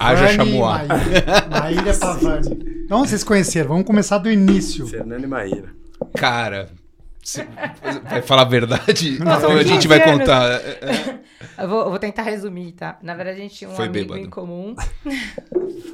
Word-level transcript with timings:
Haja 0.00 0.28
chamois. 0.28 0.88
Maíra. 0.88 1.48
Maíra 1.50 1.94
Pavani. 1.98 2.82
Então 2.84 3.00
vocês 3.00 3.22
conheceram, 3.22 3.68
vamos 3.68 3.84
começar 3.86 4.18
do 4.18 4.30
início. 4.30 4.86
Fernando 4.86 5.24
e 5.24 5.26
Maíra. 5.26 5.68
Cara, 6.16 6.70
vai 8.08 8.22
falar 8.22 8.42
a 8.42 8.46
verdade? 8.46 9.18
São 9.18 9.52
a 9.52 9.62
gente 9.62 9.86
15 9.86 9.88
vai 9.88 10.02
anos. 10.02 10.18
contar? 10.20 10.60
Eu 11.58 11.68
vou, 11.68 11.80
eu 11.82 11.90
vou 11.90 11.98
tentar 11.98 12.22
resumir, 12.22 12.72
tá? 12.72 12.98
Na 13.02 13.14
verdade, 13.14 13.38
a 13.38 13.42
gente 13.42 13.54
tinha 13.54 13.70
um 13.70 13.74
Foi 13.74 13.86
amigo 13.86 14.08
bêbado. 14.14 14.26
em 14.26 14.30
comum. 14.30 14.74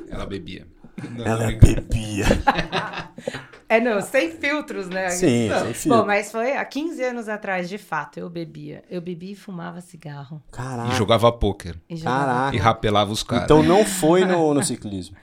Ela 0.09 0.25
bebia. 0.27 0.67
Não, 1.11 1.27
Ela 1.27 1.51
não 1.51 1.59
bebia. 1.59 2.25
É, 3.69 3.81
não, 3.81 4.01
sem 4.01 4.31
filtros, 4.31 4.89
né? 4.89 5.09
Sim, 5.11 5.49
Não. 5.49 5.61
sem 5.65 5.75
filtro. 5.75 5.99
Bom, 6.01 6.07
mas 6.07 6.31
foi 6.31 6.57
há 6.57 6.65
15 6.65 7.03
anos 7.03 7.29
atrás, 7.29 7.69
de 7.69 7.79
fato, 7.79 8.19
eu 8.19 8.31
bebia. 8.31 8.85
Eu 8.89 9.01
bebia 9.01 9.33
e 9.33 9.35
fumava 9.35 9.81
cigarro. 9.81 10.43
E 10.49 10.53
Caraca. 10.53 10.91
jogava 10.95 11.33
pôquer. 11.33 11.75
E 11.89 11.97
jogava- 11.97 12.25
Caraca. 12.27 12.57
E 12.57 12.59
rapelava 12.61 13.11
os 13.13 13.23
caras. 13.25 13.45
Então 13.45 13.63
não 13.63 13.85
foi 13.85 14.25
no, 14.25 14.53
no 14.55 14.63
ciclismo. 14.63 15.17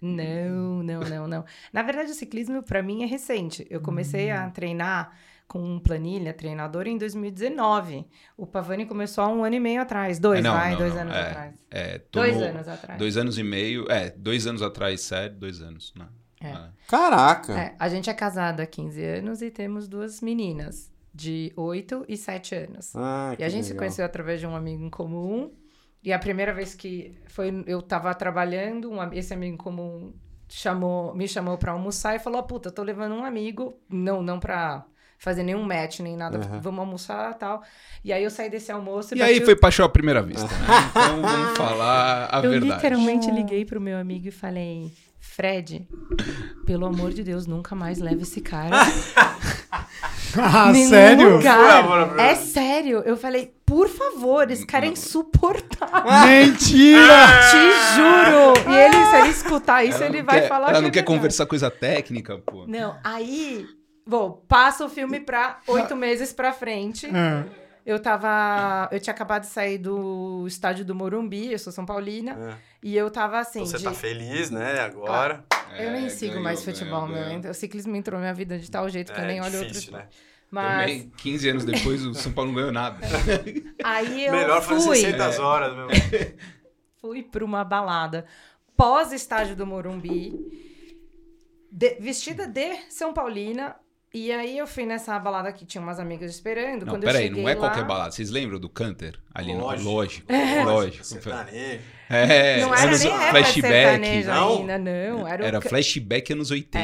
Não, 0.00 0.82
não, 0.82 1.00
não, 1.00 1.28
não. 1.28 1.44
Na 1.72 1.82
verdade, 1.82 2.10
o 2.10 2.14
ciclismo 2.14 2.62
pra 2.62 2.82
mim 2.82 3.02
é 3.02 3.06
recente. 3.06 3.66
Eu 3.68 3.80
comecei 3.82 4.30
a 4.30 4.48
treinar 4.48 5.14
com 5.46 5.78
planilha, 5.80 6.32
treinador, 6.32 6.86
em 6.86 6.96
2019. 6.96 8.06
O 8.36 8.46
Pavani 8.46 8.86
começou 8.86 9.22
há 9.24 9.28
um 9.28 9.44
ano 9.44 9.56
e 9.56 9.60
meio 9.60 9.82
atrás. 9.82 10.18
Dois, 10.18 10.38
É, 10.40 10.42
não, 10.42 10.54
vai, 10.54 10.70
não, 10.70 10.78
dois 10.78 10.94
não. 10.94 11.00
anos 11.02 11.14
É, 11.14 11.20
atrás. 11.20 11.54
É, 11.70 12.00
Dois 12.10 12.36
anos 12.40 12.68
atrás. 12.68 12.98
Dois 12.98 13.16
anos 13.18 13.36
e 13.38 13.42
meio. 13.42 13.90
É, 13.90 14.10
dois 14.10 14.46
anos 14.46 14.62
atrás, 14.62 15.02
sério, 15.02 15.36
dois 15.36 15.60
anos. 15.60 15.92
Né? 15.94 16.06
É. 16.40 16.52
Ah. 16.52 16.70
Caraca. 16.88 17.52
É, 17.58 17.74
a 17.78 17.88
gente 17.88 18.08
é 18.08 18.14
casado 18.14 18.60
há 18.60 18.66
15 18.66 19.04
anos 19.04 19.42
e 19.42 19.50
temos 19.50 19.86
duas 19.86 20.20
meninas, 20.20 20.90
de 21.14 21.52
8 21.56 22.04
e 22.08 22.16
7 22.16 22.54
anos. 22.54 22.92
Ah, 22.96 23.34
E 23.38 23.44
a 23.44 23.48
gente 23.48 23.64
se 23.64 23.70
legal. 23.72 23.80
conheceu 23.82 24.04
através 24.04 24.40
de 24.40 24.46
um 24.46 24.56
amigo 24.56 24.82
em 24.82 24.90
comum. 24.90 25.52
E 26.02 26.12
a 26.12 26.18
primeira 26.18 26.54
vez 26.54 26.74
que 26.74 27.14
foi, 27.26 27.62
eu 27.66 27.82
tava 27.82 28.14
trabalhando, 28.14 28.90
um 28.90 29.12
esse 29.12 29.34
amigo 29.34 29.52
em 29.54 29.56
comum 29.56 30.14
chamou, 30.48 31.14
me 31.14 31.28
chamou 31.28 31.58
pra 31.58 31.72
almoçar 31.72 32.16
e 32.16 32.18
falou: 32.18 32.42
puta, 32.42 32.68
eu 32.70 32.72
tô 32.72 32.82
levando 32.82 33.12
um 33.14 33.24
amigo, 33.24 33.74
não, 33.88 34.22
não 34.22 34.40
pra 34.40 34.84
fazer 35.18 35.42
nenhum 35.42 35.62
match 35.62 36.00
nem 36.00 36.16
nada, 36.16 36.38
Aham. 36.38 36.60
vamos 36.60 36.80
almoçar 36.80 37.34
tal. 37.34 37.62
E 38.02 38.10
aí 38.14 38.24
eu 38.24 38.30
saí 38.30 38.48
desse 38.48 38.72
almoço 38.72 39.14
E 39.14 39.18
bati 39.18 39.30
aí 39.30 39.38
o- 39.40 39.44
foi 39.44 39.54
paixão 39.54 39.84
à 39.84 39.88
primeira 39.90 40.22
vista, 40.22 40.46
né? 40.46 40.52
Então 40.90 41.20
vamos 41.20 41.58
falar 41.58 42.30
a 42.34 42.42
Eu 42.42 42.50
verdade. 42.52 42.72
literalmente 42.72 43.30
liguei 43.30 43.66
pro 43.66 43.78
meu 43.80 43.98
amigo 43.98 44.26
e 44.28 44.30
falei: 44.30 44.90
Fred, 45.20 45.86
pelo 46.66 46.86
amor 46.86 47.12
de 47.12 47.22
Deus, 47.22 47.46
nunca 47.46 47.74
mais 47.74 47.98
leve 47.98 48.22
esse 48.22 48.40
cara. 48.40 48.76
Ah, 50.36 50.70
Nenhum 50.70 50.88
sério? 50.90 51.36
lugar. 51.38 52.16
É 52.20 52.36
sério. 52.36 53.02
Eu 53.04 53.16
falei, 53.16 53.52
por 53.66 53.88
favor, 53.88 54.48
esse 54.48 54.64
cara 54.64 54.86
é 54.86 54.90
insuportável. 54.90 56.08
Mentira! 56.28 57.26
Te 57.50 57.96
juro. 57.96 58.70
E 58.72 58.76
ele, 58.76 59.06
se 59.06 59.16
ele 59.16 59.28
escutar 59.28 59.84
isso, 59.84 60.00
ele 60.04 60.22
vai 60.22 60.42
quer- 60.42 60.48
falar 60.48 60.68
Ela 60.68 60.74
que 60.76 60.80
não 60.82 60.88
é 60.88 60.90
quer 60.92 61.00
verdade. 61.00 61.16
conversar 61.18 61.46
coisa 61.46 61.68
técnica, 61.68 62.38
pô. 62.38 62.64
Não, 62.68 62.96
aí... 63.02 63.66
Bom, 64.06 64.40
passa 64.48 64.84
o 64.84 64.88
filme 64.88 65.18
pra 65.20 65.58
oito 65.66 65.96
meses 65.96 66.32
pra 66.32 66.52
frente. 66.52 67.06
É. 67.06 67.44
Eu 67.84 67.98
tava... 68.00 68.88
Eu 68.92 69.00
tinha 69.00 69.12
acabado 69.14 69.42
de 69.42 69.48
sair 69.48 69.78
do 69.78 70.44
estádio 70.46 70.84
do 70.84 70.94
Morumbi, 70.94 71.52
eu 71.52 71.58
sou 71.58 71.72
São 71.72 71.84
Paulina. 71.86 72.32
É. 72.32 72.56
E 72.82 72.96
eu 72.96 73.10
tava 73.10 73.38
assim... 73.38 73.60
Então 73.60 73.70
você 73.70 73.78
de- 73.78 73.84
tá 73.84 73.92
feliz, 73.92 74.50
né, 74.50 74.80
agora. 74.80 75.44
Eu 75.78 75.90
nem 75.92 76.06
É, 76.06 76.08
sigo 76.08 76.30
ganhou, 76.32 76.44
mais 76.44 76.64
futebol, 76.64 77.02
ganhou, 77.06 77.08
meu. 77.28 77.40
ganhou. 77.40 77.50
O 77.50 77.54
ciclismo 77.54 77.94
entrou 77.96 78.18
na 78.18 78.24
minha 78.24 78.34
vida 78.34 78.58
de 78.58 78.70
tal 78.70 78.88
jeito 78.88 79.12
que 79.12 79.18
eu 79.20 79.24
É 79.24 79.26
nem 79.26 79.40
olho 79.40 79.52
outro 79.58 79.68
difícil, 79.68 79.90
esporte. 79.90 80.04
né? 80.04 80.08
Mas 80.50 80.80
Também, 80.90 81.12
15 81.16 81.48
anos 81.48 81.64
depois, 81.64 82.04
o 82.04 82.12
São 82.14 82.32
Paulo 82.32 82.50
não 82.50 82.56
ganhou 82.56 82.72
nada. 82.72 82.98
aí 83.84 84.26
eu 84.26 84.32
Melhor 84.32 84.60
fazer 84.62 84.84
fui. 84.84 84.96
600 84.96 85.38
horas, 85.38 85.76
meu. 85.76 85.88
fui 87.00 87.22
pra 87.22 87.44
uma 87.44 87.62
balada 87.64 88.26
pós 88.76 89.12
estádio 89.12 89.54
do 89.54 89.66
Morumbi, 89.66 90.34
de- 91.70 91.96
vestida 92.00 92.46
de 92.48 92.76
São 92.88 93.12
Paulina. 93.12 93.76
E 94.12 94.32
aí 94.32 94.58
eu 94.58 94.66
fui 94.66 94.84
nessa 94.84 95.16
balada 95.20 95.52
que 95.52 95.64
tinha 95.64 95.80
umas 95.80 96.00
amigas 96.00 96.32
esperando. 96.32 96.84
Não, 96.84 96.94
Quando 96.94 97.04
peraí, 97.04 97.22
eu 97.24 97.28
cheguei 97.28 97.42
não 97.44 97.48
é 97.48 97.54
lá, 97.54 97.60
qualquer 97.60 97.84
balada. 97.86 98.10
Vocês 98.10 98.28
lembram 98.28 98.58
do 98.58 98.68
Canter? 98.68 99.16
Ali 99.32 99.54
no 99.54 99.60
Lógico. 99.60 99.88
Lógico. 99.88 100.32
É. 100.32 100.64
Lógico. 100.64 101.04
Sertanejo. 101.04 101.80
É, 102.08 102.60
Não 102.60 102.74
era 102.74 102.86
anos- 102.88 103.04
nem 103.04 103.12
época 103.12 103.30
flashback. 103.30 104.24
Não? 104.26 104.58
ainda, 104.58 104.78
não. 104.78 105.28
Era, 105.28 105.44
o 105.44 105.46
Era 105.46 105.60
ca- 105.60 105.68
flashback 105.68 106.32
anos 106.32 106.50
80. 106.50 106.78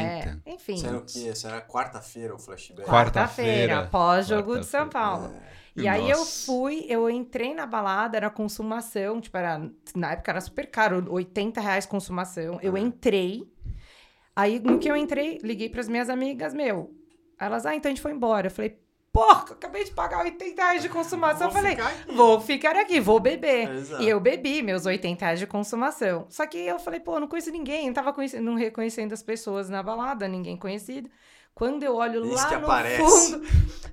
É, 0.45 0.51
enfim. 0.53 0.75
Isso 0.75 0.87
era 0.87 0.97
o 0.97 1.01
quê? 1.01 1.33
Era 1.45 1.61
quarta-feira 1.61 2.33
o 2.33 2.39
flashback. 2.39 2.87
Quarta-feira. 2.89 3.73
Quarta-feira, 3.73 3.87
pós-jogo 3.91 4.59
de 4.61 4.65
São. 4.65 4.87
Paulo. 4.87 5.33
E 5.75 5.85
aí 5.85 6.09
eu 6.09 6.19
Nossa. 6.19 6.45
fui, 6.45 6.85
eu 6.87 7.09
entrei 7.09 7.53
na 7.53 7.65
balada, 7.65 8.15
era 8.15 8.29
consumação, 8.29 9.19
tipo, 9.19 9.37
era, 9.37 9.61
na 9.93 10.13
época 10.13 10.31
era 10.31 10.39
super 10.41 10.65
caro, 10.71 11.05
80 11.09 11.59
reais 11.61 11.85
consumação. 11.85 12.57
Eu 12.63 12.75
entrei, 12.77 13.43
aí 14.35 14.59
no 14.59 14.79
que 14.79 14.89
eu 14.89 14.95
entrei, 14.95 15.37
liguei 15.43 15.69
pras 15.69 15.87
minhas 15.87 16.09
amigas, 16.09 16.51
meu, 16.53 16.89
elas, 17.39 17.65
ah, 17.65 17.75
então 17.75 17.89
a 17.89 17.93
gente 17.93 18.01
foi 18.01 18.11
embora. 18.11 18.47
Eu 18.47 18.51
falei, 18.51 18.79
porra, 19.11 19.53
acabei 19.53 19.83
de 19.83 19.91
pagar 19.91 20.23
80 20.23 20.61
reais 20.61 20.81
de 20.81 20.89
consumação. 20.89 21.49
Vou 21.49 21.57
eu 21.57 21.63
falei, 21.63 21.75
ficar 21.75 22.15
vou 22.15 22.39
ficar 22.39 22.75
aqui, 22.75 22.99
vou 22.99 23.19
beber. 23.19 23.69
Exato. 23.69 24.03
E 24.03 24.09
eu 24.09 24.19
bebi 24.19 24.61
meus 24.61 24.85
80 24.85 25.25
reais 25.25 25.39
de 25.39 25.47
consumação. 25.47 26.25
Só 26.29 26.45
que 26.45 26.57
eu 26.57 26.77
falei, 26.77 26.99
pô, 26.99 27.19
não 27.19 27.27
conheço 27.27 27.51
ninguém, 27.51 27.87
não 27.87 27.93
tava 27.93 28.13
conhecendo, 28.13 28.43
não 28.43 28.55
reconhecendo 28.55 29.13
as 29.13 29.23
pessoas 29.23 29.69
na 29.69 29.81
balada, 29.81 30.27
ninguém 30.27 30.55
conhecido. 30.55 31.09
Quando 31.55 31.81
eu 31.81 31.95
olho 31.95 32.23
Isso 32.23 32.35
lá 32.35 32.59
no 32.59 32.65
aparece. 32.65 33.01
fundo 33.01 33.47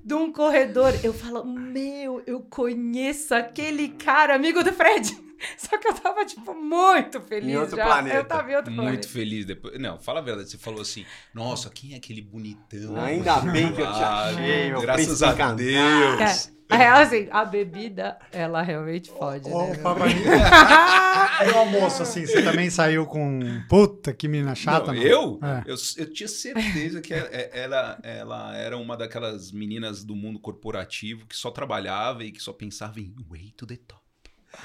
de 0.04 0.12
um 0.12 0.30
corredor, 0.30 0.92
eu 1.02 1.14
falo, 1.14 1.46
meu, 1.46 2.22
eu 2.26 2.40
conheço 2.40 3.34
aquele 3.34 3.88
cara, 3.88 4.34
amigo 4.34 4.62
do 4.62 4.70
Fred. 4.70 5.16
Só 5.58 5.76
que 5.78 5.88
eu 5.88 5.94
tava, 5.94 6.24
tipo, 6.24 6.54
muito 6.54 7.20
feliz 7.20 7.48
Em 7.50 7.56
outro 7.56 7.76
já. 7.76 7.84
planeta. 7.84 8.16
Eu 8.16 8.24
tava 8.24 8.50
em 8.52 8.56
outro 8.56 8.70
Muito 8.72 8.84
planeta. 8.86 9.08
feliz 9.08 9.44
depois. 9.46 9.78
Não, 9.80 9.98
fala 9.98 10.20
a 10.20 10.22
verdade. 10.22 10.50
Você 10.50 10.58
falou 10.58 10.80
assim: 10.80 11.04
Nossa, 11.32 11.70
quem 11.70 11.94
é 11.94 11.96
aquele 11.96 12.22
bonitão? 12.22 12.96
Ainda 13.00 13.40
bem 13.40 13.72
que 13.72 13.80
eu 13.80 13.86
te 13.92 14.02
Ah, 14.02 14.24
achei, 14.28 14.70
meu 14.70 14.80
Graças 14.80 15.22
a 15.22 15.28
encantado. 15.28 15.56
Deus. 15.56 16.48
É, 16.70 16.74
a 16.74 16.76
real, 16.78 16.98
assim, 17.00 17.28
a 17.30 17.44
bebida, 17.44 18.18
ela 18.32 18.62
realmente 18.62 19.10
fode, 19.10 19.48
Ô, 19.50 19.66
né? 19.66 19.76
E 21.46 21.50
o 21.52 21.58
almoço, 21.58 22.02
assim, 22.02 22.26
você 22.26 22.42
também 22.42 22.70
saiu 22.70 23.06
com. 23.06 23.38
Puta, 23.68 24.12
que 24.14 24.26
menina 24.28 24.54
chata, 24.54 24.86
Não, 24.88 24.94
não? 24.94 25.02
eu? 25.02 25.38
É. 25.42 25.62
eu? 25.70 25.76
Eu 25.98 26.12
tinha 26.12 26.28
certeza 26.28 27.00
que 27.00 27.12
ela, 27.12 27.28
ela, 27.52 27.98
ela 28.02 28.56
era 28.56 28.76
uma 28.78 28.96
daquelas 28.96 29.52
meninas 29.52 30.04
do 30.04 30.14
mundo 30.16 30.38
corporativo 30.38 31.26
que 31.26 31.36
só 31.36 31.50
trabalhava 31.50 32.24
e 32.24 32.32
que 32.32 32.42
só 32.42 32.52
pensava 32.52 32.98
em 33.00 33.14
way 33.28 33.52
to 33.56 33.66
the 33.66 33.76
top. 33.86 34.02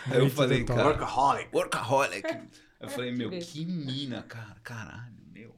Aí 0.10 0.20
eu 0.20 0.30
falei, 0.30 0.64
cara, 0.64 0.86
Workaholic. 0.88 1.50
workaholic. 1.56 2.24
Eu 2.80 2.88
falei, 2.88 3.12
meu, 3.12 3.30
que 3.30 3.66
mina, 3.66 4.24
cara, 4.24 4.56
caralho, 4.64 5.14
meu. 5.34 5.54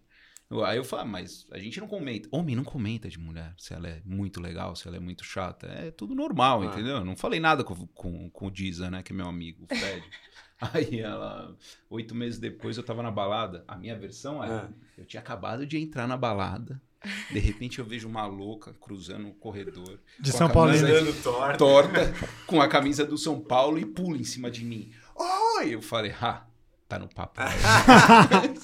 Eu- 0.50 0.66
Aí 0.66 0.78
eu 0.78 0.84
falei, 0.84 1.06
ah, 1.06 1.08
mas 1.08 1.46
a 1.52 1.60
gente 1.60 1.80
não 1.80 1.88
comenta. 1.88 2.28
Homem 2.32 2.56
não 2.56 2.64
comenta 2.64 3.08
de 3.08 3.20
mulher, 3.20 3.54
se 3.60 3.76
ela 3.76 3.88
é 3.88 4.02
muito 4.04 4.42
legal, 4.42 4.76
se 4.76 4.88
ela 4.88 4.98
é 4.98 5.00
muito 5.00 5.24
chata. 5.24 5.68
É 5.68 5.92
tudo 5.92 6.16
normal, 6.16 6.64
Ah. 6.64 6.66
entendeu? 6.66 6.96
Eu 6.98 7.06
não 7.06 7.16
falei 7.16 7.40
nada 7.40 7.64
com, 7.64 7.76
com, 7.90 8.28
com 8.32 8.48
o 8.48 8.50
Diza, 8.52 8.90
né, 8.90 9.04
que 9.04 9.14
é 9.14 9.16
meu 9.16 9.28
amigo, 9.28 9.66
o 9.70 9.76
Fred. 9.76 10.04
Aí 10.60 11.00
ela, 11.00 11.56
oito 11.92 12.16
meses 12.16 12.40
depois, 12.40 12.76
eu 12.76 12.84
tava 12.84 13.04
na 13.04 13.12
balada. 13.12 13.64
A 13.68 13.78
minha 13.78 13.96
versão 13.98 14.44
é, 14.44 14.48
Ah. 14.50 14.70
eu 14.98 15.06
tinha 15.06 15.22
acabado 15.22 15.64
de 15.68 15.78
entrar 15.78 16.08
na 16.08 16.18
balada. 16.18 16.82
De 17.32 17.40
repente 17.40 17.80
eu 17.80 17.86
vejo 17.86 18.08
uma 18.08 18.26
louca 18.28 18.74
cruzando 18.80 19.28
o 19.30 19.34
corredor. 19.34 20.00
De 20.20 20.32
São 20.32 20.50
Paulo. 20.50 20.72
Dando 20.72 21.24
torta. 21.24 21.58
Torta, 21.58 22.14
com 22.46 22.62
a 22.62 22.68
camisa 22.68 23.04
do 23.06 23.18
São 23.18 23.40
Paulo 23.40 23.80
e 23.80 23.86
pula 23.86 24.18
em 24.18 24.24
cima 24.24 24.52
de 24.52 24.64
mim. 24.64 24.92
Oi! 25.16 25.70
Eu 25.76 25.82
falei, 25.82 26.14
ah, 26.22 26.44
tá 26.88 27.00
no 27.00 27.08
papo. 27.08 27.42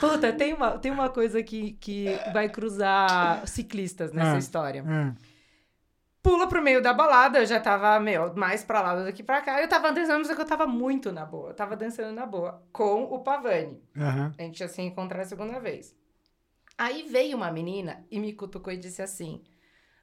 Puta, 0.00 0.32
tem 0.32 0.54
uma, 0.54 0.78
tem 0.78 0.90
uma 0.92 1.08
coisa 1.08 1.42
que, 1.42 1.72
que 1.80 2.06
vai 2.32 2.48
cruzar 2.48 3.46
ciclistas 3.46 4.12
nessa 4.12 4.34
Ah. 4.34 4.38
história. 4.38 4.84
É. 4.86 5.12
Pula 6.22 6.48
pro 6.48 6.62
meio 6.62 6.80
da 6.82 6.92
balada, 6.94 7.38
eu 7.40 7.46
já 7.46 7.60
tava, 7.60 8.00
meu, 8.00 8.34
mais 8.34 8.64
pra 8.64 8.80
lá 8.80 9.04
do 9.04 9.12
que 9.12 9.22
pra 9.22 9.42
cá. 9.42 9.60
Eu 9.60 9.68
tava 9.68 9.92
dançando, 9.92 10.20
mas 10.20 10.30
é 10.30 10.34
que 10.34 10.40
eu 10.40 10.46
tava 10.46 10.66
muito 10.66 11.12
na 11.12 11.26
boa. 11.26 11.50
Eu 11.50 11.54
tava 11.54 11.76
dançando 11.76 12.14
na 12.14 12.24
boa. 12.24 12.62
Com 12.72 13.04
o 13.04 13.18
Pavani. 13.18 13.78
Aham. 13.96 14.32
A 14.38 14.42
gente 14.42 14.60
ia 14.60 14.68
se 14.68 14.80
encontrar 14.80 15.20
a 15.20 15.24
segunda 15.26 15.60
vez. 15.60 15.94
Aí 16.76 17.06
veio 17.08 17.36
uma 17.36 17.50
menina 17.52 18.04
e 18.10 18.18
me 18.18 18.32
cutucou 18.32 18.72
e 18.72 18.76
disse 18.76 19.00
assim: 19.02 19.42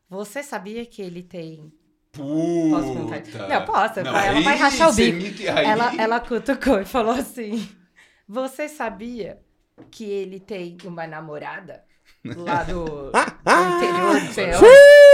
Você 0.10 0.42
sabia 0.44 0.86
que 0.86 1.02
ele 1.02 1.24
tem. 1.24 1.72
Puta. 2.12 2.76
Posso 2.76 2.94
contar? 2.94 3.48
Não, 3.48 3.66
posso, 3.66 4.00
ela 4.00 4.20
aí 4.20 4.44
vai 4.44 4.58
rachar 4.58 4.90
o 4.90 4.94
bico. 4.94 5.42
aí- 5.50 5.66
Ela, 5.66 5.96
ela 5.98 6.20
cutucou 6.20 6.82
e 6.82 6.86
falou 6.86 7.14
assim: 7.14 7.68
Você 8.28 8.68
sabia 8.70 9.40
que 9.90 10.04
ele 10.06 10.40
tem 10.40 10.78
uma 10.86 11.08
namorada? 11.08 11.84
Lá 12.24 12.64
do, 12.64 12.86
do 12.86 13.12
interior 13.78 14.20
do 14.22 14.34
céu. 14.34 14.60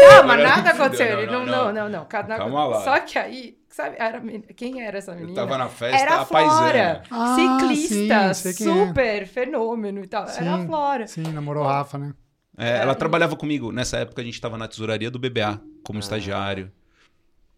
Calma, 0.09 0.35
nada 0.37 0.71
aconteceu. 0.71 1.15
Não, 1.15 1.21
Ele 1.23 1.31
não, 1.31 1.45
não, 1.45 1.45
não, 1.45 1.73
não. 1.73 1.89
não, 1.89 1.89
não. 1.89 2.05
Calma 2.05 2.65
lá. 2.65 2.83
Só 2.83 2.99
que 2.99 3.17
aí, 3.17 3.57
sabe, 3.77 3.95
era, 3.99 4.17
a 4.17 4.21
menina- 4.21 4.45
quem 4.55 4.81
era 4.81 4.97
essa 4.97 5.11
Eu 5.11 5.19
menina? 5.21 5.35
tava 5.35 5.57
na 5.57 5.69
festa, 5.69 5.97
Era 6.01 6.15
a 6.17 6.21
a 6.21 6.25
Flora, 6.25 6.43
paisana. 6.47 7.03
Ah, 7.11 7.35
ciclista, 7.35 8.33
sim, 8.33 8.69
é. 8.69 8.73
super 8.83 9.27
fenômeno 9.27 10.03
e 10.03 10.07
tal. 10.07 10.23
Era 10.27 10.55
a 10.55 10.59
Sim. 10.59 10.65
Flora. 10.65 11.07
Sim, 11.07 11.23
namorou 11.31 11.63
o 11.63 11.67
Rafa, 11.67 11.97
né? 11.97 12.13
É, 12.57 12.77
ela 12.77 12.95
trabalhava 12.95 13.35
comigo. 13.35 13.71
Nessa 13.71 13.97
época 13.97 14.21
a 14.21 14.25
gente 14.25 14.41
tava 14.41 14.57
na 14.57 14.67
tesouraria 14.67 15.11
do 15.11 15.19
BBA, 15.19 15.61
como 15.83 15.99
estagiário. 15.99 16.71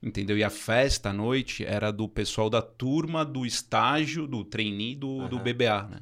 Entendeu? 0.02 0.38
E 0.38 0.44
a 0.44 0.50
festa 0.50 1.10
à 1.10 1.14
noite 1.14 1.66
era 1.66 1.92
do 1.92 2.08
pessoal 2.08 2.50
da 2.50 2.62
turma 2.62 3.26
do 3.26 3.46
estágio, 3.46 4.28
do 4.28 4.44
trainee 4.46 4.96
do, 4.96 5.28
do 5.28 5.36
Aham. 5.38 5.44
BBA, 5.44 5.84
né? 5.90 6.00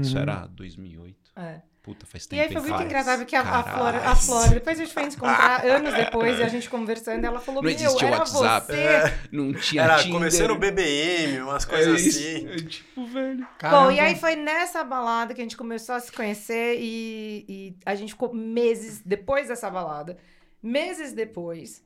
Isso 0.00 0.16
Uhum. 0.16 0.22
era 0.22 0.46
2008. 0.46 1.30
É. 1.36 1.60
Puta, 1.86 2.04
faz 2.04 2.24
E 2.24 2.28
tempo. 2.28 2.42
aí 2.42 2.48
foi 2.52 2.60
muito 2.62 2.74
faz. 2.74 2.84
engraçado 2.84 3.18
porque 3.20 3.36
a, 3.36 3.40
a. 3.42 3.62
Flora, 3.62 3.98
a 4.10 4.16
Flora, 4.16 4.48
depois 4.50 4.78
a 4.78 4.82
gente 4.84 4.92
foi 4.92 5.04
encontrar 5.04 5.64
anos 5.64 5.94
depois 5.94 6.38
e 6.38 6.42
a 6.42 6.48
gente 6.48 6.68
conversando, 6.68 7.24
ela 7.24 7.38
falou: 7.38 7.62
Não 7.62 7.70
Meu, 7.70 7.78
existia 7.78 8.08
era 8.08 8.18
WhatsApp. 8.18 8.66
você. 8.72 9.18
Não 9.30 9.54
tinha 9.54 9.82
Era 9.84 9.96
Tinder. 9.98 10.12
começando 10.12 10.50
o 10.50 10.58
BBM, 10.58 11.42
umas 11.42 11.64
É 11.64 11.68
coisas 11.68 12.00
isso. 12.04 12.18
assim. 12.18 12.48
É 12.48 12.56
tipo, 12.56 13.06
velho. 13.06 13.46
Caramba. 13.56 13.84
Bom, 13.84 13.90
e 13.92 14.00
aí 14.00 14.16
foi 14.16 14.34
nessa 14.34 14.82
balada 14.82 15.32
que 15.32 15.40
a 15.40 15.44
gente 15.44 15.56
começou 15.56 15.94
a 15.94 16.00
se 16.00 16.10
conhecer 16.10 16.76
e, 16.80 17.44
e 17.48 17.76
a 17.86 17.94
gente 17.94 18.10
ficou 18.14 18.34
meses 18.34 19.00
depois 19.06 19.46
dessa 19.46 19.70
balada. 19.70 20.18
Meses 20.60 21.12
depois, 21.12 21.84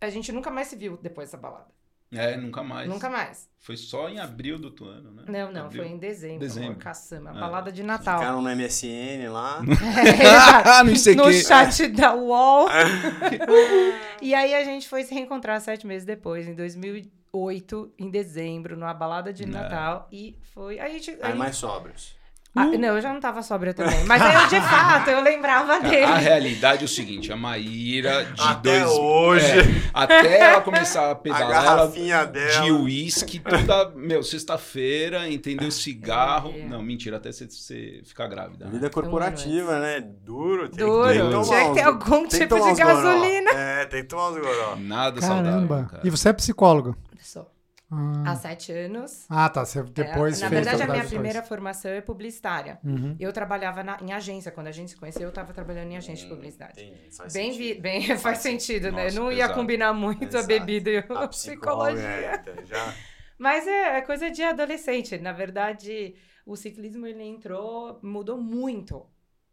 a 0.00 0.08
gente 0.08 0.32
nunca 0.32 0.50
mais 0.50 0.68
se 0.68 0.76
viu 0.76 0.96
depois 0.96 1.28
dessa 1.28 1.36
balada. 1.36 1.66
É, 2.12 2.36
nunca 2.36 2.62
mais. 2.62 2.88
Nunca 2.88 3.08
mais. 3.08 3.50
Foi 3.58 3.76
só 3.76 4.08
em 4.08 4.18
abril 4.18 4.58
do 4.58 4.64
outro 4.66 4.86
ano, 4.86 5.10
né? 5.12 5.22
Não, 5.28 5.52
não, 5.52 5.66
Abril. 5.66 5.82
foi 5.84 5.92
em 5.92 5.96
dezembro. 5.98 6.40
Dezembro. 6.40 6.70
Amor, 6.72 6.78
caçamba, 6.82 7.30
a 7.30 7.36
É. 7.36 7.40
balada 7.40 7.70
de 7.72 7.82
Natal. 7.82 8.18
Ficaram 8.18 8.42
no 8.42 8.48
MSN 8.50 9.28
lá. 9.30 9.60
Exato. 10.20 10.84
não 10.84 10.96
sei 10.96 11.14
no 11.14 11.24
que. 11.24 11.42
chat 11.44 11.88
da 11.88 12.12
UOL. 12.14 12.68
e 14.20 14.34
aí 14.34 14.54
a 14.54 14.64
gente 14.64 14.88
foi 14.88 15.04
se 15.04 15.14
reencontrar 15.14 15.60
sete 15.60 15.86
meses 15.86 16.04
depois, 16.04 16.46
em 16.48 16.54
2008, 16.54 17.92
em 17.98 18.10
dezembro, 18.10 18.76
numa 18.76 18.92
balada 18.94 19.32
de 19.32 19.46
Não. 19.46 19.60
Natal. 19.60 20.08
E 20.10 20.36
foi. 20.54 20.78
Aí, 20.80 20.90
a 20.90 20.94
gente- 20.98 21.10
Aí 21.22 21.32
aí- 21.32 21.38
mais 21.38 21.56
sóbrios. 21.56 22.16
Ah, 22.54 22.66
não, 22.66 22.88
eu 22.96 23.00
já 23.00 23.10
não 23.14 23.18
tava 23.20 23.42
sóbria 23.42 23.72
também. 23.72 24.04
Mas 24.04 24.20
aí, 24.20 24.34
eu, 24.34 24.46
de 24.46 24.60
fato, 24.60 25.08
eu 25.08 25.22
lembrava 25.22 25.80
dele. 25.80 26.04
A 26.04 26.16
realidade 26.16 26.82
é 26.82 26.84
o 26.84 26.88
seguinte, 26.88 27.32
a 27.32 27.36
Maíra 27.36 28.24
de 28.26 28.42
Até 28.42 28.80
dois... 28.80 28.98
hoje. 28.98 29.46
É, 29.60 29.90
até 29.94 30.38
ela 30.38 30.60
começar 30.60 31.06
a 31.08 31.10
A 31.12 31.14
pedalar, 31.14 31.50
ela 31.50 31.62
garrafinha 31.62 32.26
dela. 32.26 32.62
de 32.62 32.70
uísque, 32.70 33.38
toda, 33.38 33.90
meu, 33.96 34.22
sexta-feira, 34.22 35.26
entendeu? 35.30 35.70
Cigarro. 35.70 36.52
É. 36.54 36.64
Não, 36.64 36.82
mentira, 36.82 37.16
até 37.16 37.32
você, 37.32 37.46
você 37.48 38.02
ficar 38.04 38.26
grávida. 38.26 38.66
né? 38.66 38.70
Vida 38.70 38.90
corporativa, 38.90 39.78
né? 39.80 40.00
Duro. 40.22 40.68
Tem 40.68 40.84
Duro. 40.84 41.08
Que, 41.08 41.14
tem 41.14 41.24
que 41.24 41.30
tomar 41.30 41.44
Tinha 41.46 41.68
que 41.68 41.74
ter 41.74 41.82
algum 41.82 42.28
tipo 42.28 42.54
de 42.54 42.60
uns 42.60 42.78
goró. 42.78 42.94
gasolina. 42.94 43.50
É, 43.54 43.84
tem 43.86 44.02
que 44.02 44.08
tomar 44.08 44.28
uns 44.28 44.36
goró. 44.38 44.76
Nada 44.76 45.20
Caramba. 45.20 45.48
saudável, 45.48 45.86
cara. 45.90 46.02
E 46.04 46.10
você 46.10 46.28
é 46.28 46.32
psicólogo? 46.34 46.94
Só. 47.18 47.46
Ah, 47.94 48.30
Há 48.30 48.36
sete 48.36 48.72
anos. 48.72 49.26
Ah, 49.28 49.48
tá. 49.50 49.64
Você 49.66 49.82
depois 49.82 50.40
É, 50.40 50.44
na 50.44 50.50
fez 50.50 50.64
verdade, 50.64 50.82
a 50.82 50.92
minha 50.94 51.04
primeira 51.04 51.42
formação 51.42 51.90
é 51.90 52.00
publicitária. 52.00 52.78
Uhum. 52.82 53.14
Eu 53.20 53.32
trabalhava 53.32 53.82
na- 53.84 53.98
em 54.00 54.12
agência. 54.12 54.50
Quando 54.50 54.68
a 54.68 54.72
gente 54.72 54.92
se 54.92 54.96
conheceu, 54.96 55.22
eu 55.24 55.28
estava 55.28 55.52
trabalhando 55.52 55.90
em 55.90 55.96
agência 55.98 56.24
de 56.26 56.34
publicidade. 56.34 56.82
Entendi, 56.82 57.14
faz 57.14 57.32
Bem, 57.34 57.52
sentido. 57.52 57.74
vi, 57.74 57.80
bem 57.80 58.00
faz 58.16 58.38
sentido, 58.38 58.90
né? 58.90 59.04
Nossa, 59.04 59.16
Não 59.20 59.30
ia 59.30 59.36
pesado. 59.42 59.54
combinar 59.54 59.92
muito 59.92 60.22
a 60.24 60.26
Exato. 60.40 60.46
bebida 60.46 60.90
e 60.90 60.96
a 60.98 61.04
A 61.24 61.28
psicologia. 61.28 62.02
é, 62.02 62.34
então, 62.42 62.64
já... 62.64 62.94
Mas 63.38 63.66
é, 63.66 63.98
é 63.98 64.00
coisa 64.02 64.30
de 64.30 64.42
adolescente. 64.42 65.18
Na 65.18 65.32
verdade, 65.32 66.14
o 66.46 66.56
ciclismo 66.56 67.06
ele 67.06 67.22
entrou, 67.24 67.98
mudou 68.02 68.38
muito 68.38 69.04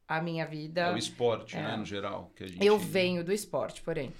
a 0.07 0.21
minha 0.21 0.45
vida. 0.45 0.81
É 0.81 0.93
o 0.93 0.97
esporte, 0.97 1.57
É. 1.57 1.61
né, 1.61 1.75
no 1.75 1.83
geral. 1.85 2.31
Que 2.35 2.43
a 2.43 2.47
gente... 2.47 2.65
Eu 2.65 2.77
venho 2.79 3.23
do 3.23 3.33
esporte, 3.33 3.81
porém. 3.81 4.13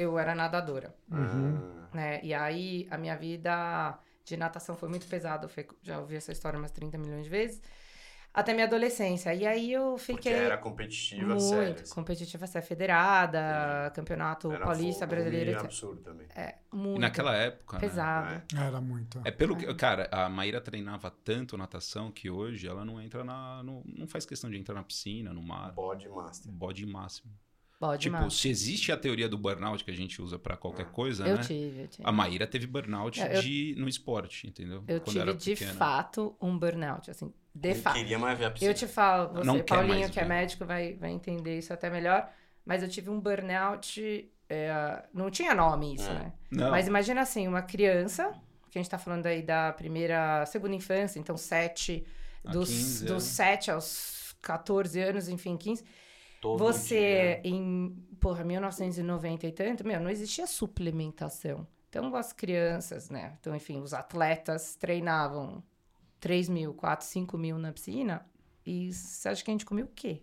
Eu 0.00 0.18
era 0.18 0.34
nadadora, 0.34 0.94
Uhum. 1.10 1.58
Ah, 1.92 1.96
né? 1.96 2.20
E 2.22 2.32
aí 2.32 2.86
a 2.90 2.96
minha 2.96 3.16
vida 3.16 3.98
de 4.24 4.36
natação 4.36 4.74
foi 4.76 4.88
muito 4.88 5.06
pesada. 5.06 5.44
Eu 5.44 5.48
fui- 5.48 5.66
já 5.82 5.98
ouvi 5.98 6.16
essa 6.16 6.32
história 6.32 6.58
umas 6.58 6.70
30 6.70 6.96
milhões 6.96 7.24
de 7.24 7.30
vezes. 7.30 7.60
Até 8.32 8.52
minha 8.54 8.66
adolescência. 8.66 9.34
E 9.34 9.44
aí 9.44 9.72
eu 9.72 9.96
porque 9.96 10.12
fiquei 10.12 10.32
era 10.32 10.56
competitiva, 10.56 11.26
muito 11.26 11.40
sério. 11.42 11.72
assim. 11.82 11.92
competitiva, 11.94 12.46
ser 12.46 12.62
federada, 12.62 13.90
campeonato 13.92 14.52
Era 14.52 14.64
paulista, 14.64 15.04
brasileiro, 15.04 15.50
etc. 15.50 15.64
absurdo 15.64 16.00
também. 16.00 16.28
É, 16.34 16.54
E 16.72 16.76
muito 16.76 17.00
naquela 17.00 17.34
época, 17.36 17.76
né? 17.76 17.80
pesado. 17.80 18.42
Era 18.56 18.80
muito. 18.80 19.20
É 19.24 19.32
pelo 19.32 19.56
que, 19.56 19.74
cara, 19.74 20.08
a 20.12 20.28
Maíra 20.28 20.60
treinava 20.60 21.10
tanto 21.10 21.56
natação 21.58 22.12
que 22.12 22.30
hoje 22.30 22.68
ela 22.68 22.84
não 22.84 23.00
entra 23.00 23.24
na, 23.24 23.62
no- 23.64 23.82
não 23.84 24.06
faz 24.06 24.24
questão 24.24 24.48
de 24.48 24.56
entrar 24.56 24.76
na 24.76 24.84
piscina, 24.84 25.32
no 25.32 25.42
mar, 25.42 25.72
Body 25.72 26.08
Master. 26.08 26.52
bode 26.52 26.86
máximo. 26.86 27.32
Pode 27.80 28.02
tipo, 28.02 28.30
se 28.30 28.48
existe 28.50 28.92
a 28.92 28.96
teoria 28.96 29.26
do 29.26 29.38
burnout 29.38 29.82
que 29.82 29.90
a 29.90 29.94
gente 29.96 30.20
usa 30.20 30.38
pra 30.38 30.54
qualquer 30.54 30.86
coisa, 30.92 31.26
Eu 31.26 31.36
né? 31.38 31.42
tive, 31.42 31.80
eu 31.84 31.88
tive. 31.88 32.02
A 32.06 32.12
Maíra 32.12 32.46
teve 32.46 32.66
burnout 32.66 33.18
É, 33.18 33.38
eu- 33.38 33.40
de, 33.42 33.74
no 33.78 33.88
esporte, 33.88 34.46
entendeu? 34.46 34.84
Eu 34.86 35.00
Quando 35.00 35.06
tive 35.16 35.20
era 35.20 35.34
de 35.34 35.56
fato 35.56 36.36
um 36.40 36.58
burnout, 36.58 37.10
assim, 37.10 37.32
de 37.54 37.68
Nem 37.68 37.74
fato. 37.80 37.94
queria 37.96 38.18
mais 38.18 38.38
ver 38.38 38.44
a 38.44 38.50
piscina. 38.50 38.70
Eu 38.70 38.74
te 38.74 38.86
falo, 38.86 39.32
você, 39.32 39.44
Não 39.46 39.60
Paulinho, 39.62 40.10
que 40.10 40.20
é 40.20 40.24
médico, 40.26 40.66
vai, 40.66 40.92
vai 40.94 41.10
entender 41.10 41.58
isso 41.58 41.72
até 41.72 41.88
melhor. 41.88 42.30
Mas 42.66 42.82
eu 42.82 42.88
tive 42.88 43.08
um 43.08 43.18
burnout. 43.18 44.30
é, 44.52 45.04
não 45.14 45.30
tinha 45.30 45.54
nome 45.54 45.94
isso, 45.94 46.10
É. 46.10 46.14
né? 46.14 46.32
Não, 46.50 46.70
Mas 46.70 46.86
imagina 46.86 47.20
assim, 47.22 47.46
uma 47.48 47.62
criança, 47.62 48.32
que 48.70 48.78
a 48.78 48.82
gente 48.82 48.90
tá 48.90 48.98
falando 48.98 49.24
aí 49.26 49.42
da 49.42 49.72
primeira, 49.72 50.44
segunda 50.44 50.74
infância, 50.74 51.18
então 51.18 51.36
sete, 51.36 52.04
A 52.44 52.50
dos, 52.50 52.68
15 52.68 53.04
dos. 53.06 53.22
7 53.22 53.70
aos 53.70 54.34
14 54.42 55.00
anos, 55.00 55.28
enfim, 55.28 55.56
15. 55.56 55.84
Todo 56.40 56.58
você, 56.58 57.40
dia. 57.42 57.52
em, 57.52 57.90
porra, 58.18 58.42
1990 58.42 59.46
e 59.46 59.52
tanto, 59.52 59.86
meu, 59.86 60.00
não 60.00 60.10
existia 60.10 60.46
suplementação. 60.46 61.66
Então, 61.88 62.14
as 62.14 62.32
crianças, 62.32 63.10
né? 63.10 63.36
Então, 63.40 63.54
enfim, 63.54 63.80
os 63.80 63.92
atletas 63.92 64.76
treinavam 64.76 65.62
3 66.20 66.48
mil, 66.48 66.72
4, 66.72 67.04
5 67.04 67.36
mil 67.36 67.58
na 67.58 67.72
piscina. 67.72 68.24
E 68.64 68.92
você 68.92 69.28
acha 69.28 69.44
que 69.44 69.50
a 69.50 69.54
gente 69.54 69.66
comia 69.66 69.84
o 69.84 69.88
quê? 69.88 70.22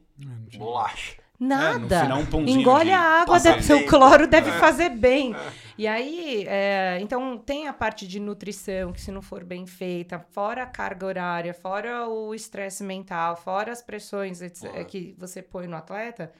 Bolacha. 0.58 1.22
É, 1.39 1.44
Nada. 1.45 2.01
final, 2.01 2.19
um 2.34 2.48
Engole 2.48 2.86
de 2.86 2.92
a 2.92 3.00
água, 3.00 3.39
deve, 3.39 3.62
seu 3.62 3.78
tempo. 3.78 3.89
cloro 3.89 4.28
deve 4.28 4.50
É. 4.50 4.54
fazer 4.54 4.89
bem. 4.89 5.36
E 5.78 5.86
aí, 5.88 6.44
é, 6.48 6.98
então 7.00 7.38
tem 7.38 7.68
a 7.68 7.74
parte 7.74 8.07
de 8.07 8.19
nutrição, 8.19 8.92
que 8.92 9.00
se 9.00 9.12
não 9.12 9.22
for 9.22 9.44
bem 9.44 9.68
feita, 9.68 10.18
fora 10.31 10.63
a 10.63 10.66
carga 10.66 11.06
horária, 11.06 11.54
fora 11.54 12.07
o 12.07 12.34
estresse 12.34 12.84
mental, 12.84 13.36
fora 13.36 13.72
as 13.72 13.81
pressões 13.84 14.42
que 14.88 15.13
você 15.19 15.42
põe 15.44 15.68
no 15.68 15.75
atleta, 15.78 16.31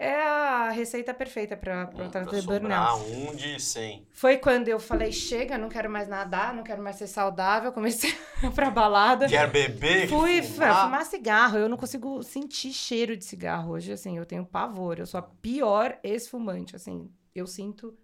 é 0.00 0.14
a 0.14 0.70
receita 0.70 1.12
perfeita 1.12 1.58
para 1.58 1.90
o 1.92 2.08
ter 2.08 2.40
sobrar 2.40 2.60
burnout. 2.60 3.04
um 3.12 3.36
de 3.36 3.60
100. 3.60 4.06
Foi 4.10 4.38
quando 4.38 4.68
eu 4.68 4.80
falei, 4.80 5.12
chega, 5.12 5.58
não 5.58 5.68
quero 5.68 5.90
mais 5.90 6.08
nadar, 6.08 6.54
não 6.54 6.64
quero 6.64 6.82
mais 6.82 6.96
ser 6.96 7.06
saudável, 7.06 7.70
comecei 7.70 8.10
a 8.42 8.46
ir 8.46 8.50
pra 8.50 8.70
balada. 8.70 9.28
Quer 9.28 9.50
beber? 9.50 10.08
Fui 10.08 10.42
fumar? 10.42 10.84
fumar. 10.84 11.04
cigarro. 11.04 11.58
Eu 11.58 11.68
não 11.68 11.76
consigo 11.76 12.22
sentir 12.22 12.72
cheiro 12.72 13.14
de 13.14 13.26
cigarro 13.26 13.72
hoje, 13.72 13.92
assim. 13.92 14.16
Eu 14.16 14.24
tenho 14.24 14.46
pavor. 14.46 14.98
Eu 14.98 15.06
sou 15.06 15.20
a 15.20 15.22
pior 15.22 15.98
ex-fumante, 16.02 16.74
assim. 16.74 17.12
Eu 17.34 17.46
sinto 17.46 17.94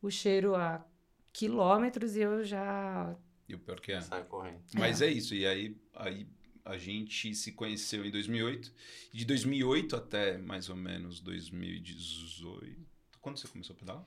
o 0.00 0.08
cheiro 0.08 0.54
a 0.54 0.84
quilômetros 1.32 2.14
e 2.14 2.20
eu 2.20 2.44
já... 2.44 3.12
E 3.48 3.56
o 3.56 3.58
pior 3.58 3.80
que 3.80 3.90
é. 3.90 4.00
Sai 4.00 4.22
correndo. 4.22 4.60
Mas 4.76 5.02
é. 5.02 5.08
isso, 5.08 5.34
e 5.34 5.44
aí, 5.44 5.76
aí 5.96 6.28
a 6.64 6.76
gente 6.76 7.34
se 7.34 7.52
conheceu 7.52 8.04
em 8.04 8.10
2008. 8.10 8.72
E 9.12 9.18
de 9.18 9.24
2008 9.24 9.96
até 9.96 10.38
mais 10.38 10.68
ou 10.68 10.76
menos 10.76 11.20
2018. 11.20 12.76
Quando 13.20 13.38
você 13.38 13.48
começou 13.48 13.74
a 13.74 13.78
pedalar? 13.78 14.04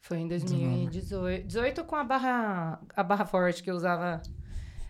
Foi 0.00 0.18
em 0.18 0.28
2018. 0.28 1.46
18 1.46 1.84
com 1.84 1.96
a 1.96 2.04
barra, 2.04 2.80
a 2.94 3.02
barra 3.02 3.24
forte 3.26 3.62
que 3.62 3.70
eu 3.70 3.74
usava 3.76 4.22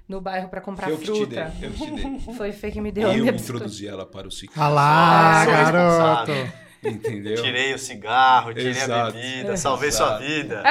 no 0.08 0.20
bairro 0.20 0.48
pra 0.48 0.60
comprar 0.60 0.90
eu 0.90 0.98
que 0.98 1.04
te 1.04 1.10
fruta. 1.12 1.52
dei, 1.58 1.68
eu 1.68 1.72
que 1.72 1.78
te 1.78 1.90
dei. 2.26 2.34
Foi 2.36 2.52
Fê 2.52 2.70
que 2.70 2.80
me 2.80 2.90
E 2.90 2.92
deu. 2.92 3.10
a 3.10 3.16
eu 3.16 3.26
introduzi 3.26 3.86
ela 3.88 4.06
para 4.06 4.28
o 4.28 4.30
ciclo. 4.30 4.60
Ah 4.62 4.68
lá, 4.68 5.42
Ah, 5.42 5.46
garoto. 5.46 6.65
Entendeu? 6.86 7.42
Tirei 7.42 7.74
o 7.74 7.78
cigarro, 7.78 8.52
tirei 8.54 8.68
a 8.68 8.84
Exato. 8.84 9.12
bebida, 9.12 9.56
salvei 9.56 9.90
sua 9.92 10.06
Exato. 10.06 10.24
vida. 10.24 10.62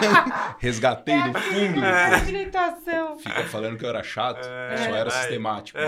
Resgatei 0.58 1.22
do 1.22 1.38
fundo. 1.38 1.80
do 1.80 1.84
É. 1.84 2.14
Habilitação. 2.16 3.18
Fica 3.18 3.44
falando 3.44 3.76
que 3.78 3.84
eu 3.84 3.88
era 3.88 4.02
chato. 4.02 4.38
eu 4.38 4.78
só 4.78 4.84
É, 4.84 4.98
era 5.00 5.10
vai. 5.10 5.20
sistemático. 5.20 5.78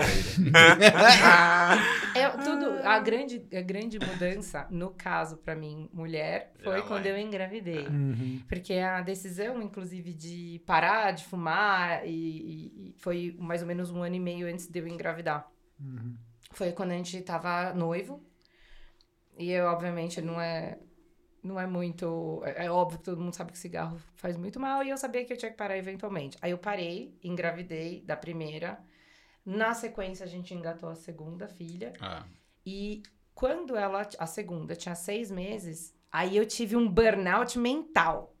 É, 2.15 2.29
tudo, 2.29 2.79
a 2.83 2.99
grande, 2.99 3.45
a 3.55 3.61
grande 3.61 3.99
mudança, 3.99 4.67
no 4.69 4.89
caso, 4.91 5.37
pra 5.37 5.55
mim, 5.55 5.89
mulher, 5.93 6.51
foi 6.63 6.81
quando 6.83 7.05
eu 7.05 7.17
engravidei. 7.17 7.87
Uhum. 7.87 8.41
Porque 8.47 8.73
a 8.73 9.01
decisão, 9.01 9.61
inclusive, 9.61 10.13
de 10.13 10.61
parar 10.65 11.11
de 11.11 11.25
fumar 11.25 12.05
e, 12.05 12.09
e- 12.09 12.89
e 12.89 12.95
foi 12.97 13.35
mais 13.39 13.61
ou 13.61 13.67
menos 13.67 13.91
um 13.91 14.01
ano 14.03 14.15
e 14.15 14.19
meio 14.19 14.47
antes 14.47 14.67
de 14.67 14.79
eu 14.79 14.87
engravidar. 14.87 15.47
Uhum. 15.79 16.15
Foi 16.53 16.71
quando 16.71 16.91
a 16.91 16.95
gente 16.95 17.21
tava 17.21 17.73
noivo. 17.73 18.23
E 19.37 19.51
eu, 19.51 19.65
obviamente, 19.65 20.21
não 20.21 20.39
é. 20.41 20.79
Não 21.43 21.59
é 21.59 21.67
muito. 21.67 22.41
É 22.43 22.65
é 22.65 22.71
óbvio 22.71 22.99
que 22.99 23.05
todo 23.05 23.21
mundo 23.21 23.33
sabe 23.33 23.51
que 23.51 23.57
cigarro 23.57 23.97
faz 24.15 24.35
muito 24.35 24.59
mal. 24.59 24.83
E 24.83 24.89
eu 24.89 24.97
sabia 24.97 25.23
que 25.23 25.31
eu 25.31 25.37
tinha 25.37 25.51
que 25.51 25.57
parar 25.57 25.77
eventualmente. 25.77 26.37
Aí 26.41 26.51
eu 26.51 26.57
parei, 26.57 27.17
engravidei 27.23 28.01
da 28.01 28.17
primeira. 28.17 28.79
Na 29.45 29.73
sequência, 29.73 30.25
a 30.25 30.27
gente 30.27 30.53
engatou 30.53 30.89
a 30.89 30.95
segunda 30.95 31.47
filha. 31.47 31.93
Ah, 32.01 32.25
E 32.65 33.01
quando 33.33 33.77
ela, 33.77 34.05
a 34.19 34.25
segunda, 34.25 34.75
tinha 34.75 34.95
seis 34.95 35.31
meses, 35.31 35.95
aí 36.11 36.35
eu 36.35 36.45
tive 36.45 36.75
um 36.75 36.89
burnout 36.89 37.57
mental. 37.57 38.35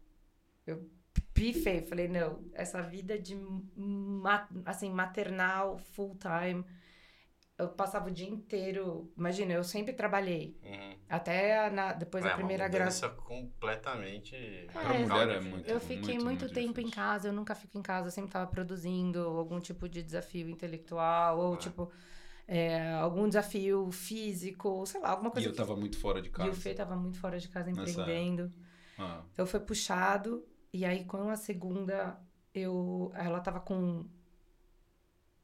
Eu 0.65 0.89
pifei, 1.33 1.81
falei, 1.81 2.09
não, 2.09 2.43
essa 2.51 2.81
vida 2.81 3.17
de, 3.17 3.37
assim, 4.65 4.91
maternal, 4.91 5.77
full 5.77 6.17
time, 6.17 6.65
eu 7.57 7.69
passava 7.69 8.07
o 8.09 8.11
dia 8.11 8.29
inteiro. 8.29 9.11
Imagina, 9.17 9.53
eu 9.53 9.63
sempre 9.63 9.93
trabalhei. 9.93 10.55
Uhum. 10.63 10.97
Até 11.09 11.57
a- 11.65 11.69
na- 11.71 11.93
depois 11.93 12.23
É 12.23 12.27
da 12.27 12.33
uma 12.33 12.37
primeira 12.37 12.67
graça. 12.67 13.09
completamente. 13.09 14.35
Pra 14.71 14.81
É, 14.95 14.99
mulher 14.99 15.29
é 15.29 15.33
radical, 15.33 15.41
muito. 15.43 15.67
Eu 15.69 15.79
fiquei 15.79 16.15
muito, 16.19 16.25
muito 16.25 16.49
tempo 16.49 16.79
em 16.79 16.83
difícil. 16.85 16.91
casa, 16.95 17.27
eu 17.29 17.33
nunca 17.33 17.55
fico 17.55 17.77
em 17.77 17.81
casa, 17.81 18.07
eu 18.07 18.11
sempre 18.11 18.31
tava 18.31 18.45
produzindo 18.49 19.19
algum 19.19 19.59
tipo 19.59 19.89
de 19.89 20.03
desafio 20.03 20.47
intelectual, 20.49 21.39
ou 21.39 21.57
tipo, 21.57 21.91
é, 22.47 22.91
algum 22.93 23.27
desafio 23.27 23.89
físico, 23.91 24.85
sei 24.85 25.01
lá, 25.01 25.09
alguma 25.11 25.29
E 25.29 25.33
coisa. 25.33 25.49
eu 25.49 25.55
tava 25.55 25.75
muito 25.75 25.97
fora 25.99 26.21
de 26.21 26.29
que... 26.29 26.35
casa. 26.35 26.47
E 26.49 26.51
o 26.51 26.55
Fê 26.55 26.73
tava 26.73 26.95
muito 26.95 27.19
fora 27.19 27.39
de 27.39 27.49
casa 27.49 27.71
Nessa 27.71 27.89
empreendendo. 28.01 28.53
Ah, 28.99 29.21
Então 29.33 29.45
foi 29.45 29.59
puxado. 29.59 30.45
E 30.71 30.85
aí, 30.85 31.05
com 31.05 31.29
a 31.29 31.35
segunda, 31.35 32.19
eu. 32.53 33.11
Ela 33.15 33.39
tava 33.39 33.59
com. 33.59 34.05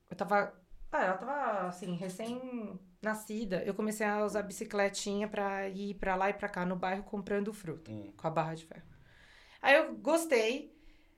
Eu 0.09 0.15
tava. 0.17 0.53
Ah, 0.95 1.03
ela 1.05 1.13
tava 1.17 1.67
assim, 1.67 1.95
recém-nascida. 1.95 3.63
Eu 3.65 3.73
comecei 3.73 4.05
a 4.05 4.23
usar 4.23 4.43
bicicletinha 4.43 5.27
pra 5.27 5.67
ir 5.67 5.95
pra 5.95 6.15
lá 6.15 6.29
e 6.29 6.33
pra 6.33 6.47
cá 6.47 6.65
no 6.65 6.75
bairro 6.75 7.03
comprando 7.03 7.51
fruta 7.51 7.91
Hum. 7.91 8.11
com 8.15 8.27
a 8.27 8.29
barra 8.29 8.53
de 8.53 8.65
ferro. 8.65 8.83
Aí 9.61 9.75
eu 9.75 9.95
gostei. 9.95 10.71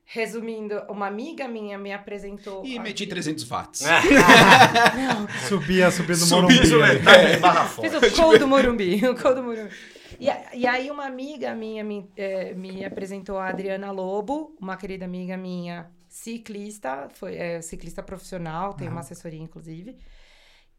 Resumindo, 0.08 0.84
uma 0.88 1.08
amiga 1.08 1.48
minha 1.48 1.80
me 1.80 1.92
apresentou. 1.92 2.64
E 2.64 2.78
meti 2.78 3.08
300 3.08 3.44
watts. 3.50 3.82
Não, 3.82 5.28
Subia, 5.50 5.90
subia 5.90 6.16
no 6.16 6.28
Morumbi. 6.28 6.54
metade 6.78 7.38
barra 7.40 7.66
fora. 7.66 7.90
Fiz 8.00 8.14
o 8.14 8.16
call 8.16 8.38
do 8.38 8.48
Morumbi. 8.48 9.04
O 9.04 9.16
call 9.16 9.34
do 9.34 9.42
Morumbi. 9.42 9.72
E, 10.20 10.28
e 10.60 10.68
aí, 10.68 10.92
uma 10.92 11.06
amiga 11.08 11.56
minha 11.56 11.84
me, 11.84 12.08
eh, 12.16 12.54
me 12.54 12.86
apresentou 12.86 13.40
a 13.40 13.48
Adriana 13.50 13.90
Lobo, 13.92 14.56
uma 14.62 14.78
querida 14.78 15.06
amiga 15.06 15.36
minha, 15.36 15.90
ciclista, 16.16 17.10
foi 17.14 17.36
é, 17.36 17.62
ciclista 17.62 18.02
profissional, 18.04 18.74
tem 18.74 18.90
uma 18.90 19.02
assessoria, 19.02 19.40
inclusive, 19.42 19.98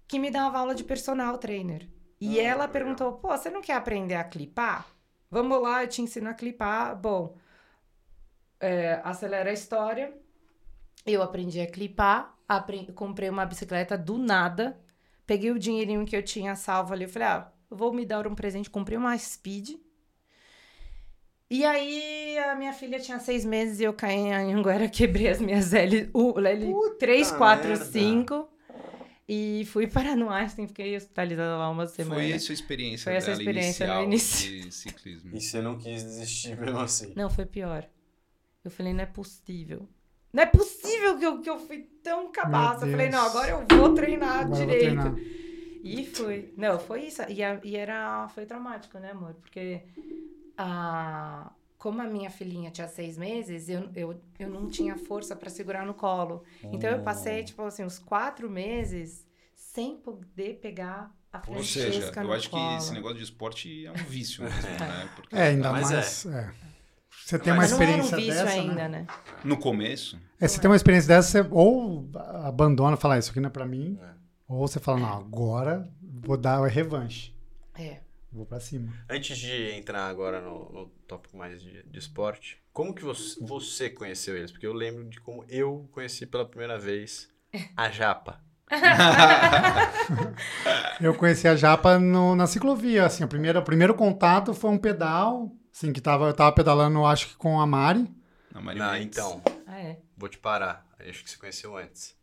que 0.09 0.19
me 0.19 0.31
dava 0.31 0.59
aula 0.59 0.75
de 0.75 0.85
personal 0.85 1.39
trainer. 1.39 1.89
E 2.21 2.39
Ah, 2.39 2.41
ela 2.41 2.69
legal. 2.69 2.69
perguntou: 2.69 3.15
pô, 3.15 3.29
você 3.37 3.51
não 3.51 3.63
quer 3.63 3.75
aprender 3.75 4.15
a 4.17 4.25
clipar? 4.25 4.87
Vamos 5.31 5.61
lá, 5.63 5.85
eu 5.85 5.89
te 5.89 6.03
ensino 6.03 6.31
a 6.31 6.35
clipar. 6.35 6.97
Bom, 6.97 7.37
é, 8.61 9.01
acelera 9.05 9.51
a 9.51 9.53
história. 9.53 10.13
Eu 11.05 11.23
aprendi 11.23 11.61
a 11.61 11.67
clipar, 11.71 12.37
apre- 12.49 12.93
comprei 12.93 13.29
uma 13.31 13.47
bicicleta 13.47 13.97
do 13.97 14.19
nada, 14.19 14.79
peguei 15.27 15.51
o 15.53 15.59
dinheirinho 15.59 16.05
que 16.05 16.17
eu 16.17 16.23
tinha 16.23 16.57
salvo 16.57 16.93
ali, 16.93 17.05
eu 17.05 17.09
falei, 17.09 17.29
ah, 17.29 17.53
vou 17.71 17.93
me 17.93 18.05
dar 18.05 18.27
um 18.27 18.35
presente, 18.35 18.69
comprei 18.71 18.99
uma 18.99 19.17
Speed. 19.17 19.77
E 21.49 21.65
aí, 21.65 22.37
a 22.39 22.57
minha 22.57 22.73
filha 22.73 22.99
tinha 22.99 23.21
seis 23.21 23.45
meses 23.45 23.79
e 23.81 23.85
eu 23.85 23.93
caí 23.93 24.17
em 24.17 24.35
Anhanguera, 24.35 24.89
quebrei 24.91 25.29
as 25.29 25.41
minhas 25.41 25.73
L, 25.73 26.11
U, 26.13 26.35
L3, 26.35 27.37
4, 27.37 27.69
merda. 27.69 27.85
5. 27.85 28.49
E 29.29 29.65
fui 29.73 29.87
parar 29.89 30.17
no 30.17 30.31
Einstein, 30.31 30.69
fiquei 30.69 30.97
hospitalizada 30.97 31.57
lá 31.57 31.69
uma 31.69 31.87
semana. 31.87 32.21
Foi 32.21 32.31
essa 32.31 32.53
a 32.53 32.55
experiência 32.55 33.05
Foi 33.05 33.15
essa 33.15 33.33
experiência 33.33 33.87
no 33.87 33.93
inicial 33.93 34.05
início. 34.05 34.63
de 34.65 34.73
ciclismo. 34.73 35.37
E 35.37 35.41
você 35.41 35.61
não 35.61 35.77
quis 35.79 36.03
desistir 36.05 36.57
mesmo 36.59 36.79
assim. 36.79 37.13
Não, 37.17 37.29
foi 37.29 37.45
pior. 37.47 37.89
Eu 38.65 38.71
falei, 38.71 38.93
não 38.93 39.03
é 39.03 39.07
possível. 39.07 39.89
Não 40.33 40.43
é 40.43 40.47
possível 40.47 41.19
que 41.19 41.25
eu, 41.27 41.41
que 41.41 41.51
eu 41.51 41.59
fui 41.59 41.89
tão 42.03 42.31
cabaça. 42.31 42.87
Eu 42.87 42.91
falei, 42.91 43.09
não, 43.09 43.21
agora 43.25 43.51
eu 43.51 43.67
vou 43.79 43.95
treinar 43.95 44.41
Agora 44.41 44.45
eu 44.45 44.49
vou 44.49 44.67
direito. 44.67 44.85
treinar. 44.85 45.15
E 45.83 46.05
foi. 46.07 46.53
Não, 46.57 46.79
foi 46.79 47.07
isso. 47.07 47.23
E, 47.29 47.43
a- 47.43 47.61
e 47.65 47.75
era, 47.77 48.29
foi 48.29 48.47
traumático, 48.47 48.97
né, 48.99 49.11
amor? 49.11 49.35
Porque 49.35 49.83
a, 50.57 51.51
como 51.79 52.01
a 52.01 52.07
minha 52.07 52.31
filhinha 52.31 52.71
tinha 52.71 52.89
seis 52.89 53.17
meses, 53.17 53.69
eu, 53.69 53.89
eu, 53.95 54.21
eu 54.39 54.49
não 54.49 54.69
tinha 54.69 54.97
força 55.09 55.35
pra 55.37 55.51
segurar 55.51 55.85
no 55.87 55.95
colo. 55.95 56.43
Então 56.65 56.91
eu 56.91 57.03
passei, 57.03 57.45
tipo 57.45 57.63
assim, 57.63 57.85
uns 57.85 57.99
quatro 57.99 58.49
meses 58.51 59.27
sem 59.55 59.97
poder 59.97 60.59
pegar 60.61 61.15
a 61.33 61.39
Ou 61.39 61.45
Francesca 61.55 61.93
seja, 61.93 62.13
eu 62.21 62.25
no 62.25 62.33
acho 62.33 62.49
que 62.49 62.57
colo. 62.57 62.77
esse 62.79 62.93
negócio 62.93 63.17
de 63.19 63.25
esporte 63.25 63.87
é 63.87 63.91
um 63.91 63.95
vício 63.95 64.45
mesmo, 64.45 64.61
né? 64.81 65.09
Porque 65.15 65.37
É, 65.37 65.43
ainda 65.49 65.71
Mas 65.73 65.91
mais. 65.91 66.27
é. 66.27 66.53
Você 67.25 67.39
tem 67.39 67.53
uma 67.53 67.63
Mas 67.63 67.73
Mas 67.73 67.81
não 67.81 67.87
era 67.87 67.97
um 67.97 68.05
experiência 68.05 68.17
vício 68.17 68.45
dessa, 68.45 68.61
ainda, 68.61 68.75
né? 68.75 68.89
né? 68.89 69.07
no 69.45 69.57
começo, 69.57 70.19
É, 70.41 70.47
você 70.47 70.61
tem 70.61 70.71
uma 70.71 70.77
experiência 70.77 71.09
dessa, 71.09 71.43
você 71.43 71.49
ou 71.51 72.09
abandona, 72.45 72.97
fala, 72.97 73.15
"Ah, 73.15 73.19
isso 73.19 73.31
aqui 73.31 73.41
não 73.41 73.49
é 73.49 73.51
pra 73.53 73.67
mim, 73.67 73.99
É. 74.01 74.11
ou 74.49 74.67
você 74.69 74.79
fala, 74.79 75.01
não, 75.01 75.09
agora 75.19 75.89
vou 76.03 76.37
dar 76.37 76.59
a 76.63 76.67
revanche. 76.69 77.35
É. 77.75 78.01
Vou 78.37 78.45
pra 78.45 78.61
cima. 78.61 78.93
Antes 79.09 79.39
de 79.39 79.71
entrar 79.73 80.07
agora 80.09 80.41
no, 80.43 80.71
no 80.71 80.87
tópico 81.09 81.37
mais 81.39 81.63
de, 81.63 81.83
de 81.85 81.99
esporte, 81.99 82.59
como 82.73 82.95
que 82.95 83.03
você, 83.03 83.41
você 83.43 83.89
conheceu 83.89 84.37
eles? 84.37 84.53
Porque 84.53 84.67
eu 84.67 84.75
lembro 84.75 85.05
de 85.09 85.19
como 85.21 85.43
eu 85.49 85.89
conheci 85.91 86.27
pela 86.27 86.45
primeira 86.45 86.79
vez 86.79 87.29
a 87.77 87.89
Japa. 87.91 88.45
Eu 91.01 91.15
conheci 91.15 91.47
a 91.47 91.55
Japa 91.57 91.99
no- 91.99 92.35
na 92.35 92.47
ciclovia, 92.47 93.05
assim, 93.07 93.23
a 93.23 93.29
primeira, 93.29 93.61
o 93.61 93.65
primeiro 93.65 93.95
contato 93.95 94.53
foi 94.55 94.71
um 94.71 94.79
pedal, 94.79 95.53
assim, 95.73 95.93
que 95.93 96.01
tava, 96.01 96.27
eu 96.29 96.35
tava 96.35 96.53
pedalando, 96.53 97.05
acho 97.05 97.29
que 97.29 97.37
com 97.37 97.61
a 97.61 97.67
Mari. 97.67 98.11
na 98.53 98.61
Mari 98.61 98.79
Não, 98.79 98.97
então, 98.97 99.43
Ah, 99.67 99.79
é. 99.79 99.99
vou 100.17 100.29
te 100.29 100.39
parar. 100.39 100.87
Acho 100.99 101.23
que 101.23 101.31
você 101.31 101.37
conheceu 101.37 101.77
antes. 101.77 102.17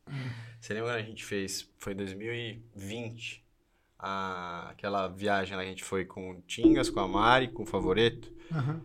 Você 0.59 0.73
lembra 0.73 0.89
quando 0.91 0.99
a 0.99 1.03
gente 1.07 1.23
fez, 1.23 1.69
foi 1.77 1.93
2020, 1.93 3.42
a, 4.03 4.67
aquela 4.69 5.07
viagem 5.07 5.55
lá 5.55 5.63
que 5.63 5.69
a 5.69 5.71
gente 5.71 5.83
foi 5.83 6.03
com 6.03 6.31
o 6.31 6.41
Tingas, 6.41 6.89
com 6.89 6.99
a 6.99 7.07
Mari, 7.07 7.47
com 7.47 7.63
o 7.63 7.65
Favoreto? 7.65 8.29
Aham. 8.51 8.81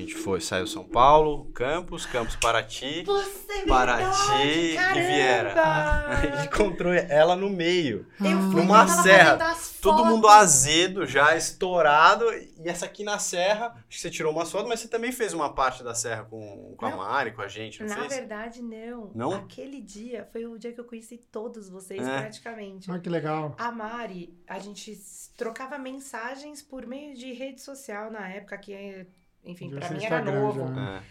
A 0.00 0.02
gente 0.02 0.14
foi, 0.14 0.40
saiu 0.40 0.66
São 0.66 0.82
Paulo, 0.82 1.44
Campos, 1.52 2.06
Campos 2.06 2.34
Paraty, 2.36 3.02
Você 3.04 3.52
é 3.52 3.66
Paraty 3.66 4.42
e 4.42 4.68
verdade, 4.72 5.00
Viera. 5.00 5.54
caramba! 5.54 6.06
A 6.10 6.26
gente 6.26 6.46
encontrou 6.46 6.92
ela 6.92 7.36
no 7.36 7.50
meio. 7.50 8.06
Eu 8.18 8.50
fui 8.50 8.60
Numa 8.62 8.88
serra, 8.88 9.54
Todo 9.82 10.04
mundo 10.06 10.26
azedo, 10.26 11.04
já 11.06 11.36
estourado. 11.36 12.24
E 12.32 12.62
essa 12.68 12.86
aqui 12.86 13.04
na 13.04 13.18
serra, 13.18 13.66
acho 13.76 13.84
que 13.88 14.00
você 14.00 14.10
tirou 14.10 14.32
uma 14.32 14.46
foto, 14.46 14.68
mas 14.68 14.80
você 14.80 14.88
também 14.88 15.12
fez 15.12 15.32
uma 15.34 15.52
parte 15.52 15.82
da 15.84 15.94
serra 15.94 16.24
com, 16.24 16.74
com 16.76 16.86
a. 16.86 16.96
Mari, 16.96 17.32
com 17.32 17.42
a 17.42 17.48
gente, 17.48 17.80
não 17.82 17.88
Na 17.88 17.96
fez? 17.96 18.08
verdade, 18.14 18.62
não. 18.62 19.10
Não? 19.14 19.32
Aquele 19.34 19.80
dia 19.80 20.26
foi 20.32 20.46
o 20.46 20.58
dia 20.58 20.72
que 20.72 20.80
eu 20.80 20.84
conheci 20.84 21.18
todos 21.30 21.68
vocês, 21.68 22.06
É. 22.06 22.20
praticamente. 22.20 22.90
Ah, 22.90 22.98
que 22.98 23.08
legal. 23.08 23.54
A 23.58 23.70
Mari, 23.70 24.34
a 24.48 24.58
gente 24.58 24.98
trocava 25.36 25.78
mensagens 25.78 26.60
por 26.62 26.86
meio 26.86 27.14
de 27.14 27.32
rede 27.32 27.60
social 27.60 28.10
na 28.10 28.28
época, 28.28 28.56
que, 28.58 28.72
é, 28.74 29.06
enfim, 29.44 29.70
ser 29.70 29.76
mim 29.94 30.04
era 30.04 30.16
Instagram 30.20 30.40
novo. 30.40 30.74
já. 30.74 30.80
É, 30.96 31.02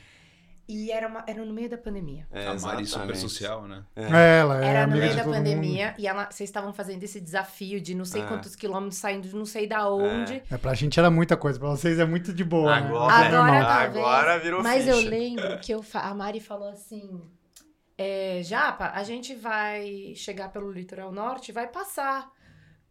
E 0.71 0.91
era, 0.91 1.07
uma- 1.07 1.23
era 1.25 1.43
no 1.43 1.51
meio 1.51 1.67
da 1.67 1.79
pandemia. 1.79 2.27
é, 2.31 2.45
a 2.47 2.53
Mari 2.53 2.85
super 2.85 3.15
social, 3.15 3.67
né? 3.67 3.83
É, 3.95 4.39
ela 4.39 4.63
é 4.63 4.67
Era 4.67 4.85
no 4.85 4.95
meio 4.97 5.15
da 5.15 5.23
pandemia 5.23 5.95
e 5.97 6.05
ela, 6.07 6.25
vocês 6.29 6.47
estavam 6.47 6.71
fazendo 6.71 7.01
esse 7.03 7.19
desafio 7.19 7.81
de 7.81 7.95
não 7.95 8.05
sei 8.05 8.21
É. 8.21 8.25
quantos 8.27 8.55
quilômetros 8.55 8.99
saindo 8.99 9.27
de 9.27 9.35
não 9.35 9.45
sei 9.45 9.65
da 9.65 9.89
onde. 9.91 10.33
mundo. 10.33 10.43
É, 10.51 10.57
pra 10.59 10.75
gente 10.75 10.99
era 10.99 11.09
muita 11.09 11.35
coisa, 11.35 11.57
pra 11.59 11.69
vocês 11.69 11.97
é 11.97 12.05
muito 12.05 12.31
de 12.31 12.43
boa, 12.43 12.75
Agora- 12.75 13.07
né? 13.17 13.23
É 13.23 13.27
Agora 13.27 13.43
normal. 13.51 13.63
tá. 13.65 13.81
Agora 13.81 14.37
virou 14.39 14.61
Mas 14.61 14.83
ficha. 14.85 14.95
eu 14.95 15.09
lembro 15.09 15.59
que 15.59 15.73
eu 15.73 15.83
a 15.93 16.13
Mari 16.13 16.39
falou 16.39 16.69
assim: 16.69 17.19
é, 17.97 18.41
Japa, 18.43 18.91
a 18.93 19.03
gente 19.03 19.33
vai 19.33 20.13
chegar 20.15 20.49
pelo 20.49 20.71
litoral 20.71 21.11
norte 21.11 21.49
e 21.49 21.51
vai 21.51 21.65
passar 21.67 22.29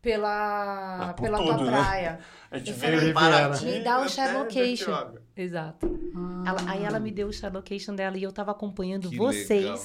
pela, 0.00 1.10
Ah, 1.10 1.14
pela 1.14 1.38
tudo, 1.38 1.56
tua 1.58 1.70
né? 1.70 1.70
praia. 1.78 2.18
A 2.50 2.58
gente 2.58 2.70
Eu 2.70 2.76
veio 2.76 3.12
falei, 3.14 3.72
me 3.78 3.80
dá 3.84 4.00
o 4.00 4.08
share 4.08 4.38
location. 4.38 5.12
Exato. 5.36 5.98
Ah, 6.14 6.44
Ela- 6.48 6.70
aí 6.70 6.84
ela 6.84 6.98
me 7.00 7.10
deu 7.10 7.28
o 7.28 7.32
share 7.32 7.52
location 7.54 7.94
dela 7.94 8.16
e 8.16 8.22
eu 8.22 8.32
tava 8.32 8.50
acompanhando 8.52 9.10
Que 9.10 9.16
vocês 9.16 9.62
legal. 9.64 9.78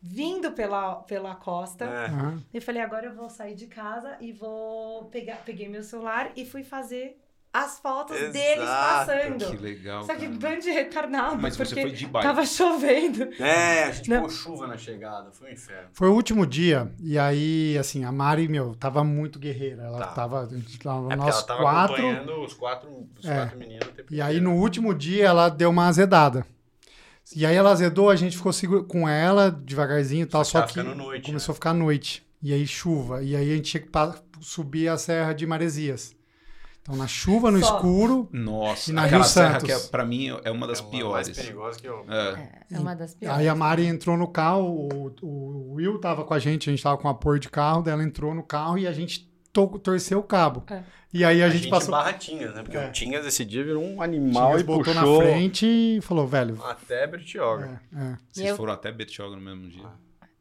vindo 0.00 0.52
pela, 0.52 0.96
pela 0.96 1.34
costa. 1.34 1.84
É. 1.86 2.08
Eu 2.52 2.62
falei, 2.62 2.82
agora 2.82 3.06
eu 3.06 3.14
vou 3.14 3.28
sair 3.28 3.54
de 3.54 3.66
casa 3.66 4.16
e 4.20 4.32
vou 4.32 5.06
pegar. 5.06 5.36
Peguei 5.44 5.68
meu 5.68 5.82
celular 5.82 6.30
e 6.36 6.44
fui 6.44 6.62
fazer 6.62 7.18
as 7.56 7.78
fotos 7.78 8.16
Exato. 8.16 8.32
deles 8.32 8.58
Que 8.58 8.66
passando. 8.66 9.60
legal. 9.62 10.02
Só 10.02 10.14
que 10.16 10.26
bando 10.26 10.60
de 10.60 10.70
retardado, 10.72 11.40
Mas 11.40 11.56
você 11.56 11.64
porque 11.64 11.82
foi 11.82 11.90
de 11.92 12.06
bike. 12.08 12.26
tava 12.26 12.44
chovendo. 12.44 13.22
É, 13.40 13.84
a 13.84 13.90
gente 13.92 14.32
chuva 14.32 14.66
na 14.66 14.76
chegada, 14.76 15.30
foi 15.30 15.50
um 15.50 15.52
inferno. 15.52 15.88
Foi 15.92 16.08
o 16.08 16.12
último 16.14 16.44
dia, 16.44 16.90
e 17.00 17.16
aí, 17.16 17.78
assim, 17.78 18.04
a 18.04 18.10
Mari, 18.10 18.48
meu, 18.48 18.74
tava 18.74 19.04
muito 19.04 19.38
guerreira. 19.38 19.84
Ela 19.84 19.98
Tá. 20.00 20.06
tava, 20.08 20.42
a 20.42 20.46
gente 20.48 20.76
tava 20.80 21.12
É 21.12 21.16
nós 21.16 21.32
ela 21.36 21.42
tava 21.44 21.60
quatro. 21.62 21.94
acompanhando 21.94 22.44
os 22.44 22.54
quatro, 22.54 23.08
os 23.20 23.24
É. 23.24 23.34
quatro 23.36 23.56
meninos 23.58 23.88
E 24.10 24.20
aí, 24.20 24.40
no 24.40 24.54
último 24.56 24.92
dia, 24.92 25.24
ela 25.26 25.48
deu 25.48 25.70
uma 25.70 25.86
azedada. 25.86 26.44
E 27.36 27.46
aí, 27.46 27.54
ela 27.54 27.70
azedou, 27.70 28.10
a 28.10 28.16
gente 28.16 28.36
ficou 28.36 28.52
seguro 28.52 28.82
com 28.82 29.08
ela, 29.08 29.48
devagarzinho 29.50 30.24
e 30.24 30.26
tal, 30.26 30.44
Só 30.44 30.60
só 30.60 30.66
que 30.66 30.74
que 30.74 30.82
noite, 30.82 31.26
começou 31.26 31.52
né? 31.52 31.54
a 31.54 31.54
ficar 31.54 31.72
noite. 31.72 32.26
E 32.42 32.52
aí, 32.52 32.66
chuva. 32.66 33.22
E 33.22 33.36
aí, 33.36 33.52
a 33.52 33.56
gente 33.56 33.70
tinha 33.70 33.80
que 33.80 34.18
subir 34.40 34.88
a 34.88 34.98
Serra 34.98 35.32
de 35.32 35.46
Maresias. 35.46 36.14
Então, 36.86 36.96
na 36.96 37.06
chuva, 37.08 37.50
no 37.50 37.58
Só. 37.64 37.76
escuro, 37.76 38.28
Nossa, 38.30 38.90
E 38.90 38.92
na 38.92 39.06
Rio 39.06 39.24
serra 39.24 39.52
Santos. 39.58 39.64
que 39.64 39.72
é, 39.72 39.78
pra 39.90 40.04
mim 40.04 40.28
é 40.44 40.50
uma 40.50 40.66
das 40.66 40.80
É 40.80 40.82
uma 40.82 40.90
piores. 40.90 41.28
mais 41.28 41.38
perigosa 41.40 41.80
que 41.80 41.88
eu... 41.88 42.04
É. 42.06 42.64
É 42.72 42.78
uma 42.78 42.94
das 42.94 43.14
piores. 43.14 43.38
Aí 43.38 43.48
a 43.48 43.54
Mari 43.54 43.86
entrou 43.86 44.18
no 44.18 44.28
carro, 44.28 44.86
o, 44.92 45.14
o 45.22 45.72
Will 45.76 45.98
tava 45.98 46.24
com 46.24 46.34
a 46.34 46.38
gente, 46.38 46.68
a 46.68 46.72
gente 46.72 46.82
tava 46.82 46.98
com 46.98 47.08
apoio 47.08 47.40
de 47.40 47.48
carro, 47.48 47.82
daí 47.82 47.94
ela 47.94 48.04
entrou 48.04 48.34
no 48.34 48.42
carro 48.42 48.76
e 48.76 48.86
a 48.86 48.92
gente 48.92 49.32
to- 49.50 49.78
torceu 49.78 50.18
o 50.18 50.22
cabo. 50.22 50.62
É. 50.70 50.82
E 51.10 51.24
aí 51.24 51.42
a, 51.42 51.46
A 51.46 51.48
gente, 51.48 51.62
gente 51.62 51.70
passou. 51.70 51.90
barra 51.92 52.12
Tinhas, 52.12 52.54
né? 52.54 52.62
Porque 52.62 52.76
É. 52.76 52.86
o 52.86 52.92
Tinhas 52.92 53.24
esse 53.24 53.46
dia 53.46 53.64
virou 53.64 53.82
um 53.82 54.02
animal 54.02 54.48
Tinhas 54.48 54.60
e 54.60 54.64
botou 54.64 54.84
puxou 54.94 55.20
na 55.22 55.24
frente 55.24 55.64
e 55.66 56.00
falou, 56.02 56.26
velho. 56.26 56.62
até 56.66 57.06
Bertioga. 57.06 57.80
é, 57.96 57.98
é. 57.98 58.16
Vocês 58.30 58.48
Eu- 58.50 58.56
foram 58.56 58.74
até 58.74 58.92
Bertioga 58.92 59.34
no 59.36 59.40
mesmo 59.40 59.68
dia. 59.70 59.88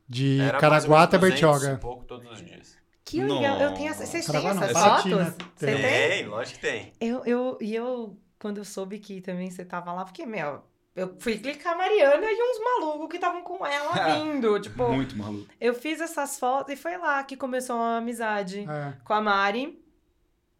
De 0.09 0.41
Era 0.41 0.57
Caraguá 0.57 1.03
até 1.03 1.15
ou 1.15 1.23
menos 1.23 1.39
200 1.39 1.59
Bertioga. 1.61 1.77
e 1.77 1.81
pouco 1.81 2.03
todos 2.03 2.29
os 2.29 2.43
dias. 2.43 2.75
Que 3.05 3.21
legal. 3.21 3.59
Eu 3.59 3.73
tenho 3.73 3.89
essa... 3.89 4.05
Vocês 4.05 4.25
têm 4.25 4.47
essas 4.47 4.71
Paraty, 4.71 5.09
fotos? 5.11 5.33
Você 5.55 5.65
Tem. 5.65 5.75
tem? 5.81 6.09
Tem, 6.09 6.25
lógico 6.27 6.55
que 6.59 6.65
tem. 6.65 6.93
Eu, 7.01 7.25
eu, 7.25 7.57
e 7.61 7.75
eu, 7.75 8.17
quando 8.39 8.57
eu 8.59 8.65
soube 8.65 8.97
que 8.99 9.19
também 9.21 9.49
você 9.51 9.65
tava 9.65 9.91
lá, 9.93 10.05
porque, 10.05 10.25
meu, 10.25 10.61
eu 10.95 11.15
fui 11.19 11.37
clicar 11.37 11.73
a 11.73 11.77
Mariana 11.77 12.25
e 12.25 12.35
uns 12.41 12.59
malucos 12.63 13.09
que 13.09 13.15
estavam 13.17 13.41
com 13.41 13.65
ela 13.65 13.91
vindo. 14.15 14.59
tipo, 14.59 14.87
Muito 14.89 15.17
maluco. 15.17 15.47
eu 15.59 15.73
fiz 15.73 15.99
essas 15.99 16.39
fotos 16.39 16.73
e 16.73 16.77
foi 16.77 16.97
lá 16.97 17.23
que 17.23 17.35
começou 17.35 17.75
a 17.75 17.97
amizade 17.97 18.59
É. 18.69 18.93
com 19.03 19.13
a 19.13 19.21
Mari. 19.21 19.79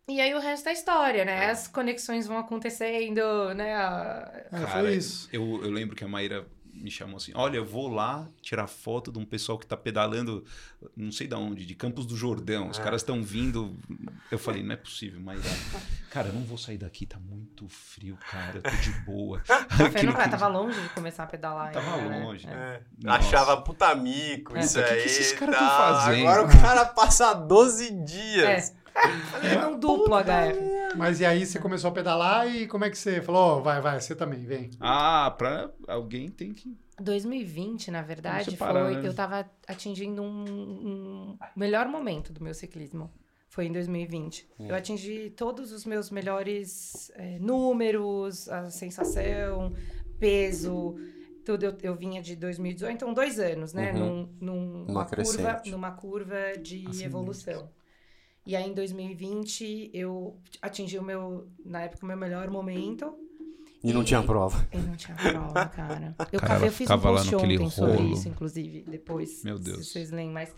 E 0.05 0.19
aí 0.19 0.33
o 0.33 0.39
resto 0.39 0.67
é 0.67 0.73
história, 0.73 1.23
né? 1.23 1.49
As 1.49 1.65
conexões 1.69 2.27
vão 2.27 2.37
acontecendo, 2.37 3.53
né? 3.55 3.69
É, 3.71 4.49
Cara, 4.49 4.67
foi 4.67 4.95
isso. 4.95 5.29
Eu, 5.31 5.63
eu 5.63 5.71
lembro 5.71 5.95
que 5.95 6.03
a 6.03 6.07
Maíra 6.09 6.45
me 6.73 6.89
chamou 6.91 7.17
assim: 7.17 7.31
olha, 7.35 7.57
eu 7.57 7.65
vou 7.65 7.87
lá 7.87 8.27
tirar 8.41 8.67
foto 8.67 9.11
de 9.11 9.19
um 9.19 9.25
pessoal 9.25 9.57
que 9.57 9.65
tá 9.65 9.77
pedalando, 9.77 10.43
não 10.97 11.11
sei 11.11 11.27
de 11.27 11.35
onde, 11.35 11.65
de 11.65 11.75
Campos 11.75 12.05
do 12.05 12.17
Jordão. 12.17 12.69
Os 12.69 12.79
É. 12.79 12.83
caras 12.83 13.01
estão 13.01 13.23
vindo. 13.23 13.77
Eu 14.31 14.39
falei: 14.39 14.63
não 14.63 14.73
é 14.73 14.77
possível, 14.77 15.19
Maíra. 15.21 15.43
Cara, 16.09 16.27
eu 16.29 16.33
não 16.33 16.43
vou 16.43 16.57
sair 16.57 16.77
daqui, 16.77 17.05
tá 17.05 17.17
muito 17.19 17.67
frio, 17.69 18.17
cara. 18.29 18.57
Eu 18.57 18.61
tô 18.63 18.69
de 18.69 18.91
boa. 19.05 19.41
Foi 19.45 19.85
Aquilo 19.87 20.11
no 20.11 20.17
cara, 20.17 20.29
tava 20.29 20.47
longe 20.47 20.79
de 20.79 20.89
começar 20.89 21.23
a 21.23 21.27
pedalar. 21.27 21.71
Tava 21.71 21.95
ainda, 21.95 22.09
né? 22.09 22.23
longe, 22.25 22.45
É. 22.47 22.49
né? 22.49 22.55
É. 22.75 22.81
Nossa. 23.07 23.17
Achava 23.19 23.61
puta 23.61 23.95
mico, 23.95 24.55
É. 24.55 24.59
isso 24.61 24.79
O 24.79 24.83
que 24.83 24.87
que 24.89 24.93
aí. 24.95 25.05
esses 25.05 25.31
caras 25.33 25.55
tá. 25.55 25.59
tão 25.61 25.69
fazendo? 26.01 26.27
Agora 26.27 26.43
o 26.45 26.61
cara 26.61 26.85
passa 26.85 27.33
12 27.33 27.91
dias. 28.03 28.69
É 28.79 28.82
um 29.69 29.79
duplo 29.79 30.15
HF. 30.17 30.95
Mas 30.97 31.19
e 31.19 31.25
aí 31.25 31.45
você 31.45 31.59
começou 31.59 31.89
a 31.89 31.93
pedalar 31.93 32.47
e 32.53 32.67
como 32.67 32.85
é 32.85 32.89
que 32.89 32.97
você 32.97 33.21
falou? 33.21 33.57
"Ó, 33.57 33.59
vai, 33.61 33.81
vai, 33.81 33.99
você 33.99 34.15
também, 34.15 34.45
vem. 34.45 34.69
Ah, 34.79 35.33
pra 35.37 35.71
alguém 35.87 36.29
tem 36.29 36.53
que. 36.53 36.77
2020, 37.01 37.89
na 37.89 38.01
verdade, 38.03 38.51
separar, 38.51 38.85
foi. 38.85 38.95
né? 39.01 39.07
Eu 39.07 39.13
tava 39.13 39.49
atingindo 39.67 40.21
um, 40.21 40.45
um 40.47 41.37
melhor 41.55 41.87
momento 41.87 42.31
do 42.31 42.43
meu 42.43 42.53
ciclismo. 42.53 43.11
Foi 43.49 43.65
em 43.65 43.71
2020. 43.71 44.47
Hum. 44.59 44.67
Eu 44.69 44.75
atingi 44.75 45.31
todos 45.35 45.71
os 45.71 45.85
meus 45.85 46.09
melhores 46.09 47.11
é, 47.15 47.37
números, 47.39 48.47
a 48.49 48.69
sensação, 48.69 49.73
peso, 50.19 50.95
tudo. 51.45 51.63
Eu, 51.65 51.77
eu 51.83 51.95
vinha 51.95 52.21
de 52.21 52.35
2018, 52.35 52.93
então 52.95 53.13
dois 53.13 53.39
anos, 53.39 53.73
né? 53.73 53.91
Uhum. 53.93 54.29
Num, 54.39 54.53
num- 54.53 54.83
Uma 54.85 54.85
numa, 54.85 55.05
curva, 55.05 55.15
crescente. 55.15 55.71
numa 55.71 55.91
curva 55.91 56.35
de 56.61 56.77
Ascendente. 56.81 57.03
evolução. 57.05 57.69
E 58.45 58.55
aí, 58.55 58.69
em 58.69 58.73
2020, 58.73 59.91
eu 59.93 60.37
atingi 60.61 60.97
o 60.97 61.03
meu, 61.03 61.47
na 61.65 61.83
época, 61.83 62.03
o 62.03 62.07
meu 62.07 62.17
melhor 62.17 62.49
momento. 62.49 63.13
E 63.83 63.91
não 63.93 64.03
tinha 64.03 64.21
prova. 64.23 64.65
Eu 64.71 64.81
não 64.81 64.95
tinha 64.95 65.15
prova, 65.15 65.65
cara. 65.67 66.15
Eu, 66.31 66.39
Cara, 66.39 66.53
cavei, 66.53 66.69
eu 66.69 66.71
fiz 66.73 66.89
um 66.89 66.99
post 66.99 67.35
ontem 67.35 67.69
sobre 67.69 67.93
rolo. 67.97 68.13
isso, 68.13 68.29
inclusive, 68.29 68.83
depois. 68.87 69.43
Meu 69.43 69.59
Deus. 69.59 69.79
Se 69.87 69.93
vocês 69.93 70.11
lembram, 70.11 70.33
mas 70.33 70.53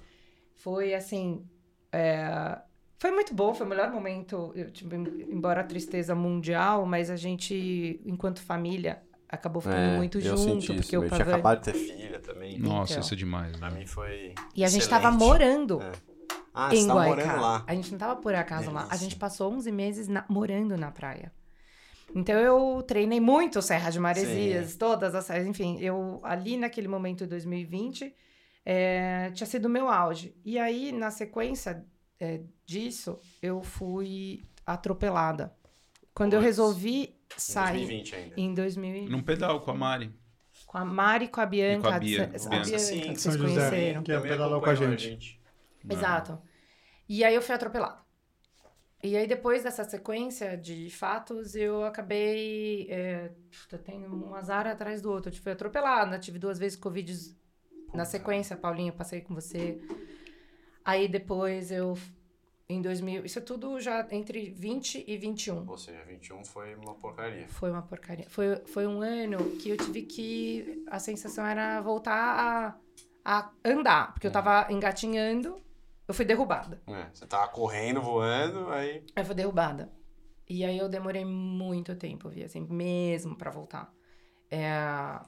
foi 0.55 0.93
assim. 0.93 1.43
é, 1.91 2.59
Foi 2.97 3.11
muito 3.11 3.33
bom, 3.35 3.53
foi 3.53 3.65
o 3.65 3.69
melhor 3.69 3.91
momento. 3.91 4.51
Eu, 4.55 4.71
tipo, 4.71 4.93
em- 4.95 5.25
embora 5.31 5.61
a 5.61 5.63
tristeza 5.63 6.15
mundial, 6.15 6.85
mas 6.85 7.09
a 7.09 7.15
gente, 7.15 7.99
enquanto 8.05 8.41
família, 8.41 9.01
acabou 9.27 9.61
ficando 9.61 9.97
muito 9.97 10.17
É, 10.19 10.21
eu 10.21 10.37
junto. 10.37 10.41
senti 10.43 10.67
porque 10.67 10.79
isso. 10.81 10.95
eu 10.95 11.03
Eu 11.03 11.09
tinha 11.09 11.21
acabado 11.23 11.59
de 11.59 11.65
ter 11.65 11.73
filha 11.73 12.19
também. 12.19 12.57
Nossa, 12.59 12.93
Então. 12.93 13.03
isso 13.03 13.13
é 13.13 13.17
demais. 13.17 13.57
Pra 13.57 13.69
né? 13.71 13.79
mim 13.79 13.85
foi. 13.87 14.33
E 14.55 14.63
a 14.63 14.67
gente 14.67 14.81
excelente. 14.83 15.01
tava 15.03 15.15
morando. 15.15 15.81
É. 15.81 15.91
Ah, 16.55 16.73
em 16.73 16.81
você 16.83 16.87
Guaicá. 16.91 17.15
morando 17.25 17.41
lá. 17.41 17.63
A 17.67 17.75
gente 17.75 17.91
não 17.91 17.97
tava 17.99 18.15
por 18.21 18.33
acaso 18.33 18.71
lá. 18.71 18.81
A 18.81 18.83
Delícia. 18.85 19.03
gente 19.03 19.15
passou 19.17 19.51
11 19.53 19.71
meses 19.71 20.07
na- 20.07 20.25
morando 20.29 20.77
na 20.77 20.89
praia. 20.91 21.31
Então 22.15 22.35
eu 22.39 22.81
treinei 22.87 23.19
muito 23.19 23.61
Serra 23.61 23.89
de 23.89 23.99
Maresias, 23.99 24.75
todas 24.77 25.13
as 25.15 25.25
serras, 25.25 25.47
enfim, 25.47 25.77
eu 25.81 26.21
ali 26.23 26.55
naquele 26.55 26.87
momento 26.87 27.19
de 27.25 27.27
2020 27.31 28.15
é, 28.65 29.31
tinha 29.33 29.45
sido 29.45 29.65
o 29.65 29.69
meu 29.69 29.89
auge. 29.89 30.33
E 30.45 30.57
aí, 30.57 30.91
na 30.91 31.11
sequência 31.11 31.85
é, 32.19 32.41
disso, 32.65 33.19
eu 33.41 33.61
fui 33.61 34.43
atropelada. 34.65 35.53
Quando 36.13 36.33
eu 36.33 36.39
resolvi 36.41 37.03
Em 37.03 37.15
sair 37.37 37.73
2020 37.85 38.15
ainda. 38.15 38.33
em 38.37 38.53
2020, 38.53 39.09
Num 39.09 39.21
pedal 39.21 39.59
com 39.59 39.71
a 39.71 39.73
Mari. 39.75 40.11
com 40.65 40.77
a 40.77 40.85
Mari 40.85 41.25
e 41.25 41.27
com 41.27 41.41
a 41.41 41.45
Bianca, 41.45 41.89
com 41.89 41.95
a 41.95 41.99
Bia, 41.99 42.27
de- 42.27 42.39
com 42.39 42.45
a 42.45 42.47
a 42.47 42.49
Bianca. 42.49 42.65
Bianca, 42.65 42.79
Sim, 42.79 43.01
que 43.13 43.19
vocês 43.21 43.35
José. 43.35 43.47
conheceram. 43.55 44.03
Que 44.03 44.19
pedalou 44.19 44.61
com 44.61 44.69
a 44.69 44.71
acompanhou 44.71 44.97
gente. 44.97 45.41
Exato. 45.89 46.41
E 47.07 47.23
aí 47.23 47.35
eu 47.35 47.41
fui 47.41 47.55
atropelada. 47.55 48.03
E 49.03 49.15
aí 49.15 49.27
depois 49.27 49.63
dessa 49.63 49.83
sequência 49.83 50.57
de 50.57 50.89
fatos, 50.89 51.55
eu 51.55 51.83
acabei 51.83 52.87
é, 52.89 53.31
tendo 53.83 54.25
um 54.25 54.33
azar 54.33 54.65
atrás 54.65 55.01
do 55.01 55.11
outro. 55.11 55.31
Eu 55.31 55.37
fui 55.37 55.51
atropelada, 55.51 56.17
tive 56.17 56.39
duas 56.39 56.57
vezes 56.57 56.77
Covid 56.77 57.13
na 57.93 58.05
sequência, 58.05 58.57
Paulinho, 58.57 58.93
passei 58.93 59.21
com 59.21 59.33
você. 59.33 59.79
Aí 60.83 61.07
depois 61.07 61.71
eu, 61.71 61.97
em 62.67 62.81
2000, 62.81 63.25
isso 63.25 63.39
é 63.39 63.41
tudo 63.41 63.79
já 63.79 64.07
entre 64.11 64.49
20 64.51 65.05
e 65.07 65.17
21. 65.17 65.67
Ou 65.67 65.77
seja, 65.77 66.03
21 66.03 66.43
foi 66.43 66.75
uma 66.75 66.95
porcaria. 66.95 67.47
Foi 67.47 67.71
uma 67.71 67.81
porcaria. 67.81 68.29
Foi, 68.29 68.57
foi 68.65 68.85
um 68.87 69.01
ano 69.01 69.37
que 69.57 69.69
eu 69.69 69.77
tive 69.77 70.03
que. 70.03 70.83
A 70.87 70.99
sensação 70.99 71.45
era 71.45 71.81
voltar 71.81 72.79
a, 73.23 73.39
a 73.39 73.51
andar, 73.63 74.13
porque 74.13 74.27
eu 74.27 74.31
tava 74.31 74.71
engatinhando, 74.71 75.59
eu 76.07 76.13
fui 76.13 76.25
derrubada. 76.25 76.81
É, 76.87 77.09
você 77.13 77.25
tava 77.25 77.47
correndo, 77.49 78.01
voando, 78.01 78.69
aí. 78.69 79.03
Eu 79.15 79.25
fui 79.25 79.35
derrubada. 79.35 79.91
E 80.47 80.63
aí 80.63 80.77
eu 80.77 80.87
demorei 80.87 81.25
muito 81.25 81.95
tempo, 81.95 82.29
vi, 82.29 82.43
assim, 82.43 82.61
mesmo 82.69 83.35
pra 83.35 83.49
voltar. 83.51 83.91
É, 84.51 84.69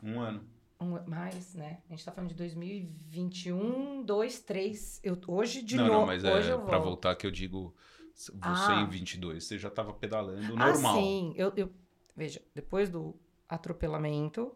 Um 0.04 0.20
ano. 0.20 0.48
um- 0.80 1.04
mais, 1.10 1.56
né? 1.56 1.82
A 1.90 1.94
gente 1.94 2.06
tá 2.06 2.12
falando 2.12 2.30
de 2.30 2.36
2021, 2.36 4.04
2, 4.04 4.40
3. 4.42 5.00
Eu, 5.04 5.18
hoje, 5.28 5.64
de 5.64 5.76
não, 5.78 5.86
novo, 5.88 6.00
não, 6.02 6.06
mas 6.06 6.24
hoje 6.24 6.50
é 6.50 6.54
eu 6.54 6.62
pra 6.62 6.78
voltar 6.78 7.16
que 7.16 7.26
eu 7.26 7.32
digo. 7.32 7.74
Você 8.14 8.32
Ah. 8.42 8.82
em 8.82 8.88
22, 8.90 9.44
você 9.44 9.58
já 9.58 9.70
tava 9.70 9.94
pedalando 9.94 10.54
Ah, 10.56 10.72
normal. 10.72 10.96
sim. 10.98 11.34
Eu, 11.36 11.52
eu, 11.56 11.72
veja, 12.16 12.42
depois 12.54 12.90
do 12.90 13.16
atropelamento, 13.48 14.56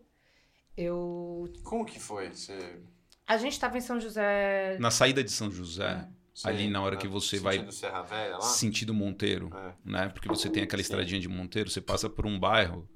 eu... 0.75 1.51
Como 1.63 1.85
que 1.85 1.99
foi? 1.99 2.29
Você. 2.31 2.81
A 3.33 3.37
gente 3.37 3.59
tava 3.59 3.77
em 3.77 3.81
São 3.81 3.99
José... 3.99 4.77
Na 4.79 4.91
saída 4.91 5.23
de 5.23 5.31
São 5.31 5.49
José, 5.49 6.05
você 6.33 6.47
Ali 6.49 6.69
na 6.69 6.81
hora 6.81 6.97
que 6.97 7.07
no 7.07 7.13
você 7.13 7.39
vai- 7.39 7.55
sentido 7.55 7.71
Serra 7.71 8.01
Velha 8.01 8.33
lá? 8.33 8.41
sentido 8.41 8.93
Monteiro, 8.93 9.49
É, 9.55 9.73
né? 9.85 10.09
Porque 10.09 10.27
você 10.27 10.49
tem 10.49 10.63
aquela 10.63 10.81
Sim. 10.81 10.87
estradinha 10.89 11.19
de 11.21 11.29
Monteiro, 11.29 11.69
você 11.69 11.79
passa 11.79 12.09
por 12.09 12.25
um 12.25 12.37
bairro 12.39 12.89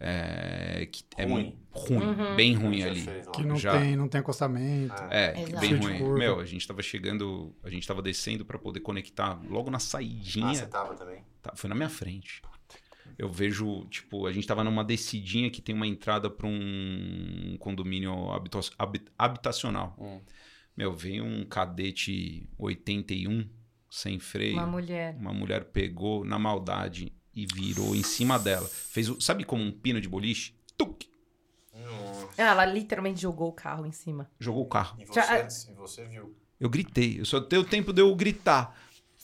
é. 0.00 0.80
é, 0.82 0.86
que 0.86 1.04
é 1.16 1.24
Ruim. 1.24 1.56
ruim, 1.70 2.04
Uhum. 2.06 2.34
bem 2.36 2.54
ruim 2.54 2.82
ali. 2.82 3.00
fez. 3.00 3.28
Que 3.28 3.44
não, 3.44 3.56
Já. 3.56 3.78
tem, 3.78 3.94
não 3.96 4.08
tem 4.08 4.20
acostamento. 4.20 4.94
É. 5.10 5.40
É, 5.40 5.60
bem 5.60 5.74
ruim. 5.76 5.98
curva. 5.98 6.18
Meu, 6.18 6.40
a 6.40 6.44
gente 6.44 6.66
tava 6.66 6.82
chegando, 6.82 7.54
a 7.62 7.70
gente 7.70 7.86
tava 7.86 8.02
descendo 8.02 8.44
pra 8.44 8.58
poder 8.58 8.80
conectar 8.80 9.40
logo 9.48 9.70
na 9.70 9.76
Ah, 9.76 9.80
saidinha. 9.80 10.52
você 10.54 10.66
tava 10.66 10.94
também. 10.94 11.22
Tá, 11.42 11.52
foi 11.54 11.68
na 11.68 11.76
minha 11.76 11.88
frente. 11.88 12.42
Eu 13.18 13.30
vejo, 13.30 13.86
tipo, 13.86 14.26
a 14.26 14.32
gente 14.32 14.46
tava 14.46 14.62
numa 14.62 14.84
descidinha 14.84 15.50
que 15.50 15.62
tem 15.62 15.74
uma 15.74 15.86
entrada 15.86 16.28
pra 16.28 16.46
um 16.46 17.56
condomínio 17.58 18.30
habita- 18.30 18.60
habi- 18.78 19.04
habitacional. 19.18 19.96
Hum. 19.98 20.20
Meu, 20.76 20.92
veio 20.94 21.24
um 21.24 21.44
cadete 21.46 22.46
81 22.58 23.48
sem 23.90 24.18
freio. 24.18 24.56
Uma 24.58 24.66
mulher. 24.66 25.16
Uma 25.18 25.32
mulher 25.32 25.64
pegou 25.66 26.24
na 26.24 26.38
maldade 26.38 27.12
e 27.34 27.46
virou 27.46 27.94
em 27.96 28.02
cima 28.02 28.38
dela. 28.38 28.66
Fez, 28.68 29.08
o- 29.08 29.20
sabe 29.20 29.44
como 29.44 29.62
um 29.62 29.72
pino 29.72 30.00
de 30.00 30.08
boliche? 30.08 30.54
Tuc! 30.76 31.04
Nossa. 31.74 32.28
Ela 32.40 32.64
literalmente 32.66 33.20
jogou 33.20 33.48
o 33.48 33.52
carro 33.52 33.86
em 33.86 33.92
cima. 33.92 34.30
Jogou 34.38 34.64
o 34.64 34.68
carro. 34.68 34.96
E 35.00 35.04
você, 35.06 35.20
Já- 35.20 35.48
e 35.72 35.74
você 35.74 36.04
viu. 36.04 36.34
Eu 36.58 36.68
gritei. 36.70 37.20
Eu 37.20 37.24
só 37.24 37.38
dei 37.40 37.58
o 37.58 37.64
tempo 37.64 37.92
de 37.92 38.00
eu 38.02 38.14
gritar. 38.14 38.76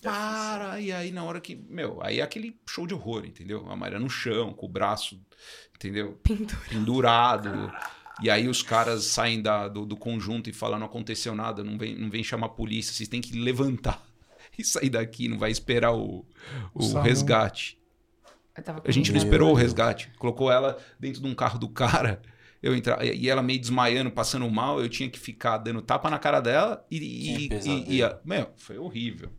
Para! 0.03 0.81
E 0.81 0.93
aí, 0.93 1.11
na 1.11 1.25
hora 1.25 1.41
que. 1.41 1.55
Meu, 1.69 2.03
aí 2.03 2.21
é 2.21 2.23
aquele 2.23 2.59
show 2.69 2.87
de 2.87 2.95
horror, 2.95 3.25
entendeu? 3.25 3.71
A 3.71 3.77
Maria 3.77 3.99
no 3.99 4.11
chão, 4.11 4.53
com 4.53 4.67
o 4.67 4.69
braço, 4.69 5.21
entendeu? 5.75 6.19
Pintura. 6.23 6.61
Pendurado. 6.69 7.73
E 8.23 8.29
aí 8.31 8.47
os 8.49 8.63
caras 8.63 9.05
saem 9.05 9.41
da, 9.41 9.69
do, 9.69 9.87
do 9.87 9.97
conjunto 9.97 10.51
e 10.51 10.53
falam: 10.53 10.79
não 10.79 10.87
aconteceu 10.87 11.35
nada, 11.35 11.63
não 11.65 11.79
vem, 11.79 11.97
não 11.97 12.11
vem 12.11 12.23
chamar 12.23 12.47
a 12.47 12.51
polícia, 12.51 12.93
vocês 12.93 13.09
têm 13.09 13.21
que 13.21 13.39
levantar 13.39 14.05
e 14.59 14.65
sair 14.65 14.91
daqui, 14.91 15.29
não 15.29 15.39
vai 15.39 15.51
esperar 15.51 15.93
o, 15.95 16.27
o 16.75 16.83
Salão. 16.83 17.03
resgate. 17.05 17.79
A 18.85 18.91
gente 18.91 19.11
não 19.11 19.17
esperou 19.17 19.51
o 19.51 19.55
resgate. 19.55 20.11
Colocou 20.19 20.53
ela 20.53 20.77
dentro 21.01 21.23
de 21.23 21.27
um 21.27 21.35
carro 21.35 21.59
do 21.59 21.69
cara. 21.69 22.21
Eu 22.63 22.77
entra... 22.77 23.05
E 23.05 23.29
ela 23.29 23.43
meio 23.43 23.59
desmaiando, 23.59 24.11
passando 24.11 24.49
mal. 24.49 24.81
Eu 24.81 24.89
tinha 24.89 25.11
que 25.11 25.19
ficar 25.19 25.59
dando 25.59 25.83
tapa 25.83 26.09
na 26.09 26.17
cara 26.19 26.39
dela. 26.39 26.87
E, 26.89 27.47
e, 27.47 27.49
pesadelo. 27.49 27.85
e, 27.89 27.97
e 27.97 28.03
a- 28.05 28.21
Meu, 28.25 28.51
foi 28.57 28.79
horrível. 28.79 29.33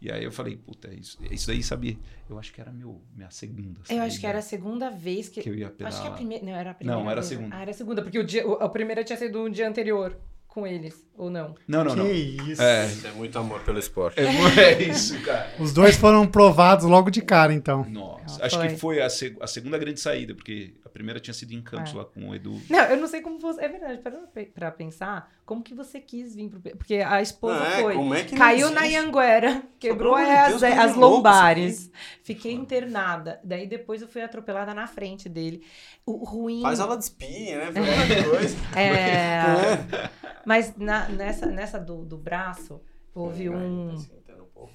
E 0.00 0.10
aí 0.10 0.24
eu 0.24 0.32
falei, 0.32 0.56
puta, 0.56 0.92
isso, 0.94 1.18
isso 1.30 1.46
daí, 1.48 1.62
sabia? 1.62 1.96
Eu 2.28 2.38
acho 2.38 2.52
que 2.52 2.60
era 2.60 2.72
meu, 2.72 3.00
minha 3.14 3.30
segunda. 3.30 3.80
Eu 3.88 4.00
acho 4.02 4.08
saída 4.08 4.20
que 4.20 4.26
era 4.26 4.38
a 4.38 4.42
segunda 4.42 4.90
vez 4.90 5.28
que. 5.28 5.42
que 5.42 5.48
eu 5.50 5.54
ia 5.54 5.68
pedalar. 5.68 5.92
Acho 5.92 6.02
que 6.02 6.08
a 6.08 6.12
primeira. 6.12 6.44
Não, 6.46 6.52
era 6.54 6.70
a 6.70 6.74
primeira. 6.74 7.00
Não, 7.02 7.10
era 7.10 7.20
a 7.20 7.22
segunda. 7.22 7.56
Ah, 7.56 7.60
era 7.62 7.70
a 7.70 7.74
segunda, 7.74 8.02
porque 8.02 8.18
o 8.18 8.24
dia, 8.24 8.46
o- 8.46 8.54
a 8.54 8.68
primeira 8.68 9.04
tinha 9.04 9.18
sido 9.18 9.42
um 9.42 9.50
dia 9.50 9.68
anterior. 9.68 10.16
com 10.48 10.66
eles, 10.66 11.06
ou 11.16 11.30
não? 11.30 11.54
Não, 11.68 11.84
não, 11.84 11.92
que 11.92 11.98
não. 12.00 12.10
isso. 12.10 12.60
É. 12.60 12.84
Isso 12.86 13.06
é 13.06 13.12
muito 13.12 13.38
amor 13.38 13.60
pelo 13.60 13.78
esporte. 13.78 14.18
É, 14.18 14.24
é 14.24 14.82
isso, 14.82 15.20
cara. 15.22 15.48
Os 15.60 15.72
dois 15.72 15.94
foram 15.96 16.26
provados 16.26 16.84
logo 16.86 17.08
de 17.08 17.22
cara, 17.22 17.54
então. 17.54 17.84
Nossa, 17.88 18.42
Ah, 18.42 18.46
acho 18.46 18.56
foi. 18.58 18.68
que 18.68 18.76
foi 18.76 19.00
a, 19.00 19.08
seg- 19.08 19.36
a 19.40 19.46
segunda 19.46 19.78
grande 19.78 20.00
saída, 20.00 20.34
porque 20.34 20.74
a 20.90 20.92
primeira 20.92 21.20
tinha 21.20 21.32
sido 21.32 21.52
em 21.52 21.62
Campos 21.62 21.92
É. 21.94 21.96
lá 21.96 22.04
com 22.04 22.28
o 22.28 22.34
Edu. 22.34 22.60
Não, 22.68 22.80
eu 22.86 22.96
não 22.96 23.06
sei 23.06 23.20
como 23.20 23.38
você. 23.38 23.62
É 23.64 23.68
verdade, 23.68 23.98
para 24.02 24.18
pra 24.52 24.70
pensar, 24.72 25.30
como 25.46 25.62
que 25.62 25.72
você 25.72 26.00
quis 26.00 26.34
vir 26.34 26.50
pro. 26.50 26.60
Porque 26.60 26.96
a 26.96 27.22
esposa 27.22 27.64
é, 27.64 27.80
foi. 27.82 27.94
como 27.94 28.12
é 28.14 28.24
que 28.24 28.34
Caiu 28.36 28.70
na? 28.70 28.84
Ianguera, 28.84 29.62
quebrou 29.78 30.16
as, 30.16 30.60
as 30.62 30.96
lombares. 30.96 31.90
Fiquei 32.24 32.52
internada. 32.52 33.40
Daí 33.44 33.66
depois 33.68 34.02
eu 34.02 34.08
fui 34.08 34.20
atropelada 34.20 34.74
na 34.74 34.86
frente 34.88 35.28
dele. 35.28 35.62
O 36.04 36.24
ruim. 36.24 36.60
Faz 36.62 36.80
aula 36.80 36.98
de 36.98 37.04
espinha, 37.04 37.70
né? 37.70 37.80
Coisa. 38.28 38.56
É. 38.78 40.10
Mas 40.44 40.74
na- 40.76 41.08
nessa, 41.08 41.46
nessa 41.46 41.78
do, 41.78 42.04
do 42.04 42.18
braço, 42.18 42.80
houve 43.14 43.48
um. 43.48 43.94
tá 44.26 44.34
um 44.34 44.46
pouco. 44.52 44.72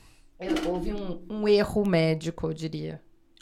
Houve 0.68 0.94
um, 0.94 1.26
um 1.30 1.48
erro 1.48 1.86
médico, 1.86 2.48
eu 2.48 2.54
diria. 2.54 3.02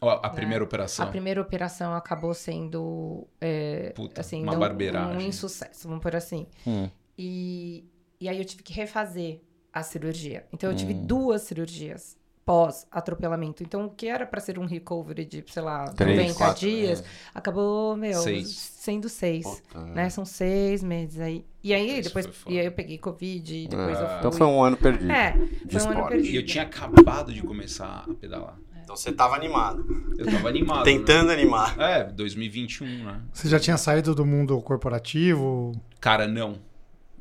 A 0.09 0.29
Né? 0.29 0.29
primeira 0.35 0.63
operação. 0.63 1.05
A 1.05 1.09
primeira 1.09 1.41
operação 1.41 1.93
acabou 1.93 2.33
sendo. 2.33 3.27
é, 3.41 3.91
Puta, 3.95 4.21
assim, 4.21 4.43
uma 4.43 4.55
barbeiragem. 4.55 5.17
Um 5.17 5.21
insucesso, 5.21 5.87
vamos 5.87 6.01
por 6.03 6.15
assim. 6.15 6.47
Hum. 6.67 6.89
E, 7.17 7.85
e 8.19 8.27
aí 8.29 8.37
eu 8.39 8.45
tive 8.45 8.63
que 8.63 8.73
refazer 8.73 9.41
a 9.71 9.81
cirurgia. 9.83 10.45
Então 10.53 10.69
eu 10.69 10.75
tive 10.75 10.93
Hum. 10.93 11.05
duas 11.05 11.41
cirurgias 11.43 12.17
pós-atropelamento. 12.45 13.63
Então 13.63 13.85
o 13.85 13.89
que 13.89 14.07
era 14.07 14.25
pra 14.25 14.41
ser 14.41 14.59
um 14.59 14.65
recovery 14.65 15.25
de, 15.25 15.43
sei 15.47 15.61
lá, 15.63 15.85
Três, 15.93 16.17
90 16.17 16.37
quatro, 16.37 16.59
dias, 16.59 17.01
é. 17.01 17.03
acabou, 17.33 17.95
meu, 17.95 18.19
Seis. 18.21 18.49
sendo 18.49 19.07
seis. 19.09 19.45
Puta, 19.45 19.79
Né? 19.85 20.09
São 20.09 20.25
seis 20.25 20.83
meses 20.83 21.19
aí. 21.19 21.45
E 21.63 21.73
aí 21.73 21.99
Isso 21.99 22.09
depois 22.09 22.27
e 22.47 22.59
aí 22.59 22.65
eu 22.65 22.71
peguei 22.71 22.97
Covid, 22.97 23.55
e 23.55 23.67
depois 23.67 23.97
Ah. 23.97 24.01
eu 24.01 24.07
fui. 24.09 24.17
Então 24.19 24.31
foi 24.33 24.47
um 24.47 24.61
ano 24.63 24.75
perdido. 24.77 25.11
É, 25.11 25.33
foi 25.69 25.81
um 25.81 25.89
ano 25.91 26.07
perdido. 26.09 26.33
E 26.33 26.35
eu 26.35 26.45
tinha 26.45 26.63
acabado 26.63 27.33
de 27.33 27.41
começar 27.41 28.05
a 28.09 28.13
pedalar. 28.15 28.57
Então 28.83 28.95
você 28.95 29.11
tava 29.11 29.35
animado. 29.35 29.85
Eu 30.17 30.25
tava 30.25 30.49
animado. 30.49 30.83
Tentando 30.83 31.31
animar. 31.31 31.75
Né? 31.77 31.99
É, 31.99 32.03
2021, 32.03 32.85
né? 33.03 33.21
Você 33.31 33.47
já 33.49 33.59
tinha 33.59 33.77
saído 33.77 34.13
do 34.13 34.25
mundo 34.25 34.59
corporativo? 34.61 35.71
Cara, 35.99 36.27
não. 36.27 36.57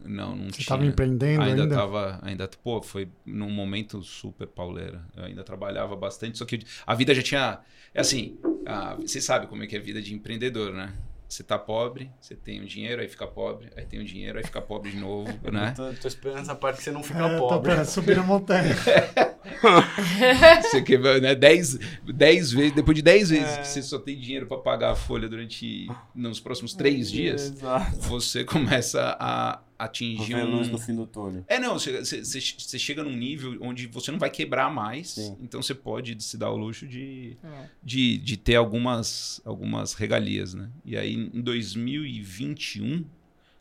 Não, 0.05 0.31
não 0.35 0.45
Você 0.47 0.51
tinha. 0.53 0.61
estava 0.63 0.85
empreendendo 0.85 1.43
ainda? 1.45 1.63
ainda 1.63 1.77
tava 1.77 2.19
ainda 2.23 2.51
pô 2.65 2.83
foi 2.83 3.09
num 3.25 3.49
momento 3.49 4.03
super 4.03 4.49
pauleira 4.49 5.01
eu 5.17 5.23
ainda 5.27 5.45
trabalhava 5.45 5.95
bastante 5.95 6.39
só 6.39 6.45
que 6.45 6.59
a 6.85 6.93
vida 6.93 7.15
já 7.15 7.23
tinha 7.23 7.61
é 7.95 8.01
assim 8.01 8.37
a, 8.67 8.97
você 8.97 9.21
sabe 9.21 9.47
como 9.47 9.63
é 9.63 9.67
que 9.69 9.77
é 9.77 9.79
a 9.79 9.83
vida 9.83 10.03
de 10.03 10.13
empreendedor 10.13 10.73
né 10.73 10.93
você 11.29 11.45
tá 11.45 11.57
pobre 11.57 12.11
você 12.21 12.35
tem 12.35 12.61
o 12.61 12.67
dinheiro 12.67 13.01
aí 13.01 13.07
fica 13.07 13.29
pobre 13.29 13.69
aí 13.77 13.85
tem 13.87 14.01
o 14.01 14.05
dinheiro 14.05 14.39
aí 14.39 14.45
fica 14.45 14.61
pobre 14.61 14.91
de 14.91 14.97
novo 14.97 15.31
né 15.53 15.73
Tô, 15.77 15.93
tô 15.93 16.09
esperando 16.09 16.41
essa 16.41 16.57
parte 16.57 16.79
que 16.79 16.83
você 16.83 16.91
não 16.91 17.05
fica 17.05 17.21
É, 17.25 17.39
tô 17.39 17.47
pobre. 17.47 17.73
pra 17.73 17.85
subir 17.85 18.17
na 18.17 18.25
montanha. 18.25 18.75
você 20.63 20.83
quebra 20.83 21.21
né 21.21 21.35
10 21.35 21.79
10 22.05 22.53
vezes 22.53 22.73
depois 22.73 22.97
de 22.97 23.03
10 23.03 23.31
vezes 23.31 23.49
É. 23.49 23.61
que 23.61 23.69
você 23.69 23.83
só 23.83 23.99
tem 23.99 24.19
dinheiro 24.19 24.47
para 24.47 24.59
pagar 24.59 24.91
a 24.93 24.95
folha 24.97 25.29
durante 25.29 25.89
nos 26.15 26.41
próximos 26.41 26.75
três 26.75 27.11
dias 27.11 27.53
Exato. 27.53 27.97
você 28.09 28.45
começa 28.45 29.17
a 29.19 29.61
atingir 29.79 30.35
a 30.35 30.45
luz 30.45 30.69
um 30.69 30.73
no 30.73 30.79
fim 30.79 30.95
do 30.95 31.05
túnel. 31.09 31.45
É, 31.49 31.59
não, 31.59 31.77
você, 31.77 31.99
você- 32.05 32.25
você- 32.25 32.41
você 32.57 32.79
chega 32.79 33.03
num 33.03 33.17
nível 33.17 33.59
onde 33.61 33.89
você 33.89 34.13
não 34.13 34.19
vai 34.19 34.31
quebrar 34.31 34.73
mais, 34.73 35.11
Sim. 35.11 35.37
então 35.43 35.61
você 35.61 35.75
pode 35.75 36.23
se 36.23 36.39
dar 36.39 36.51
o 36.53 36.57
luxo 36.57 36.87
de, 36.87 37.37
É. 37.43 37.65
de, 37.83 38.17
de 38.19 38.37
ter 38.37 38.55
algumas, 38.55 39.41
algumas 39.45 39.93
regalias, 39.95 40.55
né? 40.55 40.69
E 40.85 40.97
aí, 40.97 41.15
em 41.15 41.41
2021, 41.41 43.05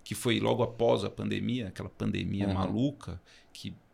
que 0.03 0.13
foi 0.13 0.39
logo 0.39 0.61
após 0.61 1.03
a 1.03 1.09
pandemia, 1.09 1.69
aquela 1.69 1.89
pandemia 1.89 2.47
Uhum. 2.47 2.53
maluca, 2.53 3.19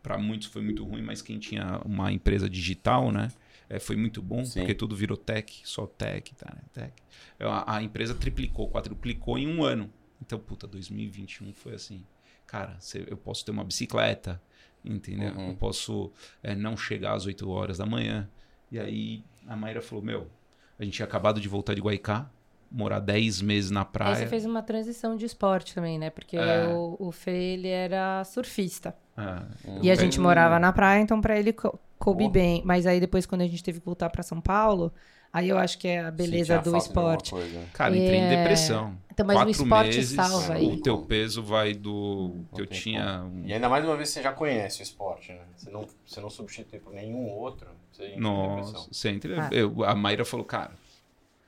para 0.02 0.18
muitos 0.18 0.48
foi 0.48 0.62
muito 0.62 0.84
ruim, 0.86 1.02
mas 1.02 1.22
quem 1.22 1.40
tinha 1.40 1.82
uma 1.86 2.12
empresa 2.12 2.50
digital, 2.50 3.12
né? 3.12 3.30
é, 3.70 3.80
foi 3.80 3.96
muito 3.96 4.22
bom, 4.22 4.46
Sim. 4.46 4.60
porque 4.60 4.74
tudo 4.74 4.96
virou 4.96 5.18
tech, 5.18 5.62
só 5.66 5.86
tech, 5.86 6.34
tá? 6.36 6.54
né? 6.54 6.62
Tech. 6.74 6.94
A, 7.40 7.78
a 7.78 7.84
empresa 7.84 8.14
triplicou, 8.16 8.70
quadruplicou 8.70 9.38
em 9.38 9.48
um 9.48 9.64
ano. 9.64 9.92
Então, 10.22 10.40
puta, 10.40 10.66
2021 10.68 11.54
foi 11.54 11.76
assim. 11.76 12.06
Cara, 12.46 12.78
cê- 12.80 13.06
eu 13.08 13.18
posso 13.18 13.44
ter 13.46 13.52
uma 13.52 13.64
bicicleta, 13.64 14.42
entendeu? 14.84 15.34
Uhum. 15.34 15.50
Eu 15.50 15.56
posso 15.56 16.12
é, 16.42 16.56
não 16.56 16.78
chegar 16.78 17.14
às 17.14 17.26
8 17.26 17.48
horas 17.50 17.78
da 17.78 17.86
manhã. 17.86 18.30
E 18.72 18.80
aí 18.80 19.24
a 19.46 19.56
Mayra 19.56 19.82
falou: 19.82 20.04
Meu, 20.04 20.32
a 20.80 20.84
gente 20.84 20.96
tinha 20.96 21.06
acabado 21.06 21.42
de 21.42 21.48
voltar 21.48 21.74
de 21.74 21.82
Guaicá, 21.82 22.32
morar 22.72 23.00
10 23.00 23.42
meses 23.42 23.72
na 23.72 23.82
Aí 23.82 23.88
praia. 23.92 24.16
você 24.16 24.28
fez 24.28 24.46
uma 24.46 24.62
transição 24.62 25.16
de 25.16 25.26
esporte 25.26 25.74
também, 25.74 25.98
né? 25.98 26.10
Porque 26.10 26.38
É. 26.38 26.68
o, 26.68 26.96
o 27.00 27.12
Fê, 27.12 27.32
ele 27.54 27.68
era 27.70 28.24
surfista. 28.24 28.96
Ah, 29.16 29.44
E 29.82 29.90
a 29.90 29.96
gente 29.96 30.20
morava 30.20 30.60
na 30.60 30.72
praia, 30.72 31.02
então 31.02 31.20
pra 31.22 31.38
ele 31.40 31.52
co- 31.54 31.80
coube 31.98 32.26
Pô. 32.26 32.30
bem. 32.30 32.62
Mas 32.66 32.86
aí 32.86 33.00
depois, 33.00 33.26
quando 33.26 33.42
a 33.42 33.48
gente 33.48 33.64
teve 33.64 33.80
que 33.80 33.86
voltar 33.86 34.10
pra 34.10 34.22
São 34.22 34.40
Paulo, 34.40 34.94
aí 35.34 35.50
eu 35.50 35.58
acho 35.58 35.78
que 35.80 35.88
é 35.88 36.02
a 36.02 36.12
beleza 36.12 36.60
do 36.60 36.76
esporte. 36.78 37.34
Cara, 37.74 37.96
entrei 37.98 38.20
em 38.20 38.24
É. 38.24 38.38
depressão. 38.38 38.96
Então, 39.12 39.26
mas 39.26 39.36
o 39.36 39.40
Quatro 39.40 39.52
esporte 39.64 39.96
meses, 39.96 40.16
salva 40.16 40.54
aí. 40.54 40.68
o 40.68 40.80
teu 40.80 41.00
peso 41.00 41.42
vai 41.42 41.74
do 41.74 42.36
que 42.54 42.62
eu 42.62 42.68
tinha. 42.68 43.24
um- 43.24 43.44
E 43.48 43.52
ainda 43.54 43.68
mais 43.68 43.84
uma 43.84 43.96
vez 43.98 44.10
você 44.10 44.22
já 44.22 44.32
conhece 44.32 44.82
o 44.82 44.84
esporte, 44.84 45.32
né? 45.34 45.40
Você 45.56 45.72
não, 45.72 45.88
você 46.06 46.22
não 46.22 46.30
substitui 46.30 46.78
por 46.78 46.94
nenhum 46.94 47.28
outro. 47.28 47.68
Você 47.92 48.04
entra 48.04 48.18
em 48.18 48.22
Nossa, 48.22 48.66
depressão. 48.68 48.88
você 48.92 49.10
entra- 49.10 49.44
Ah. 49.48 49.50
eu- 49.52 49.84
a 49.84 49.96
Mayra 49.96 50.24
falou, 50.24 50.46
cara, 50.46 50.70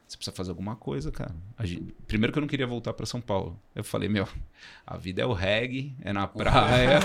você 0.10 0.18
precisa 0.18 0.36
fazer 0.36 0.50
alguma 0.50 0.76
coisa, 0.76 1.12
cara. 1.12 1.34
Gente- 1.62 1.94
primeiro 2.08 2.34
que 2.34 2.40
eu 2.40 2.42
não 2.42 2.48
queria 2.48 2.66
voltar 2.68 2.94
para 2.94 3.06
São 3.06 3.22
Paulo. 3.22 3.60
Eu 3.76 3.84
falei, 3.84 4.10
meu, 4.10 4.28
a 4.86 4.98
vida 4.98 5.22
é 5.22 5.26
o 5.26 5.34
reggae, 5.34 5.96
é 6.02 6.12
na 6.12 6.26
praia, 6.28 7.00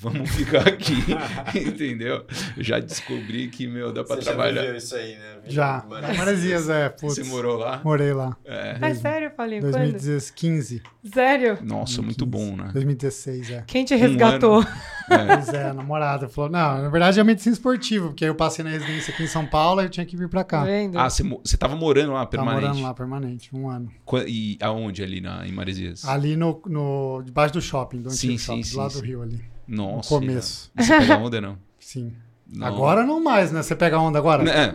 vamos 0.00 0.30
ficar 0.30 0.66
aqui, 0.66 0.94
entendeu? 1.54 2.24
Eu 2.56 2.62
já 2.64 2.78
descobri 2.80 3.48
que, 3.48 3.66
meu, 3.66 3.92
dá 3.92 4.02
para 4.02 4.16
Você 4.16 4.22
já 4.22 4.32
trabalhar. 4.32 4.62
viveu 4.62 4.76
isso 4.76 4.96
aí, 4.96 5.16
né? 5.16 5.38
Já. 5.46 5.84
Maresias. 6.16 6.68
É. 6.68 6.88
Putz, 6.88 7.14
Você 7.16 7.24
morou 7.24 7.56
lá? 7.58 7.80
Morei 7.84 8.12
lá. 8.12 8.36
É. 8.44 8.78
É 8.80 8.94
sério, 8.94 9.26
eu 9.28 9.30
falei, 9.32 9.60
quando? 9.60 9.72
2015. 9.72 10.82
Sério? 11.12 11.58
Nossa, 11.62 12.02
muito 12.02 12.24
bom, 12.26 12.56
né? 12.56 12.70
2016, 12.72 13.50
é. 13.50 13.64
Quem 13.66 13.84
te 13.84 13.94
resgatou? 13.94 14.64
Pois 15.10 15.48
é, 15.48 15.64
a 15.70 15.74
namorada 15.74 16.28
falou, 16.28 16.48
não, 16.48 16.82
na 16.82 16.88
verdade 16.88 17.18
é 17.18 17.24
medicina 17.24 17.52
esportiva, 17.52 18.06
porque 18.06 18.24
eu 18.24 18.32
passei 18.32 18.64
na 18.64 18.70
residência 18.70 19.12
aqui 19.12 19.24
em 19.24 19.26
São 19.26 19.44
Paulo 19.44 19.80
e 19.80 19.86
eu 19.86 19.88
tinha 19.88 20.06
que 20.06 20.16
vir 20.16 20.28
pra 20.28 20.44
cá. 20.44 20.62
vendo? 20.62 20.96
Ah, 20.96 21.10
você, 21.10 21.24
você 21.24 21.56
tava 21.56 21.74
morando 21.74 22.12
lá, 22.12 22.20
Tava 22.26 22.28
permanente? 22.44 22.62
morando 22.66 22.82
lá 22.82 22.94
permanente, 22.94 23.50
um 23.52 23.68
ano. 23.68 23.90
E 24.28 24.56
aonde 24.62 25.02
ali 25.02 25.20
na, 25.20 25.44
em 25.44 25.50
Maresias? 25.50 26.04
Ali 26.04 26.36
no, 26.36 26.62
no 26.64 27.22
debaixo 27.24 27.54
do 27.54 27.60
shopping, 27.60 28.02
do 28.02 28.08
antigo 28.08 28.32
sim, 28.34 28.38
shopping, 28.38 28.62
sim, 28.62 28.70
do 28.72 28.78
lado 28.78 28.92
sim. 28.92 29.00
do 29.00 29.04
Rio 29.04 29.22
ali. 29.22 29.40
Nossa. 29.70 30.14
no 30.14 30.20
começo. 30.20 30.70
Você 30.76 30.98
pega 30.98 31.16
onda, 31.18 31.40
não? 31.40 31.58
Sim. 31.78 32.12
Não. 32.52 32.66
Agora 32.66 33.04
não 33.06 33.22
mais, 33.22 33.52
né? 33.52 33.62
Você 33.62 33.76
pega 33.76 33.98
onda 33.98 34.18
agora? 34.18 34.42
Né, 34.42 34.74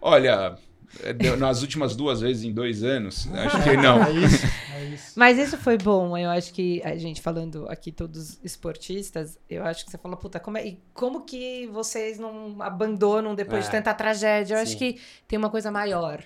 Olha, 0.00 0.56
é, 1.02 1.36
nas 1.36 1.62
últimas 1.62 1.96
duas 1.96 2.20
vezes 2.20 2.44
em 2.44 2.52
dois 2.52 2.82
anos, 2.84 3.28
acho 3.32 3.62
que 3.62 3.76
não. 3.76 4.02
É 4.06 4.12
isso, 4.12 4.46
é 4.74 4.84
isso. 4.94 5.12
Mas 5.16 5.38
isso 5.38 5.56
foi 5.58 5.76
bom. 5.78 6.16
Eu 6.16 6.30
acho 6.30 6.52
que 6.52 6.80
a 6.84 6.96
gente 6.96 7.20
falando 7.20 7.66
aqui 7.68 7.90
todos 7.90 8.38
esportistas, 8.44 9.38
eu 9.48 9.64
acho 9.64 9.84
que 9.84 9.90
você 9.90 9.98
falou, 9.98 10.16
puta, 10.16 10.38
como, 10.38 10.58
é, 10.58 10.66
e 10.66 10.80
como 10.94 11.22
que 11.22 11.66
vocês 11.72 12.18
não 12.18 12.56
abandonam 12.60 13.34
depois 13.34 13.64
É. 13.64 13.66
de 13.66 13.70
tanta 13.72 13.92
tragédia? 13.94 14.54
Eu 14.54 14.60
acho 14.62 14.72
Sim. 14.72 14.78
que 14.78 15.00
tem 15.26 15.38
uma 15.38 15.50
coisa 15.50 15.70
maior, 15.70 16.22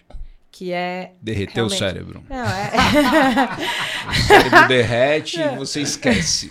que 0.51 0.73
é 0.73 1.13
Derreter 1.23 1.65
o 1.65 1.69
Realmente. 1.69 1.79
cérebro. 1.79 2.23
não, 2.29 2.37
é, 2.45 2.71
O 4.11 4.15
cérebro 4.27 4.69
derrete 4.69 5.41
e 5.41 5.57
você 5.57 5.81
esquece. 5.83 6.51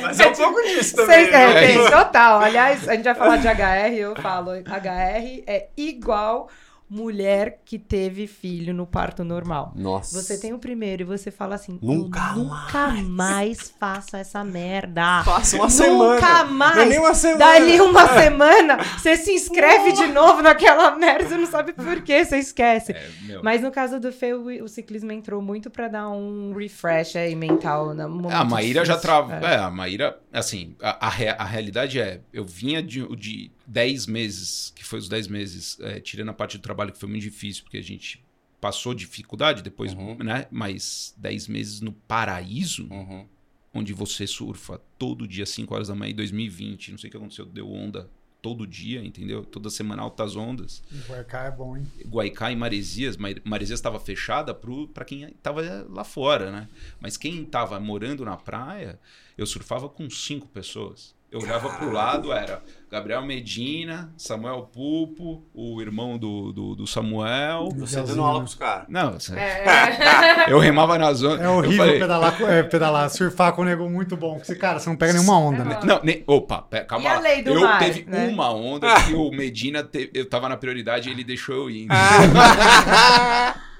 Mas 0.00 0.20
é 0.20 0.26
um 0.28 0.32
pouco 0.32 0.62
disso 0.62 0.96
também. 0.96 1.24
Vocês- 1.26 1.34
é, 1.34 1.54
né? 1.54 1.60
tem, 1.66 1.90
total. 1.90 2.40
Aliás, 2.40 2.88
a 2.88 2.94
gente 2.94 3.04
vai 3.04 3.14
falar 3.14 3.36
de 3.36 3.48
HR, 3.48 3.94
eu 3.98 4.16
falo, 4.16 4.50
HR 4.52 5.42
é 5.46 5.68
igual 5.76 6.48
mulher 6.92 7.62
que 7.64 7.78
teve 7.78 8.26
filho 8.26 8.74
no 8.74 8.86
parto 8.86 9.24
normal. 9.24 9.72
Nossa. 9.74 10.20
Você 10.20 10.38
tem 10.38 10.52
o 10.52 10.58
primeiro 10.58 11.02
e 11.02 11.04
você 11.06 11.30
fala 11.30 11.54
assim, 11.54 11.78
Nunca 11.80 12.34
nunca 12.34 12.88
mais 13.02 13.72
faça 13.80 14.18
essa 14.18 14.44
merda. 14.44 15.22
Passa 15.24 15.56
uma 15.56 15.64
Nunca 15.68 15.70
semana. 15.72 16.44
mais. 16.44 16.76
Não 16.76 16.82
é 16.82 16.86
nem 16.86 16.98
uma 16.98 17.14
semana. 17.14 17.38
Dali 17.38 17.80
uma 17.80 18.08
semana, 18.20 18.76
você 18.98 19.16
se 19.16 19.32
inscreve 19.32 19.92
de 19.92 20.06
novo 20.08 20.42
naquela 20.42 20.94
merda, 20.96 21.28
você 21.28 21.36
não 21.38 21.46
sabe 21.46 21.72
por 21.72 22.02
que, 22.02 22.24
você 22.24 22.38
esquece. 22.38 22.92
É. 22.92 23.08
Mas 23.42 23.62
no 23.62 23.70
caso 23.70 23.98
do 23.98 24.12
Fê, 24.12 24.34
o, 24.34 24.64
o 24.64 24.68
ciclismo 24.68 25.10
entrou 25.12 25.40
muito 25.40 25.70
pra 25.70 25.88
dar 25.88 26.10
um 26.10 26.52
refresh 26.54 27.16
aí 27.16 27.34
mental. 27.34 27.94
No 27.94 28.08
momento 28.08 28.34
A 28.34 28.44
Maíra 28.44 28.84
já 28.84 28.94
difícil. 28.96 29.00
trava. 29.00 29.46
É. 29.46 29.52
É. 29.54 29.56
a 29.56 29.70
Maíra, 29.70 30.18
assim, 30.32 30.76
a, 30.82 31.06
a, 31.06 31.08
a 31.08 31.44
realidade 31.44 31.98
é, 32.00 32.20
eu 32.32 32.44
vinha 32.44 32.82
de, 32.82 33.06
de 33.16 33.50
10 33.66 34.06
meses, 34.06 34.72
que 34.74 34.84
foi 34.84 34.98
os 34.98 35.08
10 35.08 35.28
meses, 35.28 35.78
é, 35.80 36.00
tirando 36.00 36.30
a 36.30 36.34
parte 36.34 36.58
do 36.58 36.62
trabalho 36.62 36.92
que 36.92 36.98
foi 36.98 37.08
muito 37.08 37.22
difícil, 37.22 37.62
porque 37.64 37.78
a 37.78 37.82
gente 37.82 38.22
passou 38.60 38.94
dificuldade 38.94 39.62
depois, 39.62 39.92
Uhum. 39.92 40.16
né? 40.18 40.46
Mas 40.50 41.14
10 41.16 41.48
meses 41.48 41.80
no 41.80 41.92
paraíso, 41.92 42.86
Uhum. 42.90 43.26
onde 43.74 43.92
você 43.92 44.26
surfa 44.26 44.80
todo 44.98 45.26
dia 45.26 45.46
5 45.46 45.74
horas 45.74 45.88
da 45.88 45.94
manhã 45.94 46.12
em 46.12 46.14
2020, 46.14 46.90
não 46.92 46.98
sei 46.98 47.08
o 47.08 47.10
que 47.10 47.16
aconteceu, 47.16 47.44
deu 47.46 47.70
onda 47.70 48.08
todo 48.40 48.66
dia, 48.66 49.04
entendeu? 49.04 49.44
Toda 49.44 49.70
semana 49.70 50.02
altas 50.02 50.34
ondas. 50.34 50.82
Guaicá 51.08 51.44
é 51.44 51.50
bom, 51.52 51.76
hein? 51.76 51.86
Guaicá 52.06 52.50
e 52.50 52.56
Maresias, 52.56 53.16
Mar- 53.16 53.40
Maresias 53.44 53.78
estava 53.78 54.00
fechada 54.00 54.52
para 54.52 55.04
quem 55.04 55.22
estava 55.24 55.86
lá 55.88 56.02
fora, 56.02 56.50
né? 56.50 56.68
Mas 57.00 57.16
quem 57.16 57.42
estava 57.44 57.78
morando 57.78 58.24
na 58.24 58.36
praia, 58.36 58.98
eu 59.38 59.46
surfava 59.46 59.88
com 59.88 60.10
cinco 60.10 60.48
pessoas. 60.48 61.14
Eu 61.32 61.40
olhava 61.40 61.70
pro 61.70 61.90
lado, 61.90 62.30
era 62.30 62.62
Gabriel 62.90 63.22
Medina, 63.24 64.12
Samuel 64.18 64.68
Pupo, 64.70 65.42
o 65.54 65.80
irmão 65.80 66.18
do, 66.18 66.52
do, 66.52 66.74
do 66.74 66.86
Samuel. 66.86 67.70
Você 67.78 68.02
dando 68.02 68.22
aula 68.22 68.40
pros 68.40 68.54
caras. 68.54 68.84
Não, 68.86 69.12
você- 69.14 69.34
É, 69.34 69.64
eu 70.52 70.58
remava 70.58 70.98
na 70.98 71.10
zona. 71.14 71.42
É 71.42 71.48
horrível 71.48 71.78
falei, 71.86 71.98
pedalar, 71.98 72.42
é, 72.42 72.62
pedalar, 72.62 73.08
surfar 73.08 73.54
com 73.54 73.62
o 73.62 73.64
nego 73.64 73.88
muito 73.88 74.14
bom. 74.14 74.36
Porque, 74.36 74.54
cara, 74.54 74.78
você 74.78 74.90
não 74.90 74.96
pega 74.96 75.14
nenhuma 75.14 75.38
onda, 75.38 75.64
né? 75.64 75.80
Não, 75.84 76.00
nem, 76.04 76.22
opa, 76.26 76.60
pe- 76.60 76.84
calma 76.84 77.06
E 77.06 77.08
a 77.08 77.18
lei 77.18 77.42
do 77.42 77.52
eu 77.52 77.60
mar, 77.62 77.78
teve 77.78 78.04
né? 78.06 78.28
uma 78.28 78.52
onda 78.52 78.94
que 79.06 79.14
o 79.14 79.30
Medina 79.30 79.82
te- 79.82 80.10
eu 80.12 80.28
tava 80.28 80.50
na 80.50 80.58
prioridade 80.58 81.08
e 81.08 81.12
ele 81.12 81.24
deixou 81.24 81.54
eu 81.54 81.70
ir. 81.70 81.88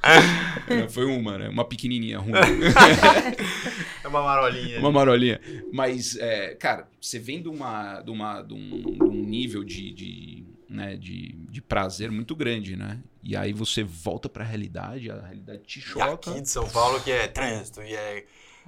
Não, 0.69 0.89
Foi 0.89 1.05
uma, 1.05 1.39
né? 1.39 1.49
Uma 1.49 1.65
pequenininha 1.65 2.19
ruim. 2.19 2.33
É 4.05 4.09
uma 4.09 4.23
marolinha. 4.23 4.79
uma 4.79 4.91
marolinha. 4.91 5.41
Mas, 5.73 6.17
é, 6.17 6.55
cara, 6.55 6.89
você 7.01 7.19
vem 7.19 7.41
de, 7.43 7.49
uma, 7.49 8.01
de, 8.01 8.11
uma, 8.11 8.43
de, 8.43 8.55
um, 8.55 8.83
de 8.83 9.03
um 9.05 9.11
nível 9.25 9.63
de, 9.65 9.93
de, 9.93 10.45
né, 10.69 10.97
de, 10.97 11.33
de 11.51 11.63
prazer 11.63 12.11
muito 12.11 12.35
grande, 12.35 12.77
né? 12.77 13.01
E 13.23 13.37
aí 13.37 13.53
você 13.53 13.85
volta 13.85 14.29
pra 14.29 14.45
realidade, 14.45 15.11
a 15.11 15.21
realidade 15.21 15.63
te 15.65 15.79
E 15.79 15.83
choca. 15.83 16.31
aqui 16.31 16.41
de 16.41 16.49
São 16.49 16.69
Paulo 16.69 17.01
que 17.01 17.11
é 17.11 17.29
trânsito, 17.29 17.81
e 17.83 17.95
é 17.95 18.25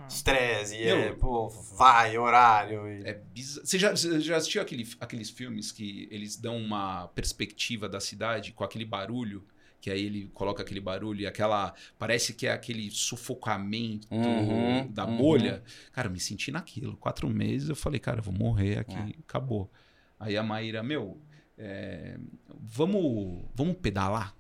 estresse, 0.09 0.77
e 0.77 0.83
é, 0.85 1.07
Meu. 1.07 1.17
pô, 1.17 1.49
vai, 1.77 2.17
horário. 2.17 2.89
E... 2.89 3.03
É 3.09 3.15
bizarro. 3.15 3.67
Você 3.67 3.79
já, 3.79 3.91
você 3.91 4.21
já 4.21 4.37
assistiu 4.37 4.63
aquele, 4.63 4.89
aqueles 5.01 5.31
filmes 5.31 5.73
que 5.73 6.09
eles 6.11 6.37
dão 6.37 6.57
uma 6.57 7.09
perspectiva 7.09 7.89
da 7.89 7.99
cidade 7.99 8.53
com 8.53 8.63
aquele 8.63 8.85
barulho? 8.85 9.45
Que 9.85 9.91
aí 9.91 10.07
ele 10.07 10.31
coloca 10.33 10.63
aquele 10.63 10.81
barulho 10.81 11.21
e 11.21 11.27
aquela. 11.27 11.75
Parece 11.99 12.33
que 12.33 12.47
é 12.47 12.53
aquele 12.53 12.91
sufocamento 12.91 14.09
Uhum, 14.11 14.91
da 14.91 15.05
uhum. 15.05 15.19
bolha. 15.19 15.63
Cara, 15.93 16.09
eu 16.09 16.13
me 16.13 16.19
senti 16.19 16.51
naquilo. 16.51 16.97
Quatro 16.97 17.29
meses 17.29 17.69
eu 17.69 17.77
falei, 17.77 18.01
cara, 18.01 18.21
eu 18.21 18.23
vou 18.23 18.33
morrer 18.33 18.79
aqui. 18.79 18.97
É. 18.97 19.13
Acabou. 19.29 19.71
Aí 20.19 20.39
a 20.39 20.43
Maíra, 20.43 20.83
meu, 20.83 21.21
é, 21.59 22.17
vamos, 22.59 23.45
vamos 23.55 23.77
pedalar? 23.77 24.35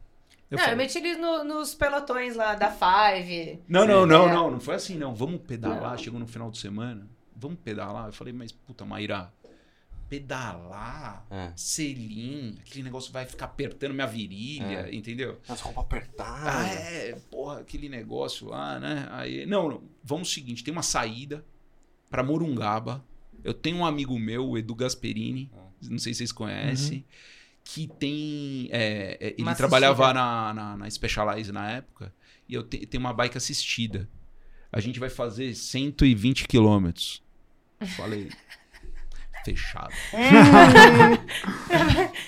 Eu 0.50 0.56
não, 0.56 0.64
eu 0.64 0.70
falei, 0.70 0.76
meti 0.76 0.96
eles 0.96 1.18
no- 1.20 1.44
nos 1.44 1.74
pelotões 1.74 2.36
lá 2.36 2.54
da 2.54 2.70
Five. 2.70 3.60
não, 3.68 3.86
não, 3.86 4.06
não, 4.06 4.26
É. 4.30 4.32
não, 4.32 4.50
não 4.52 4.60
foi 4.60 4.76
assim, 4.76 4.96
não. 4.96 5.14
Vamos 5.14 5.42
pedalar. 5.42 5.90
Não. 5.90 5.98
Chegou 5.98 6.18
no 6.18 6.26
final 6.26 6.50
de 6.50 6.56
semana. 6.56 7.06
Vamos 7.36 7.58
pedalar. 7.62 8.06
Eu 8.06 8.12
falei, 8.14 8.32
mas 8.32 8.50
puta, 8.50 8.86
Maíra, 8.86 9.30
pedalar, 10.08 11.26
É. 11.30 11.52
selim, 11.56 12.56
aquele 12.60 12.82
negócio 12.84 13.12
vai 13.12 13.24
ficar 13.26 13.46
apertando 13.46 13.92
minha 13.94 14.06
virilha, 14.06 14.88
É. 14.88 14.94
entendeu? 14.94 15.40
Nossa, 15.48 15.64
roupa 15.64 15.80
apertada. 15.82 16.50
Ah, 16.60 16.66
é, 16.66 17.12
porra, 17.30 17.60
aquele 17.60 17.88
negócio 17.88 18.48
lá, 18.48 18.78
né? 18.78 19.08
Aí, 19.10 19.46
não, 19.46 19.68
não, 19.68 19.82
vamos 20.02 20.28
o 20.30 20.32
seguinte, 20.32 20.62
tem 20.64 20.72
uma 20.72 20.82
saída 20.82 21.44
pra 22.10 22.22
Morungaba. 22.22 23.04
Eu 23.42 23.52
tenho 23.52 23.76
um 23.78 23.84
amigo 23.86 24.18
meu, 24.18 24.48
o 24.48 24.58
Edu 24.58 24.74
Gasperini, 24.74 25.50
não 25.82 25.98
sei 25.98 26.14
se 26.14 26.18
vocês 26.18 26.32
conhecem, 26.32 27.04
que 27.62 27.86
tem. 27.86 28.68
é, 28.70 29.18
é, 29.20 29.26
ele 29.32 29.42
Uma 29.42 29.54
trabalhava 29.54 30.12
na, 30.12 30.54
na, 30.54 30.76
na 30.76 30.90
Specialize 30.90 31.50
na 31.52 31.70
época, 31.70 32.14
e 32.48 32.54
eu 32.54 32.62
te- 32.62 32.86
tenho 32.86 33.00
uma 33.02 33.12
bike 33.12 33.36
assistida. 33.36 34.08
A 34.72 34.80
gente 34.80 34.98
vai 34.98 35.08
fazer 35.10 35.54
120 35.54 36.48
quilômetros. 36.48 37.22
Falei. 37.96 38.30
Fechado. 39.44 39.92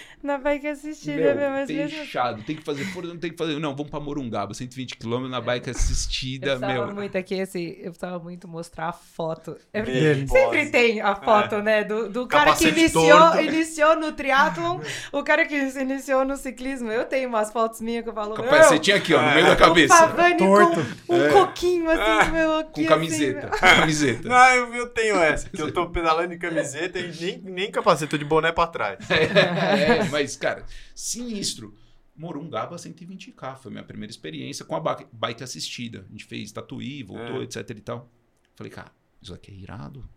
Na 0.27 0.39
bike 0.39 0.67
assistida 0.67 1.17
Meu, 1.17 1.37
mesmo, 1.37 1.51
mas 1.51 1.69
mesmo 1.71 1.99
fechado. 1.99 2.43
Tem 2.43 2.57
que 2.57 2.63
fazer 2.65 2.85
força, 2.87 3.09
não 3.13 3.19
tem 3.21 3.31
que 3.31 3.37
fazer. 3.37 3.59
Não, 3.61 3.75
vamos 3.77 3.91
pra 3.91 4.01
Morungaba, 4.01 4.53
120 4.53 4.97
km 4.97 5.29
na 5.29 5.41
bike 5.41 5.71
assistida, 5.71 6.47
Eu 6.53 6.59
precisava 6.59 6.87
meu. 6.87 6.95
muito 6.95 7.17
aqui, 7.17 7.41
assim, 7.41 7.77
eu 7.79 7.91
precisava 7.93 8.19
muito 8.19 8.49
mostrar 8.49 8.89
a 8.89 8.93
foto. 8.93 9.57
Eu- 9.73 9.85
Dele, 9.85 10.27
Sempre 10.27 10.59
pose. 10.59 10.71
tem 10.73 11.01
a 11.01 11.15
foto, 11.15 11.59
né? 11.63 11.85
Do, 11.85 12.09
do 12.09 12.27
cara 12.27 12.55
que 12.55 12.69
iniciou, 12.69 13.09
torto. 13.19 13.41
iniciou 13.41 13.97
no 13.97 14.13
triatlon, 14.13 14.81
o 15.13 15.23
cara 15.23 15.47
que 15.47 15.71
se 15.71 15.81
iniciou 15.81 16.25
no 16.25 16.37
ciclismo. 16.37 16.91
Eu 16.91 17.05
tenho 17.05 17.29
umas 17.29 17.53
fotos 17.53 17.81
minhas 17.81 18.03
que 18.03 18.11
eu 18.11 18.15
falo, 18.15 18.35
meu, 18.35 18.45
Capacetinho 18.45 18.97
aqui, 18.97 19.15
ó, 19.15 19.23
no 19.23 19.33
meio 19.35 19.47
da 19.47 19.53
o 19.53 19.57
cabeça. 19.57 19.95
Pavani 19.97 20.37
Torto. 20.39 20.85
com 21.07 21.15
um 21.17 21.33
coquinho 21.33 21.89
assim, 21.91 22.31
meu, 22.33 22.57
aqui, 22.59 22.73
Com 22.73 22.81
assim, 22.81 22.89
camiseta. 22.89 23.41
meu. 23.51 23.59
camiseta. 23.59 24.29
Não, 24.29 24.37
eu, 24.55 24.75
eu 24.75 24.87
tenho 24.89 25.17
essa, 25.17 25.49
que 25.49 25.63
eu 25.63 25.73
tô 25.73 25.89
pedalando 25.89 26.29
de 26.31 26.39
camiseta 26.39 26.99
e 26.99 27.13
nem, 27.21 27.39
nem 27.45 27.71
capacete, 27.71 28.11
tô 28.11 28.19
de 28.19 28.25
boné 28.25 28.51
pra 28.53 28.67
trás. 28.67 28.99
É, 29.37 30.03
mas, 30.21 30.37
cara, 30.37 30.65
sinistro. 30.95 31.77
Morungaba 32.19 32.77
120k, 32.77 33.59
foi 33.59 33.71
minha 33.71 33.85
primeira 33.85 34.11
experiência 34.11 34.65
com 34.65 34.75
a 34.75 34.81
bike 35.13 35.45
assistida. 35.45 36.07
A 36.09 36.11
gente 36.13 36.25
fez 36.25 36.51
tatuí, 36.51 37.03
voltou, 37.03 37.43
É. 37.43 37.45
etc 37.45 37.69
e 37.71 37.81
tal. 37.83 38.11
Falei, 38.55 38.73
cara, 38.73 38.91
isso 39.21 39.35
aqui 39.35 39.51
é 39.51 39.55
irado. 39.55 40.09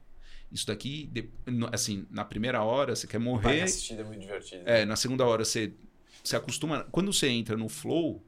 Isso 0.50 0.66
daqui, 0.66 1.10
assim, 1.74 2.06
na 2.10 2.24
primeira 2.24 2.64
hora 2.64 2.96
você 2.96 3.06
quer 3.06 3.20
morrer. 3.20 3.64
assistir, 3.64 4.00
é 4.00 4.04
muito 4.04 4.22
divertido. 4.22 4.64
É, 4.66 4.86
na 4.86 4.96
segunda 4.96 5.26
hora 5.26 5.44
você 5.44 5.74
se 6.24 6.36
acostuma. 6.38 6.86
Quando 6.90 7.12
você 7.12 7.28
entra 7.28 7.58
no 7.58 7.68
flow, 7.68 8.24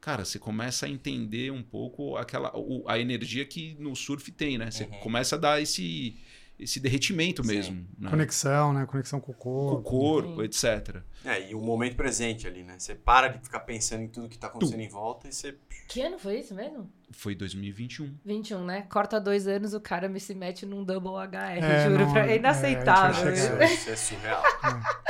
cara, 0.00 0.24
você 0.24 0.38
começa 0.40 0.86
a 0.86 0.88
entender 0.88 1.52
um 1.52 1.62
pouco 1.62 2.16
aquela 2.16 2.52
a 2.88 2.98
energia 2.98 3.44
que 3.44 3.74
no 3.78 3.94
surf 3.94 4.32
tem, 4.32 4.58
né? 4.58 4.68
Você 4.70 4.82
Uhum. 4.84 4.98
começa 4.98 5.36
a 5.36 5.38
dar 5.38 5.62
esse 5.62 6.16
esse 6.62 6.80
derretimento 6.80 7.44
mesmo, 7.44 7.86
né? 7.98 8.10
Conexão, 8.10 8.72
né? 8.72 8.86
Conexão 8.86 9.20
com 9.20 9.32
o 9.32 9.34
com 9.34 9.50
o 9.50 9.82
corpo. 9.82 10.34
corpo, 10.34 10.36
Sim. 10.36 10.44
etc. 10.44 11.02
É, 11.24 11.50
e 11.50 11.54
o 11.54 11.60
momento 11.60 11.96
presente 11.96 12.46
ali, 12.46 12.62
né? 12.62 12.76
Você 12.78 12.94
para 12.94 13.28
de 13.28 13.38
ficar 13.42 13.60
pensando 13.60 14.02
em 14.02 14.08
tudo 14.08 14.28
que 14.28 14.38
tá 14.38 14.46
acontecendo 14.48 14.80
em 14.80 14.88
volta 14.88 15.28
e 15.28 15.32
você. 15.32 15.56
Que 15.88 16.00
ano 16.00 16.18
foi 16.18 16.38
isso 16.38 16.54
mesmo? 16.54 16.90
Foi 17.10 17.34
2021. 17.34 18.14
21, 18.24 18.64
né? 18.64 18.82
Corta 18.90 19.20
dois 19.20 19.46
anos, 19.46 19.74
o 19.74 19.80
cara 19.80 20.08
me 20.08 20.18
se 20.18 20.34
mete 20.34 20.64
num 20.64 20.82
double 20.84 21.10
HR, 21.12 21.62
É, 21.62 21.84
juro. 21.88 22.04
não, 22.06 22.12
pra... 22.12 22.26
É 22.26 22.32
é, 22.32 22.36
inaceitável. 22.36 23.28
a 23.28 23.34
gente 23.34 23.38
Isso, 23.44 23.52
é- 23.52 23.74
isso 23.74 23.90
é 23.90 23.96
surreal. 23.96 24.42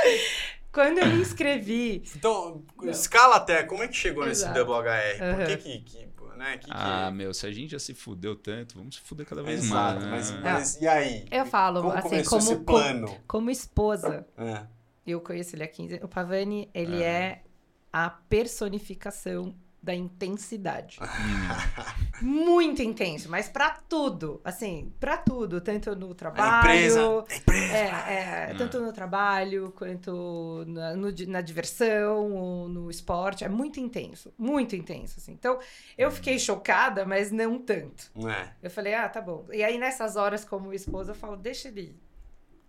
Quando 0.71 0.97
eu 0.97 1.05
me 1.07 1.21
inscrevi, 1.21 2.01
Então, 2.15 2.63
escala 2.85 3.35
até, 3.35 3.61
como 3.63 3.83
é 3.83 3.87
que 3.87 3.95
chegou 3.95 4.27
Exato. 4.27 4.53
nesse 4.53 4.65
WHR? 4.65 5.17
Por 5.19 5.39
Uhum. 5.41 5.45
que 5.45 5.57
que. 5.57 5.79
que, 5.81 6.07
né, 6.43 6.57
que, 6.57 6.65
que- 6.65 6.71
Ah, 6.73 7.09
meu, 7.11 7.33
se 7.33 7.47
a 7.47 7.51
gente 7.51 7.71
já 7.71 7.79
se 7.79 7.93
fudeu 7.93 8.35
tanto, 8.35 8.75
vamos 8.77 8.95
se 8.95 9.01
fuder 9.01 9.25
cada 9.25 9.41
vez 9.41 9.63
Exato, 9.63 10.01
mais. 10.05 10.29
mas, 10.29 10.31
né? 10.31 10.39
mas 10.43 10.81
e 10.81 10.87
aí? 10.87 11.25
eu 11.31 11.45
falo, 11.45 11.81
Como 11.81 11.93
assim, 11.93 12.23
como, 12.23 12.41
esse 12.41 12.55
plano? 12.57 13.17
como 13.27 13.49
esposa, 13.49 14.27
É. 14.37 14.65
eu 15.07 15.19
conheço 15.21 15.55
ele 15.55 15.63
há 15.63 15.67
15 15.67 15.93
anos. 15.95 16.05
O 16.05 16.07
Pavani, 16.07 16.69
ele 16.73 17.01
é 17.01 17.43
a 17.91 18.09
personificação 18.09 19.55
da 19.83 19.93
intensidade. 19.93 20.97
Muito 22.21 22.81
intenso, 22.81 23.29
mas 23.29 23.49
pra 23.49 23.71
tudo. 23.89 24.39
Assim, 24.45 24.93
pra 24.97 25.17
tudo. 25.17 25.59
Tanto 25.59 25.93
no 25.95 26.11
A 26.11 26.15
trabalho. 26.15 26.59
empresa. 26.59 27.25
A 27.29 27.35
empresa. 27.35 27.73
É, 27.73 28.47
é, 28.51 28.53
tanto 28.57 28.79
no 28.79 28.93
trabalho 28.93 29.73
quanto 29.75 30.63
na, 30.67 30.95
no 30.95 31.09
na 31.27 31.41
diversão, 31.41 32.31
ou 32.31 32.69
no 32.69 32.89
esporte. 32.89 33.43
É 33.43 33.49
muito 33.49 33.79
intenso. 33.79 34.33
Muito 34.37 34.73
intenso, 34.75 35.15
assim. 35.19 35.33
Então, 35.33 35.59
eu 35.97 36.09
fiquei 36.09 36.39
chocada, 36.39 37.05
mas 37.05 37.29
não 37.29 37.59
tanto. 37.59 38.09
Não 38.15 38.29
é? 38.29 38.53
Eu 38.63 38.71
falei, 38.71 38.93
ah, 38.93 39.09
tá 39.09 39.19
bom. 39.19 39.45
E 39.51 39.61
aí, 39.63 39.77
nessas 39.77 40.15
horas, 40.15 40.45
como 40.45 40.73
esposa, 40.73 41.11
eu 41.11 41.15
falo, 41.15 41.35
deixa 41.35 41.67
ele 41.67 41.81
ir. 41.81 42.03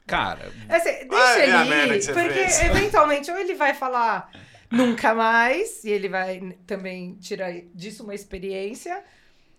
Cara, 0.06 0.52
Assim, 0.68 0.90
deixa 1.08 1.14
Ah, 1.14 1.38
é 1.38 1.84
ele 1.84 1.96
ir, 1.96 2.06
porque 2.12 2.28
fez. 2.28 2.60
eventualmente 2.62 3.30
ou 3.30 3.38
ele 3.38 3.54
vai 3.54 3.72
falar 3.72 4.30
nunca 4.70 5.14
mais, 5.14 5.84
e 5.84 5.90
ele 5.90 6.08
vai 6.08 6.56
também 6.66 7.14
tirar 7.16 7.52
disso 7.74 8.02
uma 8.04 8.14
experiência, 8.14 9.02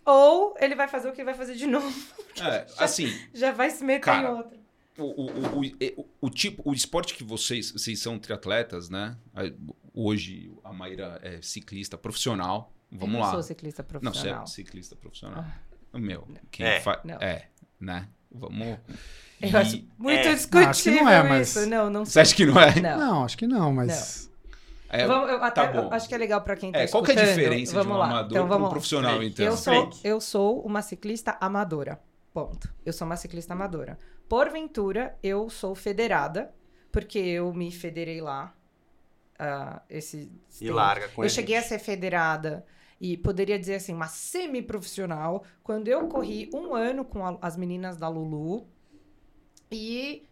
ou 0.05 0.55
ele 0.59 0.75
vai 0.75 0.87
fazer 0.87 1.09
o 1.09 1.11
que 1.13 1.21
ele 1.21 1.25
vai 1.25 1.33
fazer 1.33 1.55
de 1.55 1.65
novo, 1.67 1.93
é, 2.41 2.65
assim, 2.77 3.07
já 3.33 3.51
vai 3.51 3.69
se 3.69 3.83
meter 3.83 4.01
Cara, 4.01 4.27
em 4.29 4.31
outra. 4.33 4.57
o, 4.97 5.03
o, 5.03 5.25
o, 5.25 5.61
o, 6.01 6.09
o 6.21 6.29
tipo, 6.29 6.61
o 6.69 6.73
esporte 6.73 7.13
que 7.15 7.23
vocês, 7.23 7.71
vocês 7.71 7.99
são 7.99 8.17
triatletas, 8.19 8.89
né? 8.89 9.15
Hoje 9.93 10.51
a 10.63 10.73
Maíra 10.73 11.19
é 11.23 11.41
ciclista 11.41 11.97
profissional. 11.97 12.71
Vamos 12.91 13.15
eu 13.15 13.21
lá. 13.21 13.25
não 13.27 13.33
sou 13.33 13.43
ciclista 13.43 13.81
Não, 13.83 13.87
você 13.87 13.99
profissional. 14.11 14.43
é 14.43 14.47
ciclista 14.47 14.95
profissional. 14.95 15.45
Meu, 15.93 16.27
quem 16.51 16.65
É. 16.65 16.79
fa- 16.81 17.01
Não. 17.03 17.15
é, 17.15 17.47
né? 17.79 18.07
Vamos. 18.31 18.77
Eu 19.41 19.49
E- 19.49 19.55
acho 19.55 19.83
muito 19.97 20.19
é. 20.27 20.33
discutível 20.33 20.61
Não, 20.63 20.69
acho 20.69 20.83
que 20.83 20.91
não 20.91 21.09
é, 21.09 21.23
mas- 21.23 21.47
isso. 21.55 21.65
Não, 21.69 21.89
não 21.89 22.05
Você 22.05 22.11
sei. 22.11 22.21
acha 22.21 22.35
que 22.35 22.45
não 22.45 22.59
é? 22.59 22.79
Não. 22.81 22.97
Não, 22.99 23.23
acho 23.25 23.37
que 23.37 23.47
não, 23.47 23.73
mas. 23.73 24.29
É, 24.89 25.05
Vamos- 25.07 25.29
eu 25.29 25.43
até, 25.43 25.65
tá 25.65 25.71
bom. 25.71 25.87
eu 25.87 25.93
acho 25.93 26.07
que 26.07 26.13
é 26.15 26.17
legal 26.17 26.41
pra 26.41 26.55
quem 26.55 26.71
tá 26.71 26.79
É, 26.79 26.87
qual 26.87 27.03
que 27.03 27.11
é 27.11 27.19
a 27.19 27.25
diferença 27.25 27.73
vamos 27.73 27.87
de 27.87 27.93
um 27.93 27.97
lá. 27.97 28.05
amador 28.05 28.31
então, 28.37 28.47
para 28.47 28.57
um 28.57 28.61
lá. 28.63 28.69
profissional, 28.69 29.23
então? 29.23 29.45
Eu 29.45 29.57
sou, 29.57 29.89
eu 30.03 30.21
sou 30.21 30.61
uma 30.61 30.81
ciclista 30.81 31.37
amadora. 31.41 31.99
Ponto. 32.33 32.73
Eu 32.85 32.93
sou 32.93 33.05
uma 33.07 33.15
ciclista 33.17 33.53
amadora. 33.53 33.97
Porventura, 34.29 35.17
eu 35.23 35.49
sou 35.49 35.73
federada, 35.73 36.53
porque 36.91 37.17
eu 37.19 37.53
me 37.53 37.71
federei 37.71 38.21
lá. 38.21 38.53
ah, 39.37 39.81
esse 39.89 40.31
E 40.61 40.69
larga 40.69 41.09
com 41.09 41.21
Eu 41.21 41.25
a 41.25 41.29
cheguei 41.29 41.57
a 41.57 41.59
gente. 41.59 41.67
ser 41.69 41.79
federada 41.79 42.65
e 43.01 43.17
poderia 43.17 43.59
dizer 43.59 43.75
assim, 43.75 43.93
uma 43.93 44.07
semi-profissional, 44.07 45.43
quando 45.61 45.87
eu 45.89 46.07
corri 46.07 46.49
um 46.53 46.73
ano 46.73 47.03
com 47.03 47.25
a- 47.25 47.37
as 47.41 47.57
meninas 47.57 47.97
da 47.97 48.07
Lulu 48.07 48.65
e 49.71 50.23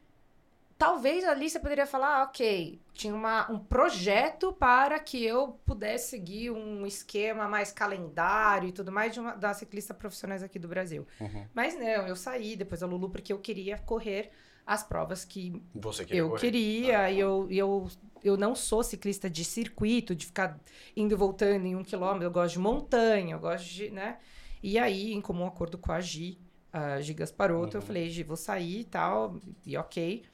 talvez 0.84 1.24
ali 1.24 1.50
você 1.50 1.62
poderia 1.62 1.88
falar, 1.88 2.18
ah, 2.18 2.24
ok, 2.24 2.78
tinha 2.94 3.16
uma, 3.16 3.50
um 3.50 3.58
projeto 3.58 4.52
para 4.52 5.00
que 5.00 5.24
eu 5.24 5.54
pudesse 5.66 6.10
seguir 6.10 6.52
um 6.52 6.86
esquema 6.86 7.48
mais 7.48 7.72
calendário 7.72 8.68
e 8.68 8.72
tudo 8.74 8.92
mais 8.92 9.14
de 9.14 9.20
uma, 9.22 9.32
das 9.34 9.56
ciclistas 9.56 9.96
profissionais 9.96 10.44
aqui 10.44 10.60
do 10.60 10.68
Brasil. 10.68 11.08
Uhum. 11.22 11.46
Mas 11.54 11.74
não, 11.76 12.06
eu 12.06 12.18
saí 12.18 12.58
depois 12.58 12.82
da 12.82 12.88
Lulu 12.88 13.10
porque 13.10 13.32
eu 13.32 13.40
queria 13.40 13.78
correr 13.78 14.32
as 14.66 14.84
provas 14.84 15.24
que 15.24 15.62
Você 15.74 16.04
queria 16.04 16.22
eu 16.22 16.30
correr? 16.32 16.42
queria 16.42 17.00
Ah, 17.00 17.12
e 17.12 17.18
eu, 17.18 17.48
eu, 17.50 17.88
eu 18.22 18.36
não 18.36 18.54
sou 18.54 18.84
ciclista 18.84 19.30
de 19.30 19.46
circuito, 19.46 20.14
de 20.14 20.26
ficar 20.26 20.60
indo 20.98 21.14
e 21.14 21.18
voltando 21.18 21.66
em 21.66 21.78
um 21.78 21.84
quilômetro. 21.84 22.26
Eu 22.26 22.32
gosto 22.32 22.56
de 22.56 22.60
montanha, 22.60 23.36
eu 23.36 23.40
gosto 23.40 23.66
de, 23.70 23.90
né? 23.90 24.18
E 24.62 24.78
aí, 24.78 25.14
em 25.14 25.22
comum 25.22 25.46
acordo 25.46 25.78
com 25.78 25.94
a 25.94 26.02
Gi, 26.02 26.38
a 26.74 27.00
Gi 27.00 27.14
Gasparotto, 27.14 27.78
eu 27.78 27.82
Uhum. 27.82 27.88
falei, 27.88 28.10
Gi, 28.10 28.24
vou 28.24 28.36
sair 28.36 28.82
e 28.82 28.84
tal, 28.84 29.38
e 29.66 29.78
ok. 29.78 30.26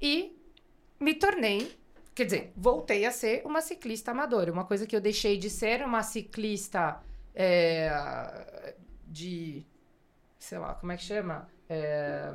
E 0.00 0.36
me 0.98 1.14
tornei, 1.14 1.76
quer 2.14 2.24
dizer, 2.24 2.52
voltei 2.56 3.04
a 3.04 3.10
ser 3.10 3.42
uma 3.44 3.60
ciclista 3.60 4.10
amadora. 4.10 4.52
Uma 4.52 4.64
coisa 4.64 4.86
que 4.86 4.94
eu 4.96 5.00
deixei 5.00 5.36
de 5.36 5.48
ser 5.50 5.82
uma 5.82 6.02
ciclista 6.02 7.00
é, 7.34 8.74
de, 9.06 9.64
sei 10.38 10.58
lá, 10.58 10.74
como 10.74 10.92
é 10.92 10.96
que 10.96 11.02
chama? 11.04 11.48
É, 11.68 12.32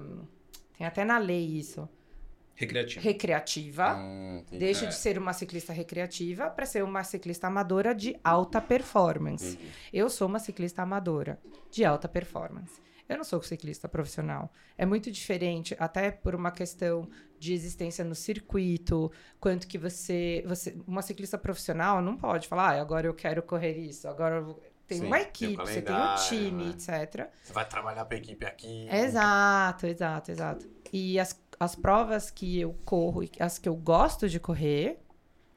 tem 0.78 0.86
até 0.88 1.04
na 1.04 1.18
lei 1.18 1.46
isso. 1.46 1.88
Recreativo. 2.58 3.02
Recreativa. 3.04 3.96
Hum. 3.98 4.46
Deixa 4.50 4.86
É. 4.86 4.88
de 4.88 4.96
ser 4.96 5.18
uma 5.18 5.34
ciclista 5.34 5.74
recreativa 5.74 6.50
para 6.50 6.66
ser 6.66 6.84
uma 6.86 7.04
ciclista 7.04 7.48
amadora 7.48 7.94
de 7.94 8.18
alta 8.24 8.62
performance. 8.62 9.56
Entendi. 9.56 9.70
Eu 9.92 10.10
sou 10.10 10.26
uma 10.28 10.40
ciclista 10.40 10.82
amadora 10.82 11.38
de 11.70 11.84
alta 11.84 12.08
performance. 12.08 12.80
Eu 13.08 13.18
não 13.18 13.24
sou 13.24 13.42
ciclista 13.42 13.88
profissional. 13.88 14.52
É 14.78 14.86
muito 14.86 15.12
diferente, 15.12 15.76
até 15.80 16.10
por 16.10 16.34
uma 16.34 16.52
questão 16.52 17.08
de 17.38 17.54
existência 17.54 18.04
no 18.04 18.16
circuito, 18.16 19.12
quanto 19.40 19.68
que 19.68 19.78
você, 19.78 20.44
você 20.48 20.76
uma 20.88 21.02
ciclista 21.02 21.38
profissional 21.38 22.02
não 22.02 22.18
pode 22.18 22.48
falar, 22.48 22.76
ah, 22.76 22.82
agora 22.82 23.06
eu 23.08 23.14
quero 23.14 23.44
correr 23.44 23.78
isso, 23.78 24.08
agora 24.08 24.38
eu 24.38 24.46
vou-" 24.46 24.76
tem 24.88 25.00
Sim, 25.00 25.08
uma 25.08 25.18
tem 25.18 25.26
o 25.26 25.30
equipe, 25.30 25.56
você 25.56 25.82
tem 25.82 25.96
um 25.96 26.16
time, 26.28 26.64
né? 26.66 26.70
etc. 26.72 27.30
Você 27.44 27.54
vai 27.54 27.68
trabalhar 27.68 28.06
pra 28.06 28.18
equipe 28.18 28.46
aqui. 28.46 28.88
Exato, 28.90 29.88
exato, 29.88 30.32
exato. 30.32 30.70
E 30.94 31.20
as, 31.20 31.40
as 31.60 31.76
provas 31.76 32.30
que 32.30 32.60
eu 32.60 32.74
corro 32.86 33.24
e 33.24 33.32
as 33.40 33.58
que 33.58 33.68
eu 33.68 33.76
gosto 33.76 34.30
de 34.30 34.40
correr, 34.40 35.00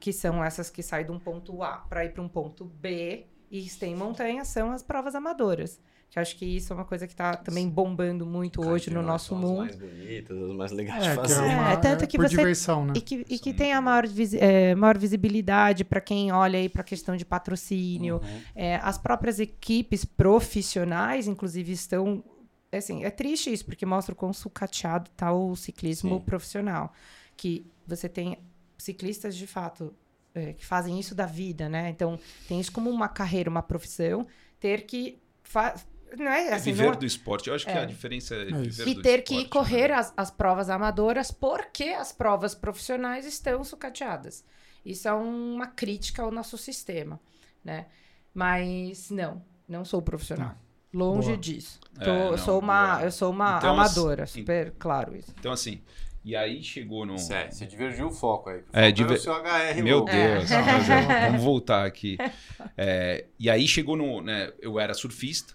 que 0.00 0.12
são 0.12 0.42
essas 0.42 0.70
que 0.70 0.82
saem 0.82 1.04
de 1.04 1.12
um 1.12 1.18
ponto 1.18 1.62
A 1.62 1.78
para 1.78 2.04
ir 2.04 2.12
para 2.12 2.22
um 2.22 2.28
ponto 2.28 2.64
B 2.64 3.26
e 3.50 3.68
tem 3.70 3.94
montanha, 3.94 4.44
são 4.44 4.70
as 4.70 4.82
provas 4.82 5.14
amadoras. 5.14 5.80
Que 6.10 6.18
acho 6.18 6.36
que 6.36 6.46
isso 6.46 6.72
é 6.72 6.76
uma 6.76 6.86
coisa 6.86 7.06
que 7.06 7.14
tá 7.14 7.36
também 7.36 7.68
bombando 7.68 8.24
muito 8.24 8.60
Cara, 8.60 8.72
hoje 8.72 8.88
no 8.90 9.02
nosso 9.02 9.36
mundo. 9.36 9.60
As 9.62 9.76
mais 9.76 9.76
bonitas, 9.76 10.38
as 10.42 10.56
mais 10.56 10.72
legais 10.72 11.04
É, 11.04 11.10
de 11.10 11.10
que 11.10 11.16
fazer. 11.28 11.34
é, 11.34 11.56
uma, 11.56 11.72
É, 11.72 11.76
tanto 11.76 12.06
que 12.06 12.16
por 12.16 12.26
você- 12.26 12.36
diversão, 12.36 12.86
né? 12.86 12.92
E 12.96 13.00
que, 13.02 13.26
e 13.28 13.38
que 13.38 13.52
tem 13.52 13.74
a 13.74 13.80
maior, 13.82 14.06
visi- 14.06 14.38
é, 14.38 14.74
maior 14.74 14.96
visibilidade 14.96 15.84
para 15.84 16.00
quem 16.00 16.32
olha 16.32 16.58
aí 16.58 16.66
para 16.68 16.80
a 16.80 16.84
questão 16.84 17.14
de 17.14 17.26
patrocínio. 17.26 18.22
Uhum. 18.24 18.40
É, 18.54 18.76
as 18.76 18.96
próprias 18.96 19.38
equipes 19.38 20.02
profissionais, 20.04 21.26
inclusive, 21.28 21.72
estão. 21.72 22.24
Assim, 22.72 23.04
é 23.04 23.10
triste 23.10 23.52
isso, 23.52 23.64
porque 23.66 23.84
mostra 23.84 24.12
o 24.14 24.16
quão 24.16 24.32
sucateado 24.32 25.10
está 25.10 25.30
o 25.32 25.54
ciclismo 25.56 26.16
Sim. 26.18 26.24
profissional. 26.24 26.92
Que 27.36 27.66
você 27.86 28.08
tem 28.08 28.38
ciclistas, 28.78 29.36
de 29.36 29.46
fato, 29.46 29.94
é, 30.34 30.52
que 30.54 30.64
fazem 30.64 30.98
isso 30.98 31.14
da 31.14 31.26
vida, 31.26 31.68
né? 31.68 31.90
Então, 31.90 32.18
tem 32.46 32.58
isso 32.60 32.72
como 32.72 32.88
uma 32.90 33.08
carreira, 33.08 33.50
uma 33.50 33.62
profissão, 33.62 34.26
ter 34.58 34.82
que. 34.86 35.18
Não 36.16 36.30
é 36.30 36.48
É 36.48 36.54
assim, 36.54 36.72
viver 36.72 36.84
não 36.86 36.92
é- 36.92 36.96
do 36.96 37.04
esporte. 37.06 37.48
Eu 37.48 37.54
acho 37.54 37.64
que 37.64 37.70
É. 37.70 37.78
a 37.80 37.84
diferença 37.84 38.34
é, 38.34 38.42
É 38.42 38.44
isso. 38.62 38.84
viver 38.84 38.90
e 39.00 39.02
ter 39.02 39.22
que 39.22 39.34
ir 39.34 39.42
esporte, 39.44 39.50
correr 39.50 39.88
né? 39.88 39.94
as, 39.94 40.12
as 40.16 40.30
provas 40.30 40.70
amadoras 40.70 41.30
porque 41.30 41.84
as 41.90 42.12
provas 42.12 42.54
profissionais 42.54 43.26
estão 43.26 43.62
sucateadas. 43.64 44.44
Isso 44.84 45.06
é 45.08 45.12
uma 45.12 45.66
crítica 45.66 46.22
ao 46.22 46.30
nosso 46.30 46.56
sistema, 46.56 47.20
né? 47.64 47.86
Mas 48.34 49.10
não, 49.10 49.42
não 49.68 49.84
sou 49.84 50.00
profissional. 50.00 50.54
Longe 50.92 51.28
Boa. 51.28 51.36
disso. 51.38 51.80
É, 52.00 52.04
Tô- 52.04 52.10
eu 52.10 52.30
não, 52.30 52.38
sou 52.38 52.58
uma, 52.60 52.94
boa. 52.94 53.04
eu 53.04 53.10
sou 53.12 53.30
uma 53.30 53.58
Então, 53.58 53.70
amadora, 53.74 54.22
assim, 54.24 54.40
super 54.40 54.72
claro 54.78 55.14
isso. 55.16 55.34
Então, 55.38 55.52
assim, 55.52 55.82
e 56.24 56.34
aí 56.34 56.62
chegou 56.62 57.04
no. 57.04 57.18
Sério, 57.18 57.52
você 57.52 57.66
divergiu 57.66 58.06
o 58.06 58.10
foco 58.10 58.48
aí. 58.48 58.60
O 58.60 58.64
É, 58.72 58.90
diver- 58.90 59.18
seu 59.20 59.34
HR 59.34 59.82
Meu 59.82 59.98
louco. 59.98 60.12
Deus, 60.12 60.48
É. 60.50 61.26
vamos 61.28 61.42
voltar 61.44 61.84
aqui. 61.84 62.16
É, 62.76 63.26
e 63.38 63.50
aí 63.50 63.68
chegou 63.68 63.96
no. 63.96 64.22
Né, 64.22 64.50
eu 64.60 64.80
era 64.80 64.94
surfista. 64.94 65.54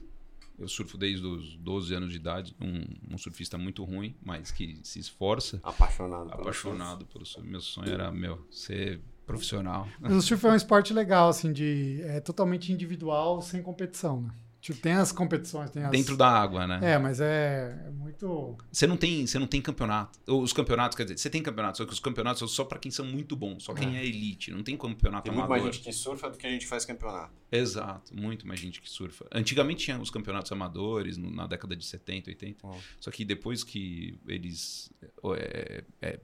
Eu 0.57 0.67
surfo 0.67 0.97
desde 0.97 1.25
os 1.25 1.55
12 1.57 1.93
anos 1.93 2.11
de 2.11 2.17
idade. 2.17 2.55
Um, 2.61 3.13
um 3.15 3.17
surfista 3.17 3.57
muito 3.57 3.83
ruim, 3.83 4.15
mas 4.23 4.51
que 4.51 4.79
se 4.83 4.99
esforça. 4.99 5.59
Apaixonado. 5.63 6.31
Apaixonado 6.31 7.05
pelo 7.05 7.25
surf. 7.25 7.47
Meu 7.47 7.61
sonho 7.61 7.91
era, 7.91 8.11
meu, 8.11 8.45
ser 8.51 9.01
profissional. 9.25 9.87
Mas 9.99 10.13
o 10.13 10.21
surf 10.21 10.45
é 10.45 10.51
um 10.51 10.55
esporte 10.55 10.93
legal, 10.93 11.29
assim, 11.29 11.51
de 11.51 12.01
é 12.03 12.19
totalmente 12.19 12.71
individual, 12.71 13.41
sem 13.41 13.61
competição, 13.61 14.21
né? 14.21 14.33
Tipo, 14.63 14.80
tem 14.80 14.93
as 14.93 15.12
competições, 15.12 15.69
tem 15.71 15.84
as... 15.84 15.91
Dentro 15.91 16.15
da 16.15 16.26
água, 16.26 16.65
né? 16.65 16.93
É, 16.93 16.97
mas 16.97 17.19
é, 17.19 17.78
é 17.86 17.89
muito... 17.89 18.56
Você 18.71 18.88
não 18.88 18.95
tem, 18.95 19.28
você 19.28 19.38
não 19.38 19.45
tem 19.45 19.62
campeonato. 19.62 20.17
Os 20.26 20.54
campeonatos, 20.54 20.95
quer 20.95 21.04
dizer, 21.04 21.17
você 21.17 21.30
tem 21.30 21.43
campeonato, 21.43 21.80
só 21.80 21.86
que 21.86 21.91
os 21.91 21.99
campeonatos 21.99 22.39
são 22.39 22.47
só 22.47 22.63
pra 22.63 22.80
quem 22.80 22.89
são 22.89 23.06
muito 23.06 23.36
bons, 23.36 23.65
só 23.65 23.73
quem 23.73 23.97
é 23.97 24.06
elite. 24.06 24.52
Não 24.52 24.63
tem 24.63 24.78
campeonato 24.78 25.26
Tem 25.26 25.34
muito 25.34 25.43
amador. 25.43 25.63
mais 25.65 25.76
gente 25.76 25.84
que 25.84 25.91
surfa 25.91 26.30
do 26.30 26.38
que 26.38 26.47
a 26.47 26.49
gente 26.49 26.65
faz 26.65 26.86
campeonato. 26.86 27.34
Exato, 27.52 28.15
muito 28.15 28.47
mais 28.47 28.58
gente 28.58 28.82
que 28.82 28.89
surfa. 28.89 29.28
Antigamente 29.34 29.84
tinha 29.84 29.99
os 29.99 30.10
campeonatos 30.10 30.49
amadores, 30.54 31.17
na 31.17 31.45
década 31.45 31.76
de 31.76 31.84
70, 31.84 32.30
80. 32.30 32.65
Uhum. 32.65 32.80
Só 33.02 33.12
que 33.12 33.26
depois 33.26 33.65
que 33.65 34.17
eles 34.26 34.89
é, 35.36 35.84
é, 36.02 36.19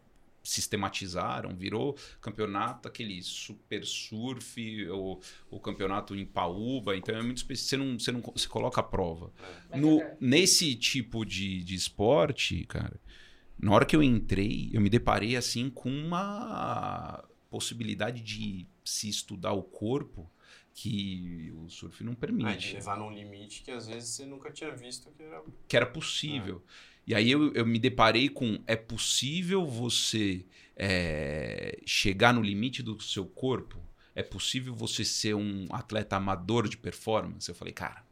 sistematizaram, 0.49 1.55
virou 1.55 1.95
campeonato 2.21 2.87
aquele 2.87 3.21
super 3.21 3.85
surf, 3.85 4.87
ou 4.89 5.21
o 5.49 5.59
campeonato 5.59 6.15
em 6.15 6.25
Paúba. 6.25 6.95
Então 6.95 7.15
é 7.15 7.21
muito 7.21 7.37
específico. 7.37 7.69
Você 7.69 7.77
não, 7.77 7.99
você 7.99 8.11
não 8.11 8.21
você 8.21 8.47
coloca 8.47 8.81
a 8.81 8.83
prova. 8.83 9.31
Mas 9.69 9.79
No, 9.81 9.99
é- 9.99 10.17
nesse 10.19 10.75
tipo 10.75 11.25
de, 11.25 11.63
de 11.63 11.75
esporte, 11.75 12.65
cara, 12.65 12.99
na 13.57 13.71
hora 13.73 13.85
que 13.85 13.95
eu 13.95 14.03
entrei, 14.03 14.69
eu 14.73 14.81
me 14.81 14.89
deparei 14.89 15.35
assim 15.35 15.69
com 15.69 15.89
uma 15.89 17.23
possibilidade 17.49 18.21
de 18.21 18.67
se 18.83 19.09
estudar 19.09 19.53
o 19.53 19.63
corpo 19.63 20.29
que 20.73 21.51
o 21.57 21.69
surf 21.69 22.03
não 22.03 22.13
Ah, 22.13 22.15
de 22.15 22.19
permite, 22.19 22.73
levar 22.75 22.97
num 22.97 23.11
limite 23.11 23.63
que 23.63 23.71
às 23.71 23.87
vezes 23.87 24.09
você 24.11 24.25
nunca 24.25 24.49
tinha 24.51 24.73
visto 24.75 25.11
que 25.11 25.23
era. 25.23 25.43
que 25.67 25.75
era 25.75 25.85
possível. 25.85 26.63
E 27.09 27.15
aí 27.15 27.31
eu, 27.31 27.51
eu 27.53 27.65
me 27.65 27.79
deparei 27.79 28.29
com 28.29 28.61
é 28.67 28.75
possível 28.75 29.65
você 29.65 30.45
é, 30.75 31.81
chegar 31.83 32.31
no 32.31 32.39
limite 32.39 32.83
do 32.83 33.01
seu 33.01 33.25
corpo? 33.25 33.81
É 34.13 34.21
possível 34.21 34.75
você 34.75 35.03
ser 35.03 35.33
um 35.33 35.65
atleta 35.71 36.17
amador 36.17 36.69
de 36.69 36.77
performance? 36.77 37.49
Eu 37.49 37.55
falei, 37.55 37.73
cara, 37.73 38.05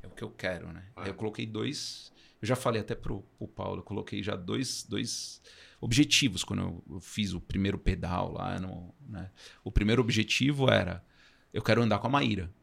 é 0.00 0.06
o 0.06 0.10
que 0.10 0.22
eu 0.22 0.30
quero, 0.30 0.72
né? 0.72 0.86
É. 0.98 1.00
Aí 1.00 1.08
eu 1.08 1.14
coloquei 1.14 1.46
dois. 1.46 2.12
Eu 2.40 2.46
já 2.46 2.54
falei 2.54 2.80
até 2.80 2.94
pro, 2.94 3.22
pro 3.36 3.48
Paulo, 3.48 3.80
eu 3.80 3.82
coloquei 3.82 4.22
já 4.22 4.36
dois, 4.36 4.84
dois 4.84 5.42
objetivos 5.80 6.44
quando 6.44 6.62
eu, 6.62 6.84
eu 6.90 7.00
fiz 7.00 7.32
o 7.32 7.40
primeiro 7.40 7.76
pedal 7.76 8.30
lá. 8.30 8.60
No, 8.60 8.94
né? 9.00 9.32
O 9.64 9.72
primeiro 9.72 10.00
objetivo 10.00 10.70
era: 10.70 11.04
eu 11.52 11.60
quero 11.60 11.82
andar 11.82 11.98
com 11.98 12.06
a 12.06 12.10
Maíra. 12.10 12.54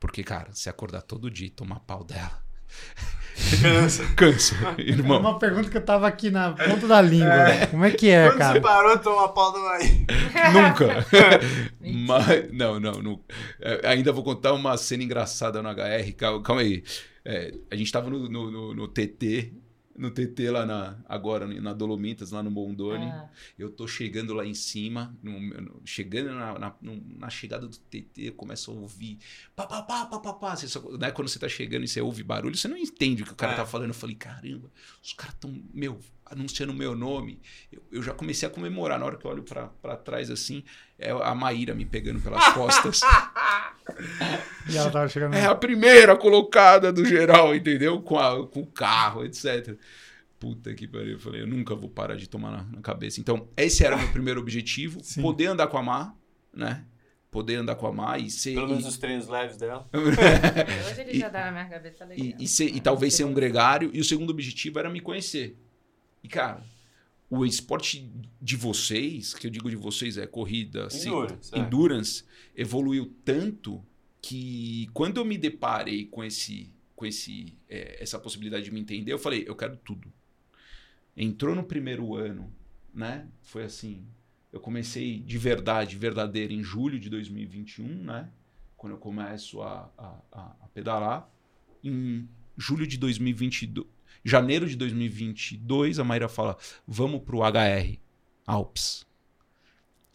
Porque, 0.00 0.24
cara, 0.24 0.54
se 0.54 0.70
acordar 0.70 1.02
todo 1.02 1.30
dia 1.30 1.48
e 1.48 1.50
tomar 1.50 1.80
pau 1.80 2.02
dela. 2.02 2.43
Cansa. 3.60 4.04
Cansa, 4.16 4.54
É 4.78 4.82
irmão. 4.82 5.18
uma 5.20 5.38
pergunta 5.38 5.68
que 5.68 5.76
eu 5.76 5.84
tava 5.84 6.06
aqui 6.06 6.30
na 6.30 6.52
ponta 6.52 6.86
da 6.86 7.00
língua. 7.00 7.66
Como 7.70 7.84
é 7.84 7.90
que 7.90 8.08
é, 8.08 8.26
Quando 8.28 8.32
você 8.34 8.38
cara? 8.38 8.60
parou, 8.60 8.98
tomar 8.98 9.28
pau 9.28 9.52
do 9.52 9.58
aí. 9.68 10.06
Nunca. 10.54 11.06
Mas, 11.80 12.52
não, 12.52 12.78
não, 12.78 12.92
não. 13.02 13.20
É, 13.60 13.88
ainda 13.88 14.12
vou 14.12 14.22
contar 14.22 14.52
uma 14.52 14.76
cena 14.76 15.02
engraçada 15.02 15.60
no 15.62 15.68
HR. 15.68 16.12
Calma, 16.16 16.42
calma 16.42 16.62
aí. 16.62 16.84
É, 17.24 17.52
a 17.70 17.76
gente 17.76 17.90
tava 17.90 18.08
no, 18.08 18.28
no, 18.28 18.50
no- 18.50 18.74
no 18.74 18.88
TT, 18.88 19.52
no 19.96 20.10
TT 20.10 20.50
lá 20.50 20.66
na, 20.66 20.98
agora, 21.08 21.46
na 21.46 21.72
Dolomitas, 21.72 22.30
lá 22.32 22.42
no 22.42 22.50
Mondoni. 22.50 23.04
Ah, 23.06 23.28
Eu 23.58 23.70
tô 23.70 23.86
chegando 23.86 24.34
lá 24.34 24.44
em 24.44 24.54
cima, 24.54 25.16
no- 25.22 25.38
no- 25.40 25.80
chegando 25.84 26.34
na, 26.34 26.58
na, 26.58 26.74
na 26.82 27.30
chegada 27.30 27.66
do 27.68 27.76
TT, 27.76 28.28
eu 28.28 28.32
começo 28.34 28.70
a 28.70 28.74
ouvir 28.74 29.18
pá, 29.54 29.66
pá, 29.66 29.82
pá, 29.82 30.06
pá, 30.06 30.18
pá, 30.18 30.32
pá. 30.32 30.56
Você 30.56 30.66
só- 30.68 30.80
né, 30.98 31.10
quando 31.10 31.28
você 31.28 31.38
tá 31.38 31.48
chegando 31.48 31.84
e 31.84 31.88
você 31.88 32.00
ouve 32.00 32.22
barulho, 32.22 32.56
você 32.56 32.66
não 32.68 32.76
entende 32.76 33.22
o 33.22 33.26
que 33.26 33.32
o 33.32 33.36
cara 33.36 33.52
É. 33.52 33.56
tá 33.56 33.66
falando. 33.66 33.88
Eu 33.90 33.94
falei, 33.94 34.16
caramba, 34.16 34.70
os 35.02 35.12
caras 35.12 35.36
tão, 35.40 35.62
meu, 35.72 35.98
anunciando 36.26 36.72
o 36.72 36.76
meu 36.76 36.94
nome. 36.94 37.40
Eu, 37.72 37.82
eu 37.92 38.02
já 38.02 38.12
comecei 38.12 38.46
a 38.46 38.50
comemorar. 38.50 38.98
Na 38.98 39.06
hora 39.06 39.16
que 39.16 39.24
eu 39.24 39.30
olho 39.30 39.42
pra, 39.42 39.66
pra 39.68 39.96
trás 39.96 40.30
assim, 40.30 40.64
é 40.98 41.10
a 41.10 41.34
Maíra 41.34 41.74
me 41.74 41.84
pegando 41.84 42.20
pelas 42.20 42.46
costas. 42.52 43.00
E 44.68 44.76
ela 44.76 44.90
tava 44.90 45.06
chegando... 45.08 45.34
é 45.34 45.44
a 45.44 45.54
primeira 45.54 46.16
colocada 46.16 46.90
do 46.92 47.04
geral, 47.04 47.54
entendeu? 47.54 48.00
Com, 48.00 48.18
a- 48.18 48.46
com 48.46 48.60
o 48.62 48.66
carro, 48.66 49.24
etc. 49.24 49.76
Puta 50.38 50.72
que 50.74 50.88
pariu. 50.88 51.12
Eu 51.12 51.18
falei, 51.20 51.42
eu 51.42 51.46
nunca 51.46 51.74
vou 51.74 51.88
parar 51.90 52.16
de 52.16 52.26
tomar 52.28 52.50
na, 52.50 52.62
na 52.64 52.80
cabeça. 52.80 53.20
Então, 53.20 53.46
esse 53.56 53.84
era 53.84 53.94
o 53.94 53.98
meu 53.98 54.08
primeiro 54.10 54.40
objetivo. 54.40 55.00
Sim. 55.02 55.20
Poder 55.20 55.46
andar 55.46 55.66
com 55.66 55.76
a 55.76 55.82
Mar, 55.82 56.16
né? 56.52 56.84
Poder 57.30 57.56
andar 57.56 57.74
com 57.74 57.86
a 57.86 57.92
Mar 57.92 58.18
e 58.20 58.30
ser... 58.30 58.54
Pelo 58.54 58.68
menos 58.68 58.84
e- 58.84 58.88
os 58.88 58.96
treinos 58.96 59.28
leves 59.28 59.56
dela. 59.58 59.86
hoje 59.92 61.00
ele 61.02 61.12
E- 61.12 61.18
já 61.20 61.28
dá 61.28 61.44
na 61.46 61.52
minha 61.52 61.66
cabeça 61.68 62.04
legal. 62.06 62.26
e, 62.26 62.44
e, 62.44 62.48
ser- 62.48 62.74
e 62.74 62.80
talvez 62.80 63.12
ser 63.14 63.24
um 63.24 63.34
gregário. 63.34 63.90
E 63.92 64.00
o 64.00 64.04
segundo 64.04 64.30
objetivo 64.30 64.78
era 64.78 64.88
me 64.88 65.00
conhecer. 65.00 65.58
E, 66.24 66.28
cara, 66.28 66.64
o 67.28 67.44
esporte 67.44 68.10
de 68.40 68.56
vocês, 68.56 69.34
que 69.34 69.46
eu 69.46 69.50
digo 69.50 69.68
de 69.68 69.76
vocês 69.76 70.16
é 70.16 70.26
corrida, 70.26 70.88
ciclo, 70.88 71.24
Endurance, 71.24 71.54
é. 71.54 71.58
endurance, 71.58 72.24
evoluiu 72.56 73.14
tanto 73.22 73.84
que 74.22 74.88
quando 74.94 75.18
eu 75.18 75.24
me 75.24 75.36
deparei 75.36 76.06
com 76.06 76.24
esse 76.24 76.72
com 76.96 77.04
esse 77.04 77.58
é, 77.68 78.02
essa 78.02 78.18
possibilidade 78.18 78.64
de 78.64 78.72
me 78.72 78.80
entender, 78.80 79.12
eu 79.12 79.18
falei, 79.18 79.44
eu 79.46 79.54
quero 79.54 79.76
tudo. 79.76 80.10
Entrou 81.14 81.54
no 81.54 81.62
primeiro 81.62 82.14
ano, 82.14 82.50
né? 82.92 83.28
Foi 83.42 83.64
assim, 83.64 84.06
eu 84.50 84.60
comecei 84.60 85.18
de 85.18 85.36
verdade, 85.36 85.96
verdadeiro, 85.96 86.54
em 86.54 86.62
julho 86.62 86.98
de 86.98 87.10
2021, 87.10 87.86
né? 88.04 88.30
Quando 88.76 88.94
eu 88.94 88.98
começo 88.98 89.60
a, 89.60 89.92
a, 89.98 90.20
a, 90.32 90.56
a 90.62 90.68
pedalar. 90.68 91.28
Em 91.82 92.26
julho 92.56 92.86
de 92.86 92.96
2022, 92.96 93.93
janeiro 94.24 94.66
de 94.66 94.76
2022, 94.76 95.98
a 95.98 96.04
Mayra 96.04 96.28
fala: 96.28 96.56
vamos 96.86 97.20
pro 97.22 97.40
HR, 97.42 97.98
Alpes. 98.46 99.06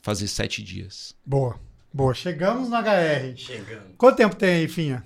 Fazer 0.01 0.27
sete 0.27 0.63
dias. 0.63 1.15
Boa. 1.25 1.59
Boa. 1.93 2.13
Chegamos 2.13 2.69
no 2.69 2.75
HR. 2.77 3.35
Chegando. 3.35 3.95
Quanto 3.97 4.15
tempo 4.17 4.35
tem 4.35 4.49
aí, 4.61 4.67
Finha? 4.67 5.03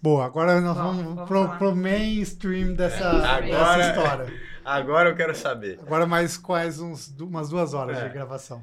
Boa, 0.00 0.24
agora 0.24 0.60
nós 0.60 0.76
Bom, 0.76 0.82
vamos, 0.82 1.02
vamos 1.14 1.28
pro, 1.28 1.58
pro 1.58 1.76
mainstream 1.76 2.74
dessa, 2.74 3.08
Agora- 3.08 3.40
dessa 3.42 3.88
história. 3.88 4.42
Agora 4.64 5.10
eu 5.10 5.16
quero 5.16 5.34
saber. 5.34 5.78
Agora 5.82 6.06
mais 6.06 6.36
quase 6.36 6.82
uns, 6.82 7.08
umas 7.20 7.48
duas 7.48 7.74
horas 7.74 7.98
É. 7.98 8.06
de 8.08 8.14
gravação. 8.14 8.62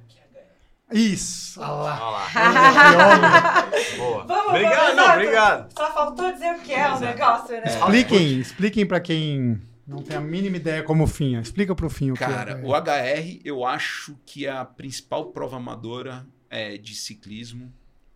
Isso! 0.91 1.61
Olha 1.61 1.71
lá. 1.71 2.27
Olha 2.35 2.97
lá. 2.97 3.69
Boa. 3.97 4.23
Vamos, 4.25 4.47
obrigado, 4.47 4.79
vamos, 4.79 4.95
não, 4.95 5.13
obrigado. 5.13 5.73
Só 5.73 5.93
faltou 5.93 6.31
dizer 6.31 6.55
o 6.55 6.59
que 6.59 6.73
é 6.73 6.91
o 6.91 6.99
negócio, 6.99 7.55
né? 7.55 7.63
Expliquem, 7.65 8.39
expliquem 8.39 8.85
pra 8.85 8.99
quem 8.99 9.61
não 9.89 10.03
tem 10.03 10.15
a 10.15 10.21
mínima 10.21 10.57
ideia 10.57 10.83
como 10.83 11.03
o 11.03 11.07
Finha. 11.07 11.41
Explica 11.41 11.73
pro 11.73 11.89
Finha 11.89 12.13
o 12.13 12.15
Cara, 12.15 12.55
que 12.55 12.61
é. 12.61 12.65
o 12.65 12.75
HR 12.75 13.41
eu 13.43 13.65
acho 13.65 14.15
que 14.23 14.45
é 14.45 14.51
a 14.51 14.63
principal 14.63 15.31
prova 15.31 15.57
amadora 15.57 16.27
é, 16.47 16.77
de 16.77 16.93
ciclismo. 16.93 17.73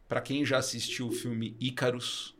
Para 0.07 0.21
quem 0.21 0.45
já 0.45 0.59
assistiu 0.59 1.07
o 1.07 1.11
filme 1.11 1.57
Ícaros, 1.59 2.36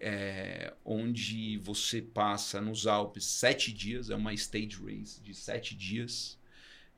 é, 0.00 0.72
onde 0.84 1.58
você 1.58 2.00
passa 2.00 2.60
nos 2.60 2.86
Alpes 2.86 3.24
sete 3.24 3.72
dias, 3.72 4.10
é 4.10 4.14
uma 4.14 4.32
stage 4.32 4.78
race 4.80 5.20
de 5.20 5.34
sete 5.34 5.74
dias. 5.74 6.37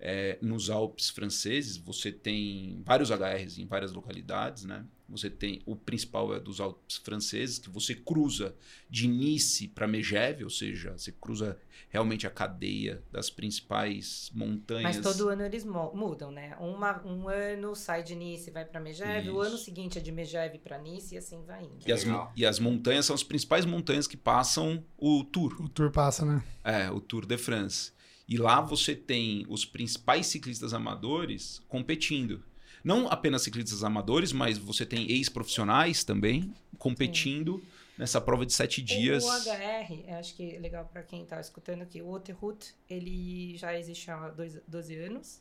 É, 0.02 0.38
nos 0.40 0.70
Alpes 0.70 1.10
franceses, 1.10 1.76
você 1.76 2.10
tem 2.10 2.80
vários 2.84 3.10
HRs 3.10 3.58
em 3.58 3.66
várias 3.66 3.92
localidades, 3.92 4.64
né? 4.64 4.84
Você 5.10 5.28
tem 5.28 5.60
o 5.66 5.74
principal 5.74 6.32
é 6.34 6.40
dos 6.40 6.60
Alpes 6.60 6.96
franceses, 6.98 7.58
que 7.58 7.68
você 7.68 7.94
cruza 7.94 8.54
de 8.88 9.08
Nice 9.08 9.66
para 9.68 9.86
Megève, 9.88 10.44
ou 10.44 10.50
seja, 10.50 10.92
você 10.96 11.12
cruza 11.12 11.58
realmente 11.88 12.26
a 12.26 12.30
cadeia 12.30 13.02
das 13.10 13.28
principais 13.28 14.30
montanhas. 14.32 14.96
Mas 14.96 15.00
todo 15.00 15.28
ano 15.28 15.42
eles 15.42 15.64
mudam, 15.64 16.30
né? 16.30 16.56
Uma, 16.60 17.04
um 17.04 17.28
ano 17.28 17.74
sai 17.74 18.02
de 18.02 18.14
Nice 18.14 18.48
e 18.48 18.52
vai 18.52 18.64
pra 18.64 18.80
Megève, 18.80 19.30
o 19.30 19.40
ano 19.40 19.56
Isso. 19.56 19.64
seguinte 19.64 19.98
é 19.98 20.00
de 20.00 20.12
Megève 20.12 20.58
pra 20.58 20.78
Nice 20.78 21.14
e 21.14 21.18
assim 21.18 21.42
vai 21.44 21.64
indo. 21.64 21.78
E 21.86 21.92
as, 21.92 22.04
e 22.36 22.46
as 22.46 22.58
montanhas 22.58 23.04
são 23.04 23.14
as 23.14 23.24
principais 23.24 23.64
montanhas 23.66 24.06
que 24.06 24.16
passam 24.16 24.82
o 24.96 25.24
Tour, 25.24 25.60
O 25.60 25.68
tour 25.68 25.90
passa, 25.90 26.24
né? 26.24 26.42
é, 26.64 26.90
o 26.90 27.00
Tour 27.00 27.26
de 27.26 27.36
France. 27.36 27.92
E 28.30 28.38
lá 28.38 28.60
você 28.60 28.94
tem 28.94 29.44
os 29.48 29.64
principais 29.64 30.28
ciclistas 30.28 30.72
amadores 30.72 31.60
competindo. 31.66 32.44
Não 32.84 33.08
apenas 33.08 33.42
ciclistas 33.42 33.82
amadores, 33.82 34.32
mas 34.32 34.56
você 34.56 34.86
tem 34.86 35.10
ex-profissionais 35.10 36.04
também 36.04 36.54
competindo 36.78 37.60
nessa 37.98 38.20
prova 38.20 38.46
de 38.46 38.52
sete 38.52 38.80
dias. 38.80 39.24
O, 39.24 39.28
HR, 39.28 40.10
acho 40.18 40.34
que 40.36 40.54
é 40.54 40.58
legal 40.60 40.88
pra 40.90 41.02
quem 41.02 41.26
tá 41.26 41.40
escutando 41.40 41.82
aqui, 41.82 42.00
o 42.00 42.12
Waterhoot, 42.12 42.72
ele 42.88 43.56
já 43.58 43.76
existe 43.76 44.08
há 44.10 44.28
dois, 44.30 44.58
12 44.66 44.94
anos. 44.96 45.40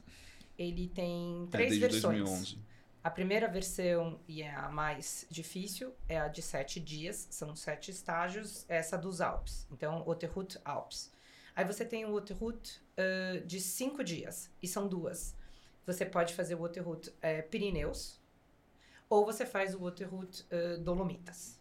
Ele 0.57 0.89
tem 0.89 1.45
É, 1.47 1.51
três 1.51 1.69
desde 1.69 1.87
versões. 1.87 2.19
2011. 2.19 2.57
A 3.01 3.09
primeira 3.09 3.47
versão, 3.47 4.19
e 4.27 4.41
é 4.41 4.53
a 4.53 4.67
mais 4.67 5.25
difícil, 5.29 5.93
é 6.09 6.19
a 6.19 6.27
de 6.27 6.41
sete 6.41 6.81
dias, 6.81 7.27
são 7.29 7.55
sete 7.55 7.91
estágios, 7.91 8.65
essa 8.67 8.97
dos 8.97 9.21
Alpes. 9.21 9.65
Então, 9.71 10.03
Waterhoot 10.05 10.57
Alpes. 10.65 11.09
Aí 11.59 11.65
você 11.65 11.83
tem 11.83 12.05
o 12.05 12.13
Waterhoot 12.13 12.79
uh, 12.97 13.45
de 13.45 13.59
cinco 13.59 14.01
dias, 14.01 14.49
e 14.63 14.67
são 14.67 14.87
duas. 14.87 15.35
Você 15.85 16.05
pode 16.05 16.33
fazer 16.33 16.55
o 16.55 16.59
Waterhoot 16.59 17.13
eh, 17.21 17.41
Pirineus, 17.41 18.17
ou 19.09 19.25
você 19.25 19.45
faz 19.45 19.75
o 19.75 19.79
Waterhoot 19.79 20.43
uh, 20.43 20.77
Dolomitas. 20.81 21.59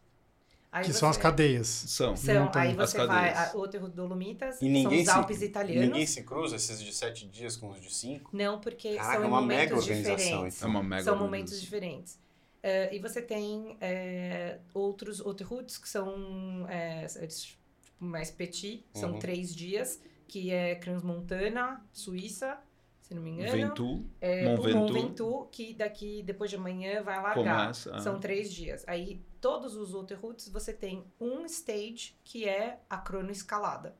Aí 0.71 0.85
Que 0.85 0.93
são 0.93 1.09
as 1.09 1.17
você- 1.17 1.23
cadeias. 1.23 1.67
São. 1.67 2.15
São, 2.15 2.49
aí 2.55 2.77
você 2.77 3.05
vai, 3.07 3.33
a 3.35 3.51
Waterhoot 3.57 3.93
Dolomitas, 3.97 4.63
E 4.63 4.69
ninguém 4.69 5.05
são 5.05 5.15
os 5.15 5.19
se- 5.19 5.19
Alpes 5.25 5.43
italianos. 5.43 5.89
Ninguém 5.89 6.07
se 6.07 6.23
cruza 6.23 6.55
esses 6.55 6.81
de 6.81 6.93
sete 6.95 7.27
dias 7.27 7.57
com 7.57 7.71
os 7.71 7.81
de 7.81 7.93
cinco? 7.93 8.31
Não, 8.37 8.61
porque 8.61 8.95
Caraca, 8.95 9.15
são 9.15 9.25
é 9.25 9.27
uma 9.27 9.43
mega 9.43 9.75
momentos 9.75 9.89
organização, 9.89 10.27
diferentes. 10.29 10.63
É 10.63 10.67
uma 10.67 10.83
mega 10.85 11.03
São 11.03 11.19
momentos 11.19 11.61
diferentes. 11.61 12.21
Eh, 12.63 12.95
e 12.95 13.01
você 13.01 13.21
tem 13.21 13.77
eh, 13.81 14.61
outros 14.73 15.19
Waterhoots 15.19 15.77
que 15.77 15.89
são 15.89 16.67
eles, 17.21 17.58
mais 17.99 18.31
petit, 18.31 18.85
são 18.95 19.13
Uhum. 19.13 19.19
três 19.19 19.55
dias, 19.55 20.01
que 20.27 20.51
é 20.51 20.75
Transmontana, 20.75 21.85
Suíça, 21.93 22.59
se 23.01 23.15
não 23.15 23.23
me 23.23 23.31
engano. 23.31 23.53
Ventoux, 23.53 24.05
É, 24.21 24.45
Mont 24.45 24.61
o 24.61 24.63
Ventoux. 24.63 24.79
Mont 24.81 24.93
Ventoux, 24.93 25.49
que 25.51 25.75
daqui, 25.75 26.23
depois 26.23 26.51
de 26.51 26.57
amanhã, 26.57 27.03
vai 27.03 27.17
largar. 27.23 27.63
Começa, 27.63 27.95
ah. 27.97 28.01
São 28.01 28.21
três 28.21 28.53
dias. 28.53 28.85
Aí, 28.87 29.23
todos 29.41 29.75
os 29.77 29.93
Waterhoots, 29.93 30.49
você 30.51 30.73
tem 30.73 31.05
um 31.21 31.45
stage 31.47 32.15
que 32.25 32.47
é 32.49 32.81
a 32.89 32.99
cronoescalada. 32.99 33.97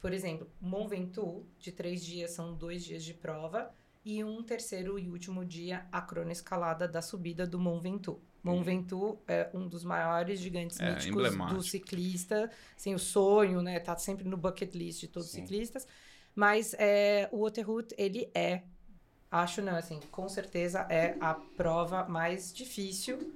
Por 0.00 0.12
exemplo, 0.12 0.50
Mont 0.60 0.88
Ventoux, 0.88 1.44
de 1.58 1.72
três 1.72 2.04
dias, 2.04 2.30
são 2.32 2.54
dois 2.54 2.84
dias 2.84 3.02
de 3.02 3.14
prova. 3.14 3.72
E 4.02 4.24
um 4.24 4.42
terceiro 4.42 4.98
e 4.98 5.10
último 5.10 5.44
dia, 5.44 5.86
a 5.92 6.00
cronoescalada 6.00 6.88
da 6.88 7.02
subida 7.02 7.46
do 7.46 7.58
Mont 7.58 7.82
Ventoux. 7.82 8.18
Mont 8.42 8.62
Ventoux 8.62 9.18
é 9.28 9.50
um 9.52 9.68
dos 9.68 9.84
maiores 9.84 10.40
gigantes 10.40 10.80
É, 10.80 10.92
míticos 10.92 11.36
do 11.52 11.62
ciclista. 11.62 12.50
Assim, 12.76 12.94
o 12.94 12.98
sonho, 12.98 13.60
né? 13.62 13.78
Tá 13.78 13.96
sempre 13.96 14.26
no 14.28 14.36
bucket 14.36 14.74
list 14.74 15.00
de 15.00 15.08
todos 15.08 15.28
os 15.28 15.34
ciclistas. 15.34 15.86
Mas 16.34 16.74
é, 16.78 17.28
o 17.32 17.42
Waterhoot, 17.42 17.94
ele 17.98 18.30
é, 18.34 18.62
acho 19.30 19.60
não, 19.60 19.76
assim, 19.76 20.00
com 20.10 20.28
certeza 20.28 20.86
é 20.88 21.16
a 21.20 21.34
prova 21.34 22.04
mais 22.08 22.52
difícil 22.52 23.32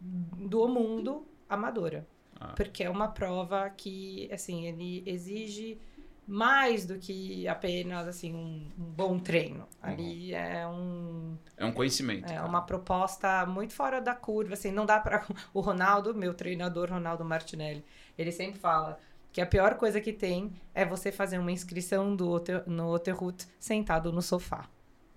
do 0.00 0.68
mundo 0.68 1.26
amadora. 1.48 2.06
Ah. 2.38 2.54
Porque 2.54 2.84
é 2.84 2.90
uma 2.90 3.08
prova 3.08 3.68
que, 3.70 4.30
assim, 4.32 4.66
ele 4.66 5.02
exige 5.04 5.78
mais 6.26 6.86
do 6.86 6.98
que 6.98 7.48
apenas, 7.48 8.06
assim, 8.06 8.34
um, 8.34 8.70
um 8.78 8.84
bom 8.84 9.18
treino. 9.18 9.66
Ali 9.82 10.34
é 10.34 10.66
um... 10.66 11.36
É 11.56 11.64
um 11.64 11.72
conhecimento. 11.72 12.30
É 12.30 12.36
cara. 12.36 12.46
uma 12.46 12.62
proposta 12.62 13.44
muito 13.46 13.72
fora 13.72 14.00
da 14.00 14.14
curva, 14.14 14.54
assim, 14.54 14.70
não 14.70 14.86
dá 14.86 15.00
para 15.00 15.24
o 15.52 15.60
Ronaldo, 15.60 16.14
meu 16.14 16.34
treinador 16.34 16.90
Ronaldo 16.90 17.24
Martinelli, 17.24 17.84
ele 18.16 18.32
sempre 18.32 18.60
fala 18.60 18.98
que 19.32 19.40
a 19.40 19.46
pior 19.46 19.74
coisa 19.74 20.00
que 20.00 20.12
tem 20.12 20.52
é 20.74 20.84
você 20.84 21.12
fazer 21.12 21.38
uma 21.38 21.52
inscrição 21.52 22.14
do 22.14 22.30
Oter- 22.30 22.64
no 22.66 22.88
Oterhut 22.92 23.46
sentado 23.58 24.12
no 24.12 24.22
sofá. 24.22 24.68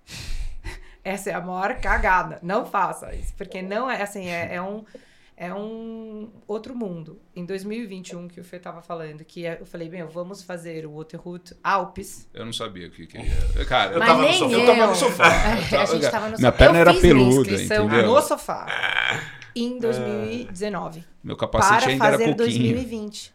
Essa 1.02 1.30
é 1.30 1.34
a 1.34 1.40
maior 1.40 1.80
cagada. 1.80 2.38
Não 2.42 2.64
faça 2.64 3.14
isso, 3.14 3.34
porque 3.36 3.60
não 3.60 3.90
é 3.90 4.02
assim, 4.02 4.26
é, 4.26 4.54
é 4.54 4.62
um 4.62 4.84
é 5.36 5.52
um 5.52 6.30
outro 6.46 6.76
mundo. 6.76 7.20
Em 7.34 7.44
2021 7.44 8.28
que 8.28 8.40
o 8.40 8.44
Fê 8.44 8.58
tava 8.58 8.80
falando, 8.80 9.24
que 9.24 9.44
é- 9.44 9.58
eu 9.60 9.66
falei, 9.66 9.88
meu, 9.88 10.08
vamos 10.08 10.42
fazer 10.42 10.86
o 10.86 10.94
Oterhut 10.96 11.54
Alpes. 11.62 12.28
Eu 12.32 12.44
não 12.44 12.52
sabia 12.52 12.86
o 12.86 12.90
que 12.90 13.06
que 13.06 13.18
ia. 13.18 13.64
Cara, 13.66 13.92
Eu 13.94 13.98
Mas 13.98 14.08
tava 14.08 14.22
no 14.22 14.32
sofá. 14.32 14.54
eu 14.56 14.66
tava 14.66 14.86
no 14.86 14.94
sofá. 14.94 15.26
É, 15.26 15.76
a 15.76 15.84
gente 15.86 16.10
tava 16.10 16.28
no 16.30 16.36
Minha 16.38 16.50
sofá. 16.50 16.52
perna 16.52 16.76
eu 16.76 16.80
era 16.80 16.92
fiz 16.94 17.02
minha 17.02 17.14
peluda, 17.14 17.50
inscrição 17.50 17.86
entendeu? 17.86 18.06
no 18.06 18.22
sofá 18.22 18.66
em 19.56 19.78
2019 19.78 21.04
Meu 21.22 21.36
capacete 21.36 21.82
para 21.82 21.90
ainda 21.92 22.04
era 22.06 22.12
fazer 22.18 22.24
coquinho. 22.36 22.36
2020. 22.74 23.34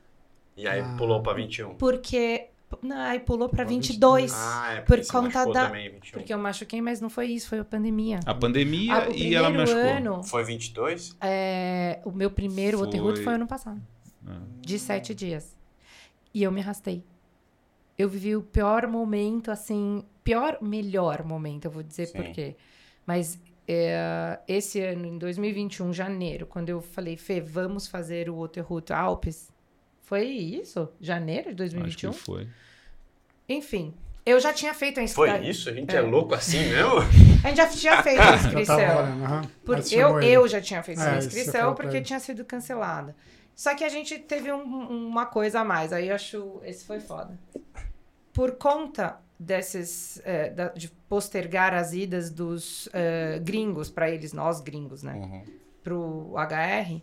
E 0.58 0.68
aí 0.68 0.82
Ah. 0.82 0.96
pulou 0.98 1.22
pra 1.24 1.34
21. 1.34 1.76
Porque 1.76 2.42
não, 2.42 2.49
aí 2.94 3.20
pulou 3.20 3.50
para 3.50 3.58
Pra 3.64 3.66
22. 3.66 4.34
Ah, 4.36 4.74
é 4.76 4.82
Por 4.82 5.06
conta 5.08 5.46
da- 5.46 5.68
também, 5.68 5.90
21. 5.92 6.12
Porque 6.20 6.34
eu 6.34 6.38
machuquei, 6.38 6.82
mas 6.82 7.02
não 7.02 7.10
foi 7.10 7.28
isso, 7.28 7.50
foi 7.50 7.60
a 7.60 7.66
pandemia. 7.66 8.20
A 8.26 8.34
pandemia 8.34 8.94
Ah, 8.96 9.10
o 9.10 9.14
e 9.14 9.34
ela 9.36 9.50
machucou. 9.50 9.82
ano, 9.82 10.24
Foi 10.24 10.44
22? 10.44 11.16
é, 11.22 12.00
o 12.06 12.12
meu 12.12 12.30
primeiro 12.32 12.78
Foi. 12.78 12.88
Waterhoot 12.88 13.22
foi 13.24 13.34
ano 13.34 13.48
passado, 13.48 13.82
Ah. 14.28 14.40
de 14.62 14.78
sete 14.80 15.14
dias. 15.16 15.56
E 16.34 16.44
eu 16.44 16.52
me 16.52 16.62
arrastei. 16.62 17.04
Eu 17.98 18.08
vivi 18.08 18.36
o 18.36 18.42
pior 18.42 18.88
momento, 18.88 19.52
assim, 19.52 20.04
pior, 20.24 20.58
melhor 20.62 21.24
momento, 21.24 21.66
eu 21.66 21.72
vou 21.72 21.84
dizer 21.84 22.06
Sim. 22.08 22.14
por 22.18 22.26
quê. 22.32 22.56
Mas 23.06 23.40
é, 23.68 24.40
esse 24.48 24.80
ano, 24.82 25.06
em 25.06 25.18
2021, 25.18 25.92
janeiro, 25.94 26.46
quando 26.48 26.70
eu 26.70 26.82
falei, 26.82 27.18
Fê, 27.18 27.40
vamos 27.42 27.88
fazer 27.88 28.30
o 28.30 28.40
Waterhoot 28.42 28.92
Alpes, 28.94 29.52
foi 30.10 30.26
isso? 30.26 30.90
Janeiro 31.00 31.54
de 31.54 31.64
Acho 31.64 31.74
2021? 31.76 32.12
que 32.12 32.18
foi. 32.20 32.48
Enfim, 33.48 33.94
eu 34.26 34.40
já 34.40 34.52
tinha 34.54 34.74
feito 34.74 35.00
a 35.00 35.08
Foi 35.08 35.30
inscrição. 35.30 35.50
isso? 35.50 35.70
A 35.70 35.74
gente 35.74 35.96
é, 35.96 36.00
É. 36.00 36.02
louco 36.02 36.34
assim 36.36 36.58
mesmo? 36.70 36.96
A 37.44 37.48
gente 37.48 37.58
já 37.58 37.68
tinha 37.68 38.02
feito 38.04 38.20
a 38.22 38.36
inscrição. 38.36 38.80
aham. 38.80 39.42
Porque 39.64 39.96
eu, 39.96 40.20
eu 40.22 40.48
já 40.48 40.60
tinha 40.60 40.84
feito 40.84 41.00
É, 41.02 41.22
você 41.22 41.28
inscrição 41.28 41.74
porque 41.74 42.02
tinha 42.02 42.20
sido 42.20 42.44
cancelada. 42.44 43.16
Só 43.56 43.74
que 43.76 43.84
a 43.84 43.90
gente 43.90 44.18
teve 44.20 44.52
um- 44.52 45.08
uma 45.08 45.26
coisa 45.26 45.62
a 45.62 45.64
mais. 45.66 45.94
Aí 45.94 46.10
eu 46.10 46.16
acho. 46.16 46.60
Esse 46.64 46.84
foi 46.86 47.00
foda. 47.00 47.38
por 48.34 48.52
conta 48.54 49.18
desses 49.40 50.22
eh, 50.24 50.50
da- 50.50 50.70
de 50.70 50.90
postergar 51.10 51.74
as 51.74 51.92
idas 51.94 52.30
dos 52.30 52.88
eh, 52.94 53.40
gringos 53.42 53.90
para 53.90 54.10
eles, 54.10 54.32
nós 54.34 54.62
gringos, 54.62 55.02
né? 55.04 55.14
Uhum. 55.14 55.44
Pro 55.84 56.34
HR, 56.38 57.02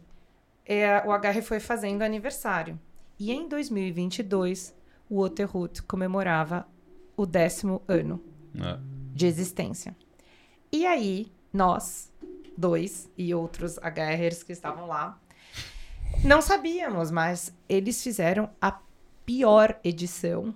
é, 0.64 1.02
o 1.04 1.12
HR 1.12 1.42
foi 1.42 1.60
fazendo 1.60 2.02
aniversário. 2.02 2.78
E 3.18 3.32
em 3.32 3.48
2022, 3.48 4.74
o 5.08 5.22
Waterhoot 5.22 5.82
comemorava 5.82 6.66
o 7.16 7.24
décimo 7.24 7.82
ano 7.88 8.22
É. 8.54 8.78
de 9.14 9.26
existência. 9.26 9.96
E 10.70 10.84
aí, 10.86 11.32
nós, 11.52 12.12
dois 12.56 13.08
e 13.16 13.34
outros 13.34 13.78
HRs 13.78 14.42
que 14.42 14.52
estavam 14.52 14.86
lá, 14.86 15.18
não 16.24 16.42
sabíamos, 16.42 17.10
mas 17.10 17.52
eles 17.68 18.02
fizeram 18.02 18.50
a 18.60 18.78
pior 19.24 19.78
edição. 19.82 20.54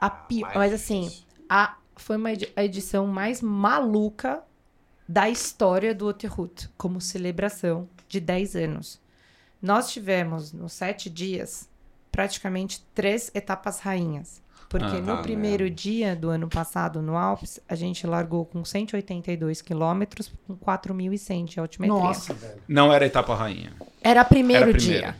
A 0.00 0.10
pi... 0.10 0.40
mais 0.40 0.54
Mas 0.56 0.72
assim, 0.72 1.12
a... 1.48 1.76
foi 1.96 2.16
uma 2.16 2.32
edi- 2.32 2.52
a 2.56 2.64
edição 2.64 3.06
mais 3.06 3.40
maluca 3.40 4.42
da 5.08 5.28
história 5.28 5.94
do 5.94 6.06
Waterhoot, 6.06 6.68
como 6.76 7.00
celebração 7.00 7.88
de 8.08 8.20
10 8.20 8.56
anos. 8.56 9.00
Nós 9.62 9.90
tivemos, 9.92 10.52
nos 10.52 10.72
sete 10.72 11.08
dias, 11.10 11.68
praticamente 12.10 12.84
três 12.94 13.30
etapas 13.34 13.80
rainhas. 13.80 14.42
Porque 14.68 14.86
Ah, 14.86 15.00
no 15.00 15.16
tá 15.16 15.22
primeiro 15.22 15.68
dia 15.68 16.14
do 16.14 16.30
ano 16.30 16.48
passado, 16.48 17.02
no 17.02 17.16
Alpes, 17.16 17.58
a 17.68 17.74
gente 17.74 18.06
largou 18.06 18.44
com 18.44 18.64
182 18.64 19.60
quilômetros, 19.60 20.32
com 20.46 20.54
4.100 20.56 21.44
de 21.44 21.58
altimetria. 21.58 21.98
Nossa, 21.98 22.32
velho. 22.34 22.60
Não 22.68 22.92
era 22.92 23.04
etapa 23.04 23.34
rainha. 23.34 23.72
Era 24.00 24.24
primeiro 24.24 24.70
Era 24.70 24.78
dia. 24.78 25.16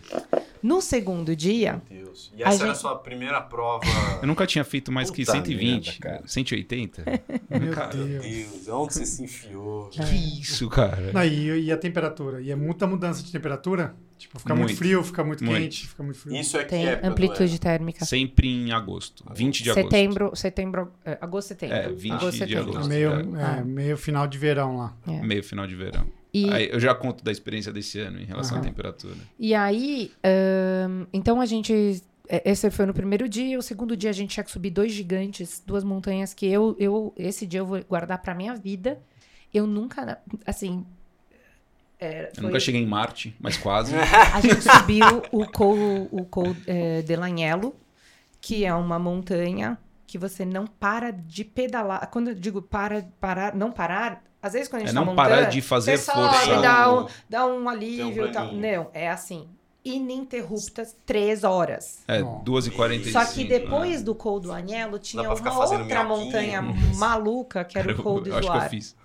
No 0.63 0.81
segundo 0.81 1.35
dia, 1.35 1.83
Meu 1.91 2.05
Deus. 2.05 2.31
E 2.37 2.45
A 2.45 2.49
essa 2.49 2.59
era 2.63 2.65
a 2.71 2.75
gente- 2.75 2.81
sua 2.81 2.95
primeira 2.97 3.41
prova. 3.41 3.85
Eu 4.23 4.29
nunca 4.29 4.47
tinha 4.47 4.63
feito 4.63 4.93
mais 4.93 5.11
que 5.11 5.25
Puta 5.25 5.33
120, 5.39 5.87
merda, 5.87 6.01
cara. 6.01 6.29
180. 6.29 7.05
Meu 7.51 7.73
Cara, 7.73 7.89
Deus. 7.97 8.23
Deus, 8.25 8.69
onde 8.69 8.95
você 8.95 9.07
se 9.07 9.25
enfiou? 9.25 9.89
Que 9.89 10.03
isso, 10.41 10.69
cara? 10.69 11.11
Não, 11.13 11.25
e, 11.25 11.65
e 11.65 11.73
a 11.73 11.77
temperatura? 11.77 12.41
E 12.41 12.53
é 12.53 12.55
muita 12.57 12.87
mudança 12.87 13.21
de 13.23 13.33
temperatura? 13.33 13.97
Tipo, 14.21 14.39
fica 14.39 14.55
muito, 14.55 14.69
Muito. 14.69 14.79
frio, 14.79 15.03
fica 15.03 15.25
muito, 15.25 15.43
Muito. 15.45 15.61
quente, 15.63 15.89
fica 15.89 16.03
muito 16.03 16.19
frio. 16.19 16.37
Isso 16.37 16.57
é 16.57 16.63
que 16.65 16.69
tem 16.71 16.87
época 16.87 17.07
do 17.09 17.13
amplitude 17.13 17.51
ano? 17.53 17.59
térmica. 17.59 18.05
Sempre 18.05 18.49
em 18.49 18.71
agosto. 18.73 19.25
20 19.35 19.63
de 19.63 19.71
agosto. 19.71 19.85
Setembro, 19.91 20.37
setembro, 20.37 20.93
é, 21.05 21.19
agosto, 21.21 21.49
setembro. 21.49 21.77
É, 21.77 21.89
20 21.89 22.13
agosto, 22.13 22.31
de 22.33 22.39
setembro. 22.39 22.71
agosto. 22.71 22.89
meio, 22.89 23.11
é. 23.11 23.21
é, 23.41 23.45
Ah. 23.61 23.65
meio 23.65 23.97
final 23.97 24.27
de 24.27 24.37
verão 24.39 24.77
lá. 24.77 24.97
É. 25.09 25.23
Meio 25.23 25.43
final 25.43 25.67
de 25.67 25.75
verão. 25.75 26.07
E, 26.33 26.49
Aí, 26.51 26.69
eu 26.71 26.79
já 26.79 26.95
conto 26.95 27.25
da 27.25 27.33
experiência 27.33 27.73
desse 27.73 27.99
ano 27.99 28.21
em 28.21 28.25
relação 28.25 28.57
à 28.57 28.61
Aham. 28.61 28.69
temperatura. 28.69 29.17
e 29.39 29.53
aí, 29.55 30.13
então 31.13 31.41
a 31.41 31.47
gente. 31.47 32.03
é, 32.29 32.51
Esse 32.51 32.71
foi 32.71 32.87
no 32.87 32.95
primeiro 32.95 33.29
dia. 33.29 33.59
O 33.59 33.63
segundo 33.63 33.97
dia 33.97 34.11
a 34.11 34.13
gente 34.13 34.31
tinha 34.31 34.45
que 34.45 34.51
subir 34.51 34.71
dois 34.71 34.93
gigantes, 34.93 35.63
duas 35.67 35.83
montanhas 35.83 36.33
que 36.33 36.47
eu, 36.47 36.77
eu 36.79 37.13
esse 37.17 37.47
dia 37.47 37.61
eu 37.61 37.67
vou 37.67 37.83
guardar 37.85 38.19
pra 38.23 38.35
minha 38.35 38.55
vida. 38.55 39.01
Eu 39.53 39.67
nunca, 39.67 40.19
assim. 40.47 40.85
É, 42.01 42.29
Eu 42.31 42.35
foi- 42.35 42.45
nunca 42.45 42.61
cheguei 42.61 42.81
em 42.83 42.87
Marte, 42.87 43.37
mas 43.41 43.57
quase. 43.57 43.95
A 44.35 44.41
gente 44.41 44.63
subiu 44.63 45.23
o 45.31 45.47
Col, 45.47 46.09
o 46.11 46.25
Col 46.25 46.57
eh, 46.67 47.03
de 47.03 47.15
Lanhelo, 47.17 47.75
que 48.41 48.65
é 48.65 48.75
uma 48.75 48.99
montanha 48.99 49.77
que 50.07 50.17
você 50.19 50.45
não 50.45 50.67
para 50.67 51.11
de 51.13 51.45
pedalar. 51.45 52.09
Quando 52.11 52.29
eu 52.29 52.35
digo 52.35 52.61
para, 52.63 53.07
parar, 53.21 53.55
não 53.55 53.71
parar, 53.71 54.23
às 54.43 54.55
vezes 54.55 54.67
quando 54.69 54.81
a 54.83 54.85
É 54.85 54.87
gente 54.89 54.95
não 54.97 55.03
tá 55.05 55.11
montando, 55.13 55.29
parar 55.29 55.43
de 55.49 55.61
fazer 55.61 55.97
você 55.99 56.11
força. 56.13 56.45
sobe, 56.47 56.63
dá 56.63 56.93
um, 56.95 57.07
dá 57.29 57.47
um 57.47 57.63
um 57.65 57.69
alívio 57.69 58.27
e 58.27 58.33
tal. 58.33 58.53
Não, 58.53 58.91
é 58.93 59.09
assim, 59.09 59.47
ininterruptas, 59.85 60.97
três 61.07 61.45
horas. 61.45 62.03
É, 62.09 62.21
Não. 62.21 62.43
2h45. 62.45 63.13
Só 63.13 63.25
que 63.25 63.45
né? 63.45 63.59
depois 63.59 64.03
do 64.03 64.15
Col 64.15 64.41
do 64.41 64.51
Anhelo 64.53 64.99
tinha 64.99 65.23
uma 65.23 65.65
outra 65.69 66.05
montanha 66.05 66.63
maluca, 66.97 67.65
que 67.65 67.79
era 67.79 67.93
o 67.93 68.03
Col 68.03 68.21
do 68.21 68.31
Eu 68.31 68.39
acho 68.39 68.51
que 68.51 68.57
eu 68.57 68.63
fiz. 68.63 68.97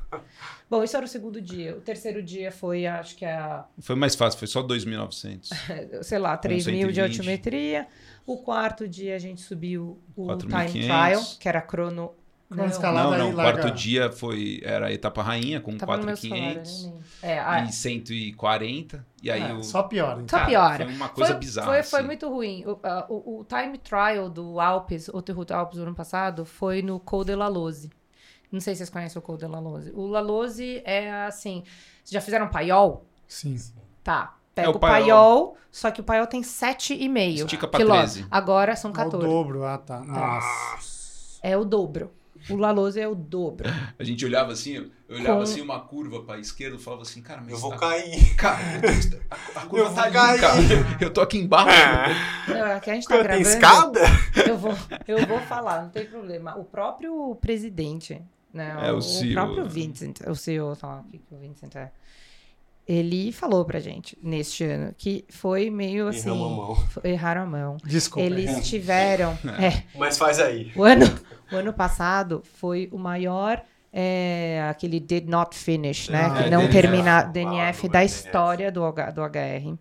Bom, 0.69 0.83
isso 0.83 0.97
era 0.97 1.05
o 1.05 1.09
segundo 1.09 1.39
dia. 1.39 1.75
O 1.77 1.81
terceiro 1.81 2.23
dia 2.23 2.51
foi, 2.51 2.85
acho 2.87 3.15
que 3.15 3.23
a 3.25 3.65
Foi 3.79 3.95
mais 3.95 4.15
fácil, 4.15 4.39
foi 4.39 4.47
só 4.47 4.63
2.900. 4.63 5.49
sei 6.03 6.17
lá, 6.17 6.35
3 6.37 6.65
mil 6.67 6.87
de 6.91 6.95
120. 6.95 6.99
altimetria. 7.01 7.87
O 8.25 8.37
quarto 8.37 8.87
dia 8.87 9.15
a 9.15 9.19
gente 9.19 9.41
subiu 9.41 9.99
o 10.15 10.25
4.500. 10.25 10.71
time 10.71 10.85
trial, 10.85 11.23
que 11.39 11.47
era 11.47 11.61
crono. 11.61 12.11
Crono 12.47 12.63
Não, 12.63 12.69
escalado. 12.71 13.11
Não, 13.11 13.17
não. 13.17 13.31
O 13.31 13.35
larga- 13.35 13.59
quarto 13.61 13.75
dia 13.75 14.11
foi, 14.11 14.61
era 14.63 14.87
a 14.87 14.91
etapa 14.93 15.21
rainha 15.23 15.59
com 15.59 15.75
tava 15.77 15.97
no 15.97 16.05
meu 16.05 16.15
celular, 16.15 16.37
eu 16.39 16.43
nem 16.45 16.63
4.500 16.63 16.83
lembro. 16.83 17.03
É, 17.23 17.63
e 17.63 17.71
140. 17.73 19.05
E 19.21 19.31
aí 19.31 19.41
É, 19.41 19.53
o. 19.53 19.63
Só 19.63 19.83
pior, 19.83 20.13
então. 20.21 20.27
Só 20.27 20.37
Cara, 20.37 20.47
piora. 20.49 20.85
Foi 20.85 20.93
uma 20.95 21.09
coisa 21.09 21.31
foi, 21.31 21.39
bizarra. 21.39 21.67
Foi, 21.67 21.83
foi 21.83 21.99
assim. 21.99 22.07
muito 22.07 22.29
ruim. 22.29 22.63
O, 22.65 22.79
ah, 22.83 23.05
o- 23.09 23.39
o 23.39 23.45
time 23.45 23.77
trial 23.77 24.29
do 24.29 24.59
Alpes, 24.59 25.07
o 25.09 25.21
Terrut 25.21 25.51
Alpes 25.53 25.77
do 25.77 25.83
ano 25.83 25.95
passado, 25.95 26.45
foi 26.45 26.81
no 26.81 26.99
Col 26.99 27.23
de 27.23 27.35
la 27.35 27.47
Loze. 27.47 27.89
Não 28.51 28.59
sei 28.59 28.73
se 28.73 28.79
vocês 28.79 28.89
conhecem 28.89 29.17
o 29.19 29.21
Col 29.21 29.37
de 29.37 29.45
la 29.47 29.59
Loze. 29.59 29.91
O 29.93 30.07
La 30.07 30.19
Loze 30.21 30.81
é 30.85 31.11
assim. 31.25 31.63
Vocês 32.03 32.11
já 32.11 32.21
fizeram 32.21 32.47
paiol? 32.47 33.05
Sim. 33.27 33.55
Tá. 34.03 34.35
Pega 34.53 34.67
É, 34.69 34.71
o 34.71 34.75
o 34.75 34.79
paiol- 34.79 35.01
paiol, 35.03 35.57
só 35.71 35.91
que 35.91 35.99
o 35.99 36.03
paiol 36.03 36.27
tem 36.27 36.41
7,5 36.41 37.43
Estica 37.43 37.67
pra 37.67 37.77
quilômetros. 37.79 38.13
13. 38.13 38.27
Agora 38.31 38.75
são 38.75 38.89
É 38.89 38.93
o 38.93 38.95
14. 38.95 39.27
dobro, 39.27 39.65
ah 39.65 39.77
tá. 39.77 39.99
Nossa. 39.99 41.39
É 41.43 41.57
o 41.57 41.65
dobro. 41.65 42.11
O 42.49 42.55
La 42.57 42.71
Loze 42.71 42.99
é 43.01 43.07
o 43.07 43.15
dobro. 43.15 43.67
A 43.97 44.03
gente 44.03 44.23
olhava 44.23 44.51
assim, 44.53 44.75
eu 44.75 44.91
olhava 45.17 45.37
Com- 45.37 45.41
assim 45.41 45.61
uma 45.61 45.79
curva 45.79 46.21
pra 46.21 46.37
esquerda 46.37 46.75
e 46.75 46.79
falava 46.79 47.01
assim, 47.01 47.19
cara, 47.21 47.41
mas 47.41 47.51
Eu 47.53 47.57
vou 47.57 47.71
tá- 47.71 47.77
cair. 47.79 48.35
Cara, 48.35 48.59
a, 49.31 49.35
a 49.59 49.65
curva 49.65 49.77
Eu 49.79 49.85
vou 49.87 49.95
tá 49.95 50.03
ali, 50.03 50.13
cair. 50.13 50.39
cara. 50.41 50.57
Eu 51.01 51.09
tô 51.11 51.21
aqui 51.21 51.39
embaixo. 51.39 51.67
Não, 52.47 52.67
é 52.67 52.79
que 52.79 52.91
a 52.91 52.93
gente 52.93 53.07
tá 53.07 53.15
Tem 53.15 53.23
gravando. 53.23 53.47
escada? 53.49 53.99
Eu 54.47 54.57
vou, 54.59 54.73
eu 55.07 55.25
vou 55.25 55.39
falar, 55.41 55.81
não 55.83 55.89
tem 55.89 56.05
problema. 56.05 56.55
O 56.55 56.63
próprio 56.63 57.35
presidente, 57.41 58.21
né? 58.55 58.75
É, 58.81 58.91
o 58.91 59.01
CEO. 59.01 59.33
próprio 59.33 59.65
Vincent, 59.69 60.21
o 60.27 60.35
CEO, 60.35 60.73
sei 60.75 60.89
lá, 60.89 60.99
o 61.01 61.11
que, 61.11 61.17
que 61.19 61.33
o 61.33 61.37
Vincent 61.37 61.75
é. 61.75 61.91
Ele 62.87 63.31
falou 63.31 63.65
pra 63.65 63.79
gente 63.79 64.15
neste 64.21 64.63
ano 64.63 64.93
que 64.95 65.25
foi 65.29 65.71
meio 65.71 66.07
assim. 66.07 66.29
Erramos 66.29 66.45
a 66.45 66.55
mão. 66.55 66.75
foi- 66.75 67.09
Erraram 67.11 67.41
a 67.41 67.45
mão. 67.47 67.77
Desculpa. 67.83 68.25
Eles 68.27 68.67
tiveram. 68.69 69.31
é, 69.59 69.83
Mas 69.97 70.17
faz 70.19 70.39
aí. 70.39 70.71
o, 70.75 70.83
ano, 70.83 71.05
o 71.51 71.55
ano 71.55 71.73
passado 71.73 72.43
foi 72.53 72.87
o 72.91 72.97
maior. 72.99 73.61
é, 73.91 74.67
aquele 74.69 74.99
did 74.99 75.27
not 75.27 75.55
finish, 75.57 76.09
né? 76.09 76.25
Ah, 76.25 76.29
que 76.35 76.43
é, 76.43 76.49
não 76.51 76.59
DNF, 76.67 76.73
termina 76.73 77.25
o 77.27 77.31
DNF 77.31 77.45
número 77.87 77.93
da 77.93 77.99
DNF. 77.99 78.05
história 78.05 78.71
do, 78.71 78.83
H, 78.85 79.11
do 79.11 79.21
HR. 79.23 79.79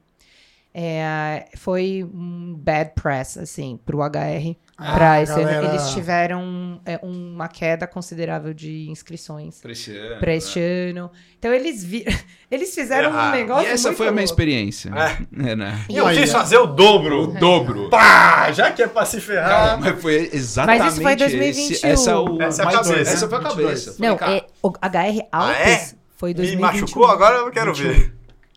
É, 0.77 1.47
foi 1.57 2.03
um 2.13 2.55
bad 2.59 2.91
press, 3.01 3.39
assim, 3.39 3.79
pro 3.87 3.99
HR. 4.03 4.57
Ah, 4.77 4.95
pra 4.97 5.23
esse 5.23 5.33
ano. 5.33 5.43
galera- 5.45 5.69
Eles 5.69 5.91
tiveram 5.91 6.81
é, 6.85 6.99
uma 7.01 7.47
queda 7.47 7.87
considerável 7.87 8.53
de 8.53 8.91
inscrições 8.91 9.61
Pra 9.61 9.71
esse 9.71 9.97
ano. 9.97 10.19
pra 10.19 10.35
este 10.35 10.59
ano. 10.59 11.13
Então 11.39 11.53
eles 11.55 11.85
vi... 11.85 12.05
eles 12.51 12.75
fizeram 12.75 13.13
um 13.13 13.31
negócio 13.31 13.69
E 13.69 13.73
essa 13.73 13.87
muito 13.91 13.99
foi 13.99 14.09
a 14.09 14.11
minha 14.11 14.23
louco. 14.23 14.33
experiência. 14.33 14.91
É, 14.91 15.27
né? 15.55 15.85
E 15.89 15.97
eu 15.97 16.07
quis 16.09 16.19
é. 16.19 16.27
fazer 16.27 16.59
o 16.59 16.67
dobro. 16.67 17.23
O 17.23 17.27
dobro. 17.39 17.89
Pá! 17.89 18.51
Já 18.51 18.73
que 18.73 18.83
é 18.83 18.89
pra 18.89 19.05
se 19.07 19.21
ferrar. 19.21 19.49
Cara, 19.49 19.77
mas 19.77 20.03
foi 20.03 20.29
exatamente 20.33 20.81
Mas 20.83 20.93
isso 20.95 21.03
foi 21.03 21.13
esse- 21.13 21.19
2021. 21.21 21.89
essa, 21.91 22.11
é 22.11 22.17
o, 22.17 22.43
Essa 22.43 22.63
é 22.63 22.67
a 22.67 22.71
cabeça, 22.73 23.11
essa 23.13 23.29
foi 23.29 23.39
a 23.39 23.41
22. 23.43 23.67
cabeça. 23.69 23.93
Falei, 23.93 24.11
Não, 24.11 24.17
cara, 24.17 24.33
é, 24.39 24.47
o 24.61 24.69
HR 24.71 25.23
Ah, 25.31 25.39
Alpes 25.51 25.93
é? 25.93 25.95
foi 26.17 26.31
Me 26.31 26.35
2021. 26.35 26.81
machucou, 26.81 27.07
agora 27.07 27.37
eu 27.37 27.51
quero 27.53 27.73
ver. 27.73 28.13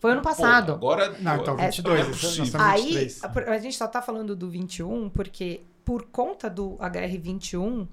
Foi 0.08 0.12
ano 0.14 0.22
pô, 0.22 0.30
passado. 0.30 0.72
agora. 0.74 1.16
Não, 1.20 1.36
então 1.38 1.55
pô, 1.55 1.62
22. 1.64 1.99
não 2.01 2.08
é 2.08 2.45
estamos 2.45 2.55
Aí, 2.55 2.82
23. 2.82 3.24
a, 3.24 3.51
a 3.51 3.58
gente 3.60 3.76
só 3.76 3.88
tá 3.88 4.01
falando 4.01 4.36
do 4.36 4.49
21 4.49 5.10
porque 5.10 5.62
por 5.84 6.03
conta 6.05 6.49
do 6.49 6.72
HR21, 6.78 7.88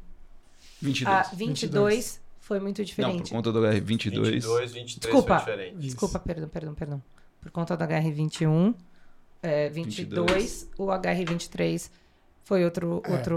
22. 0.80 1.06
a 1.16 1.22
22 1.34 2.20
foi 2.40 2.60
muito 2.60 2.78
Não, 2.78 2.84
por 2.84 2.86
diferente. 2.86 3.30
conta 3.30 3.52
do 3.52 3.60
R22. 3.60 3.80
22, 3.82 4.72
23 4.72 4.98
Desculpa. 5.00 5.38
foi 5.40 5.52
diferente. 5.52 5.72
Isso. 5.74 5.80
Desculpa, 5.80 6.18
perdão, 6.18 6.48
perdão, 6.48 6.74
perdão. 6.74 7.02
Por 7.40 7.50
conta 7.50 7.76
do 7.76 7.84
HR21, 7.84 8.74
é, 9.42 9.68
22, 9.68 10.68
o 10.78 10.86
HR23 10.86 11.90
foi 12.44 12.64
outro, 12.64 13.02
É. 13.04 13.12
outro, 13.12 13.36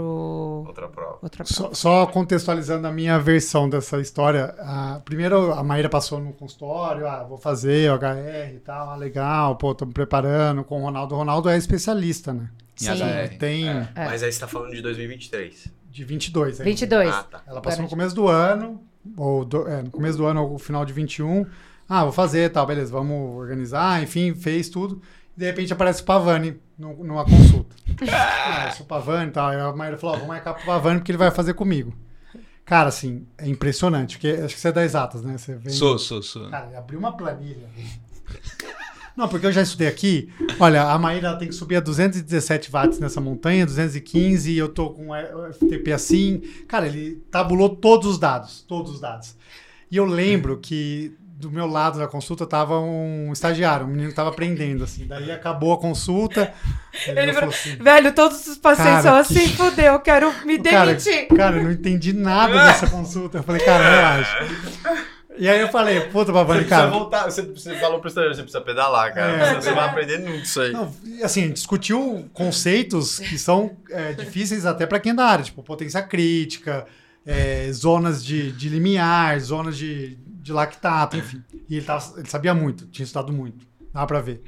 Outra 0.66 0.86
prova. 0.88 1.18
outra 1.22 1.44
Só, 1.44 1.54
prova. 1.62 1.74
só 1.74 2.06
contextualizando 2.06 2.86
a 2.86 2.92
minha 2.92 3.18
versão 3.18 3.68
dessa 3.68 3.98
história. 4.00 4.54
a- 4.60 5.00
primeiro, 5.04 5.52
a 5.52 5.64
Maíra 5.64 5.88
passou 5.88 6.20
no 6.20 6.32
consultório, 6.32 7.06
ah, 7.08 7.24
vou 7.24 7.38
fazer 7.38 7.90
o 7.90 7.94
HR 7.94 8.54
e 8.56 8.60
tal, 8.60 8.90
ah, 8.90 8.96
legal, 8.96 9.56
pô, 9.56 9.74
tô 9.74 9.86
me 9.86 9.92
preparando 9.92 10.62
com 10.62 10.80
o 10.80 10.84
Ronaldo. 10.84 11.14
O 11.14 11.18
Ronaldo 11.18 11.48
é 11.48 11.56
especialista, 11.56 12.32
né? 12.32 12.48
Em 12.80 12.84
Sim. 12.84 12.90
HR. 12.90 13.38
Tem 13.38 13.68
É. 13.68 13.88
É. 13.94 14.04
Mas 14.06 14.22
aí 14.22 14.30
você 14.30 14.38
tá 14.40 14.46
falando 14.46 14.70
de 14.72 14.82
2023. 14.82 15.68
de 15.90 16.04
22 16.04 16.60
ainda. 16.60 16.64
22. 16.64 17.08
Ah, 17.12 17.22
tá. 17.24 17.42
Ela 17.46 17.60
passou 17.60 17.78
no 17.80 17.86
Agora- 17.86 17.90
começo 17.90 18.14
do 18.14 18.28
ano, 18.28 18.80
ou 19.16 19.44
do- 19.44 19.66
é, 19.66 19.82
no 19.82 19.90
começo 19.90 20.16
do 20.18 20.26
ano 20.26 20.44
ou 20.44 20.52
no 20.52 20.58
final 20.58 20.84
de 20.84 20.92
21. 20.92 21.44
Ah, 21.88 22.04
vou 22.04 22.12
fazer, 22.12 22.50
tal, 22.52 22.66
beleza, 22.66 22.92
vamos 22.92 23.34
organizar, 23.36 24.00
enfim, 24.02 24.34
fez 24.34 24.68
tudo. 24.68 25.00
De 25.38 25.44
repente 25.44 25.72
aparece 25.72 26.02
o 26.02 26.04
Pavani 26.04 26.60
numa 26.76 27.24
consulta. 27.24 27.76
ah, 28.12 28.74
o 28.80 28.84
Pavani 28.84 29.28
e 29.28 29.32
tal. 29.32 29.50
Aí 29.50 29.60
a 29.60 29.72
Maíra 29.72 29.96
falou: 29.96 30.16
ó, 30.16 30.18
vou 30.18 30.26
marcar 30.26 30.52
pro 30.52 30.66
Pavani 30.66 30.98
porque 30.98 31.12
ele 31.12 31.18
vai 31.18 31.30
fazer 31.30 31.54
comigo. 31.54 31.96
Cara, 32.64 32.88
assim, 32.88 33.24
é 33.38 33.48
impressionante, 33.48 34.16
porque 34.16 34.30
acho 34.42 34.56
que 34.56 34.60
você 34.60 34.66
é 34.66 34.72
das 34.72 34.84
exatas, 34.86 35.22
né? 35.22 35.38
Você 35.38 35.54
vem. 35.54 35.72
Sou, 35.72 35.96
sou, 35.96 36.20
sou. 36.24 36.50
Cara, 36.50 36.76
abriu 36.76 36.98
uma 36.98 37.16
planilha. 37.16 37.68
Não, 39.16 39.28
porque 39.28 39.46
eu 39.46 39.52
já 39.52 39.62
estudei 39.62 39.86
aqui. 39.86 40.28
Olha, 40.58 40.82
a 40.90 40.98
Maíra 40.98 41.36
tem 41.36 41.46
que 41.46 41.54
subir 41.54 41.76
a 41.76 41.80
217 41.80 42.68
watts 42.72 42.98
nessa 42.98 43.20
montanha, 43.20 43.64
215, 43.64 44.50
e 44.50 44.58
eu 44.58 44.68
tô 44.68 44.90
com 44.90 45.10
FTP 45.52 45.92
assim. 45.92 46.42
Cara, 46.66 46.88
ele 46.88 47.22
tabulou 47.30 47.76
todos 47.76 48.08
os 48.08 48.18
dados, 48.18 48.62
todos 48.62 48.94
os 48.94 49.00
dados. 49.00 49.36
E 49.88 49.96
eu 49.96 50.04
lembro 50.04 50.58
que 50.58 51.16
do 51.40 51.50
meu 51.52 51.66
lado 51.66 51.98
da 52.00 52.08
consulta 52.08 52.44
tava 52.44 52.80
um 52.80 53.32
estagiário, 53.32 53.86
um 53.86 53.90
menino 53.90 54.08
que 54.08 54.14
tava 54.16 54.30
aprendendo, 54.30 54.82
assim. 54.82 55.06
Daí 55.06 55.30
acabou 55.30 55.72
a 55.72 55.78
consulta. 55.78 56.52
Ele, 57.06 57.32
falou 57.32 57.34
falou, 57.34 57.48
assim, 57.50 57.76
Velho, 57.76 58.12
todos 58.12 58.44
os 58.48 58.58
pacientes 58.58 59.04
Cara, 59.04 59.22
são 59.24 59.34
que- 59.36 59.40
assim, 59.42 59.54
fudeu, 59.56 59.92
eu 59.92 60.00
quero 60.00 60.32
me 60.44 60.58
cara, 60.62 60.86
demitir. 60.94 61.28
cara, 61.28 61.56
eu 61.58 61.62
não 61.64 61.70
entendi 61.70 62.12
nada 62.12 62.52
dessa 62.64 62.88
consulta. 62.88 63.38
Eu 63.38 63.42
falei, 63.44 63.64
cara, 63.64 63.88
relaxa. 63.88 64.38
E 65.38 65.48
aí 65.48 65.60
eu 65.60 65.68
falei, 65.68 66.00
puta, 66.00 66.32
Babani, 66.32 66.64
cara. 66.64 66.88
voltar, 66.88 67.26
você, 67.30 67.42
você 67.42 67.76
falou 67.76 68.00
pro 68.00 68.08
estagiário, 68.08 68.34
você 68.34 68.42
precisa 68.42 68.60
pedalar, 68.64 69.14
cara. 69.14 69.32
É. 69.32 69.54
Você 69.60 69.70
vai 69.72 69.88
aprender 69.88 70.18
nunca 70.18 70.38
isso 70.38 70.60
aí. 70.60 70.72
Não, 70.72 70.92
assim, 71.22 71.44
a 71.44 71.46
gente 71.46 71.52
discutiu 71.54 72.28
conceitos 72.32 73.20
que 73.20 73.38
são 73.38 73.76
é, 73.90 74.12
difíceis 74.14 74.66
até 74.66 74.84
para 74.84 74.98
quem 74.98 75.12
é 75.12 75.14
da 75.14 75.24
área, 75.24 75.44
tipo 75.44 75.62
potência 75.62 76.02
crítica, 76.02 76.84
é, 77.24 77.70
zonas 77.72 78.24
de, 78.24 78.50
de 78.50 78.68
limiar, 78.68 79.38
zonas 79.38 79.78
de, 79.78 80.18
de 80.48 80.52
lactato, 80.54 81.16
enfim. 81.16 81.42
E 81.68 81.76
ele, 81.76 81.84
tava- 81.84 82.18
ele 82.18 82.28
sabia 82.28 82.54
muito, 82.54 82.86
tinha 82.86 83.04
estudado 83.04 83.32
muito, 83.32 83.66
dá 83.92 84.06
pra 84.06 84.20
ver. 84.20 84.42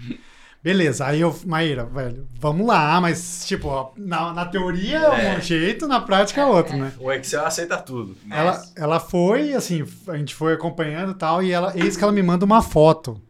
Beleza, 0.62 1.06
aí 1.06 1.20
eu, 1.22 1.34
Maíra, 1.46 1.84
velho, 1.86 2.26
vamos 2.38 2.66
lá, 2.66 3.00
mas, 3.00 3.46
tipo, 3.46 3.68
ó, 3.68 3.92
na, 3.96 4.32
na 4.34 4.44
teoria 4.44 4.98
é 4.98 5.38
um 5.38 5.40
jeito, 5.40 5.86
na 5.88 6.00
prática 6.00 6.42
é 6.42 6.44
outro, 6.44 6.76
né? 6.76 6.92
O 6.98 7.10
Excel 7.10 7.46
aceita 7.46 7.78
tudo. 7.78 8.14
Ela, 8.30 8.62
ela 8.76 9.00
foi, 9.00 9.54
assim, 9.54 9.82
a 10.08 10.16
gente 10.18 10.34
foi 10.34 10.52
acompanhando 10.52 11.12
e 11.12 11.14
tal, 11.14 11.42
e 11.42 11.50
ela, 11.50 11.72
eis 11.76 11.96
que 11.96 12.02
ela 12.04 12.12
me 12.12 12.22
manda 12.22 12.44
uma 12.44 12.60
foto. 12.60 13.20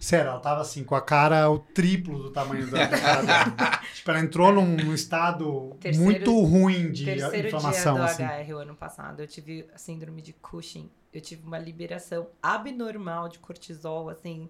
Sério, 0.00 0.30
ela 0.30 0.40
tava 0.40 0.62
assim, 0.62 0.82
com 0.82 0.94
a 0.94 1.00
cara 1.02 1.50
o 1.50 1.58
triplo 1.58 2.22
do 2.22 2.30
tamanho 2.30 2.66
da 2.70 2.88
cara 2.88 3.22
dela. 3.22 3.80
Tipo, 3.94 4.10
ela 4.10 4.20
entrou 4.20 4.50
num, 4.52 4.76
num 4.76 4.94
estado 4.94 5.76
Terceiro- 5.80 6.02
muito 6.10 6.40
ruim 6.42 6.90
de 6.90 7.04
Terceiro 7.04 7.48
inflamação, 7.48 7.96
dia 7.96 8.02
do 8.04 8.08
assim. 8.10 8.22
HR 8.24 8.52
o 8.54 8.58
ano 8.60 8.74
passado, 8.74 9.20
eu 9.20 9.26
tive 9.26 9.66
a 9.74 9.76
síndrome 9.76 10.22
de 10.22 10.32
Cushing. 10.32 10.88
Eu 11.12 11.20
tive 11.20 11.46
uma 11.46 11.58
liberação 11.58 12.26
abnormal 12.42 13.28
de 13.28 13.38
cortisol, 13.38 14.08
assim, 14.10 14.48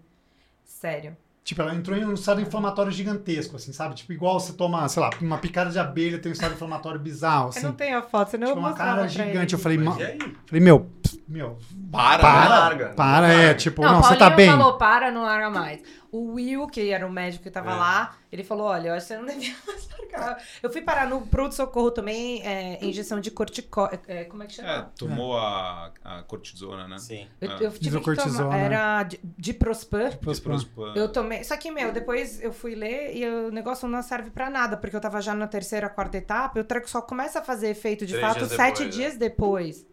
sério. 0.64 1.16
Tipo, 1.44 1.62
ela 1.62 1.74
entrou 1.74 1.96
em 1.96 2.04
um 2.04 2.12
estado 2.12 2.42
inflamatório 2.42 2.92
gigantesco, 2.92 3.56
assim, 3.56 3.72
sabe? 3.72 3.94
Tipo, 3.94 4.12
igual 4.12 4.38
você 4.38 4.52
toma, 4.52 4.86
sei 4.86 5.00
lá, 5.02 5.08
uma 5.22 5.38
picada 5.38 5.70
de 5.70 5.78
abelha 5.78 6.18
tem 6.18 6.30
um 6.30 6.32
estado 6.34 6.52
inflamatório 6.52 7.00
bizarro, 7.00 7.48
assim. 7.48 7.60
Eu 7.60 7.68
não 7.68 7.72
tenho 7.74 7.96
a 7.96 8.02
foto, 8.02 8.32
senão 8.32 8.48
Tipo, 8.48 8.58
eu 8.58 8.62
uma 8.62 8.68
mostrava 8.70 8.96
cara 8.96 9.08
gigante. 9.08 9.54
Eu 9.54 9.58
falei, 9.58 9.78
Mas 9.78 9.96
ma- 9.96 10.04
aí? 10.04 10.18
falei 10.46 10.60
meu, 10.62 10.80
pff, 10.80 11.22
meu, 11.26 11.56
Para, 11.90 12.18
para, 12.20 12.40
né? 12.42 12.48
larga, 12.48 12.88
para, 12.90 13.28
não 13.28 13.34
é, 13.34 13.36
larga. 13.44 13.54
tipo, 13.54 13.80
Não, 13.82 13.92
não, 13.92 14.02
você 14.02 14.16
tá 14.16 14.28
bem? 14.28 14.50
falou, 14.50 14.76
para, 14.76 15.10
não 15.10 15.22
larga 15.22 15.48
mais. 15.48 15.80
O 16.12 16.34
Will, 16.34 16.66
que 16.66 16.90
era 16.90 17.06
o 17.06 17.10
médico 17.10 17.44
que 17.44 17.50
tava 17.50 17.70
É. 17.70 17.74
lá, 17.74 18.14
ele 18.30 18.44
falou, 18.44 18.66
olha, 18.66 18.88
eu 18.88 18.94
acho 18.94 19.06
que 19.06 19.14
você 19.14 19.18
não 19.18 19.26
devia 19.26 19.54
mais 19.66 19.88
largar. 19.90 20.42
Eu 20.62 20.70
fui 20.70 20.82
parar 20.82 21.08
no 21.08 21.20
pronto-socorro 21.22 21.90
também, 21.90 22.42
é, 22.46 22.78
injeção 22.84 23.20
de 23.20 23.30
corticóide, 23.30 24.00
é, 24.06 24.24
como 24.24 24.42
é 24.42 24.46
que 24.46 24.54
chama? 24.54 24.68
É, 24.70 24.86
tomou 24.98 25.36
a, 25.38 25.92
a 26.04 26.22
cortisona, 26.24 26.86
né? 26.86 26.98
Sim. 26.98 27.26
Eu, 27.40 27.50
Ah. 27.50 27.56
eu 27.60 27.70
tive 27.72 28.00
que 28.00 28.14
tomar, 28.16 28.58
era 28.58 29.02
de, 29.04 29.20
diprospan. 29.38 30.10
Prospan. 30.16 30.50
Prospan. 30.50 30.92
Eu 30.94 31.08
tomei. 31.10 31.42
Só 31.44 31.56
que, 31.56 31.70
meu, 31.70 31.90
depois 31.92 32.42
eu 32.42 32.52
fui 32.52 32.74
ler 32.74 33.16
e 33.16 33.26
o 33.28 33.50
negócio 33.50 33.88
não 33.88 34.02
serve 34.02 34.30
pra 34.30 34.50
nada, 34.50 34.76
porque 34.76 34.94
eu 34.94 35.00
tava 35.00 35.20
já 35.22 35.34
na 35.34 35.46
terceira, 35.46 35.88
quarta 35.88 36.18
etapa, 36.18 36.58
e 36.58 36.62
o 36.62 36.64
treco 36.64 36.88
só 36.88 37.00
começa 37.00 37.38
a 37.38 37.42
fazer 37.42 37.68
efeito 37.68 38.04
de 38.06 38.14
Três 38.14 38.26
fato 38.26 38.38
dias 38.38 38.50
sete 38.52 38.78
depois, 38.84 38.94
dias 38.94 39.16
depois. 39.16 39.86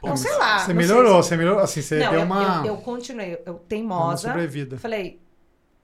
Pô, 0.00 0.08
não, 0.08 0.16
sei 0.16 0.32
lá. 0.36 0.58
Você 0.58 0.66
sei 0.66 0.74
melhorou, 0.74 1.22
se- 1.22 1.28
você 1.30 1.36
melhorou, 1.36 1.60
assim, 1.60 1.82
você 1.82 1.98
Não, 1.98 2.10
deu 2.10 2.20
eu, 2.20 2.26
uma, 2.26 2.42
eu, 2.58 2.66
eu 2.66 2.76
continuei, 2.78 3.32
eu 3.32 3.38
deu 3.44 3.52
uma 3.54 3.60
teimosa. 3.66 4.28
sobrevida. 4.28 4.76
Falei, 4.78 5.20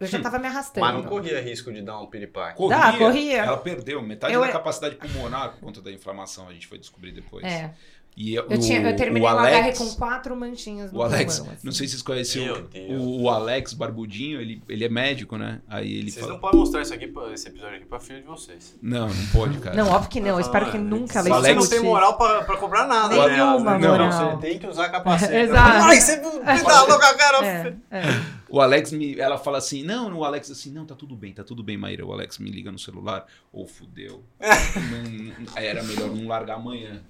eu 0.03 0.09
já 0.09 0.21
tava 0.21 0.39
me 0.39 0.47
arrastando. 0.47 0.85
Mas 0.87 0.95
não 0.95 1.05
corria 1.05 1.41
risco 1.41 1.73
de 1.73 1.83
dar 1.83 1.99
um 2.01 2.07
piripaque. 2.07 2.57
Corria, 2.57 2.79
Dá, 2.79 2.93
corria. 2.99 3.39
Ela 3.39 3.57
perdeu 3.59 4.03
metade 4.03 4.33
Eu- 4.35 4.41
da 4.41 4.49
capacidade 4.53 4.97
pulmonar 4.97 5.51
por 5.53 5.61
conta 5.61 5.81
da 5.81 5.91
inflamação, 5.91 6.49
a 6.49 6.53
gente 6.53 6.67
foi 6.67 6.79
descobrir 6.79 7.13
depois. 7.13 7.45
É. 7.45 7.73
E 8.15 8.35
Eu, 8.35 8.47
tinha, 8.59 8.81
eu 8.83 8.95
terminei 8.95 9.23
o, 9.23 9.27
Alex, 9.27 9.79
HR 9.79 9.85
com 9.85 9.95
quatro 9.97 10.37
manchinhas 10.37 10.93
no 10.93 10.99
O 10.99 11.03
Alex, 11.03 11.39
pulmão, 11.39 11.55
assim. 11.55 11.65
não 11.67 11.73
sei 11.73 11.87
se 11.87 11.93
vocês 11.93 12.03
conhecem 12.03 12.45
Meu 12.45 12.57
o, 12.57 12.61
Deus. 12.63 13.03
o, 13.03 13.21
o 13.23 13.31
Alex 13.31 13.73
Barbudinho, 13.73 14.39
ele, 14.39 14.63
ele 14.69 14.85
é 14.85 14.89
médico, 14.91 15.39
né? 15.39 15.61
Aí 15.67 15.97
ele 15.97 16.11
Vocês 16.11 16.21
fala... 16.25 16.35
não 16.35 16.41
podem 16.41 16.61
mostrar 16.61 16.83
isso 16.83 16.93
aqui, 16.93 17.07
pra, 17.09 17.33
esse 17.33 17.49
episódio 17.49 17.77
aqui 17.77 17.87
pra 17.87 17.99
filho 17.99 18.21
de 18.21 18.27
vocês. 18.27 18.77
Não, 18.83 19.09
não 19.09 19.27
pode, 19.33 19.59
cara. 19.61 19.75
Não, 19.75 19.89
óbvio 19.91 20.11
que 20.11 20.21
não. 20.21 20.29
Eu 20.29 20.41
espero 20.41 20.71
que 20.71 20.77
Ah, 20.77 20.81
nunca 20.81 21.23
Você 21.23 21.29
ela 21.29 21.31
O 21.31 21.35
Alex- 21.39 21.55
não 21.55 21.63
escute 21.63 21.81
tem 21.81 21.91
moral 21.91 22.19
pra, 22.19 22.43
pra 22.43 22.57
cobrar 22.59 22.87
nada, 22.87 23.09
Nenhuma 23.29 23.79
né? 23.79 23.79
Não, 23.79 23.91
moral. 23.93 24.13
Você 24.33 24.47
tem 24.47 24.59
que 24.59 24.67
usar 24.67 24.91
capacete. 24.91 25.33
Exato. 25.35 25.85
Ai, 25.87 25.99
você 26.01 26.17
pedalou 26.19 26.87
com 27.01 27.07
a 27.07 27.15
cara. 27.15 27.47
É, 27.47 27.75
é. 27.91 28.03
O 28.51 28.61
Alex 28.61 28.93
me. 28.93 29.19
Ela 29.19 29.39
fala 29.39 29.57
assim: 29.57 29.83
não, 29.83 30.13
o 30.19 30.23
Alex 30.25 30.51
assim, 30.51 30.71
não, 30.71 30.85
tá 30.85 30.95
tudo 30.95 31.17
bem, 31.17 31.33
tá 31.33 31.43
tudo 31.43 31.63
bem, 31.63 31.79
Maíra. 31.79 32.05
O 32.05 32.13
Alex 32.13 32.37
me 32.39 32.51
liga 32.51 32.71
no 32.71 32.79
celular. 32.79 33.25
Ô, 33.51 33.67
fudeu. 33.67 34.23
Não- 34.39 35.57
era 35.57 35.83
melhor 35.83 36.15
não 36.15 36.27
largar 36.29 36.57
amanhã. 36.57 37.01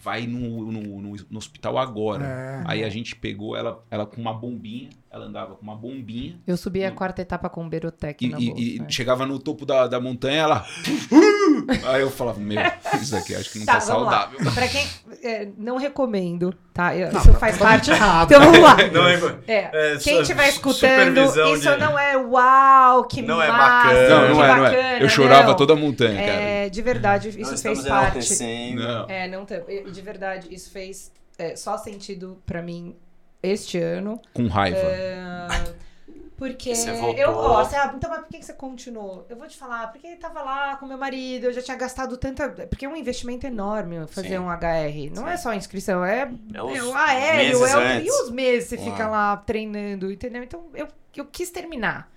Vai 0.00 0.26
no, 0.26 0.70
no, 0.70 1.00
no- 1.00 1.16
no 1.30 1.38
hospital 1.38 1.76
agora. 1.78 2.24
É. 2.24 2.62
Aí 2.66 2.84
a 2.84 2.88
gente 2.88 3.16
pegou 3.16 3.56
ela, 3.56 3.82
ela 3.90 4.06
com 4.06 4.20
uma 4.20 4.32
bombinha. 4.34 4.90
Ela 5.10 5.24
andava 5.24 5.54
com 5.54 5.62
uma 5.62 5.74
bombinha. 5.74 6.38
Eu 6.46 6.56
subi 6.56 6.84
a 6.84 6.92
quarta 6.92 7.22
etapa 7.22 7.48
com 7.48 7.64
o 7.64 7.68
Berotec 7.68 8.24
E, 8.24 8.28
na 8.28 8.38
e- 8.38 8.46
bolsa. 8.48 8.60
e 8.62 8.80
é. 8.80 8.90
chegava 8.90 9.24
no 9.26 9.38
topo 9.38 9.64
da, 9.64 9.86
da 9.86 9.98
montanha, 10.00 10.42
ela. 10.42 10.66
Aí 11.88 12.02
eu 12.02 12.10
falava, 12.10 12.38
meu, 12.38 12.58
isso 13.00 13.16
aqui 13.16 13.34
acho 13.34 13.50
que 13.52 13.58
não 13.58 13.66
tá, 13.66 13.74
Tá, 13.74 13.80
saudável. 13.80 14.38
Pra 14.54 14.68
quem 14.68 14.86
é, 15.22 15.48
não 15.56 15.76
recomendo, 15.76 16.54
tá? 16.78 16.94
Eu- 16.96 17.10
Não, 17.12 17.20
isso 17.20 17.32
tá 17.32 17.38
faz 17.40 17.58
totalmente 17.58 17.86
parte. 17.86 17.90
errado. 17.90 18.26
Então 18.32 18.40
vamos 18.44 18.60
lá. 18.60 18.76
Não 18.92 19.08
é, 19.08 19.14
É, 19.48 19.94
É, 19.94 19.96
quem 19.98 20.20
estiver 20.20 20.48
escutando, 20.48 21.18
isso 21.24 21.60
de- 21.70 21.76
não 21.76 21.98
é 21.98 22.16
uau, 22.16 23.04
que 23.04 23.20
Não 23.20 23.42
é 23.42 23.48
massa, 23.48 23.88
bacana. 23.88 24.08
Não, 24.08 24.28
não 24.28 24.36
que 24.36 24.42
é, 24.42 24.46
não 24.48 24.62
bacana, 24.62 24.78
é. 24.98 25.02
Eu 25.02 25.08
chorava 25.08 25.48
não. 25.48 25.56
toda 25.56 25.72
a 25.72 25.76
montanha, 25.76 26.16
cara. 26.20 26.40
É, 26.40 26.68
de 26.68 26.80
verdade, 26.82 27.28
isso 27.30 27.50
Nós 27.50 27.62
fez 27.62 27.82
parte. 27.84 28.74
Não. 28.76 29.06
É, 29.08 29.26
não 29.26 29.44
tem. 29.44 29.60
e 29.68 29.90
De 29.90 30.00
verdade, 30.00 30.46
isso 30.54 30.70
fez 30.70 31.10
é, 31.36 31.56
só 31.56 31.76
sentido 31.76 32.40
pra 32.46 32.62
mim 32.62 32.94
este 33.42 33.78
ano. 33.78 34.20
Com 34.32 34.46
raiva. 34.46 34.78
É, 36.44 37.00
Porque 37.00 37.20
eu 37.20 37.32
gosto. 37.32 37.74
Ah, 37.74 37.92
então, 37.96 38.08
mas 38.10 38.20
por 38.20 38.28
que 38.28 38.42
você 38.42 38.52
continuou? 38.52 39.26
Eu 39.28 39.36
vou 39.36 39.46
te 39.48 39.56
falar, 39.56 39.88
porque 39.88 40.06
ele 40.06 40.16
tava 40.16 40.40
lá 40.42 40.76
com 40.76 40.86
meu 40.86 40.96
marido, 40.98 41.46
eu 41.46 41.52
já 41.52 41.60
tinha 41.60 41.76
gastado 41.76 42.16
tanta. 42.16 42.48
Porque 42.48 42.86
é 42.86 42.88
um 42.88 42.96
investimento 42.96 43.46
enorme 43.46 44.06
fazer 44.06 44.28
Sim. 44.28 44.38
um 44.38 44.48
HR. 44.50 45.10
Não 45.14 45.26
é 45.28 45.36
só 45.36 45.52
inscrição, 45.52 46.04
é, 46.04 46.30
É 46.54 46.62
os 46.62 46.76
é 46.78 46.82
o 46.82 46.94
aéreo, 46.94 47.66
é 47.66 47.76
o, 47.76 48.04
e 48.04 48.10
os 48.10 48.30
meses 48.30 48.68
você 48.68 48.76
Claro. 48.76 48.92
fica 48.92 49.08
lá 49.08 49.36
treinando, 49.38 50.12
entendeu? 50.12 50.42
Então 50.42 50.66
eu, 50.74 50.86
eu 51.16 51.24
quis 51.26 51.50
terminar. 51.50 52.10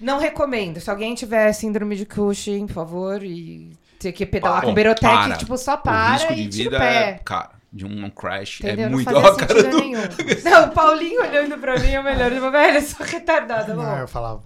Não 0.00 0.18
recomendo. 0.18 0.80
Se 0.80 0.88
alguém 0.90 1.14
tiver 1.14 1.52
síndrome 1.52 1.94
de 1.96 2.06
Cushing, 2.06 2.66
por 2.66 2.72
favor, 2.72 3.22
e 3.22 3.76
ter 3.98 4.12
que 4.12 4.24
pedalar 4.24 4.62
Bom, 4.62 4.68
com 4.68 4.74
Berotec, 4.74 5.38
tipo, 5.38 5.58
só 5.58 5.74
o 5.74 5.78
para 5.78 6.12
risco 6.12 6.32
e 6.32 6.36
de 6.36 6.48
tira 6.48 6.68
o 6.68 6.70
vida 6.72 6.78
pé. 6.78 7.08
é, 7.10 7.18
cara, 7.22 7.50
de 7.72 7.86
um 7.86 8.10
crash 8.10 8.60
Entendeu? 8.60 8.86
é 8.86 8.88
não 8.88 8.96
muito. 8.96 9.10
fazia 9.12 9.30
Ó, 9.30 9.32
a 9.32 9.36
cara 9.36 9.62
do- 9.62 9.78
nenhum. 9.78 10.00
Não, 10.44 10.68
o 10.68 10.72
Paulinho 10.72 11.20
olhando 11.20 11.56
pra 11.58 11.78
mim 11.78 11.90
é 11.90 12.00
o 12.00 12.04
melhor. 12.04 12.26
Ele 12.26 12.36
falou, 12.36 12.50
velho, 12.52 12.78
eu 12.78 12.82
sou 12.82 13.06
retardada. 13.06 13.74
Não, 13.74 13.98
eu 13.98 14.08
falava, 14.08 14.42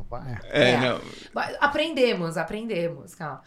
é. 0.52 0.62
É, 0.62 0.70
É. 0.72 0.80
não. 0.80 1.00
mas 1.32 1.56
Aprendemos, 1.60 2.36
aprendemos, 2.36 3.14
calma. 3.14 3.42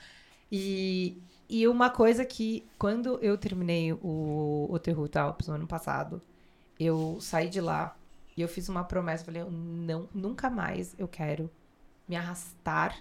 E, 0.51 1.21
e 1.47 1.67
uma 1.67 1.89
coisa 1.91 2.25
que, 2.25 2.65
quando 2.79 3.19
eu 3.21 3.37
terminei 3.37 3.93
o, 3.93 4.67
o 4.69 4.79
Terru 4.79 5.07
Alpes 5.15 5.47
no 5.47 5.55
ano 5.55 5.67
passado, 5.67 6.21
eu 6.79 7.17
saí 7.21 7.47
de 7.49 7.61
lá 7.61 7.95
e 8.35 8.41
eu 8.41 8.47
fiz 8.47 8.67
uma 8.69 8.83
promessa. 8.83 9.25
Falei, 9.25 9.41
eu 9.43 9.51
não, 9.51 10.09
nunca 10.13 10.49
mais 10.49 10.95
eu 10.97 11.07
quero 11.07 11.51
me 12.07 12.15
arrastar 12.15 12.97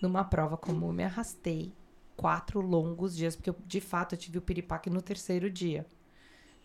numa 0.00 0.22
prova 0.24 0.56
como 0.56 0.86
eu 0.86 0.92
me 0.92 1.02
arrastei 1.02 1.72
quatro 2.16 2.60
longos 2.60 3.16
dias, 3.16 3.34
porque 3.34 3.50
eu, 3.50 3.56
de 3.66 3.80
fato 3.80 4.14
eu 4.14 4.18
tive 4.18 4.38
o 4.38 4.42
piripaque 4.42 4.88
no 4.88 5.02
terceiro 5.02 5.50
dia. 5.50 5.84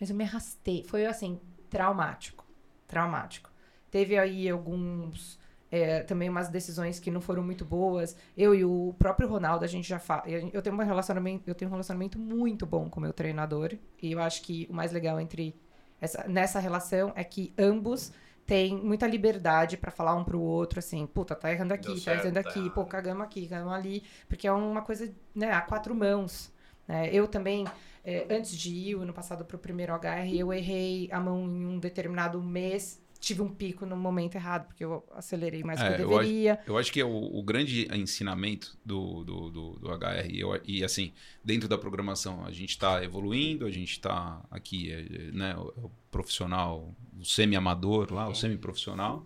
Mas 0.02 0.10
eu 0.10 0.16
me 0.18 0.24
arrastei. 0.26 0.84
Foi 0.84 1.06
assim, 1.06 1.40
traumático. 1.70 2.44
Traumático. 2.88 3.52
Teve 3.92 4.18
aí 4.18 4.50
alguns. 4.50 5.40
é, 5.72 6.02
também 6.04 6.28
umas 6.30 6.50
decisões 6.50 7.00
que 7.00 7.10
não 7.12 7.22
foram 7.22 7.44
muito 7.44 7.64
boas. 7.64 8.16
Eu 8.36 8.54
e 8.56 8.66
o 8.66 8.94
próprio 9.00 9.30
Ronaldo, 9.30 9.64
a 9.64 9.68
gente 9.68 9.88
já 9.88 10.00
fala. 10.00 10.24
Eu 10.28 10.62
tenho 10.62 10.76
um 10.76 10.80
relacionamento, 10.80 11.44
eu 11.48 11.56
tenho 11.56 11.70
um 11.70 11.72
relacionamento 11.72 12.20
muito 12.20 12.66
bom 12.66 12.90
com 12.90 13.00
o 13.00 13.04
meu 13.04 13.14
treinador. 13.14 13.78
E 14.02 14.12
eu 14.12 14.20
acho 14.22 14.42
que 14.42 14.68
o 14.70 14.74
mais 14.74 14.92
legal 14.92 15.20
entre 15.22 15.56
essa, 16.02 16.28
nessa 16.28 16.60
relação 16.60 17.14
é 17.16 17.24
que 17.24 17.54
ambos 17.58 18.12
têm 18.46 18.76
muita 18.84 19.08
liberdade 19.08 19.78
pra 19.78 19.92
falar 19.92 20.16
um 20.16 20.24
pro 20.26 20.42
outro, 20.42 20.80
assim, 20.80 21.06
puta, 21.08 21.36
tá 21.36 21.52
errando 21.52 21.74
aqui, 21.74 21.94
Deu 21.94 21.96
tá 21.96 22.02
certo, 22.02 22.26
errando 22.26 22.34
tá 22.34 22.40
aqui, 22.42 22.60
errado. 22.60 22.74
pô, 22.74 22.86
cagamos 22.86 23.24
aqui, 23.24 23.48
cagamos 23.48 23.74
ali. 23.74 24.04
Porque 24.28 24.48
é 24.48 24.52
uma 24.52 24.82
coisa, 24.82 25.14
né, 25.36 25.52
a 25.52 25.62
quatro 25.62 25.96
mãos. 25.96 26.52
né? 26.88 27.10
eu 27.14 27.28
também, 27.28 27.66
é, 28.04 28.28
antes 28.30 28.58
de 28.58 28.70
ir, 28.74 28.96
o 28.96 29.02
ano 29.02 29.14
passado, 29.14 29.46
pro 29.46 29.58
primeiro 29.58 29.94
HR, 29.94 30.38
eu 30.38 30.52
errei 30.54 31.10
a 31.12 31.20
mão 31.20 31.44
em 31.46 31.66
um 31.66 31.80
determinado 31.80 32.42
mês. 32.42 33.02
Tive 33.20 33.44
um 33.44 33.50
pico 33.50 33.86
no 33.86 33.96
momento 33.96 34.34
errado, 34.34 34.66
porque 34.66 34.84
eu 34.84 35.04
acelerei 35.14 35.64
mais 35.64 35.80
do 35.80 35.86
É, 35.86 35.94
que 35.96 36.02
eu 36.02 36.10
eu 36.10 36.18
acho- 36.18 36.28
deveria. 36.28 36.60
Eu 36.66 36.78
acho 36.78 36.92
que 36.92 37.00
é 37.00 37.06
o, 37.06 37.38
o 37.38 37.44
grande 37.44 37.88
ensinamento 37.96 38.76
do, 38.84 39.24
do, 39.24 39.50
do, 39.52 39.72
do 39.80 39.92
HR, 39.92 40.28
e, 40.32 40.40
eu- 40.40 40.60
e 40.66 40.84
assim, 40.84 41.14
dentro 41.44 41.70
da 41.70 41.78
programação, 41.78 42.44
a 42.44 42.52
gente 42.52 42.72
está 42.72 43.04
evoluindo, 43.04 43.68
a 43.68 43.70
gente 43.72 43.92
está 43.92 44.44
aqui, 44.50 44.92
é, 44.92 45.02
é, 45.02 45.32
né, 45.32 45.56
o, 45.56 45.86
o 45.86 45.92
profissional, 46.10 46.96
o 47.20 47.24
semi-amador 47.24 48.12
lá, 48.12 48.28
o 48.28 48.34
semi-profissional, 48.34 49.24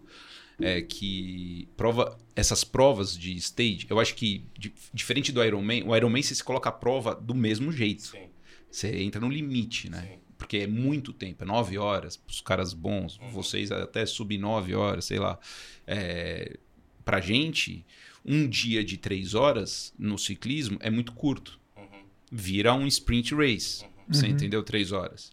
é 0.60 0.82
que 0.82 1.68
prova 1.78 2.18
essas 2.36 2.64
provas 2.66 3.18
de 3.18 3.34
stage, 3.38 3.88
eu 3.90 4.00
acho 4.00 4.16
que 4.16 4.46
di- 4.58 4.74
diferente 4.94 5.32
do 5.32 5.44
Ironman, 5.44 5.84
o 5.88 5.96
Ironman 5.96 6.22
você 6.22 6.36
se 6.36 6.44
coloca 6.44 6.70
a 6.70 6.72
prova 6.72 7.16
do 7.16 7.34
mesmo 7.36 7.72
jeito. 7.72 8.04
Sim, 8.04 8.30
Você 8.76 8.90
entra 9.02 9.22
no 9.22 9.30
limite, 9.30 9.90
né? 9.90 10.02
sim. 10.02 10.20
Porque 10.38 10.58
é 10.58 10.68
muito 10.68 11.14
tempo, 11.14 11.44
é 11.44 11.48
nove 11.48 11.78
horas, 11.78 12.22
os 12.28 12.42
caras 12.42 12.74
bons, 12.74 13.18
Uhum. 13.20 13.30
vocês 13.30 13.72
até 13.72 14.06
subir 14.06 14.38
nove 14.38 14.76
horas, 14.76 15.06
sei 15.06 15.18
lá. 15.18 15.40
É, 15.88 16.58
pra 17.06 17.22
gente, 17.22 17.86
um 18.26 18.46
dia 18.48 18.84
de 18.84 18.98
três 18.98 19.34
horas 19.34 19.94
no 19.98 20.18
ciclismo 20.18 20.78
é 20.82 20.90
muito 20.90 21.14
curto. 21.14 21.58
Uhum. 21.78 22.04
Vira 22.30 22.74
um 22.74 22.86
sprint 22.86 23.34
race. 23.34 23.86
Você 24.10 24.26
Uhum. 24.26 24.32
entendeu? 24.34 24.62
Três 24.62 24.92
horas. 24.92 25.32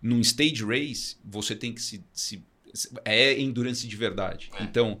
Num 0.00 0.20
stage 0.20 0.64
race, 0.64 1.16
você 1.24 1.56
tem 1.56 1.72
que 1.72 1.82
se. 1.82 2.04
se- 2.12 2.44
se- 2.72 2.90
é 3.04 3.38
endurance 3.40 3.86
de 3.88 3.96
verdade. 3.96 4.50
É. 4.54 4.62
Então, 4.62 5.00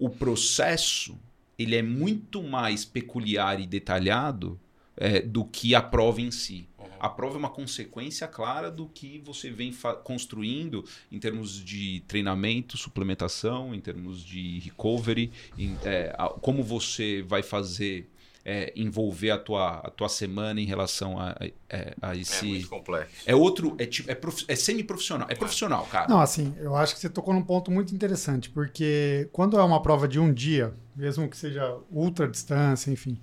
o 0.00 0.10
processo 0.10 1.16
ele 1.58 1.76
é 1.76 1.82
muito 1.82 2.42
mais 2.42 2.84
peculiar 2.84 3.60
e 3.60 3.66
detalhado 3.68 4.58
é, 4.96 5.20
do 5.22 5.44
que 5.46 5.74
a 5.74 5.80
prova 5.80 6.20
em 6.20 6.30
si. 6.30 6.68
A 7.00 7.08
prova 7.08 7.36
é 7.36 7.38
uma 7.38 7.50
consequência 7.50 8.28
clara 8.28 8.70
do 8.70 8.86
que 8.86 9.18
você 9.24 9.50
vem 9.50 9.72
construindo 10.04 10.84
em 11.10 11.18
termos 11.18 11.64
de 11.64 12.02
treinamento, 12.06 12.76
suplementação, 12.76 13.74
em 13.74 13.80
termos 13.80 14.22
de 14.24 14.58
recovery, 14.60 15.32
em, 15.58 15.76
é, 15.84 16.14
a- 16.18 16.28
como 16.28 16.62
você 16.62 17.22
vai 17.26 17.42
fazer 17.42 18.08
é, 18.42 18.72
envolver 18.74 19.30
a 19.30 19.38
tua, 19.38 19.80
a 19.80 19.90
tua 19.90 20.08
semana 20.08 20.58
em 20.58 20.64
relação 20.64 21.18
a, 21.20 21.32
a- 21.32 22.08
a 22.08 22.16
É 22.16 22.20
esse. 22.20 22.46
muito 22.46 22.68
complexo. 22.70 23.22
É 23.26 23.34
outro, 23.36 23.76
é, 23.78 23.84
tipo, 23.84 24.10
é, 24.10 24.14
prof- 24.14 24.46
é 24.48 24.56
semi-profissional. 24.56 25.28
É 25.30 25.34
profissional, 25.34 25.84
cara. 25.86 26.08
Não, 26.08 26.18
assim, 26.18 26.54
eu 26.58 26.74
acho 26.74 26.94
que 26.94 27.00
você 27.00 27.10
tocou 27.10 27.34
num 27.34 27.42
ponto 27.42 27.70
muito 27.70 27.94
interessante, 27.94 28.48
porque 28.48 29.28
quando 29.30 29.58
é 29.58 29.62
uma 29.62 29.82
prova 29.82 30.08
de 30.08 30.18
um 30.18 30.32
dia, 30.32 30.72
mesmo 30.96 31.28
que 31.28 31.36
seja 31.36 31.76
ultra 31.90 32.26
distância, 32.26 32.90
enfim, 32.90 33.20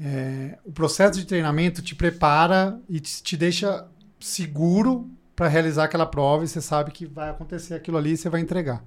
é, 0.00 0.58
o 0.64 0.72
processo 0.72 1.18
de 1.18 1.26
treinamento 1.26 1.80
te 1.82 1.94
prepara 1.94 2.78
e 2.88 3.00
te, 3.00 3.22
te 3.22 3.36
deixa 3.36 3.86
seguro 4.20 5.08
para 5.34 5.48
realizar 5.48 5.84
aquela 5.84 6.06
prova 6.06 6.44
e 6.44 6.48
você 6.48 6.60
sabe 6.60 6.90
que 6.90 7.06
vai 7.06 7.30
acontecer 7.30 7.74
aquilo 7.74 7.96
ali 7.98 8.12
e 8.12 8.16
você 8.16 8.28
vai 8.28 8.40
entregar. 8.40 8.84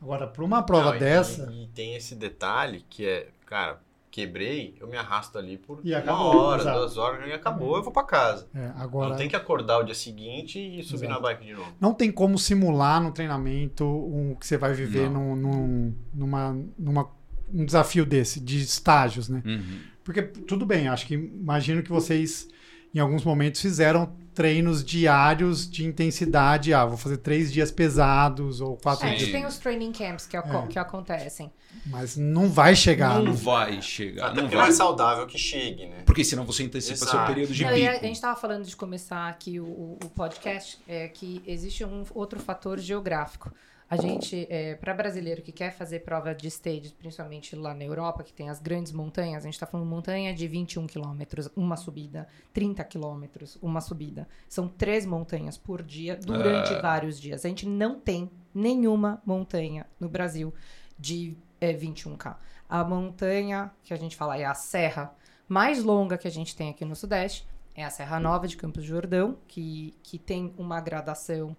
Agora, 0.00 0.26
para 0.26 0.44
uma 0.44 0.62
prova 0.62 0.90
Não, 0.90 0.96
e- 0.96 1.00
dessa, 1.00 1.50
E, 1.52 1.64
e 1.64 1.68
tem 1.68 1.94
esse 1.94 2.14
detalhe 2.14 2.84
que 2.88 3.04
é, 3.06 3.28
cara, 3.44 3.80
quebrei, 4.10 4.74
eu 4.80 4.88
me 4.88 4.96
arrasto 4.96 5.36
ali 5.38 5.56
por 5.58 5.80
E 5.84 5.90
uma 5.92 5.98
acabou, 5.98 6.36
hora, 6.36 6.62
exato. 6.62 6.78
duas 6.78 6.96
horas, 6.96 7.28
e 7.28 7.32
acabou, 7.32 7.76
eu 7.76 7.82
vou 7.82 7.92
pra 7.92 8.02
casa. 8.04 8.48
é, 8.54 8.72
agora 8.76 9.10
Não 9.10 9.16
tem 9.16 9.28
que 9.28 9.36
acordar 9.36 9.78
o 9.78 9.82
dia 9.84 9.94
seguinte 9.94 10.58
e 10.58 10.82
subir 10.82 11.04
Exato. 11.06 11.20
na 11.22 11.28
bike 11.28 11.44
de 11.44 11.52
novo. 11.52 11.72
não 11.80 11.92
tem 11.94 12.10
como 12.10 12.38
simular 12.38 13.00
no 13.02 13.12
treinamento 13.12 13.84
o 13.84 14.36
que 14.40 14.46
você 14.46 14.56
vai 14.56 14.72
viver 14.72 15.08
num, 15.10 15.36
num- 15.36 15.94
numa, 16.14 16.56
numa, 16.78 17.10
um 17.52 17.64
desafio 17.64 18.06
desse, 18.06 18.40
de 18.40 18.60
estágios, 18.62 19.28
né? 19.28 19.42
Uhum. 19.44 19.80
Porque 20.04 20.22
tudo 20.22 20.64
bem, 20.66 20.88
acho 20.88 21.06
que 21.06 21.14
imagino 21.14 21.82
que 21.82 21.90
vocês 21.90 22.48
em 22.94 22.98
alguns 22.98 23.22
momentos 23.24 23.60
fizeram 23.60 24.12
treinos 24.34 24.82
diários 24.84 25.68
de 25.70 25.84
intensidade. 25.86 26.72
Ah, 26.74 26.84
vou 26.84 26.96
fazer 26.96 27.18
três 27.18 27.52
dias 27.52 27.70
pesados 27.70 28.60
ou 28.60 28.76
quatro 28.76 29.06
É, 29.06 29.10
a 29.10 29.12
Sim. 29.12 29.16
dias. 29.18 29.28
gente 29.28 29.38
tem 29.38 29.46
os 29.46 29.58
training 29.58 29.92
camps 29.92 30.26
que, 30.26 30.36
aco- 30.36 30.56
É. 30.64 30.66
que 30.66 30.78
acontecem. 30.78 31.52
Mas 31.86 32.16
não 32.16 32.48
vai 32.48 32.74
chegar. 32.74 33.16
Não 33.22 33.26
né? 33.26 33.32
vai 33.32 33.80
chegar. 33.82 34.28
Até 34.30 34.36
Não 34.42 34.48
não 34.48 34.58
vai. 34.58 34.68
é 34.70 34.72
saudável 34.72 35.26
que 35.26 35.38
chegue, 35.38 35.86
né? 35.86 36.02
Porque 36.04 36.24
senão 36.24 36.44
você 36.44 36.64
antecipa 36.64 36.96
seu 36.96 37.06
Exato. 37.08 37.26
período 37.32 37.52
de 37.52 37.64
Não, 37.64 37.76
e 37.76 37.86
a, 37.86 37.92
pico. 37.92 38.04
gente 38.06 38.14
estava 38.16 38.40
falando 38.40 38.64
de 38.64 38.74
começar 38.74 39.28
aqui 39.28 39.60
o, 39.60 39.64
o- 39.66 39.98
o 40.04 40.08
podcast, 40.10 40.78
é 40.88 41.06
que 41.06 41.40
existe 41.46 41.84
um 41.84 42.04
outro 42.12 42.40
fator 42.40 42.78
geográfico. 42.80 43.52
A 43.90 43.96
gente, 43.96 44.48
para 44.80 44.94
brasileiro 44.94 45.42
que 45.42 45.50
quer 45.50 45.72
fazer 45.72 46.00
prova 46.00 46.32
de 46.32 46.46
stage, 46.46 46.94
principalmente 46.96 47.56
lá 47.56 47.74
na 47.74 47.82
Europa, 47.82 48.22
que 48.22 48.32
tem 48.32 48.48
as 48.48 48.60
grandes 48.60 48.92
montanhas, 48.92 49.42
a 49.42 49.46
gente 49.46 49.54
está 49.54 49.66
falando 49.66 49.88
montanha 49.88 50.32
de 50.32 50.46
21 50.46 50.86
quilômetros, 50.86 51.50
uma 51.56 51.76
subida, 51.76 52.28
30 52.52 52.84
quilômetros, 52.84 53.58
uma 53.60 53.80
subida. 53.80 54.28
São 54.48 54.68
três 54.68 55.04
montanhas 55.04 55.58
por 55.58 55.82
dia, 55.82 56.16
durante 56.16 56.72
Ah. 56.72 56.80
vários 56.80 57.20
dias. 57.20 57.44
A 57.44 57.48
gente 57.48 57.66
não 57.66 57.98
tem 57.98 58.30
nenhuma 58.54 59.20
montanha 59.26 59.84
no 59.98 60.08
Brasil 60.08 60.54
de 60.96 61.36
é, 61.60 61.72
21K. 61.72 62.38
A 62.68 62.84
montanha 62.84 63.72
que 63.82 63.92
a 63.92 63.96
gente 63.96 64.16
fala 64.16 64.38
é 64.38 64.44
a 64.44 64.54
serra 64.54 65.12
mais 65.48 65.82
longa 65.82 66.16
que 66.16 66.28
a 66.28 66.30
gente 66.30 66.54
tem 66.54 66.70
aqui 66.70 66.84
no 66.84 66.94
Sudeste 66.94 67.44
é 67.74 67.84
a 67.84 67.90
Serra 67.90 68.20
Nova 68.20 68.46
de 68.46 68.56
Campos 68.56 68.82
do 68.82 68.88
Jordão, 68.88 69.36
que, 69.48 69.94
que 70.02 70.18
tem 70.18 70.52
uma 70.56 70.80
gradação 70.80 71.56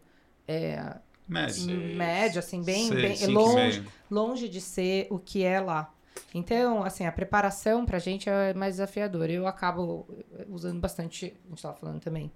é, 0.47 0.97
Médio. 1.27 1.95
Média, 1.95 2.39
assim, 2.39 2.61
bem, 2.63 2.87
Seis, 2.89 3.01
bem 3.01 3.15
cinco 3.15 3.31
e 3.31 3.33
longe, 3.33 3.87
longe 4.09 4.49
de 4.49 4.59
ser 4.61 5.07
o 5.09 5.17
que 5.19 5.43
é 5.43 5.59
lá. 5.59 5.93
Então, 6.33 6.83
assim, 6.83 7.05
a 7.05 7.11
preparação 7.11 7.85
pra 7.85 7.99
gente 7.99 8.29
é 8.29 8.53
mais 8.53 8.75
desafiadora. 8.75 9.31
Eu 9.31 9.47
acabo 9.47 10.07
usando 10.49 10.79
bastante, 10.79 11.37
a 11.45 11.49
gente 11.49 11.61
tava 11.61 11.75
falando 11.75 11.99
também, 12.01 12.31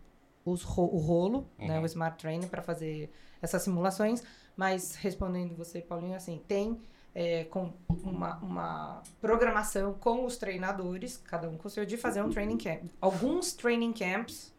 os 0.45 0.61
ro- 0.63 0.89
o 0.93 0.97
rolo, 0.99 1.47
né, 1.57 1.77
Uhum. 1.77 1.83
o 1.83 1.85
Smart 1.85 2.17
Training 2.17 2.47
para 2.47 2.61
fazer 2.61 3.11
essas 3.41 3.61
simulações, 3.63 4.23
mas 4.55 4.95
respondendo 4.95 5.55
você, 5.55 5.81
Paulinho, 5.81 6.15
assim, 6.15 6.41
tem 6.47 6.79
é, 7.13 7.45
com 7.45 7.71
uma, 8.03 8.35
uma 8.37 9.01
programação 9.21 9.93
com 9.93 10.25
os 10.25 10.37
treinadores, 10.37 11.17
cada 11.17 11.49
um 11.49 11.57
com 11.57 11.67
o 11.67 11.71
seu, 11.71 11.85
de 11.85 11.95
fazer 11.97 12.21
um 12.21 12.29
training 12.29 12.57
camp. 12.57 12.83
Alguns 13.01 13.53
training 13.53 13.93
camps 13.93 14.53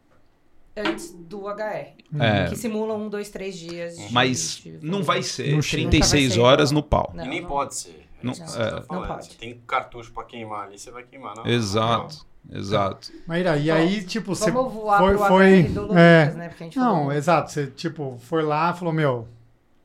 antes 0.76 1.12
do 1.12 1.48
HR, 1.48 1.94
É, 2.20 2.48
que 2.48 2.56
simulam 2.56 3.02
um, 3.06 3.08
dois, 3.08 3.30
três 3.30 3.56
dias. 3.56 3.96
de- 3.96 4.12
mas 4.12 4.60
de 4.62 4.78
não 4.82 5.02
vai 5.02 5.22
ser 5.22 5.52
Não 5.54 5.62
chega. 5.62 5.82
36 5.88 6.22
Nunca 6.22 6.28
vai 6.28 6.34
ser 6.34 6.40
horas 6.40 6.70
igual. 6.70 6.82
no 6.82 6.88
pau. 6.88 7.12
Não, 7.14 7.24
e 7.24 7.28
nem 7.28 7.40
não. 7.40 7.48
pode 7.48 7.74
ser. 7.74 8.06
Não- 8.22 8.32
é. 8.32 8.82
Não 8.90 9.06
pode. 9.06 9.26
Você 9.26 9.34
tem 9.38 9.60
cartucho 9.66 10.12
pra 10.12 10.24
queimar 10.24 10.66
ali, 10.66 10.78
você 10.78 10.90
vai 10.90 11.02
queimar. 11.04 11.36
Não, 11.36 11.46
Exato, 11.46 12.26
exato. 12.52 13.12
Maíra, 13.26 13.56
e 13.56 13.66
Bom, 13.68 13.72
aí, 13.74 14.02
tipo, 14.04 14.34
você 14.34 14.50
Vamos 14.50 14.72
foi. 14.72 15.18
foi 15.18 15.62
Lucas, 15.68 15.96
é, 15.96 16.32
né? 16.34 16.48
Porque 16.48 16.64
a 16.64 16.66
gente 16.66 16.78
não, 16.78 16.96
falou- 16.96 17.12
exato. 17.12 17.50
Você, 17.52 17.66
tipo, 17.68 18.16
foi 18.20 18.42
lá 18.42 18.72
falou: 18.72 18.92
Meu, 18.92 19.28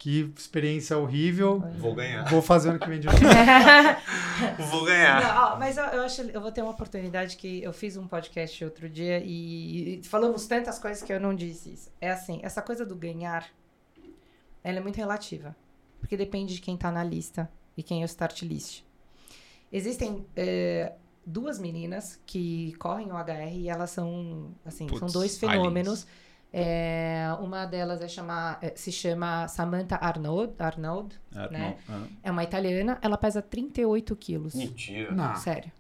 que 0.01 0.33
experiência 0.35 0.97
horrível. 0.97 1.59
Vou 1.77 1.93
ganhar. 1.93 2.27
Vou 2.27 2.41
fazer 2.41 2.69
ano 2.69 2.79
que 2.79 2.89
vem 2.89 2.99
de 2.99 3.05
novo. 3.05 3.19
Vou 4.71 4.83
ganhar. 4.83 5.21
Não, 5.21 5.43
ó, 5.43 5.59
mas 5.59 5.77
eu, 5.77 5.83
eu 5.83 6.01
acho 6.01 6.23
eu 6.23 6.41
vou 6.41 6.51
ter 6.51 6.63
uma 6.63 6.71
oportunidade 6.71 7.37
que 7.37 7.61
eu 7.61 7.71
fiz 7.71 7.95
um 7.95 8.07
podcast 8.07 8.65
outro 8.65 8.89
dia 8.89 9.19
e, 9.23 9.99
e 9.99 10.03
falamos 10.03 10.47
tantas 10.47 10.79
coisas 10.79 11.03
que 11.03 11.13
eu 11.13 11.19
não 11.19 11.35
disse 11.35 11.71
isso. 11.73 11.91
É 12.01 12.09
assim, 12.09 12.39
essa 12.41 12.63
coisa 12.63 12.83
do 12.83 12.95
ganhar, 12.95 13.47
ela 14.63 14.79
é 14.79 14.81
muito 14.81 14.95
relativa. 14.95 15.55
Porque 15.99 16.17
depende 16.17 16.55
de 16.55 16.61
quem 16.61 16.75
tá 16.75 16.91
na 16.91 17.03
lista 17.03 17.47
e 17.77 17.83
quem 17.83 18.01
é 18.01 18.03
o 18.03 18.07
start 18.07 18.41
list. 18.41 18.81
Existem 19.71 20.25
é, 20.35 20.93
duas 21.23 21.59
meninas 21.59 22.19
que 22.25 22.73
correm 22.79 23.11
o 23.11 23.15
HR 23.15 23.53
e 23.53 23.69
elas 23.69 23.91
são, 23.91 24.55
assim, 24.65 24.87
são 24.97 25.09
dois 25.09 25.37
fenômenos. 25.37 26.07
É, 26.53 27.27
uma 27.39 27.65
delas 27.65 28.01
é 28.01 28.07
chamar, 28.07 28.59
é, 28.61 28.73
se 28.75 28.91
chama 28.91 29.47
Samantha 29.47 29.95
Arnold, 30.01 30.53
Arnold, 30.59 31.17
Ah, 31.33 31.47
Né? 31.49 31.77
ah. 31.89 32.03
é 32.23 32.29
uma 32.31 32.43
italiana, 32.43 32.97
ela 33.01 33.17
pesa 33.17 33.41
38 33.41 34.15
quilos. 34.17 34.53
Mentira. 34.55 35.11
Não. 35.11 35.35
Sério. 35.35 35.71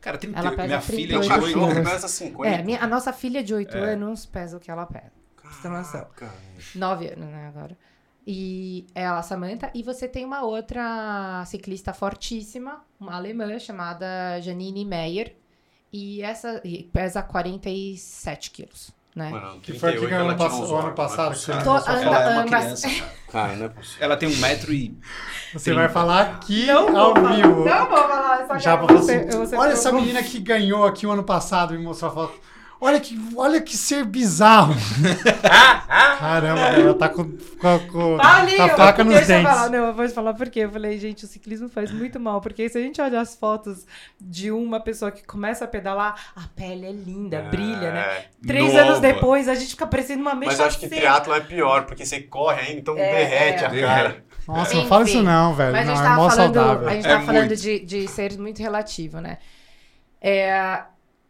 Cara, 0.00 0.16
tem 0.18 0.30
Ela 0.34 0.50
pesa 0.52 0.66
minha 0.66 0.80
filha 0.80 1.18
um 1.18 1.20
de 1.20 1.28
38 1.28 1.28
cachorro 1.28 1.66
que 1.68 1.74
quilos. 1.74 1.90
pesa 1.90 2.08
50. 2.08 2.54
É, 2.56 2.62
minha- 2.62 2.80
a 2.82 2.86
nossa 2.86 3.12
filha 3.12 3.42
de 3.44 3.54
8 3.54 3.76
É. 3.76 3.92
anos 3.92 4.24
pesa 4.26 4.56
o 4.56 4.60
que 4.60 4.70
ela 4.70 4.86
pesa. 4.86 5.12
Caraca. 5.62 6.30
9 6.74 7.06
anos, 7.08 7.26
né, 7.28 7.46
agora. 7.48 7.76
E 8.26 8.86
ela, 8.94 9.22
Samantha. 9.22 9.70
E 9.74 9.82
você 9.82 10.08
tem 10.08 10.24
uma 10.24 10.42
outra 10.42 11.44
ciclista 11.46 11.92
fortíssima, 11.92 12.82
uma 12.98 13.14
alemã, 13.16 13.58
chamada 13.58 14.40
Janine 14.40 14.84
Meyer. 14.84 15.36
E 15.92 16.22
essa 16.22 16.60
e 16.64 16.84
pesa 16.84 17.22
47 17.22 18.50
quilos, 18.50 18.90
né? 19.14 19.30
Mano, 19.30 19.60
Que 19.60 19.72
foi 19.78 19.92
38 19.92 20.04
aqui 20.04 20.14
no 20.14 20.20
ela 20.20 20.28
ano, 20.30 20.36
tirou 20.36 20.50
pass- 20.50 20.60
os 20.60 20.70
o 20.70 20.76
ano 20.76 20.92
passado 20.92 21.34
que 21.38 21.46
Cara, 21.46 21.62
Tô- 21.64 21.70
anda-. 21.76 21.92
Ela 21.92 22.18
é 22.22 22.28
uma 22.30 22.42
ambas- 22.42 22.60
criança. 22.82 23.04
Cara, 23.30 23.56
não 23.56 23.66
é 23.66 23.68
possível. 23.68 24.04
Ela 24.04 24.16
tem 24.16 24.28
um 24.28 24.36
metro 24.36 24.72
e. 24.72 24.98
Você 25.52 25.72
vai 25.74 25.88
falar 25.88 26.20
aqui 26.22 26.66
Não 26.66 26.96
ao 26.96 27.14
falar- 27.14 27.32
vivo. 27.36 27.64
Não 27.64 27.86
vou 27.88 27.96
falar 28.08 28.40
essa 28.42 28.58
Já 28.58 28.74
cara, 28.76 28.86
pra 28.86 28.96
você- 28.96 29.24
você. 29.24 29.36
você 29.36 29.56
Olha 29.56 29.72
essa 29.72 29.92
menina 29.92 30.22
que 30.22 30.38
ganhou 30.40 30.84
aqui 30.84 31.06
o 31.06 31.10
ano 31.12 31.22
passado 31.24 31.74
e 31.74 31.78
me 31.78 31.84
mostrou 31.84 32.10
a 32.10 32.14
foto. 32.14 32.34
Olha 32.80 33.00
que, 33.00 33.18
olha 33.36 33.60
que 33.62 33.76
ser 33.76 34.04
bizarro. 34.04 34.74
Caramba, 36.18 36.60
ela 36.60 36.94
tá 36.94 37.08
com, 37.08 37.24
com, 37.60 37.68
a- 37.68 37.78
com 37.78 38.16
Paulinho, 38.18 38.62
a 38.62 38.68
faca 38.70 39.04
nos 39.04 39.14
deixa 39.14 39.32
eu 39.32 39.38
dentes. 39.38 39.52
falar. 39.54 39.70
Não, 39.70 39.86
eu 39.86 39.94
vou 39.94 40.06
te 40.06 40.12
falar 40.12 40.34
por 40.34 40.48
quê. 40.50 40.60
Eu 40.60 40.70
falei, 40.70 40.98
gente, 40.98 41.24
o 41.24 41.28
ciclismo 41.28 41.68
faz 41.68 41.90
muito 41.90 42.18
mal. 42.20 42.40
Porque 42.40 42.68
se 42.68 42.76
a 42.78 42.80
gente 42.80 43.00
olhar 43.00 43.20
as 43.20 43.34
fotos 43.34 43.86
de 44.20 44.50
uma 44.50 44.80
pessoa 44.80 45.10
que 45.10 45.24
começa 45.24 45.64
a 45.64 45.68
pedalar, 45.68 46.14
a 46.36 46.42
pele 46.54 46.86
é 46.86 46.92
linda, 46.92 47.42
brilha, 47.42 47.92
né? 47.92 48.00
É. 48.00 48.26
Três 48.46 48.72
Nova. 48.72 48.80
anos 48.86 49.00
depois, 49.00 49.48
a 49.48 49.54
gente 49.54 49.70
fica 49.70 49.86
parecendo 49.86 50.20
uma 50.22 50.34
mecha 50.34 50.52
Mas 50.52 50.60
eu 50.60 50.66
acho 50.66 50.78
que 50.78 50.88
triatlo 50.88 51.32
é 51.34 51.40
pior, 51.40 51.86
porque 51.86 52.04
você 52.04 52.20
corre 52.20 52.60
ainda, 52.60 52.80
então 52.80 52.96
É, 52.98 53.14
derrete 53.14 53.64
é. 53.64 53.66
a 53.66 53.86
cara. 53.86 54.24
Nossa, 54.46 54.72
Enfim. 54.72 54.82
não 54.82 54.88
fala 54.88 55.04
isso 55.04 55.22
não, 55.22 55.54
velho. 55.54 55.72
Mas 55.72 55.82
a 55.82 55.84
não, 55.86 55.94
gente 55.96 56.04
é 56.04 56.08
tava 56.08 56.22
mó 56.22 56.28
falando, 56.30 56.54
saudável. 56.54 56.88
a 56.88 56.92
gente 56.92 57.06
É 57.06 57.08
tava 57.08 57.24
falando 57.24 57.46
muito. 57.46 57.56
de, 57.56 57.80
de 57.80 58.08
ser 58.08 58.38
muito 58.38 58.58
relativo, 58.60 59.20
né? 59.20 59.38
É, 60.20 60.82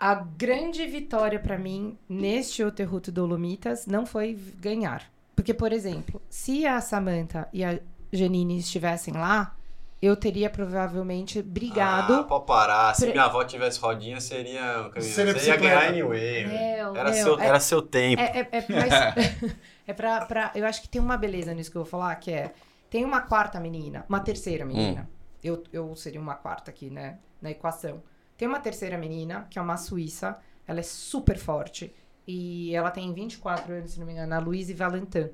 a 0.04 0.14
grande 0.16 0.86
vitória 0.86 1.38
pra 1.40 1.56
mim 1.56 1.96
neste 2.06 2.62
Oterruto 2.62 3.10
Dolomitas 3.10 3.86
não 3.86 4.04
foi 4.04 4.34
ganhar. 4.60 5.02
Porque, 5.34 5.54
por 5.54 5.72
exemplo, 5.72 6.20
se 6.28 6.66
a 6.66 6.78
Samantha 6.82 7.48
e 7.54 7.64
a 7.64 7.80
Janine 8.12 8.58
estivessem 8.58 9.14
lá, 9.14 9.56
eu 10.02 10.14
teria 10.14 10.50
provavelmente 10.50 11.40
brigado. 11.40 12.12
Ah, 12.12 12.22
pode 12.24 12.44
parar. 12.44 12.94
Se 12.94 13.06
Pre- 13.06 13.12
minha 13.12 13.24
avó 13.24 13.42
tivesse 13.44 13.80
rodinha, 13.80 14.20
seria. 14.20 14.90
Seria 15.00 15.32
Você 15.32 15.48
ia 15.48 15.56
ganhar 15.56 15.88
anyway. 15.88 16.46
Meu, 16.48 16.94
Era, 16.94 17.10
meu, 17.10 17.14
seu, 17.24 17.40
é- 17.40 17.46
era 17.46 17.58
seu 17.60 17.80
tempo. 17.80 18.20
É, 18.20 18.40
é, 18.40 18.48
é, 18.52 18.64
mas- 18.68 19.56
é 19.88 19.92
pra, 19.94 20.26
pra- 20.26 20.52
Eu 20.54 20.66
acho 20.66 20.82
que 20.82 20.88
tem 20.88 21.00
uma 21.00 21.16
beleza 21.16 21.54
nisso 21.54 21.70
que 21.70 21.78
eu 21.78 21.82
vou 21.82 21.90
falar, 21.90 22.14
que 22.16 22.30
é. 22.30 22.52
Tem 22.90 23.06
uma 23.06 23.22
quarta 23.22 23.58
menina, 23.58 24.04
uma 24.06 24.20
terceira 24.20 24.66
menina. 24.66 25.08
Eu, 25.42 25.64
eu 25.72 25.96
seria 25.96 26.20
uma 26.20 26.34
quarta 26.34 26.70
aqui, 26.70 26.90
né? 26.90 27.18
Na 27.40 27.50
equação. 27.50 28.02
Tem 28.36 28.48
uma 28.48 28.60
terceira 28.60 28.98
menina, 28.98 29.46
que 29.50 29.58
é 29.58 29.62
uma 29.62 29.76
suíça. 29.76 30.38
Ela 30.66 30.80
é 30.80 30.82
super 30.82 31.38
forte. 31.38 31.94
E 32.26 32.74
ela 32.74 32.90
tem 32.90 33.12
24 33.12 33.72
anos, 33.72 33.90
se 33.92 33.98
não 34.00 34.06
me 34.06 34.12
engano, 34.12 34.34
a 34.34 34.38
Louise 34.38 34.72
Valentin, 34.72 35.30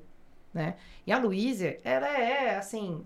né? 0.53 0.75
E 1.07 1.11
a 1.11 1.17
Louise, 1.17 1.79
ela 1.83 2.07
é, 2.07 2.57
assim, 2.57 3.03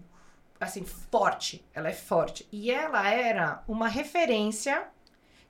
assim, 0.60 0.84
forte. 0.84 1.64
Ela 1.74 1.90
é 1.90 1.94
forte. 1.94 2.48
E 2.52 2.72
ela 2.72 3.08
era 3.08 3.64
uma 3.68 3.88
referência 3.88 4.88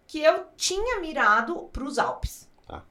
que 0.05 0.19
eu 0.21 0.47
tinha 0.57 0.99
mirado 0.99 1.69
para 1.71 1.83
os 1.83 1.97
Alpes. 1.97 2.49
Tá. 2.67 2.83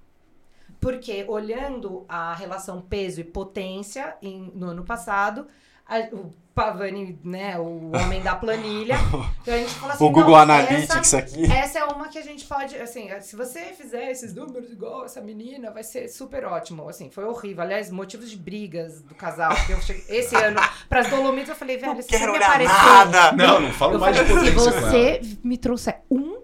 Porque 0.81 1.25
olhando 1.29 2.05
a 2.09 2.35
relação 2.35 2.81
peso 2.81 3.21
e 3.21 3.25
potência 3.25 4.17
em- 4.23 4.51
no 4.55 4.69
ano 4.71 4.85
passado, 4.85 5.47
a- 5.87 6.09
o 6.13 6.33
Pavani, 6.55 7.19
né, 7.25 7.59
o 7.59 7.91
homem 7.97 8.23
da 8.23 8.37
planilha, 8.37 8.95
então 9.43 9.55
a 9.55 9.59
gente 9.59 9.75
fala 9.75 9.93
assim, 9.95 10.05
o 10.05 10.11
Google 10.11 10.37
Analytics 10.37 10.95
essa, 10.97 11.19
aqui. 11.19 11.51
essa 11.53 11.79
é 11.81 11.85
uma 11.85 12.07
que 12.07 12.17
a 12.17 12.23
gente 12.23 12.45
pode, 12.45 12.77
assim, 12.77 13.09
se 13.23 13.35
você 13.35 13.73
fizer 13.77 14.09
esses 14.13 14.33
números 14.33 14.71
igual 14.71 15.05
essa 15.05 15.21
menina, 15.21 15.73
vai 15.73 15.83
ser 15.83 16.07
super 16.07 16.45
ótimo. 16.45 16.89
Assim, 16.89 17.11
foi 17.11 17.25
horrível. 17.25 17.65
Aliás, 17.65 17.91
motivos 17.91 18.31
de 18.31 18.37
brigas 18.37 19.03
do 19.03 19.17
casal. 19.17 19.53
porque 19.57 19.73
eu 19.73 19.81
cheguei- 19.81 20.05
esse 20.17 20.37
ano, 20.37 20.61
pras 20.89 21.11
Dolomitas, 21.11 21.49
eu 21.49 21.57
falei, 21.57 21.77
velho, 21.77 21.95
Não 21.95 22.03
se 22.03 22.09
você 22.09 22.25
me 22.25 22.37
aparecer... 22.37 22.73
nada. 22.73 23.33
Não, 23.33 23.61
não 23.61 23.73
falo 23.73 23.95
Eu 23.95 23.99
mais 23.99 24.17
de 24.17 24.25
falei, 24.25 24.45
se 24.51 24.55
com 24.55 24.61
ela. 24.61 24.81
você 24.81 25.21
me 25.43 25.59
trouxer 25.59 26.03
um, 26.09 26.37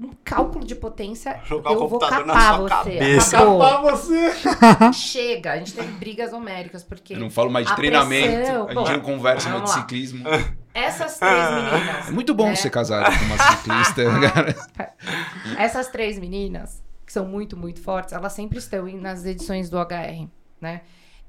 um 0.00 0.10
cálculo 0.24 0.64
de 0.64 0.74
potência, 0.74 1.40
Jogar 1.44 1.70
o 1.70 1.74
eu 1.74 1.88
vou 1.88 2.00
na 2.00 2.08
capar 2.08 2.56
sua 2.56 2.68
você. 2.68 2.68
cabeça. 2.68 3.36
Capar 3.38 3.82
você. 3.82 4.32
Chega. 4.92 5.52
A 5.52 5.56
gente 5.58 5.74
teve 5.74 5.92
brigas 5.92 6.32
homéricas, 6.32 6.82
porque 6.82 7.14
Eu 7.14 7.20
não 7.20 7.30
falo 7.30 7.50
mais 7.50 7.66
de 7.66 7.72
A 7.72 7.76
treinamento, 7.76 8.32
pressão- 8.36 8.68
a 8.68 8.74
Bom, 8.74 8.86
gente 8.86 8.96
não 8.96 9.00
conversa 9.04 9.48
mais 9.50 9.62
de 9.64 9.70
ciclismo. 9.70 10.24
essas 10.74 11.18
três 11.18 11.50
meninas... 11.50 12.08
É 12.08 12.10
muito 12.10 12.34
bom 12.34 12.46
né, 12.48 12.54
ser 12.56 12.70
casado 12.70 13.16
com 13.18 13.24
uma 13.26 13.38
ciclista, 13.38 14.02
cara. 14.32 14.56
Essas 15.58 15.88
três 15.88 16.18
meninas, 16.18 16.82
que 17.06 17.12
são 17.12 17.26
muito, 17.26 17.56
muito 17.56 17.80
fortes, 17.80 18.12
elas 18.12 18.32
sempre 18.32 18.58
estão 18.58 18.86
nas 18.96 19.24
edições 19.24 19.68
do 19.70 19.78
HR, 19.78 20.28
né? 20.60 20.80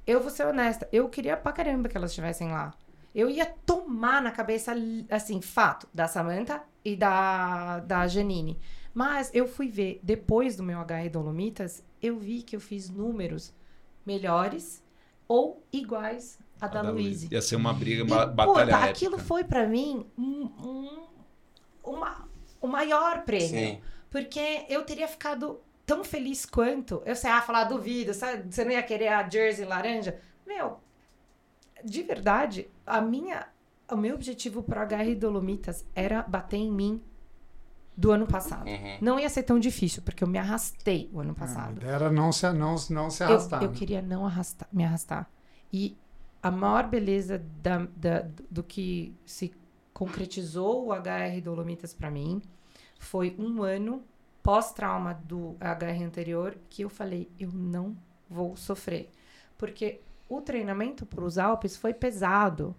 Eu 0.08 0.20
vou 0.20 0.30
ser 0.30 0.46
honesta, 0.48 0.88
eu 0.92 1.08
queria 1.10 1.38
pra 1.38 1.52
caramba 1.52 1.88
que 1.88 1.96
elas 1.98 2.12
estivessem 2.12 2.50
lá. 2.50 2.74
Eu 3.14 3.30
ia 3.30 3.46
tomar 3.66 4.22
na 4.22 4.32
cabeça, 4.32 4.74
assim, 5.12 5.40
fato, 5.42 5.88
da 5.94 6.08
Samantha 6.08 6.62
e 6.84 6.96
da, 6.96 7.80
da 7.80 8.08
Janine. 8.08 8.60
Mas 8.94 9.32
eu 9.34 9.48
fui 9.48 9.70
ver, 9.70 10.00
depois 10.04 10.56
do 10.56 10.64
meu 10.64 10.80
HR 10.80 11.10
Dolomitas, 11.12 11.84
eu 12.02 12.18
vi 12.20 12.42
que 12.44 12.56
eu 12.56 12.60
fiz 12.60 12.90
números 12.90 13.54
melhores 14.06 14.84
ou 15.28 15.64
iguais 15.72 16.38
a 16.62 16.68
da, 16.68 16.82
Luíse. 16.82 17.28
Ia 17.32 17.42
ser 17.42 17.56
uma 17.56 17.74
briga, 17.74 18.02
E, 18.02 18.04
uma 18.06 18.22
puta, 18.28 18.34
batalha 18.34 18.72
épica. 18.72 18.90
aquilo 18.90 19.18
foi 19.18 19.44
pra 19.44 19.66
mim 19.68 20.06
um, 20.18 20.46
um- 20.64 21.08
uma, 21.84 22.28
o 22.62 22.68
maior 22.68 23.24
prêmio. 23.24 23.48
Sim. 23.50 23.82
Porque 24.10 24.66
eu 24.70 24.84
teria 24.84 25.08
ficado 25.08 25.60
tão 25.86 26.04
feliz 26.04 26.46
quanto. 26.46 27.02
Eu 27.06 27.16
sei, 27.16 27.30
ah, 27.32 27.42
falar 27.42 27.64
duvido, 27.66 28.14
sabe? 28.14 28.54
Você 28.54 28.64
não 28.64 28.72
ia 28.72 28.84
querer 28.84 29.08
a 29.10 29.28
jersey 29.28 29.66
laranja? 29.66 30.20
Meu, 30.46 30.80
de 31.84 32.04
verdade, 32.04 32.70
a 32.86 33.02
minha, 33.02 33.48
o 33.92 33.96
meu 33.96 34.16
objetivo 34.16 34.64
pro 34.64 34.80
HR 34.82 35.16
Dolomitas 35.16 35.86
era 35.96 36.22
bater 36.24 36.58
em 36.58 36.72
mim 36.72 37.02
do 37.96 38.12
ano 38.12 38.26
passado. 38.26 38.68
Uhum. 38.68 38.98
Não 39.02 39.20
ia 39.20 39.30
ser 39.30 39.44
tão 39.44 39.60
difícil, 39.60 40.02
porque 40.04 40.24
eu 40.24 40.28
me 40.28 40.38
arrastei 40.40 41.10
o 41.14 41.20
ano 41.20 41.32
A 41.32 41.36
passado. 41.36 41.78
ideia 41.78 41.92
era 41.92 42.12
não 42.12 42.32
se, 42.32 42.52
não, 42.54 42.76
não 42.90 43.10
se 43.10 43.24
Eu, 43.24 43.28
arrastar. 43.30 43.64
eu 43.64 43.70
né? 43.70 43.76
queria 43.76 44.02
não 44.02 44.26
arrastar, 44.26 44.68
me 44.72 44.84
arrastar. 44.84 45.30
E 45.72 45.96
a 46.42 46.50
maior 46.50 46.88
beleza 46.88 47.44
da, 47.62 47.86
da- 47.96 48.26
do 48.50 48.64
que 48.64 49.14
se 49.26 49.54
concretizou 49.94 50.88
o 50.88 50.92
HR 50.94 51.40
Dolomitas 51.44 51.94
para 51.94 52.10
mim 52.10 52.42
foi 52.98 53.36
um 53.38 53.62
ano 53.62 54.04
pós-trauma 54.42 55.14
do 55.14 55.56
HR 55.62 56.04
anterior 56.04 56.58
que 56.70 56.82
eu 56.84 56.90
falei, 56.90 57.30
eu 57.40 57.52
não 57.52 57.96
vou 58.30 58.56
sofrer. 58.56 59.10
Porque 59.58 60.02
o 60.28 60.42
treinamento 60.42 61.06
para 61.06 61.24
os 61.24 61.38
Alpes 61.38 61.78
foi 61.78 61.94
pesado. 61.94 62.76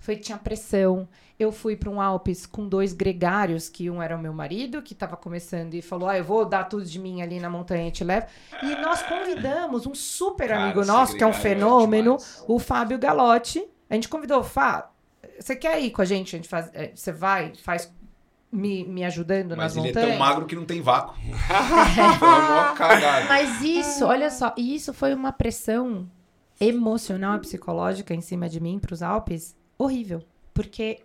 Foi, 0.00 0.16
tinha 0.16 0.36
pressão. 0.38 1.06
Eu 1.38 1.52
fui 1.52 1.76
para 1.76 1.88
um 1.90 2.00
Alpes 2.00 2.44
com 2.46 2.66
dois 2.66 2.92
gregários, 2.92 3.68
que 3.68 3.88
um 3.88 4.02
era 4.02 4.16
o 4.16 4.18
meu 4.20 4.32
marido, 4.32 4.82
que 4.82 4.94
estava 4.94 5.16
começando 5.16 5.74
e 5.74 5.82
falou: 5.82 6.08
Ah, 6.08 6.18
eu 6.18 6.24
vou 6.24 6.44
dar 6.44 6.64
tudo 6.64 6.84
de 6.84 6.98
mim 6.98 7.22
ali 7.22 7.38
na 7.38 7.48
montanha 7.48 7.86
e 7.88 7.90
te 7.92 8.02
levo. 8.02 8.26
E 8.62 8.74
nós 8.76 9.02
convidamos 9.02 9.86
um 9.86 9.94
super 9.94 10.48
Cara, 10.48 10.64
amigo 10.64 10.84
nosso, 10.84 11.16
que 11.16 11.22
é 11.22 11.26
um 11.26 11.30
gregário 11.30 11.60
fenômeno, 11.60 12.16
demais. 12.16 12.44
o 12.48 12.58
Fábio 12.58 12.98
Galotti. 12.98 13.64
A 13.88 13.94
gente 13.94 14.08
convidou, 14.08 14.42
Fá, 14.42 14.90
você 15.38 15.54
quer 15.54 15.80
ir 15.80 15.90
com 15.90 16.02
a 16.02 16.04
gente? 16.04 16.34
A 16.34 16.38
gente 16.38 16.48
faz, 16.48 16.70
é, 16.72 16.92
você 16.94 17.12
vai, 17.12 17.52
faz 17.62 17.92
me, 18.52 18.84
me 18.84 19.04
ajudando 19.04 19.50
Mas 19.56 19.74
nas 19.74 19.76
ele 19.76 19.86
é 19.86 19.88
montanhas? 19.88 20.10
tão 20.10 20.18
magro 20.18 20.46
que 20.46 20.56
não 20.56 20.64
tem 20.64 20.80
vácuo. 20.80 21.14
Foi 22.18 22.28
uma 22.28 22.40
maior 22.40 22.74
cagada. 22.74 23.26
Mas 23.28 23.60
isso, 23.62 24.04
olha 24.06 24.30
só, 24.30 24.52
e 24.56 24.74
isso 24.74 24.92
foi 24.92 25.14
uma 25.14 25.32
pressão 25.32 26.08
emocional 26.60 27.36
e 27.36 27.40
psicológica 27.40 28.14
em 28.14 28.20
cima 28.20 28.48
de 28.48 28.60
mim 28.60 28.78
para 28.78 28.92
os 28.92 29.02
Alpes 29.02 29.56
horrível. 29.84 30.22
Porque 30.54 31.00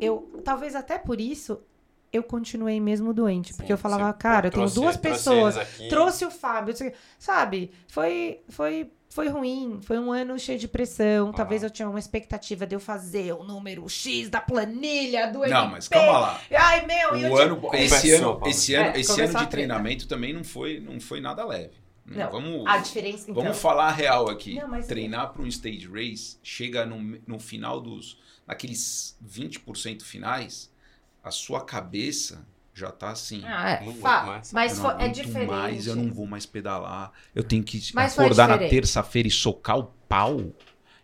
eu, 0.00 0.40
talvez 0.44 0.74
até 0.74 0.98
por 0.98 1.20
isso, 1.20 1.60
eu 2.12 2.22
continuei 2.22 2.80
mesmo 2.80 3.12
doente. 3.12 3.52
Porque 3.52 3.66
Sim, 3.68 3.72
eu 3.72 3.78
falava, 3.78 4.12
cara, 4.12 4.48
eu 4.48 4.50
tenho 4.50 4.62
trouxe- 4.62 4.74
duas 4.80 4.96
trouxe 4.96 5.18
pessoas. 5.18 5.56
aqui. 5.56 5.88
Trouxe 5.88 6.24
o 6.24 6.30
Fábio, 6.30 6.74
sabe? 7.18 7.70
Foi, 7.88 8.40
foi, 8.48 8.90
foi 9.08 9.28
ruim. 9.28 9.80
Foi 9.82 9.98
um 9.98 10.12
ano 10.12 10.38
cheio 10.38 10.58
de 10.58 10.68
pressão. 10.68 11.32
Talvez 11.32 11.62
eu 11.62 11.70
tinha 11.70 11.88
uma 11.88 11.98
expectativa 11.98 12.66
de 12.66 12.74
eu 12.76 12.80
fazer 12.80 13.32
o 13.32 13.42
número 13.42 13.88
X 13.88 14.28
da 14.28 14.40
planilha 14.40 15.26
do 15.32 15.40
Não, 15.40 15.46
MP. 15.46 15.70
mas 15.72 15.88
calma 15.88 16.18
lá. 16.18 16.40
Ai, 16.56 16.86
meu, 16.86 17.16
e 17.16 17.22
eu 17.24 17.32
O 17.32 17.36
ano, 17.38 17.54
esse 17.74 17.90
Conversou, 18.00 18.36
ano, 18.36 18.46
esse 18.48 18.74
ano, 18.74 18.88
É, 18.96 19.00
esse 19.00 19.20
ano 19.20 19.34
de 19.38 19.46
treinamento 19.48 20.06
também 20.06 20.32
não 20.32 20.44
foi, 20.44 20.78
não 20.80 21.00
foi 21.00 21.20
nada 21.20 21.44
leve. 21.44 21.72
Não, 22.06 22.30
vamos, 22.30 22.64
a 22.66 22.78
diferença, 22.78 23.30
então... 23.30 23.42
vamos 23.42 23.58
falar 23.60 23.88
a 23.88 23.92
real 23.92 24.28
aqui. 24.28 24.56
Não, 24.56 24.68
mas- 24.68 24.86
Treinar 24.86 25.32
para 25.32 25.42
um 25.42 25.46
stage 25.46 25.86
race, 25.88 26.38
chega 26.42 26.84
no, 26.84 26.98
no 27.26 27.38
final 27.38 27.80
dos. 27.80 28.18
naqueles 28.46 29.16
20% 29.24 30.02
finais, 30.02 30.72
a 31.22 31.30
sua 31.30 31.60
cabeça 31.64 32.44
já 32.74 32.90
tá 32.90 33.10
assim. 33.10 33.42
Ah, 33.44 33.70
é, 33.70 33.84
Não 33.84 33.94
fa- 33.94 34.10
aguento 34.10 34.26
mais. 34.28 34.52
mas 34.52 34.78
eu 34.78 34.90
é 34.92 35.08
diferente. 35.08 35.50
mais, 35.50 35.86
eu 35.86 35.94
não 35.94 36.12
vou 36.12 36.26
mais 36.26 36.46
pedalar. 36.46 37.12
Eu 37.34 37.44
tenho 37.44 37.62
que 37.62 37.80
Mas 37.94 38.18
acordar 38.18 38.48
na 38.48 38.58
terça-feira 38.58 39.28
e 39.28 39.30
socar 39.30 39.78
o 39.78 39.84
pau. 40.08 40.52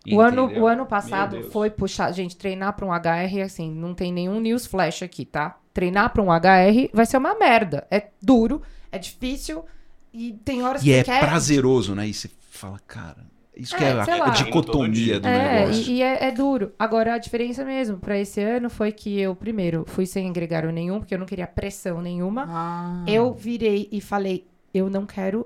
O 0.09 0.21
ano, 0.21 0.45
entendeu? 0.45 0.63
o 0.63 0.67
ano 0.67 0.85
passado 0.85 1.43
foi 1.51 1.69
puxar. 1.69 2.11
Gente, 2.13 2.35
treinar 2.37 2.73
pra 2.75 2.85
um 2.85 2.91
HR, 2.93 3.41
assim, 3.43 3.69
não 3.71 3.93
tem 3.93 4.11
nenhum 4.11 4.39
news 4.39 4.65
flash 4.65 5.03
aqui, 5.03 5.25
tá? 5.25 5.59
Treinar 5.73 6.11
pra 6.11 6.23
um 6.23 6.31
HR 6.31 6.89
vai 6.93 7.05
ser 7.05 7.17
uma 7.17 7.35
merda. 7.37 7.85
É 7.91 8.09
duro, 8.21 8.61
é 8.91 8.97
difícil 8.97 9.65
e 10.13 10.33
tem 10.43 10.63
horas 10.63 10.81
E 10.81 10.85
que 10.85 10.93
é 10.93 11.03
quer. 11.03 11.19
prazeroso, 11.19 11.93
né? 11.95 12.07
E 12.07 12.13
você 12.13 12.29
fala, 12.49 12.79
cara, 12.87 13.25
isso 13.55 13.75
que 13.75 13.83
É, 13.83 13.87
é, 13.89 13.91
a, 13.91 14.25
a 14.25 14.29
dicotomia 14.29 15.19
do 15.19 15.27
É, 15.27 15.61
negócio. 15.61 15.91
e, 15.91 15.95
e 15.97 16.01
é, 16.01 16.25
é 16.27 16.31
duro. 16.31 16.73
Agora, 16.77 17.13
a 17.13 17.17
diferença 17.17 17.63
mesmo 17.65 17.97
pra 17.97 18.17
esse 18.17 18.41
ano 18.41 18.69
foi 18.69 18.91
que 18.91 19.19
eu, 19.19 19.35
primeiro, 19.35 19.83
fui 19.87 20.05
sem 20.05 20.31
gregário 20.31 20.71
nenhum, 20.71 20.99
porque 20.99 21.13
eu 21.15 21.19
não 21.19 21.25
queria 21.25 21.47
pressão 21.47 22.01
nenhuma. 22.01 22.45
Ah, 22.47 23.03
Eu 23.07 23.33
virei 23.33 23.87
e 23.91 23.99
falei: 24.01 24.47
eu 24.73 24.89
não 24.89 25.05
quero 25.05 25.45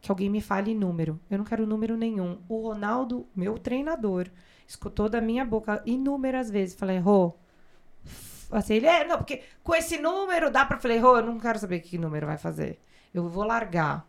que 0.00 0.10
alguém 0.10 0.30
me 0.30 0.40
fale 0.40 0.74
número. 0.74 1.20
Eu 1.30 1.38
não 1.38 1.44
quero 1.44 1.66
número 1.66 1.96
nenhum. 1.96 2.38
O 2.48 2.68
Ronaldo, 2.68 3.26
meu 3.36 3.58
treinador, 3.58 4.28
escutou 4.66 5.08
da 5.08 5.20
minha 5.20 5.44
boca 5.44 5.82
inúmeras 5.84 6.50
vezes. 6.50 6.74
Falei, 6.74 6.98
Rô. 6.98 7.34
Assim, 8.50 8.74
ele 8.74 8.86
é, 8.86 9.04
não, 9.06 9.18
porque 9.18 9.42
com 9.62 9.74
esse 9.74 9.98
número 9.98 10.50
dá 10.50 10.64
pra. 10.64 10.78
Falei, 10.78 10.98
Rô, 10.98 11.16
eu 11.18 11.24
não 11.26 11.38
quero 11.38 11.58
saber 11.58 11.80
que 11.80 11.98
número 11.98 12.26
vai 12.26 12.36
fazer. 12.38 12.80
Eu 13.12 13.28
vou 13.28 13.44
largar. 13.44 14.06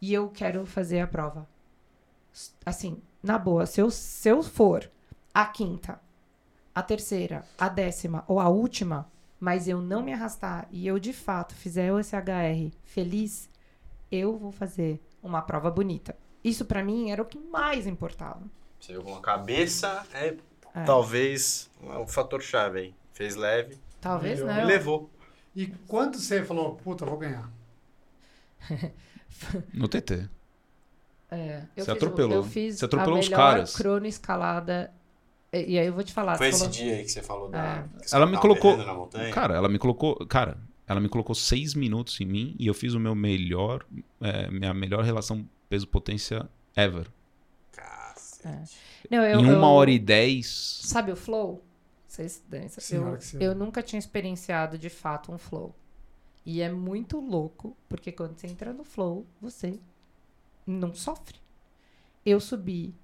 E 0.00 0.12
eu 0.14 0.28
quero 0.28 0.64
fazer 0.64 1.00
a 1.00 1.06
prova. 1.06 1.46
Assim, 2.64 3.00
na 3.22 3.38
boa, 3.38 3.66
se 3.66 3.80
eu, 3.80 3.90
se 3.90 4.28
eu 4.28 4.42
for 4.42 4.88
a 5.34 5.44
quinta, 5.46 6.00
a 6.74 6.82
terceira, 6.82 7.44
a 7.58 7.68
décima 7.68 8.24
ou 8.28 8.38
a 8.38 8.48
última, 8.48 9.10
mas 9.40 9.66
eu 9.66 9.80
não 9.80 10.02
me 10.02 10.12
arrastar 10.12 10.68
e 10.70 10.86
eu 10.86 10.98
de 10.98 11.12
fato 11.12 11.54
fizer 11.54 11.92
o 11.92 12.02
SHR 12.02 12.70
feliz, 12.84 13.48
eu 14.10 14.36
vou 14.36 14.52
fazer 14.52 15.00
uma 15.22 15.42
prova 15.42 15.70
bonita. 15.70 16.16
Isso 16.44 16.64
pra 16.64 16.82
mim 16.84 17.10
era 17.10 17.20
o 17.22 17.26
que 17.26 17.38
mais 17.38 17.86
importava. 17.86 18.42
Você 18.78 18.92
viu 18.92 19.02
com 19.02 19.16
a 19.16 19.20
cabeça, 19.20 20.06
é, 20.14 20.36
É. 20.74 20.84
talvez 20.84 21.68
o 21.82 22.06
fator 22.06 22.40
chave 22.40 22.78
aí. 22.78 22.94
Fez 23.12 23.34
leve 23.34 23.76
Talvez 24.00 24.38
e 24.38 24.44
não. 24.44 24.64
levou. 24.64 25.10
E 25.56 25.66
quando 25.88 26.16
você 26.20 26.44
falou, 26.44 26.76
puta, 26.76 27.04
vou 27.04 27.18
ganhar? 27.18 27.50
No 29.72 29.88
TT. 29.88 30.28
É, 31.30 31.62
eu 31.76 31.84
Você 31.84 31.90
fiz, 31.92 32.02
atropelou. 32.02 32.36
Eu 32.36 32.44
fiz 32.44 32.78
Você 32.78 32.84
atropelou 32.86 33.16
a 33.16 33.20
os 33.20 33.28
caras. 33.28 33.76
crono 33.76 34.06
escalada 34.06 34.90
E, 35.52 35.72
e 35.74 35.78
aí 35.78 35.86
eu 35.86 35.92
vou 35.92 36.02
te 36.02 36.12
falar. 36.12 36.36
Foi 36.38 36.48
esse 36.48 36.58
falou- 36.58 36.72
dia 36.72 36.94
aí 36.96 37.02
que 37.04 37.10
você 37.10 37.22
falou 37.22 37.48
da. 37.50 37.58
É. 37.78 37.84
Ela 38.12 38.26
me 38.26 38.36
colocou- 38.38 38.72
berrando 38.72 38.86
Na 38.86 38.94
montanha? 38.94 39.32
Cara, 39.32 39.54
ela 39.54 39.68
me 39.68 39.78
colocou. 39.78 40.14
Cara, 40.26 40.58
ela 40.86 41.00
me 41.00 41.08
colocou 41.08 41.34
seis 41.34 41.74
minutos 41.74 42.18
em 42.20 42.24
mim 42.26 42.56
e 42.58 42.66
eu 42.66 42.74
fiz 42.74 42.94
o 42.94 43.00
meu 43.00 43.14
melhor. 43.14 43.84
é, 44.20 44.50
minha 44.50 44.72
melhor 44.74 45.04
relação 45.04 45.48
peso-potência 45.68 46.48
ever. 46.74 47.06
Cacete. 47.72 48.76
Não, 49.10 49.22
eu, 49.22 49.40
em 49.40 49.44
uma 49.44 49.52
eu- 49.52 49.62
hora 49.62 49.90
e 49.90 49.98
dez. 49.98 50.80
Sabe 50.82 51.12
o 51.12 51.16
flow? 51.16 51.64
Vocês 52.06 52.42
Eu, 52.90 53.18
eu 53.40 53.54
nunca 53.54 53.82
tinha 53.82 53.98
experienciado 53.98 54.76
de 54.78 54.88
fato 54.90 55.30
um 55.30 55.38
flow. 55.38 55.74
E 56.50 56.62
é 56.62 56.70
muito 56.72 57.20
louco, 57.20 57.76
porque 57.90 58.10
quando 58.10 58.34
você 58.38 58.46
entra 58.46 58.72
no 58.72 58.82
flow, 58.82 59.26
você 59.38 59.78
não 60.66 60.94
sofre. 60.94 61.36
Eu 62.24 62.40
subi 62.40 62.94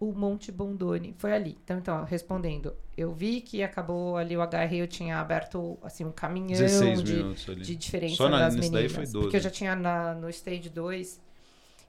o 0.00 0.12
Monte 0.12 0.50
Bondone, 0.50 1.14
foi 1.18 1.34
ali. 1.34 1.58
Então, 1.62 1.76
então, 1.76 2.04
respondendo, 2.04 2.74
eu 2.96 3.12
vi 3.12 3.42
que 3.42 3.62
acabou 3.62 4.16
ali 4.16 4.34
o 4.34 4.40
HR, 4.40 4.76
eu 4.78 4.88
tinha 4.88 5.18
aberto 5.20 5.76
assim 5.82 6.06
um 6.06 6.10
caminhão 6.10 6.48
16 6.58 7.02
de, 7.02 7.56
de 7.56 7.76
diferença 7.76 8.16
Só 8.16 8.30
na- 8.30 8.38
das 8.38 8.56
nisso 8.56 8.72
daí 8.72 8.84
meninas. 8.84 8.92
foi 8.96 9.04
12. 9.04 9.18
Porque 9.26 9.36
eu 9.36 9.40
já 9.40 9.50
tinha 9.50 9.76
na- 9.76 10.14
no 10.14 10.30
stage 10.30 10.70
2, 10.70 11.20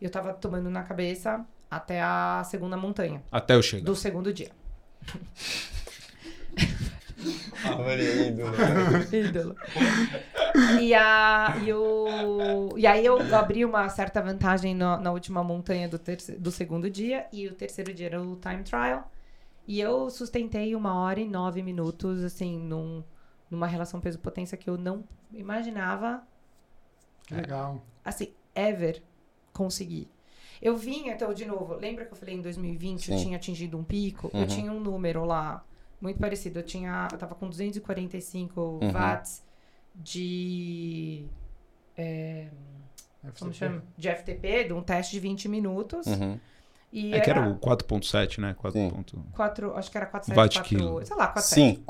eu 0.02 0.10
tava 0.10 0.34
tomando 0.34 0.70
na 0.70 0.84
cabeça 0.84 1.46
até 1.72 2.02
a 2.02 2.44
segunda 2.44 2.76
montanha 2.76 3.24
Até 3.32 3.56
eu 3.56 3.62
chegar. 3.64 3.86
do 3.86 3.96
segundo 3.96 4.34
dia. 4.34 4.52
Ídolo. 9.12 9.56
E, 10.80 10.94
a, 10.94 11.58
e, 11.64 11.74
o, 11.74 12.74
e 12.78 12.86
aí 12.86 13.06
eu 13.06 13.18
abri 13.36 13.66
uma 13.66 13.90
certa 13.90 14.22
vantagem 14.22 14.76
na, 14.76 14.98
na 14.98 15.12
última 15.12 15.44
montanha 15.44 15.88
do, 15.88 15.98
terce, 15.98 16.34
do 16.34 16.52
segundo 16.52 16.90
dia. 16.90 17.28
E 17.32 17.48
o 17.48 17.54
terceiro 17.54 17.94
dia 17.94 18.08
era 18.08 18.22
o 18.22 18.36
time 18.36 18.64
trial. 18.64 19.12
E 19.68 19.80
eu 19.80 20.10
sustentei 20.10 20.76
uma 20.76 21.00
hora 21.02 21.20
e 21.20 21.28
nove 21.28 21.62
minutos, 21.62 22.24
assim, 22.24 22.58
num, 22.58 23.04
numa 23.50 23.68
relação 23.68 24.00
peso-potência 24.00 24.58
que 24.58 24.70
eu 24.70 24.78
não 24.78 25.04
imaginava, 25.34 26.24
Que 27.28 27.36
legal. 27.36 27.84
assim, 28.06 28.32
ever 28.56 29.04
conseguir. 29.52 30.10
Eu 30.62 30.76
vinha, 30.76 31.14
então, 31.14 31.34
de 31.34 31.46
novo, 31.46 31.76
lembra 31.76 32.06
que 32.06 32.14
eu 32.14 32.18
falei 32.18 32.36
em 32.36 32.42
2020 32.42 33.12
eu 33.12 33.18
Sim. 33.18 33.24
tinha 33.26 33.38
atingido 33.38 33.78
um 33.78 33.84
pico? 33.84 34.32
Uhum. 34.34 34.42
Eu 34.42 34.48
tinha 34.48 34.72
um 34.72 34.80
número 34.80 35.26
lá, 35.26 35.64
muito 36.02 36.20
parecido. 36.20 36.60
Eu 36.60 36.64
tinha, 36.64 37.08
eu 37.12 37.18
tava 37.18 37.36
com 37.36 37.48
245 37.50 38.62
Uhum. 38.82 38.92
watts 38.92 39.44
de, 39.96 41.26
é, 41.98 42.48
como 43.40 43.52
FTP. 43.52 43.54
chama? 43.54 43.84
De 43.98 44.10
FTP, 44.10 44.64
de 44.66 44.74
um 44.74 44.82
teste 44.82 45.12
de 45.14 45.20
20 45.20 45.48
minutos. 45.50 46.06
Uhum. 46.08 46.40
E 46.94 47.14
É 47.14 47.20
que 47.20 47.30
era 47.30 47.42
era 47.42 47.50
o 47.50 47.60
4.7, 47.60 48.40
né? 48.40 48.54
4. 48.58 48.80
Sim. 48.80 48.90
ponto- 48.90 49.24
quatro, 49.34 49.76
acho 49.76 49.92
que 49.92 49.98
era 49.98 50.06
4, 50.06 50.34
Watt 50.36 50.54
7, 50.56 50.64
quilo. 50.70 50.92
4, 50.94 51.08
sei 51.08 51.18
lá, 51.18 51.28
4, 51.28 51.42
7. 51.50 51.84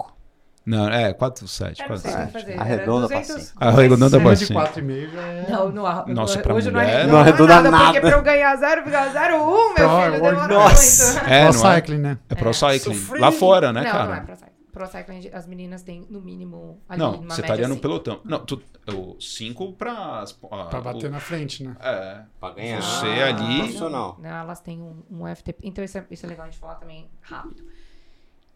Não, 0.68 0.90
é 0.90 1.14
4.7. 1.14 1.80
Eu 1.82 1.90
não 1.90 1.98
sei 1.98 2.12
como 2.12 2.24
4.7. 2.26 2.32
fazer. 2.32 2.60
Arredonda 2.60 3.08
pra 3.08 3.20
200... 3.22 3.44
cima. 3.44 3.62
Arredonda 3.62 4.10
pra 4.10 4.32
Acima 4.32 4.36
de 4.36 4.46
cima. 4.46 4.68
4,5 4.68 5.12
já 5.14 5.22
é. 5.22 5.50
Não, 5.50 5.72
não, 5.72 6.06
Nossa, 6.08 6.40
pra 6.40 6.54
hoje 6.54 6.70
não 6.70 6.80
mulher- 6.82 7.08
Não 7.08 7.18
arredonda 7.20 7.54
nada, 7.62 7.70
Porque 7.72 8.00
nada. 8.00 8.02
pra 8.02 8.12
eu 8.12 8.22
ganhar 8.22 8.58
0,01, 8.58 8.84
meu 8.84 9.74
Pro- 9.74 10.02
filho, 10.02 10.12
demora 10.12 10.48
Nossa. 10.48 11.14
muito. 11.14 11.26
É, 11.32 11.46
Pro 11.50 11.58
não 11.60 11.72
é? 11.72 11.76
cycling, 11.76 11.98
né? 12.00 12.18
É 12.30 12.36
pro 12.36 12.50
É. 12.50 12.54
cycling. 12.54 12.96
Sofri. 12.96 13.20
Lá 13.22 13.32
fora, 13.32 13.72
né, 13.72 13.82
não, 13.84 13.92
cara? 13.92 14.06
não 14.08 14.14
é 14.16 14.20
pro 14.22 14.36
cycling. 14.36 14.52
Pro 14.74 14.86
cycling, 14.88 15.30
as 15.34 15.48
meninas 15.48 15.82
têm, 15.84 16.06
no 16.10 16.22
mínimo, 16.22 16.80
ali, 16.88 17.00
Não, 17.00 17.14
numa 17.14 17.34
você 17.34 17.42
estaria 17.42 17.66
no 17.68 17.74
assim. 17.74 17.82
pelotão. 17.82 18.20
Não, 18.26 18.40
tu, 18.46 18.62
o 18.94 19.16
5 19.20 19.72
pra. 19.74 20.24
ah, 20.52 20.66
Pra 20.66 20.82
bater 20.82 21.08
o- 21.08 21.12
na 21.12 21.20
frente, 21.22 21.64
né? 21.64 21.76
É. 21.80 22.20
Pra 22.40 22.52
ganhar. 22.52 22.82
Você 22.82 23.06
ali- 23.08 23.58
Profissional. 23.60 24.20
Não, 24.22 24.30
elas 24.30 24.60
têm 24.60 24.80
um, 24.82 25.02
um 25.10 25.26
FTP. 25.34 25.62
Então, 25.64 25.82
isso 25.84 25.98
é, 25.98 26.06
isso 26.12 26.26
é 26.26 26.30
legal 26.30 26.46
a 26.46 26.50
gente 26.50 26.60
falar 26.60 26.76
também 26.76 27.10
rápido. 27.22 27.64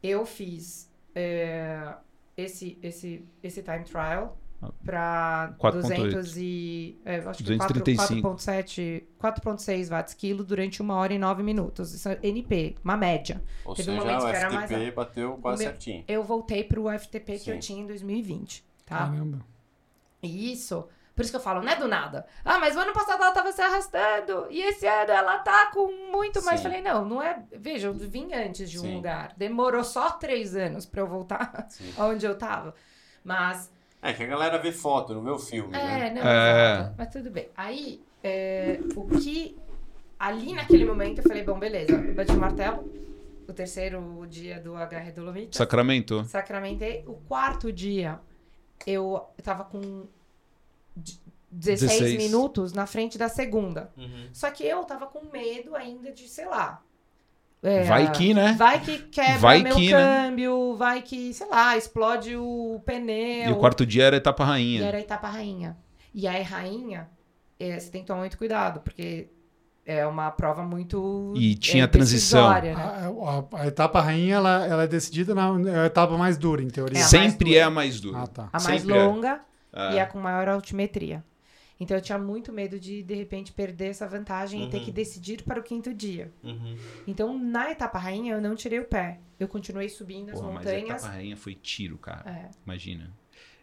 Eu 0.04 0.26
fiz 0.26 0.91
é, 1.16 1.94
esse, 2.38 2.78
esse, 2.82 3.26
esse 3.44 3.62
time 3.62 3.84
trial 3.84 4.38
para 4.86 5.56
4.8. 5.60 5.72
200 5.82 6.38
e... 6.38 7.00
É, 7.04 7.16
acho 7.18 7.38
que 7.38 7.44
235. 7.44 8.28
4.7, 8.36 9.04
4.6 9.20 9.90
watts 9.90 10.14
quilo 10.14 10.44
durante 10.44 10.82
uma 10.82 10.96
hora 10.96 11.14
e 11.14 11.18
nove 11.20 11.42
minutos. 11.42 11.94
Isso 11.94 12.08
é 12.10 12.20
NP, 12.22 12.76
uma 12.84 12.96
média. 12.96 13.42
Ou 13.66 13.74
Teve 13.74 13.90
seja, 13.92 14.02
o 14.02 14.04
que 14.04 14.36
era 14.36 14.52
mais 14.52 14.70
FTP 14.70 14.92
bateu 14.92 15.38
quase 15.42 15.64
O 15.64 15.66
meu- 15.66 15.72
certinho. 15.72 16.04
Eu 16.08 16.24
voltei 16.24 16.64
pro 16.64 16.88
FTP 16.90 17.34
que 17.34 17.40
Sim. 17.40 17.52
eu 17.52 17.60
tinha 17.60 17.82
em 17.82 17.88
2020, 17.88 18.64
tá? 18.86 18.98
Caramba. 18.98 19.40
E 20.22 20.52
isso, 20.54 20.88
por 21.16 21.22
isso 21.24 21.32
que 21.32 21.38
eu 21.38 21.42
falo, 21.42 21.62
não 21.62 21.72
é 21.72 21.76
do 21.76 21.88
nada. 21.88 22.26
Ah, 22.44 22.58
mas 22.58 22.76
o 22.76 22.80
ano 22.80 22.94
passado 22.94 23.22
ela 23.22 23.32
tava 23.34 23.52
se 23.52 23.62
arrastando. 23.62 24.48
E 24.50 24.62
esse 24.62 24.88
ano 24.88 25.12
ela 25.12 25.40
tá 25.40 25.68
com 25.72 25.92
muito 26.12 26.44
mais. 26.44 26.60
Sim. 26.60 26.68
Falei, 26.68 26.82
não, 26.82 27.04
não 27.06 27.22
é. 27.22 27.44
Veja, 27.52 27.88
eu 27.88 27.94
vim 27.94 28.34
antes 28.34 28.70
de 28.72 28.80
um 28.80 28.84
Sim. 28.84 28.96
lugar. 28.96 29.34
Demorou 29.36 29.84
só 29.84 30.12
três 30.12 30.56
anos 30.56 30.86
pra 30.86 31.02
eu 31.02 31.08
voltar 31.08 31.66
Sim. 31.70 31.94
aonde 31.98 32.26
eu 32.26 32.38
tava. 32.38 32.74
Mas. 33.24 33.72
É 34.02 34.14
que 34.14 34.24
a 34.24 34.28
galera 34.28 34.58
vê 34.58 34.72
foto, 34.72 35.14
não 35.14 35.24
vê 35.24 35.30
o 35.30 35.38
filme, 35.38 35.72
né? 35.72 36.08
É, 36.08 36.14
não, 36.14 36.22
É. 36.28 36.74
exato. 36.80 36.96
Mas 36.98 37.08
tudo 37.10 37.30
bem. 37.30 37.50
Aí, 37.56 38.02
é, 38.24 38.80
o 38.96 39.08
que. 39.08 39.58
Ali 40.18 40.54
naquele 40.54 40.86
momento 40.86 41.18
eu 41.20 41.24
falei, 41.24 41.44
bom, 41.44 41.58
beleza, 41.60 41.92
eu 41.94 42.14
bati 42.14 42.32
o 42.32 42.38
martelo. 42.40 42.92
O 43.48 43.54
terceiro 43.54 44.26
dia 44.30 44.60
do 44.60 44.76
HR 44.76 45.12
Dolomita. 45.14 45.58
Sacramento. 45.58 46.24
Sacramentei. 46.26 47.04
O 47.06 47.16
quarto 47.28 47.72
dia, 47.72 48.20
eu 48.88 49.28
tava 49.44 49.66
com 49.66 50.06
16, 51.52 51.90
16. 52.00 52.18
minutos 52.18 52.74
na 52.74 52.86
frente 52.86 53.18
da 53.18 53.28
segunda. 53.28 53.92
Uhum. 53.98 54.28
Só 54.32 54.50
que 54.52 54.64
eu 54.66 54.84
tava 54.84 55.06
com 55.08 55.26
medo 55.32 55.76
ainda 55.76 56.12
de, 56.12 56.28
sei 56.28 56.46
lá. 56.46 56.82
é, 57.62 57.84
Vai 57.84 58.12
que, 58.12 58.34
né? 58.34 58.54
Vai 58.58 58.80
que 58.80 58.98
quebra 59.00 59.38
Vai 59.38 59.62
meu 59.62 59.76
que, 59.76 59.92
né? 59.92 59.98
câmbio, 59.98 60.76
vai 60.78 61.02
que, 61.02 61.34
sei 61.34 61.48
lá, 61.48 61.76
explode 61.78 62.36
o 62.38 62.82
pneu. 62.86 63.50
E 63.50 63.52
o 63.52 63.58
quarto 63.58 63.86
dia 63.86 64.06
era 64.06 64.16
etapa 64.18 64.44
E 64.44 64.48
rainha. 64.48 64.86
era 64.86 64.98
a 64.98 65.02
etapa 65.02 65.28
rainha. 65.28 65.78
E 66.14 66.28
aí, 66.28 66.42
rainha, 66.42 67.10
é, 67.60 67.78
você 67.80 67.90
tem 67.90 68.02
que 68.02 68.08
tomar 68.08 68.20
muito 68.22 68.38
cuidado, 68.38 68.80
porque 68.82 69.28
é 69.86 70.06
uma 70.08 70.32
prova 70.32 70.64
muito. 70.64 71.34
E 71.36 71.56
tinha 71.56 71.84
é, 71.84 71.88
transição. 71.88 72.50
né? 72.62 72.74
A, 72.74 73.08
a- 73.60 73.62
a 73.64 73.68
etapa 73.68 74.00
rainha, 74.02 74.36
ela, 74.36 74.66
ela 74.66 74.84
é 74.84 74.88
decidida 74.88 75.36
na 75.36 75.50
é 75.70 75.80
a 75.82 75.86
etapa 75.86 76.18
mais 76.18 76.38
dura, 76.38 76.62
em 76.64 76.70
teoria. 76.70 77.00
É 77.00 77.04
Sempre 77.04 77.50
dura. 77.50 77.60
é 77.60 77.64
a 77.64 77.70
mais 77.70 78.00
dura. 78.00 78.20
Ah, 78.20 78.28
tá. 78.28 78.50
A 78.54 78.62
mais 78.62 78.82
Sempre 78.82 78.98
é. 78.98 79.04
longa 79.06 79.42
É. 79.74 79.94
e 79.96 80.00
a 80.00 80.06
com 80.06 80.20
maior 80.20 80.48
altimetria. 80.48 81.24
Então 81.80 81.98
eu 81.98 82.02
tinha 82.02 82.18
muito 82.20 82.54
medo 82.54 82.80
de, 82.80 83.02
de 83.02 83.16
repente, 83.16 83.52
perder 83.52 83.86
essa 83.90 84.08
vantagem 84.08 84.64
e 84.66 84.70
ter 84.70 84.78
Uhum. 84.78 84.86
que 84.86 84.92
decidir 84.92 85.42
para 85.44 85.60
o 85.60 85.64
quinto 85.64 85.92
dia. 85.94 86.32
Uhum. 86.44 86.78
Então, 87.08 87.36
na 87.38 87.72
etapa 87.72 87.98
rainha, 87.98 88.34
eu 88.36 88.42
não 88.42 88.56
tirei 88.56 88.80
o 88.80 88.86
pé. 88.86 89.20
Eu 89.40 89.48
continuei 89.48 89.90
subindo 89.90 90.30
as 90.30 90.40
Porra, 90.40 90.54
mas 90.54 90.68
a 90.68 90.70
montanhas. 90.72 91.02
etapa 91.02 91.14
rainha 91.16 91.36
foi 91.36 91.56
tiro, 91.56 91.98
cara. 91.98 92.30
É. 92.30 92.50
Imagina. 92.64 93.12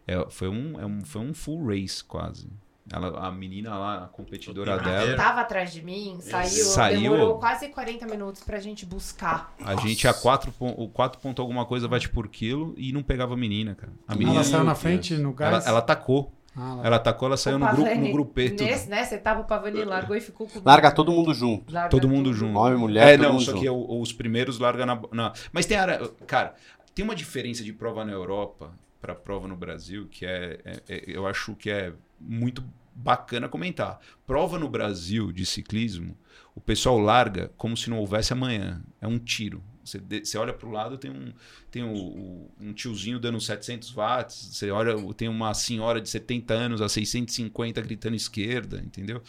É, 0.05 0.29
foi, 0.29 0.49
um, 0.49 0.77
é 0.79 0.85
um, 0.85 0.99
foi 1.05 1.21
um 1.21 1.33
full 1.33 1.65
race, 1.67 2.03
quase. 2.03 2.49
Ela, 2.91 3.27
a 3.27 3.31
menina 3.31 3.77
lá, 3.77 4.03
a 4.05 4.07
competidora 4.07 4.71
Ela 4.73 4.81
dela, 4.81 5.15
Tava 5.15 5.41
atrás 5.41 5.71
de 5.71 5.81
mim, 5.83 6.17
saiu, 6.21 6.49
Saiu. 6.65 7.01
demorou 7.01 7.37
quase 7.37 7.67
40 7.69 8.05
minutos 8.07 8.43
pra 8.43 8.59
gente 8.59 8.85
buscar. 8.85 9.53
a 9.63 9.75
gente 9.75 10.07
a 10.07 10.13
4, 10.13 10.53
o 10.59 10.87
4 10.89 11.21
ponto 11.21 11.41
alguma 11.41 11.65
coisa 11.65 11.87
bate 11.87 12.09
por 12.09 12.27
quilo 12.27 12.73
e 12.77 12.91
não 12.91 13.03
pegava 13.03 13.33
a 13.35 13.37
menina, 13.37 13.75
cara. 13.75 13.93
A 14.07 14.15
menina, 14.15 14.35
ela 14.37 14.43
saiu 14.43 14.63
na 14.63 14.75
frente 14.75 15.13
no 15.15 15.29
ela, 15.39 15.51
gás? 15.51 15.67
ela 15.67 15.81
tacou. 15.81 16.33
Ah. 16.57 16.81
Ela 16.83 16.95
atacou, 16.95 17.27
ela 17.27 17.37
saiu 17.37 17.59
no, 17.59 17.65
grupo, 17.67 17.83
Pavani, 17.83 18.07
no 18.07 18.11
grupeto. 18.11 18.63
Nesse, 18.63 18.89
né? 18.89 19.05
Você 19.05 19.17
tava 19.19 19.41
o 19.41 19.43
Pavani, 19.45 19.83
largou 19.83 20.15
e 20.15 20.19
ficou 20.19 20.47
com 20.47 20.59
Larga 20.65 20.91
todo 20.91 21.11
mundo 21.11 21.31
junto. 21.33 21.71
Larga 21.71 21.89
Todo 21.89 22.09
mundo 22.09 22.33
junto. 22.33 22.57
Homem, 22.57 22.77
mulher, 22.77 23.07
É, 23.07 23.17
todo 23.17 23.23
não, 23.27 23.33
mundo 23.33 23.43
só 23.45 23.51
junto. 23.51 23.61
que 23.63 23.69
os 23.69 24.11
primeiros 24.11 24.57
largam 24.59 24.85
na, 24.85 24.99
na- 25.11 25.33
Mas 25.53 25.65
tem 25.67 25.77
área. 25.77 25.99
Cara, 26.25 26.55
tem 26.95 27.05
uma 27.05 27.15
diferença 27.15 27.63
de 27.63 27.71
prova 27.71 28.03
na 28.03 28.11
Europa 28.11 28.71
para 28.99 29.13
prova 29.15 29.47
no 29.47 29.55
Brasil 29.55 30.07
que 30.09 30.25
é, 30.25 30.59
é- 30.65 30.81
é- 30.89 31.03
Eu 31.07 31.25
acho 31.27 31.55
que 31.55 31.69
é 31.69 31.93
muito 32.19 32.63
bacana 33.03 33.47
comentar. 33.49 33.99
Prova 34.27 34.57
no 34.59 34.67
Brasil 34.69 35.31
de 35.31 35.45
ciclismo, 35.45 36.17
o 36.55 36.61
pessoal 36.61 36.97
larga 36.99 37.51
como 37.57 37.75
se 37.77 37.89
não 37.89 37.97
houvesse 37.99 38.33
amanhã. 38.33 38.81
É 39.01 39.07
um 39.07 39.17
tiro. 39.17 39.63
Você, 39.83 39.99
você 40.23 40.37
olha 40.37 40.53
para 40.53 40.67
o 40.67 40.71
lado, 40.71 40.97
tem, 40.97 41.09
um, 41.09 41.33
tem 41.71 41.83
o- 41.83 42.47
um 42.59 42.73
tiozinho 42.73 43.19
dando 43.19 43.39
700 43.41 43.89
watts. 43.91 44.49
Você 44.53 44.69
olha, 44.69 44.93
tem 45.15 45.27
uma 45.27 45.53
senhora 45.53 45.99
de 45.99 46.07
70 46.09 46.53
anos 46.53 46.81
a 46.81 46.87
650 46.89 47.81
gritando 47.81 48.15
esquerda, 48.15 48.79
entendeu? 48.85 49.21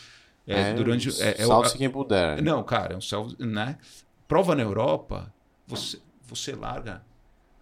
É, 0.47 0.75
durante. 0.75 1.09
É, 1.23 1.41
é 1.43 1.45
o- 1.45 1.49
Salve-se 1.49 1.79
quem 1.79 1.89
puder. 1.89 2.43
não, 2.43 2.63
cara, 2.63 2.95
é 2.95 2.97
um 2.97 3.01
self, 3.01 3.37
né? 3.39 3.79
Prova 4.29 4.55
na 4.55 4.63
Europa, 4.63 5.33
você, 5.67 5.99
você 6.27 6.53
larga 6.55 7.03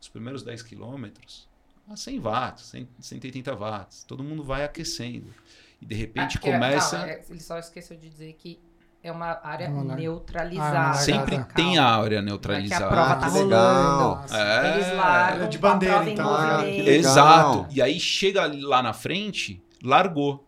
os 0.00 0.08
primeiros 0.08 0.42
10 0.42 0.62
quilômetros 0.62 1.46
a 1.88 1.96
100 1.96 2.18
watts, 2.18 2.64
100, 2.66 2.88
180 2.98 3.54
watts. 3.54 4.02
Todo 4.04 4.24
mundo 4.24 4.42
vai 4.42 4.64
aquecendo. 4.64 5.32
E 5.80 5.86
de 5.86 5.94
repente 5.94 6.36
Ah, 6.36 6.40
porque, 6.40 6.52
começa. 6.52 6.96
calma, 6.98 7.12
é, 7.12 7.24
ele 7.30 7.40
só 7.40 7.58
esqueceu 7.58 7.96
de 7.96 8.08
dizer 8.08 8.32
que 8.34 8.58
é 9.02 9.12
uma 9.12 9.38
área 9.44 9.68
neutralizada. 9.70 10.90
Ah, 10.90 10.94
Sempre 10.94 11.36
Calma. 11.36 11.52
tem 11.54 11.78
a 11.78 11.86
área 11.86 12.16
é 12.18 12.22
neutralizada. 12.22 12.78
que 12.80 12.84
a 12.84 12.88
prova 12.88 13.12
Ah, 13.12 13.16
tá 13.16 13.30
que 13.30 13.38
legal. 13.38 14.14
rolando. 14.16 14.34
É. 14.34 14.74
Eles 14.74 14.92
largam 14.96 15.44
É 15.44 15.48
de 15.48 15.58
bandeira, 15.58 16.10
então, 16.10 16.28
ah, 16.34 16.62
que. 16.64 16.80
Exato. 16.90 17.66
E 17.70 17.80
aí 17.80 18.00
chega 18.00 18.50
lá 18.66 18.82
na 18.82 18.92
frente, 18.92 19.62
largou. 19.82 20.44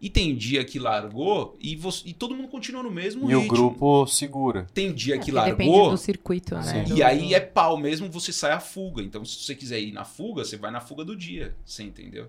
E 0.00 0.10
tem 0.10 0.34
dia 0.34 0.64
que 0.64 0.80
largou 0.80 1.56
e, 1.60 1.76
você, 1.76 2.02
e 2.08 2.12
todo 2.12 2.34
mundo 2.34 2.48
continua 2.48 2.82
no 2.82 2.90
mesmo 2.90 3.30
E 3.30 3.36
o 3.36 3.40
ritmo. 3.42 3.56
grupo 3.56 4.04
segura. 4.08 4.66
Tem 4.74 4.92
dia 4.92 5.16
que 5.16 5.30
Porque 5.30 5.50
Depende 5.50 5.70
largou 5.70 5.90
do 5.92 5.96
circuito, 5.96 6.56
né? 6.56 6.84
Sim. 6.88 6.94
E 6.96 7.04
aí 7.04 7.32
é 7.34 7.38
pau 7.38 7.76
mesmo, 7.76 8.10
você 8.10 8.32
sai 8.32 8.50
a 8.50 8.58
fuga. 8.58 9.00
Então, 9.00 9.24
se 9.24 9.36
você 9.44 9.54
quiser 9.54 9.78
ir 9.78 9.92
na 9.92 10.04
fuga, 10.04 10.44
você 10.44 10.56
vai 10.56 10.72
na 10.72 10.80
fuga 10.80 11.04
do 11.04 11.14
dia. 11.14 11.54
Você 11.64 11.84
entendeu? 11.84 12.28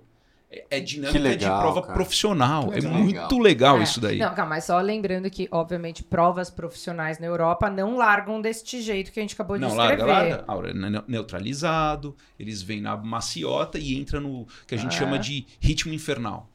É, 0.56 0.66
é 0.70 0.80
dinâmica 0.80 1.12
Que 1.14 1.18
legal, 1.24 1.56
de 1.58 1.62
prova 1.64 1.82
cara. 1.82 1.94
profissional. 1.96 2.68
Que 2.70 2.78
É 2.78 2.82
legal. 2.82 2.94
muito 2.94 3.40
legal 3.40 3.80
É. 3.80 3.84
isso 3.84 4.00
daí. 4.00 4.20
Não, 4.20 4.34
calma, 4.36 4.52
mas 4.52 4.66
só 4.66 4.80
lembrando 4.80 5.28
que, 5.32 5.48
obviamente, 5.52 6.04
provas 6.04 6.52
profissionais 6.52 7.18
na 7.18 7.26
Europa 7.26 7.70
não 7.72 7.98
largam 7.98 8.40
deste 8.40 8.82
jeito 8.82 9.12
que 9.12 9.20
a 9.20 9.24
gente 9.24 9.34
acabou 9.34 9.58
de 9.58 9.62
Não, 9.62 9.70
escrever. 9.70 10.04
larga, 10.06 10.06
larga. 10.36 10.44
Aura, 10.48 10.74
ne- 10.74 11.04
neutralizado, 11.08 12.16
eles 12.40 12.62
vêm 12.62 12.82
na 12.82 12.96
maciota 12.96 13.78
e 13.80 13.96
entra 13.98 14.20
no 14.20 14.46
que 14.68 14.76
a 14.76 14.78
gente 14.78 14.96
É. 14.96 15.00
chama 15.00 15.18
de 15.18 15.46
ritmo 15.60 15.94
infernal. 15.94 16.50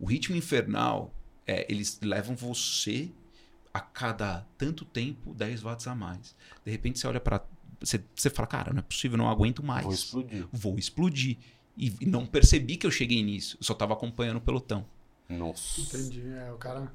O 0.00 0.06
ritmo 0.06 0.36
infernal, 0.36 1.12
é, 1.46 1.66
eles 1.68 1.98
levam 2.02 2.34
você 2.36 3.10
a 3.72 3.80
cada 3.80 4.44
tanto 4.56 4.84
tempo 4.84 5.32
10 5.34 5.62
watts 5.62 5.86
a 5.86 5.94
mais. 5.94 6.34
De 6.64 6.70
repente 6.70 6.98
você 6.98 7.06
olha 7.06 7.20
para 7.20 7.40
você, 7.80 8.00
você 8.14 8.28
fala, 8.28 8.48
cara, 8.48 8.72
não 8.72 8.80
é 8.80 8.82
possível, 8.82 9.16
não 9.16 9.28
aguento 9.30 9.62
mais. 9.62 9.84
Vou 9.84 9.92
explodir. 9.94 10.46
Vou 10.52 10.78
explodir. 10.78 11.36
E, 11.78 12.06
não 12.06 12.26
percebi 12.26 12.76
que 12.76 12.86
eu 12.86 12.90
cheguei 12.90 13.22
nisso. 13.22 13.56
Eu 13.60 13.64
só 13.64 13.72
tava 13.74 13.92
acompanhando 13.94 14.38
o 14.38 14.40
pelotão. 14.40 14.84
Nossa. 15.28 15.80
Entendi. 15.80 16.22
É, 16.46 16.50
o 16.52 16.56
cara. 16.56 16.90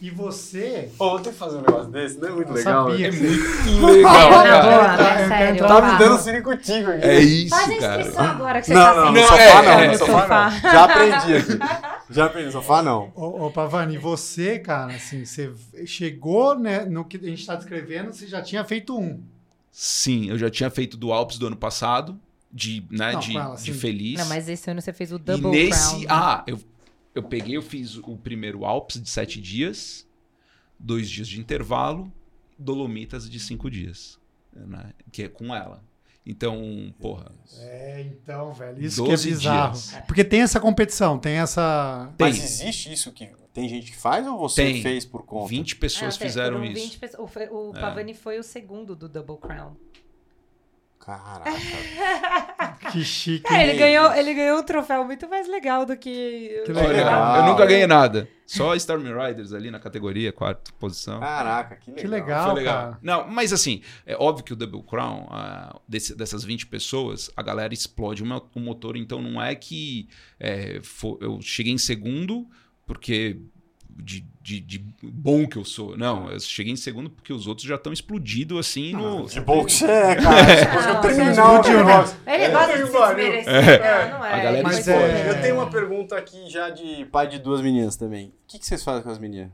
E 0.00 0.10
você. 0.10 0.90
Ontem 0.98 1.32
fazer 1.32 1.58
um 1.58 1.60
negócio 1.60 1.90
desse 1.92 2.18
não 2.18 2.28
é 2.28 2.30
muito 2.32 2.48
Eu 2.50 2.54
legal. 2.54 2.90
sabia 2.90 3.10
né? 3.12 3.16
que 3.16 3.24
você- 3.28 3.70
Muito 3.70 3.86
legal, 3.96 4.30
cara. 4.30 4.62
boa, 4.62 4.74
Eu 4.74 5.04
né? 5.18 5.28
Sério. 5.28 5.66
Tá 5.68 5.92
me 5.92 5.98
dando 5.98 6.18
sirico-tico 6.20 6.90
aqui. 6.90 7.04
É 7.06 7.20
isso, 7.20 7.50
Faz 7.56 7.70
a 7.70 7.78
cara. 7.78 8.00
inscrição 8.00 8.24
agora 8.24 8.60
que 8.60 8.66
você 8.66 8.74
Não, 8.74 8.82
tá 8.82 8.94
não, 8.96 9.04
no 9.06 9.12
Não, 9.12 9.22
sofá 9.22 9.40
é, 9.40 9.52
não, 9.62 9.72
é, 9.72 9.86
no 9.86 9.92
no 9.92 9.98
sofá, 9.98 10.20
sofá. 10.22 10.50
não. 10.50 10.72
Já 10.72 10.84
aprendi 10.84 11.36
aqui. 11.36 11.58
Já 12.10 12.24
aprendi, 12.26 12.46
no 12.46 12.52
sofá 12.52 12.82
não. 12.82 13.12
Ô, 13.14 13.46
ô 13.46 13.50
Pavani, 13.52 13.96
você, 13.98 14.58
cara, 14.58 14.94
assim, 14.94 15.24
você 15.24 15.52
chegou 15.86 16.58
né, 16.58 16.84
no 16.84 17.04
que 17.04 17.16
a 17.16 17.20
gente 17.20 17.40
está 17.40 17.54
descrevendo, 17.54 18.12
você 18.12 18.26
já 18.26 18.42
tinha 18.42 18.64
feito 18.64 18.98
um. 18.98 19.22
Sim, 19.70 20.28
eu 20.28 20.36
já 20.38 20.50
tinha 20.50 20.70
feito 20.70 20.96
do 20.96 21.12
Alpes 21.12 21.38
do 21.38 21.46
ano 21.46 21.56
passado, 21.56 22.18
de, 22.54 22.86
né, 22.90 23.12
Não, 23.12 23.20
de, 23.56 23.62
de 23.64 23.72
feliz. 23.74 24.18
Não, 24.18 24.26
mas 24.28 24.48
esse 24.48 24.70
ano 24.70 24.80
você 24.80 24.92
fez 24.92 25.10
o 25.12 25.16
e 25.16 25.18
Double 25.18 25.50
nesse. 25.50 25.88
Crown. 25.90 25.98
né? 26.00 26.06
Ah, 26.08 26.44
eu, 26.46 26.60
eu 27.14 27.22
peguei, 27.24 27.56
eu 27.56 27.62
fiz 27.62 27.96
o 27.96 28.16
primeiro 28.16 28.64
Alpes 28.64 29.02
de 29.02 29.10
sete 29.10 29.40
dias, 29.40 30.06
dois 30.78 31.10
dias 31.10 31.26
de 31.28 31.40
intervalo, 31.40 32.10
Dolomitas 32.56 33.28
de 33.28 33.40
cinco 33.40 33.68
dias. 33.68 34.18
Né, 34.54 34.92
que 35.10 35.24
é 35.24 35.28
com 35.28 35.52
ela. 35.54 35.82
Então, 36.24 36.94
porra. 37.00 37.32
É, 37.58 38.00
então, 38.02 38.52
velho, 38.54 38.80
isso 38.82 39.02
que 39.02 39.08
é 39.10 39.12
12 39.14 39.28
bizarro. 39.28 39.72
dias. 39.72 39.94
Porque 40.06 40.24
tem 40.24 40.40
essa 40.42 40.58
competição, 40.60 41.18
tem 41.18 41.34
essa. 41.34 42.10
Tem. 42.16 42.28
Mas 42.28 42.42
existe 42.42 42.90
isso 42.92 43.12
que 43.12 43.28
tem 43.52 43.68
gente 43.68 43.90
que 43.90 43.96
faz 43.98 44.26
ou 44.26 44.38
você 44.38 44.64
Tem. 44.64 44.80
fez 44.82 45.04
por 45.04 45.24
conta? 45.26 45.48
20 45.50 45.76
pessoas 45.76 46.14
Ah, 46.14 46.18
fizeram 46.18 46.58
foram 46.58 46.70
isso. 46.72 46.82
20 46.84 46.98
pessoas. 46.98 47.30
O, 47.50 47.70
o 47.70 47.76
É. 47.76 47.80
Pavani 47.80 48.14
foi 48.14 48.38
o 48.38 48.42
segundo 48.42 48.96
do 48.96 49.06
Double 49.08 49.36
Crown. 49.36 49.76
Caraca. 51.04 51.50
Que 52.92 53.02
chique. 53.02 53.52
É, 53.52 53.66
ele 53.68 53.78
ganhou, 53.78 54.12
ele 54.12 54.34
ganhou 54.34 54.58
um 54.60 54.62
troféu 54.62 55.04
muito 55.04 55.28
mais 55.28 55.48
legal 55.48 55.84
do 55.86 55.96
que. 55.96 56.62
Que 56.64 56.70
Olha, 56.72 56.88
legal. 56.88 57.36
eu 57.38 57.44
nunca 57.46 57.66
ganhei 57.66 57.86
nada. 57.86 58.28
Só 58.46 58.74
Storm 58.76 59.02
Riders 59.04 59.52
ali 59.52 59.70
na 59.70 59.80
categoria, 59.80 60.32
quarta 60.32 60.70
posição. 60.78 61.18
Caraca, 61.18 61.76
que 61.76 61.90
legal. 61.90 62.02
Que 62.02 62.06
legal, 62.08 62.44
Foi 62.50 62.54
legal. 62.60 62.74
cara. 62.76 62.98
Não, 63.02 63.26
mas 63.28 63.52
assim, 63.52 63.82
é 64.06 64.14
óbvio 64.16 64.44
que 64.44 64.52
o 64.52 64.56
Double 64.56 64.82
Crown, 64.82 65.26
ah, 65.30 65.80
desse- 65.88 66.14
dessas 66.14 66.44
20 66.44 66.66
pessoas, 66.66 67.30
a 67.36 67.42
galera 67.42 67.72
explode 67.74 68.22
o, 68.22 68.26
mo- 68.26 68.48
o 68.54 68.60
motor, 68.60 68.96
então 68.96 69.20
não 69.20 69.42
é 69.42 69.54
que 69.54 70.08
é, 70.38 70.78
fo- 70.82 71.18
eu 71.20 71.40
cheguei 71.40 71.72
em 71.72 71.78
segundo 71.78 72.46
porque 72.86 73.38
de, 73.96 74.24
de- 74.42 74.60
de 74.60 74.78
bom 75.02 75.46
que 75.46 75.56
eu 75.56 75.64
sou. 75.64 75.96
Não, 75.96 76.30
eu 76.30 76.38
cheguei 76.40 76.72
em 76.72 76.76
segundo 76.76 77.08
porque 77.10 77.32
os 77.32 77.46
outros 77.46 77.66
já 77.66 77.76
estão 77.76 77.92
explodidos 77.92 78.58
assim 78.58 78.92
no. 78.92 79.26
Que 79.26 79.40
bom 79.40 79.64
que 79.64 79.72
você 79.72 79.86
é, 79.86 80.14
cara. 80.16 80.92
Não, 80.94 81.00
terminar 81.00 81.34
você 81.34 81.40
o 81.40 81.44
explodiu, 81.60 81.78
né? 81.78 81.84
negócio. 81.94 82.16
Ele 82.26 82.48
gosta 82.48 82.76
de 82.78 82.86
se 82.86 82.92
pariu. 82.92 83.16
desmerecer. 83.16 83.80
Não, 84.10 84.18
não 84.18 84.24
é. 84.26 84.32
A 84.34 84.38
galera 84.42 84.62
Mas 84.62 84.88
é- 84.88 84.98
bom. 85.24 85.28
Eu 85.30 85.40
tenho 85.42 85.54
uma 85.56 85.70
pergunta 85.70 86.16
aqui 86.16 86.48
já 86.50 86.70
de 86.70 87.04
pai 87.06 87.26
de 87.28 87.38
duas 87.38 87.60
meninas 87.60 87.96
também. 87.96 88.28
O 88.28 88.32
que, 88.48 88.58
que 88.58 88.66
vocês 88.66 88.82
fazem 88.84 89.02
com 89.02 89.10
as 89.10 89.18
meninas? 89.18 89.50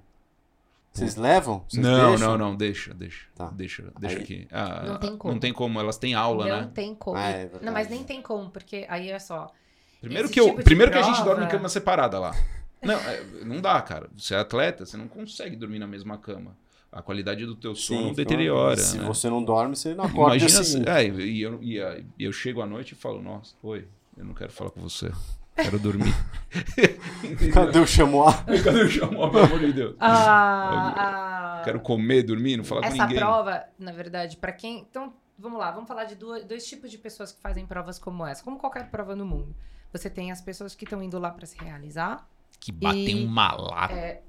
Vocês 0.93 1.15
levam? 1.15 1.65
Vocês 1.69 1.81
Não, 1.85 2.11
deixam? 2.11 2.29
não, 2.31 2.39
não, 2.39 2.57
deixa, 2.57 2.93
deixa. 2.93 3.27
Tá. 3.37 3.49
Deixa, 3.53 3.85
deixa 4.01 4.17
Aí- 4.17 4.23
aqui. 4.25 4.49
Ah, 4.51 4.83
Não 4.87 4.99
tem 4.99 5.17
como. 5.17 5.33
Não 5.35 5.41
tem 5.41 5.53
como, 5.53 5.79
elas 5.79 5.97
têm 5.99 6.15
aula, 6.15 6.49
não 6.49 6.61
né? 6.63 6.71
tem 6.75 6.95
como. 6.97 7.17
Ah, 7.17 7.31
é 7.31 7.49
não, 7.63 7.73
mas 7.73 7.89
nem 7.89 8.03
tem 8.03 8.21
como, 8.21 8.51
porque 8.51 8.85
aí 8.89 9.09
é 9.11 9.19
só. 9.21 9.53
Primeiro, 10.01 10.29
que, 10.29 10.41
eu, 10.41 10.47
tipo 10.47 10.59
de 10.59 10.65
primeiro 10.65 10.91
que 10.91 10.99
a 10.99 11.03
gente 11.03 11.15
prova- 11.17 11.31
dorme 11.31 11.45
em 11.45 11.49
cama 11.49 11.69
separada 11.69 12.19
lá. 12.19 12.35
Não, 12.83 12.95
é, 12.95 13.23
não 13.45 13.61
dá, 13.61 13.81
cara. 13.83 14.09
Você 14.17 14.35
é 14.35 14.39
atleta, 14.39 14.87
você 14.87 14.97
não 14.97 15.07
consegue 15.09 15.55
dormir 15.57 15.79
na 15.79 15.87
mesma 15.87 16.17
cama. 16.19 16.57
A 16.91 17.01
qualidade 17.03 17.47
do 17.47 17.55
teu 17.55 17.75
sono 17.75 18.09
Sim, 18.09 18.15
deteriora. 18.15 18.77
Se 18.77 18.99
né? 18.99 19.05
você 19.05 19.29
não 19.31 19.45
dorme, 19.45 19.77
você 19.77 19.95
não 19.95 20.05
acorda 20.05 20.37
Imagina, 20.37 20.61
assim. 20.61 20.83
se- 20.83 20.89
é, 20.89 21.05
e 21.07 21.41
eu, 21.43 21.63
e 21.63 21.79
e 22.19 22.25
eu 22.25 22.33
chego 22.33 22.61
à 22.63 22.67
noite 22.67 22.93
e 22.93 22.97
falo, 22.97 23.23
nossa, 23.23 23.55
oi, 23.63 23.87
eu 24.17 24.25
não 24.25 24.35
quero 24.35 24.51
falar 24.53 24.71
com 24.71 24.81
você. 24.81 25.13
Quero 25.55 25.79
dormir. 25.79 26.13
Cadê 27.53 27.79
o 27.79 27.87
chamois? 27.87 28.35
Cadê 28.65 28.83
o 28.83 28.89
chamou, 28.89 29.31
pelo 29.31 29.45
amor 29.45 29.59
de 29.61 29.73
Deus? 29.73 29.95
Ah, 30.01 31.59
a- 31.61 31.63
Quero 31.65 31.81
comer, 31.81 32.23
dormir, 32.23 32.57
não 32.57 32.65
falar 32.65 32.81
com 32.83 32.87
Essa 32.89 33.03
ninguém. 33.05 33.19
prova, 33.19 33.65
na 33.79 33.93
verdade, 33.93 34.37
pra 34.37 34.51
quem. 34.53 34.81
Então, 34.91 35.13
vamos 35.39 35.59
lá, 35.59 35.71
vamos 35.71 35.87
falar 35.87 36.05
de 36.05 36.15
duas- 36.15 36.45
dois 36.45 36.67
tipos 36.67 36.91
de 36.91 36.99
pessoas 36.99 37.31
que 37.33 37.41
fazem 37.41 37.67
provas 37.67 37.99
como 37.99 38.27
essa, 38.27 38.43
como 38.43 38.59
qualquer 38.59 38.91
prova 38.91 39.15
no 39.15 39.25
mundo. 39.27 39.55
Você 39.93 40.09
tem 40.09 40.33
as 40.33 40.41
pessoas 40.41 40.75
que 40.75 40.85
estão 40.85 41.03
indo 41.03 41.19
lá 41.19 41.31
pra 41.31 41.45
se 41.47 41.59
realizar 41.59 42.27
Que 42.61 42.71
batem 42.71 43.23
E- 43.23 43.25
uma 43.25 43.53
lata. 43.53 43.95
é, 43.95 44.21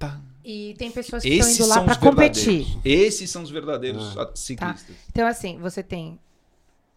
e 0.43 0.73
tem 0.77 0.89
pessoas 0.89 1.21
que 1.21 1.29
Esses 1.29 1.59
estão 1.59 1.65
indo 1.65 1.86
lá 1.88 1.91
os 1.91 1.97
competir. 1.97 2.65
Esses 2.84 3.29
são 3.29 3.43
os 3.43 3.51
verdadeiros 3.51 4.17
Ah. 4.17 4.32
ciclistas. 4.34 4.95
Então, 5.09 5.27
assim, 5.27 5.59
você 5.59 5.84
tem 5.84 6.17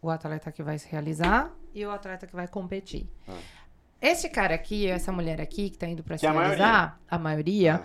o 0.01 0.09
atleta 0.09 0.51
que 0.53 0.63
vai 0.63 0.79
se 0.79 0.89
realizar 0.89 1.51
e 1.75 1.85
o 1.85 1.91
atleta 1.91 2.27
que 2.27 2.35
vai 2.37 2.47
competir. 2.49 3.07
Ah. 3.29 3.33
Esse 4.01 4.29
cara 4.29 4.55
aqui, 4.55 4.87
essa 4.87 5.11
mulher 5.11 5.41
aqui 5.41 5.71
que 5.71 5.77
tá 5.79 5.89
indo 5.89 6.03
pra 6.05 6.15
Que 6.15 6.21
se 6.21 6.27
é 6.27 6.29
a 6.29 6.33
realizar, 6.33 7.01
a 7.11 7.19
maioria, 7.19 7.83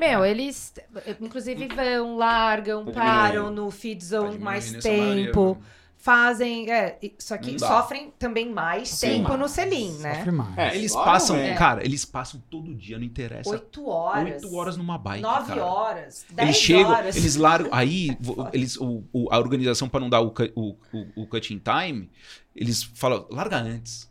meu, 0.00 0.24
eles 0.24 0.72
inclusive 1.20 1.68
vão, 1.68 2.16
largam, 2.16 2.84
Tá 2.86 2.92
param 2.92 3.28
diminuindo. 3.44 3.62
no 3.64 3.70
feed 3.70 4.00
Tá 4.00 4.06
zone 4.06 4.22
diminuindo 4.32 4.44
mais 4.44 4.70
maioria, 4.72 5.24
tempo, 5.26 5.54
viu? 5.54 5.62
Fazem, 6.00 6.70
é, 6.70 6.98
só 7.18 7.36
que 7.36 7.58
sofrem 7.58 8.12
também 8.18 8.50
mais 8.50 8.88
Sim. 8.88 9.08
tempo 9.24 9.36
no 9.36 9.48
selim, 9.48 9.92
né? 9.98 10.14
Sofre 10.14 10.30
mais. 10.30 10.56
É, 10.56 10.74
Eles 10.76 10.94
passam, 10.94 11.36
velho. 11.36 11.58
cara, 11.58 11.84
eles 11.84 12.04
passam 12.04 12.40
todo 12.48 12.72
dia, 12.74 12.96
não 12.96 13.04
interessa. 13.04 13.50
Oito 13.50 13.86
horas. 13.86 14.42
Oito 14.44 14.54
horas 14.56 14.76
numa 14.76 14.96
bike, 14.96 15.20
Nove 15.22 15.48
cara. 15.48 15.64
horas. 15.64 16.24
Dez 16.30 16.48
Eles 16.48 16.56
chegam, 16.60 16.90
horas. 16.92 17.16
eles 17.16 17.36
largam. 17.36 17.68
Aí, 17.74 18.16
eles, 18.52 18.76
o, 18.76 19.02
o- 19.12 19.28
a 19.30 19.38
organização, 19.38 19.88
para 19.88 20.00
não 20.00 20.08
dar 20.08 20.20
o, 20.20 20.30
cut- 20.30 20.52
o, 20.54 20.76
o, 20.92 21.22
o 21.22 21.26
cutting 21.26 21.60
time, 21.60 22.08
eles 22.54 22.82
falam: 22.82 23.26
larga 23.30 23.56
antes. 23.58 24.08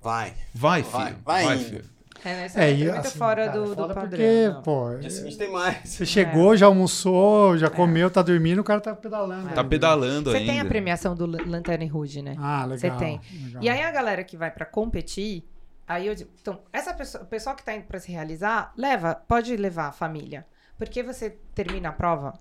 Vai. 0.00 0.32
Vai, 0.54 0.82
Vai, 0.82 1.06
filho. 1.08 1.22
vai 1.24 1.44
Vai, 1.44 1.56
indo. 1.56 1.64
filho. 1.64 1.95
É, 2.24 2.28
né? 2.34 2.46
Isso 2.46 2.58
É, 2.58 2.70
é, 2.70 2.72
e, 2.74 2.84
muito 2.84 2.96
assim, 3.06 3.18
fora 3.18 3.46
cara, 3.46 3.58
do, 3.58 3.68
do 3.68 3.74
foda 3.74 3.94
padrão. 3.94 4.10
Porque, 4.10 4.48
não. 4.48 4.62
pô, 4.62 4.94
Dia 4.98 5.10
seguinte 5.10 5.38
tem 5.38 5.50
mais. 5.52 5.76
você 5.88 6.04
chegou, 6.06 6.56
já 6.56 6.66
almoçou, 6.66 7.56
já 7.56 7.70
comeu, 7.70 8.10
tá 8.10 8.22
dormindo, 8.22 8.60
o 8.60 8.64
cara 8.64 8.80
tá 8.80 8.94
pedalando. 8.94 9.42
Tá 9.44 9.48
ainda. 9.50 9.64
pedalando 9.64 10.30
Você 10.30 10.36
ainda. 10.38 10.52
tem 10.52 10.60
a 10.60 10.64
premiação 10.64 11.14
do 11.14 11.26
Lan- 11.26 11.44
Lanterne 11.46 11.86
Rouge, 11.86 12.22
né? 12.22 12.34
Ah, 12.38 12.64
legal. 12.64 12.78
Você 12.78 12.90
tem. 12.92 13.20
legal. 13.44 13.62
E 13.62 13.68
aí 13.68 13.82
a 13.82 13.90
galera 13.90 14.24
que 14.24 14.36
vai 14.36 14.50
pra 14.50 14.64
competir, 14.66 15.44
aí 15.86 16.06
eu 16.06 16.14
digo, 16.14 16.30
então, 16.40 16.60
essa 16.72 16.92
pessoa, 16.94 17.22
o 17.24 17.26
pessoal 17.26 17.54
que 17.54 17.64
tá 17.64 17.74
indo 17.74 17.84
pra 17.84 17.98
se 18.00 18.10
realizar, 18.10 18.72
leva, 18.76 19.14
pode 19.28 19.56
levar 19.56 19.88
a 19.88 19.92
família. 19.92 20.46
Porque 20.78 21.02
você 21.02 21.30
termina 21.54 21.88
a 21.88 21.92
prova 21.92 22.34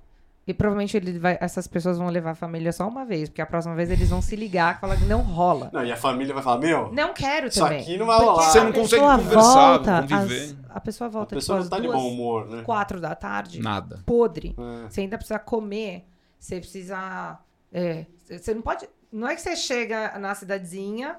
e 0.48 0.54
provavelmente 0.54 0.96
ele 0.96 1.18
vai, 1.18 1.38
essas 1.42 1.66
pessoas 1.68 1.98
vão 1.98 2.08
levar 2.10 2.32
a 2.32 2.36
família 2.36 2.72
só 2.72 2.88
uma 2.88 3.04
vez, 3.06 3.30
porque 3.30 3.42
a 3.42 3.46
próxima 3.46 3.74
vez 3.76 3.90
eles 3.90 4.10
vão 4.10 4.22
se 4.22 4.36
ligar 4.36 4.76
e 4.76 4.80
falar 4.80 4.96
que 4.98 5.06
não 5.06 5.22
rola. 5.22 5.70
Não, 5.74 5.84
e 5.84 5.92
a 5.92 5.98
família 5.98 6.34
vai 6.34 6.44
falar, 6.44 6.60
meu, 6.60 6.92
Não 6.94 7.14
quero 7.14 7.48
Isso 7.48 7.60
também. 7.60 7.82
aqui 7.82 7.98
não 7.98 8.06
vai 8.06 8.20
rolar. 8.20 8.46
a 8.46 8.50
Você 8.52 8.60
não 8.60 8.72
consegue 8.72 9.02
pessoa 9.02 9.18
conversar, 9.18 9.68
volta 9.78 10.02
conviver. 10.02 10.42
às- 10.44 10.56
a 10.70 10.80
pessoa 10.82 11.08
a 11.08 11.12
volta 11.12 11.36
pessoa 11.36 11.60
tipo, 11.62 11.64
não 11.64 11.78
tá 11.78 11.82
de 11.82 11.88
duas, 11.88 12.00
bom 12.02 12.10
humor, 12.10 12.48
né? 12.48 12.62
quatro 12.64 13.00
da 13.02 13.16
tarde, 13.16 13.60
Nada. 13.62 14.02
podre. 14.06 14.56
É. 14.58 14.90
Você 14.90 15.02
ainda 15.02 15.18
precisa 15.18 15.40
comer, 15.40 16.06
você 16.40 16.60
precisa. 16.60 17.40
é, 17.74 18.06
você 18.30 18.54
não 18.54 18.62
pode. 18.62 18.88
Não 19.12 19.28
é 19.28 19.34
que 19.36 19.42
você 19.42 19.56
chega 19.56 20.18
na 20.20 20.36
cidadezinha 20.36 21.16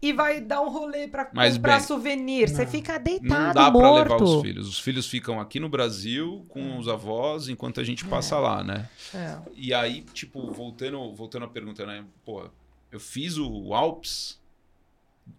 e 0.00 0.12
vai 0.12 0.40
dar 0.40 0.60
um 0.62 0.68
rolê 0.68 1.08
pra 1.08 1.28
Mas 1.32 1.56
comprar 1.56 1.78
bem, 1.78 1.86
souvenir. 1.86 2.48
Você 2.48 2.64
não. 2.64 2.70
fica 2.70 2.94
Não 2.94 3.02
deitado, 3.02 3.54
dá 3.54 3.70
pra 3.70 3.70
morto. 3.70 4.12
levar 4.12 4.22
os 4.22 4.42
filhos. 4.42 4.68
Os 4.68 4.78
filhos 4.78 5.06
ficam 5.08 5.40
aqui 5.40 5.58
no 5.58 5.68
Brasil 5.68 6.44
com 6.48 6.78
os 6.78 6.88
avós 6.88 7.48
enquanto 7.48 7.80
a 7.80 7.84
gente 7.84 8.04
passa 8.04 8.38
lá, 8.38 8.62
né? 8.62 8.88
É. 9.14 9.38
E 9.54 9.74
aí, 9.74 10.02
tipo, 10.12 10.52
voltando, 10.52 11.12
voltando 11.14 11.44
à 11.44 11.48
pergunta, 11.48 11.84
né? 11.84 12.04
Pô, 12.24 12.48
eu 12.92 13.00
fiz 13.00 13.36
o 13.38 13.74
Alps 13.74 14.40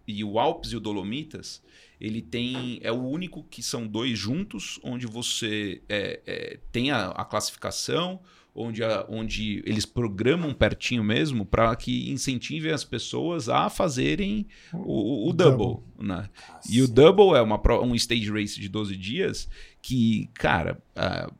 e 0.06 0.22
o 0.22 0.38
Alps 0.38 0.72
e 0.72 0.76
o 0.76 0.80
Dolomitas, 0.80 1.62
ele 2.00 2.22
tem 2.22 2.78
é 2.82 2.92
o 2.92 3.02
único 3.02 3.42
que 3.44 3.62
são 3.62 3.86
dois 3.86 4.18
juntos, 4.18 4.78
onde 4.82 5.06
você 5.06 5.82
é, 5.88 6.20
é, 6.26 6.58
tem 6.70 6.90
a, 6.90 7.08
a 7.08 7.24
classificação, 7.24 8.20
onde, 8.54 8.82
a- 8.82 9.04
onde 9.08 9.62
eles 9.66 9.86
programam 9.86 10.52
pertinho 10.52 11.02
mesmo 11.04 11.44
para 11.46 11.74
que 11.76 12.10
incentivem 12.10 12.72
as 12.72 12.84
pessoas 12.84 13.48
a 13.48 13.68
fazerem 13.70 14.46
o, 14.72 14.78
o- 14.78 15.26
o 15.26 15.30
O 15.30 15.32
double, 15.32 15.82
né? 15.98 16.28
E 16.68 16.82
o 16.82 16.88
double 16.88 17.36
é 17.36 17.42
uma, 17.42 17.60
um 17.82 17.94
stage 17.94 18.30
race 18.30 18.60
de 18.60 18.68
12 18.68 18.96
dias 18.96 19.48
que, 19.82 20.28
cara, 20.34 20.82
ah, 20.96 21.30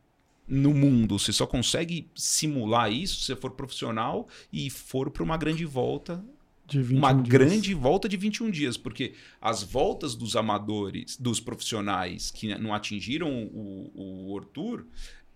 no 0.47 0.73
mundo 0.73 1.17
você 1.17 1.31
só 1.31 1.45
consegue 1.47 2.07
simular 2.15 2.91
isso 2.91 3.15
se 3.21 3.25
você 3.27 3.35
for 3.35 3.51
profissional 3.51 4.27
e 4.51 4.69
for 4.69 5.09
para 5.09 5.23
uma 5.23 5.37
grande 5.37 5.63
volta 5.63 6.21
De 6.67 6.81
21 6.81 6.97
uma 6.97 7.13
dias. 7.13 7.27
grande 7.27 7.73
volta 7.73 8.09
de 8.09 8.17
21 8.17 8.49
dias, 8.49 8.75
porque 8.77 9.13
as 9.39 9.63
voltas 9.63 10.13
dos 10.15 10.35
amadores, 10.35 11.15
dos 11.17 11.39
profissionais 11.39 12.31
que 12.31 12.53
não 12.57 12.73
atingiram 12.73 13.29
o, 13.53 13.91
o 13.93 14.31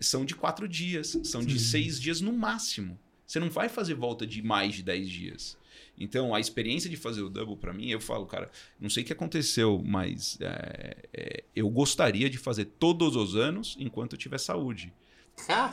são 0.00 0.24
de 0.24 0.34
quatro 0.34 0.68
dias, 0.68 1.18
são 1.24 1.44
de 1.44 1.58
Sim. 1.58 1.70
seis 1.70 2.00
dias 2.00 2.20
no 2.20 2.32
máximo. 2.32 2.98
Você 3.26 3.40
não 3.40 3.50
vai 3.50 3.68
fazer 3.68 3.94
volta 3.94 4.26
de 4.26 4.40
mais 4.42 4.74
de 4.74 4.82
10 4.82 5.08
dias. 5.08 5.58
Então, 5.98 6.34
a 6.34 6.40
experiência 6.40 6.88
de 6.88 6.96
fazer 6.96 7.22
o 7.22 7.30
double 7.30 7.56
para 7.56 7.72
mim, 7.72 7.88
eu 7.88 8.00
falo, 8.00 8.26
cara, 8.26 8.50
não 8.78 8.88
sei 8.88 9.02
o 9.02 9.06
que 9.06 9.12
aconteceu, 9.12 9.82
mas 9.84 10.38
é, 10.40 10.96
é, 11.12 11.44
eu 11.54 11.68
gostaria 11.70 12.28
de 12.28 12.38
fazer 12.38 12.66
todos 12.78 13.16
os 13.16 13.34
anos 13.34 13.76
enquanto 13.80 14.12
eu 14.12 14.18
tiver 14.18 14.38
saúde. 14.38 14.92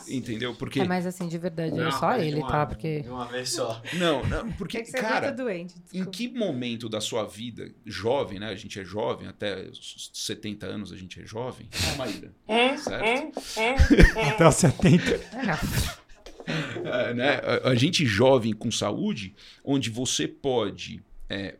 Entendeu? 0.10 0.54
Porque. 0.54 0.82
É 0.82 0.86
mais 0.86 1.06
assim, 1.08 1.28
de 1.28 1.38
verdade. 1.38 1.74
É 1.80 1.84
Não, 1.84 1.92
só 1.92 2.16
de 2.18 2.26
ele, 2.28 2.40
uma- 2.40 2.48
tá? 2.48 2.66
Porque. 2.66 3.02
De 3.02 3.10
uma 3.10 3.26
vez 3.26 3.50
só. 3.52 3.82
Não, 3.94 4.24
não, 4.28 4.52
porque, 4.54 4.78
É 4.78 4.82
é 4.82 4.92
cara. 4.92 5.32
doente. 5.32 5.74
Em 5.94 6.04
que 6.06 6.28
momento 6.28 6.90
da 6.90 7.00
sua 7.00 7.26
vida, 7.26 7.72
jovem, 7.86 8.40
né? 8.40 8.50
A 8.50 8.56
gente 8.56 8.80
é 8.80 8.84
jovem, 8.84 9.28
até 9.28 9.64
os 9.70 10.10
70 10.14 10.66
anos 10.66 10.92
a 10.92 10.98
gente 10.98 11.20
é 11.22 11.26
jovem, 11.26 11.68
né, 11.72 11.96
Maíra? 11.96 12.32
certo? 12.78 13.40
Até 14.34 14.48
os 14.48 14.56
70. 14.56 15.04
É, 15.12 15.46
não. 15.46 16.92
É, 16.92 17.14
né? 17.14 17.30
a, 17.64 17.70
a 17.70 17.76
gente 17.76 18.06
jovem 18.06 18.54
com 18.54 18.70
saúde, 18.70 19.34
onde 19.64 19.90
você 19.90 20.28
pode 20.28 21.02
é, 21.30 21.56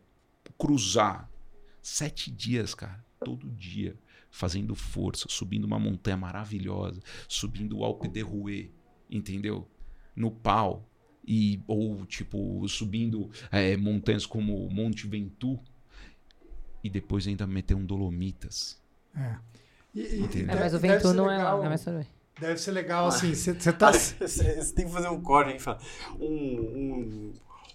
cruzar 0.58 1.28
sete 1.82 2.30
dias, 2.30 2.74
cara, 2.74 3.02
todo 3.24 3.48
dia, 3.50 3.96
fazendo 4.36 4.74
força, 4.74 5.26
subindo 5.28 5.64
uma 5.64 5.78
montanha 5.78 6.16
maravilhosa, 6.16 7.00
subindo 7.28 7.78
o 7.78 7.84
Alpe 7.84 8.08
de 8.08 8.20
Rouet, 8.20 8.68
entendeu? 9.08 9.68
No 10.16 10.28
pau. 10.28 10.88
E, 11.26 11.62
ou, 11.68 12.04
tipo, 12.04 12.66
subindo 12.68 13.30
é, 13.52 13.76
montanhas 13.76 14.26
como 14.26 14.68
Monte 14.68 15.06
Ventoux 15.06 15.62
e 16.82 16.90
depois 16.90 17.26
ainda 17.28 17.46
meter 17.46 17.74
um 17.74 17.86
Dolomitas. 17.86 18.82
É. 19.16 19.36
E- 19.94 20.00
e- 20.00 20.20
Entendeu? 20.22 20.56
É, 20.56 20.60
mas 20.60 20.74
o 20.74 20.78
Ventu 20.80 21.14
não 21.14 21.30
é 21.30 21.38
lá, 21.38 21.54
legal- 21.54 21.70
né? 21.70 21.76
Bem. 21.98 22.06
Deve 22.40 22.58
ser 22.60 22.72
legal, 22.72 23.06
assim, 23.06 23.32
você 23.32 23.54
tá... 23.72 23.92
Você 23.94 24.74
tem 24.74 24.86
que 24.86 24.92
fazer 24.92 25.08
um 25.08 25.22
corte, 25.22 25.52
hein? 25.52 25.58
Fala, 25.60 25.78
Um, 26.18 26.26
um- 26.26 27.32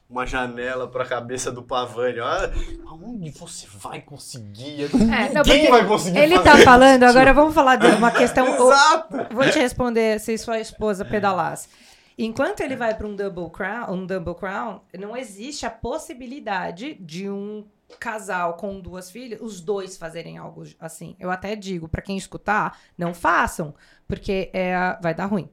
uma 0.10 0.26
janela 0.26 0.88
pra 0.88 1.06
cabeça 1.06 1.52
do 1.52 1.62
Pavani. 1.62 2.20
Olha, 2.20 2.52
aonde 2.88 3.30
você 3.30 3.68
vai 3.78 4.02
conseguir? 4.02 4.86
É, 4.86 5.32
não, 5.34 5.44
Ninguém 5.44 5.44
porque 5.44 5.70
vai 5.70 5.86
conseguir 5.86 6.18
Ele 6.18 6.36
fazer 6.38 6.50
tá 6.50 6.58
falando, 6.64 7.04
agora 7.04 7.34
vamos 7.34 7.54
falar 7.54 7.76
de 7.76 7.86
uma 7.88 8.12
questão. 8.12 8.48
Exato! 8.48 9.34
Vou 9.34 9.50
te 9.50 9.60
responder 9.60 10.20
se 10.20 10.38
sua 10.38 10.60
esposa 10.60 11.06
pedalasse. 11.06 11.70
Enquanto 12.18 12.62
ele 12.62 12.76
vai 12.76 12.96
para 12.96 13.08
um 13.08 13.16
double 13.16 13.50
crown, 13.50 13.94
um 13.94 14.06
double 14.06 14.36
crown, 14.36 14.82
não 14.98 15.16
existe 15.16 15.66
a 15.66 15.70
possibilidade 15.70 16.96
de 16.96 17.30
um 17.30 17.66
casal 18.00 18.56
com 18.56 18.80
duas 18.80 19.10
filhas, 19.10 19.40
os 19.42 19.62
dois 19.62 19.96
fazerem 19.98 20.38
algo 20.38 20.64
assim. 20.80 21.16
Eu 21.20 21.32
até 21.32 21.56
digo 21.56 21.88
para 21.88 22.02
quem 22.02 22.18
escutar, 22.18 22.78
não 22.98 23.14
façam, 23.14 23.74
porque 24.08 24.50
é, 24.54 24.98
vai 25.02 25.14
dar 25.14 25.28
ruim. 25.28 25.50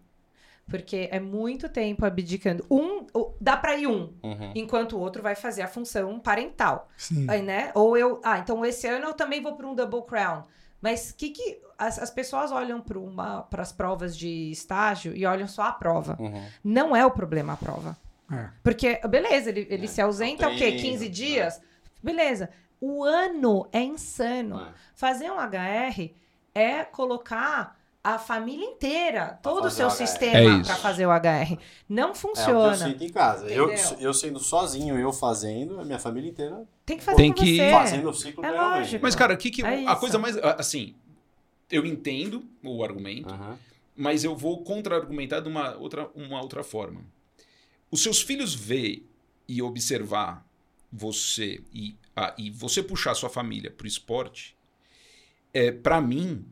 Porque 0.69 1.09
é 1.13 1.21
muito 1.21 1.69
tempo 1.69 2.05
abdicando. 2.05 2.65
Um, 2.69 3.07
dá 3.41 3.57
para 3.57 3.77
ir 3.77 3.87
um, 3.87 4.13
Uhum. 4.23 4.53
enquanto 4.55 4.97
o 4.97 5.01
outro 5.01 5.23
vai 5.23 5.37
fazer 5.37 5.63
a 5.63 5.69
função 5.69 6.19
parental. 6.19 6.89
Sim. 6.97 7.25
Aí, 7.31 7.41
né? 7.41 7.71
Ou 7.75 7.97
eu. 7.97 8.21
Ah, 8.25 8.39
então 8.39 8.65
esse 8.65 8.87
ano 8.89 9.07
eu 9.07 9.15
também 9.15 9.41
vou 9.41 9.55
para 9.55 9.67
um 9.67 9.75
double 9.77 10.03
crown. 10.03 10.43
Mas 10.81 11.13
que 11.13 11.31
que 11.31 11.61
as, 11.79 11.99
as 12.01 12.11
pessoas 12.11 12.51
olham 12.51 12.81
para 12.81 13.63
as 13.63 13.71
provas 13.73 14.17
de 14.17 14.51
estágio 14.51 15.15
e 15.17 15.25
olham 15.25 15.47
só 15.47 15.63
a 15.63 15.73
prova. 15.73 16.17
Uhum. 16.19 16.45
Não 16.65 16.97
é 16.97 17.07
o 17.07 17.11
problema 17.13 17.53
a 17.53 17.57
prova. 17.57 17.97
É. 18.33 18.49
Porque, 18.63 18.97
beleza, 19.09 19.51
ele, 19.51 19.69
ele 19.71 19.85
É, 19.85 19.89
se 19.89 20.01
ausenta 20.01 20.47
é 20.47 20.49
o 20.49 20.51
quê? 20.51 20.57
treino, 20.73 20.81
15 20.81 21.09
dias? 21.09 21.63
Beleza. 22.03 22.51
O 22.81 23.05
ano 23.05 23.69
é 23.73 23.81
insano. 23.83 24.61
É. 24.61 24.69
Fazer 24.97 25.31
um 25.31 25.39
HR 25.39 26.13
é 26.55 26.85
colocar 26.85 27.76
a 28.15 28.19
família 28.19 28.65
inteira, 28.65 29.39
todo 29.43 29.67
o 29.67 29.71
seu 29.71 29.87
o. 29.89 29.91
É 29.91 29.95
sistema 29.95 30.61
isso. 30.61 30.65
para 30.71 30.77
fazer 30.77 31.07
o 31.07 31.11
HR. 31.11 31.59
Não 31.89 32.09
É 32.09 32.11
o 32.11 32.13
que 32.13 32.19
funciona. 32.19 32.73
eu 32.73 32.75
sinto 32.93 33.05
em 33.05 33.09
casa. 33.09 33.47
Eu, 33.49 33.73
Entendeu? 33.73 33.97
eu 34.01 34.15
sendo 34.15 34.39
sozinho, 34.39 34.99
eu 34.99 35.13
fazendo, 35.13 35.81
a 35.81 35.85
minha 35.85 35.99
família 35.99 36.31
inteira 36.31 36.65
Tem 36.85 36.97
que 36.99 37.03
fazer 37.03 37.17
Tem 37.17 37.33
que- 37.33 37.57
você. 37.57 37.71
fazendo 37.71 38.09
o 38.09 38.15
ciclo 38.15 38.45
É 38.45 38.51
realmente. 38.51 38.79
lógico. 38.79 39.03
Mas, 39.03 39.15
cara, 39.17 39.35
o 39.35 39.37
que 39.37 39.51
que 39.51 39.63
É 39.65 39.87
a 39.89 39.97
coisa 39.97 40.19
mais. 40.19 40.37
Assim, 40.37 40.95
eu 41.71 41.85
entendo 41.85 42.45
o 42.63 42.85
argumento. 42.85 43.35
Mas 43.97 44.23
eu 44.25 44.37
vou 44.37 44.63
contra-argumentar 44.63 45.41
de 45.41 45.49
uma 45.49 45.75
outra, 45.77 46.09
uma 46.15 46.41
outra 46.41 46.63
forma. 46.63 47.01
Os 47.91 48.03
seus 48.03 48.21
filhos 48.23 48.55
ver 48.55 49.05
e 49.49 49.63
observar 49.63 50.47
você 50.93 51.61
e, 51.73 51.97
ah, 52.15 52.35
e 52.39 52.51
você 52.51 52.83
puxar 52.83 53.15
sua 53.15 53.29
família 53.31 53.71
para 53.71 53.85
o 53.85 53.89
esporte 53.89 54.55
é, 55.55 55.71
para 55.73 56.01
mim, 56.01 56.45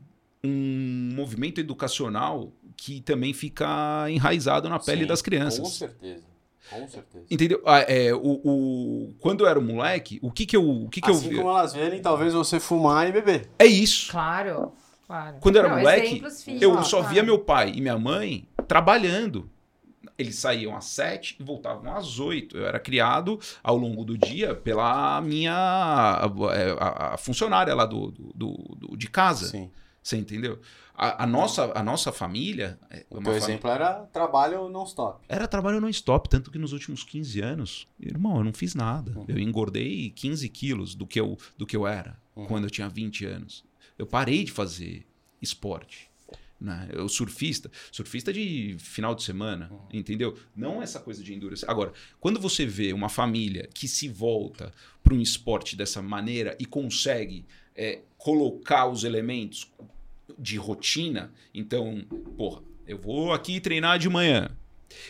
um 0.45 1.11
movimento 1.15 1.59
educacional 1.59 2.51
que 2.77 3.01
também 3.01 3.33
fica 3.33 4.05
enraizado 4.09 4.67
na 4.69 4.79
pele 4.79 5.01
Sim, 5.01 5.07
das 5.07 5.21
Com 5.21 5.25
crianças. 5.25 5.67
certeza. 5.73 6.23
Com 6.69 6.87
certeza. 6.87 7.25
Entendeu? 7.29 7.61
Ah, 7.65 7.79
é, 7.81 8.13
o, 8.13 8.41
o- 8.43 9.13
quando 9.19 9.43
eu 9.43 9.47
era 9.47 9.59
moleque, 9.61 10.19
o 10.21 10.31
que 10.31 10.45
que 10.45 10.57
eu, 10.57 10.67
o 10.67 10.89
que 10.89 10.99
que 10.99 11.11
assim 11.11 11.29
eu 11.31 11.37
como 11.37 11.49
elas 11.49 11.73
verem, 11.73 12.01
talvez 12.01 12.33
você 12.33 12.59
fumar 12.59 13.07
e 13.07 13.11
beber. 13.11 13.49
É 13.59 13.65
isso. 13.67 14.11
Claro, 14.11 14.73
claro. 15.05 15.37
Quando 15.39 15.57
eu 15.57 15.59
era 15.63 15.69
Não, 15.69 15.77
moleque, 15.77 16.21
Eu 16.59 16.81
só 16.83 16.97
claro. 16.99 17.13
via 17.13 17.21
meu 17.23 17.37
pai 17.39 17.71
e 17.75 17.81
minha 17.81 17.97
mãe 17.99 18.47
trabalhando. 18.67 19.47
Eles 20.17 20.35
saíam 20.37 20.75
às 20.75 20.85
sete 20.85 21.35
e 21.39 21.43
voltavam 21.43 21.93
às 21.95 22.19
oito. 22.19 22.57
Eu 22.57 22.65
era 22.65 22.79
criado 22.79 23.37
ao 23.61 23.75
longo 23.77 24.03
do 24.05 24.17
dia 24.17 24.55
pela 24.55 25.19
minha 25.21 25.53
a, 25.53 26.25
a- 26.25 27.13
a 27.13 27.17
funcionária 27.17 27.75
lá 27.75 27.85
do, 27.85 28.11
do- 28.11 28.31
do- 28.33 28.75
do- 28.87 28.97
de 28.97 29.07
casa. 29.09 29.47
Sim. 29.47 29.69
Você 30.05 30.17
entendeu? 30.17 30.59
A, 30.93 31.23
a 31.23 31.25
nossa, 31.25 31.71
a 31.75 31.81
nossa 31.81 32.11
família. 32.11 32.79
é 32.91 33.03
O 33.09 33.15
fami- 33.19 33.35
exemplo 33.37 33.71
era 33.71 34.03
trabalho 34.13 34.69
non-stop. 34.69 35.25
Era 35.27 35.47
trabalho 35.47 35.81
non-stop, 35.81 36.29
tanto 36.29 36.51
que 36.51 36.59
nos 36.59 36.73
últimos 36.73 37.03
15 37.03 37.41
anos, 37.41 37.87
irmão, 37.99 38.37
eu 38.37 38.43
não 38.43 38.53
fiz 38.53 38.75
nada. 38.75 39.11
Uhum. 39.17 39.25
Eu 39.27 39.39
engordei 39.39 40.11
15 40.11 40.47
quilos 40.49 40.93
do 40.93 41.07
que 41.07 41.19
eu, 41.19 41.35
do 41.57 41.65
que 41.65 41.75
eu 41.75 41.87
era 41.87 42.15
Uhum. 42.35 42.45
quando 42.45 42.65
eu 42.65 42.69
tinha 42.69 42.87
20 42.87 43.25
anos. 43.25 43.65
Eu 43.97 44.05
parei 44.05 44.43
de 44.43 44.51
fazer 44.51 45.07
esporte. 45.41 46.07
Né? 46.61 46.87
Eu 46.93 47.09
surfista, 47.09 47.69
surfista 47.91 48.31
de 48.31 48.77
final 48.79 49.15
de 49.15 49.23
semana, 49.23 49.69
Uhum. 49.71 49.79
entendeu? 49.91 50.37
Não 50.55 50.83
essa 50.83 50.99
coisa 50.99 51.23
de 51.23 51.33
endurance. 51.33 51.65
Agora, 51.67 51.91
quando 52.19 52.39
você 52.39 52.63
vê 52.63 52.93
uma 52.93 53.09
família 53.09 53.67
que 53.73 53.87
se 53.87 54.07
volta 54.07 54.71
para 55.03 55.15
um 55.15 55.19
esporte 55.21 55.75
dessa 55.75 55.99
maneira 55.99 56.55
e 56.59 56.65
consegue 56.65 57.43
é, 57.77 58.03
colocar 58.17 58.85
os 58.87 59.03
elementos 59.03 59.69
de 60.37 60.57
rotina, 60.57 61.31
então, 61.53 62.03
porra, 62.37 62.61
eu 62.87 62.97
vou 62.97 63.33
aqui 63.33 63.59
treinar 63.59 63.97
de 63.99 64.09
manhã, 64.09 64.49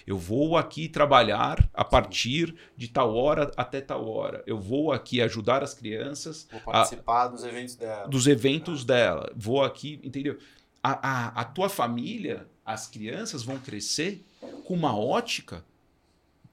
eu 0.06 0.18
vou 0.18 0.58
aqui 0.58 0.88
trabalhar 0.88 1.70
a 1.74 1.84
partir 1.84 2.56
de 2.76 2.88
tal 2.88 3.16
hora 3.16 3.52
até 3.56 3.82
tal 3.82 4.08
hora. 4.08 4.44
Eu 4.48 4.60
vou 4.60 4.92
aqui 4.92 5.22
ajudar 5.22 5.64
as 5.64 5.74
crianças 5.74 6.48
Vou 6.52 6.62
participar 6.62 7.28
dos 7.28 7.44
eventos 7.44 7.76
dela. 7.76 8.08
dos 8.08 8.28
eventos 8.28 8.84
dela. 8.84 9.32
Vou 9.36 9.64
aqui, 9.64 10.00
entendeu? 10.04 10.38
A, 10.82 10.92
a, 10.92 11.42
a 11.42 11.44
tua 11.44 11.70
família, 11.70 12.48
as 12.66 12.88
crianças 12.88 13.44
vão 13.44 13.58
crescer 13.58 14.24
com 14.66 14.74
uma 14.74 14.98
ótica 14.98 15.64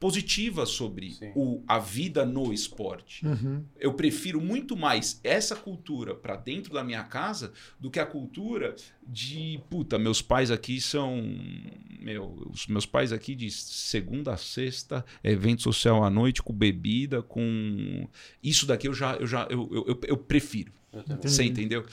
positiva 0.03 0.67
sobre 0.67 1.13
Sim. 1.13 1.31
o, 1.37 1.63
a 1.69 1.79
vida 1.79 2.27
no 2.27 2.53
esporte. 2.53 3.25
Uhum. 3.25 3.65
Eu 3.79 3.95
prefiro 3.95 4.41
muito 4.41 4.77
mais 4.77 5.21
essa 5.23 5.55
cultura 5.55 6.13
para 6.13 6.35
dentro 6.35 6.75
da 6.75 6.83
minha 6.83 7.05
casa 7.05 7.53
do 7.79 7.89
que 7.89 8.01
a 8.01 8.05
cultura 8.07 8.75
de 9.07 9.61
puta, 9.71 10.01
meus 10.01 10.21
pais 10.21 10.51
aqui 10.51 10.81
são 10.81 11.23
meu, 12.01 12.35
os 12.51 12.67
meus 12.67 12.85
pais 12.85 13.13
aqui 13.13 13.37
de 13.37 13.49
segunda 13.53 14.33
a 14.33 14.37
sexta, 14.37 15.05
evento 15.23 15.63
social 15.63 16.03
à 16.03 16.11
noite 16.11 16.43
com 16.43 16.53
bebida, 16.53 17.23
com 17.23 18.09
isso 18.43 18.67
daqui 18.67 18.89
eu 18.89 18.95
já 18.95 19.15
eu 19.15 19.27
já 19.27 19.47
eu, 19.49 19.69
eu, 19.73 19.85
eu- 19.87 20.01
eu 20.09 20.17
prefiro. 20.17 20.73
Você 21.23 21.45
entendeu? 21.45 21.87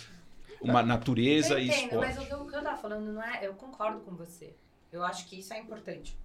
Uma 0.60 0.82
natureza 0.82 1.54
Eu 1.54 1.60
e 1.60 1.68
entendo, 1.68 1.84
esporte. 1.84 2.16
mas 2.16 2.18
o 2.18 2.26
que 2.28 2.34
eu, 2.34 2.42
o 2.42 2.48
que 2.50 2.56
eu 2.56 2.62
tava 2.64 2.82
falando 2.82 3.14
não 3.14 3.24
é. 3.24 3.46
Eu 3.46 3.54
concordo 3.54 4.00
com 4.00 4.16
você. 4.16 4.56
Eu 4.92 5.04
acho 5.04 5.28
que 5.28 5.38
isso 5.40 5.54
é 5.54 5.60
importante. 5.60 6.18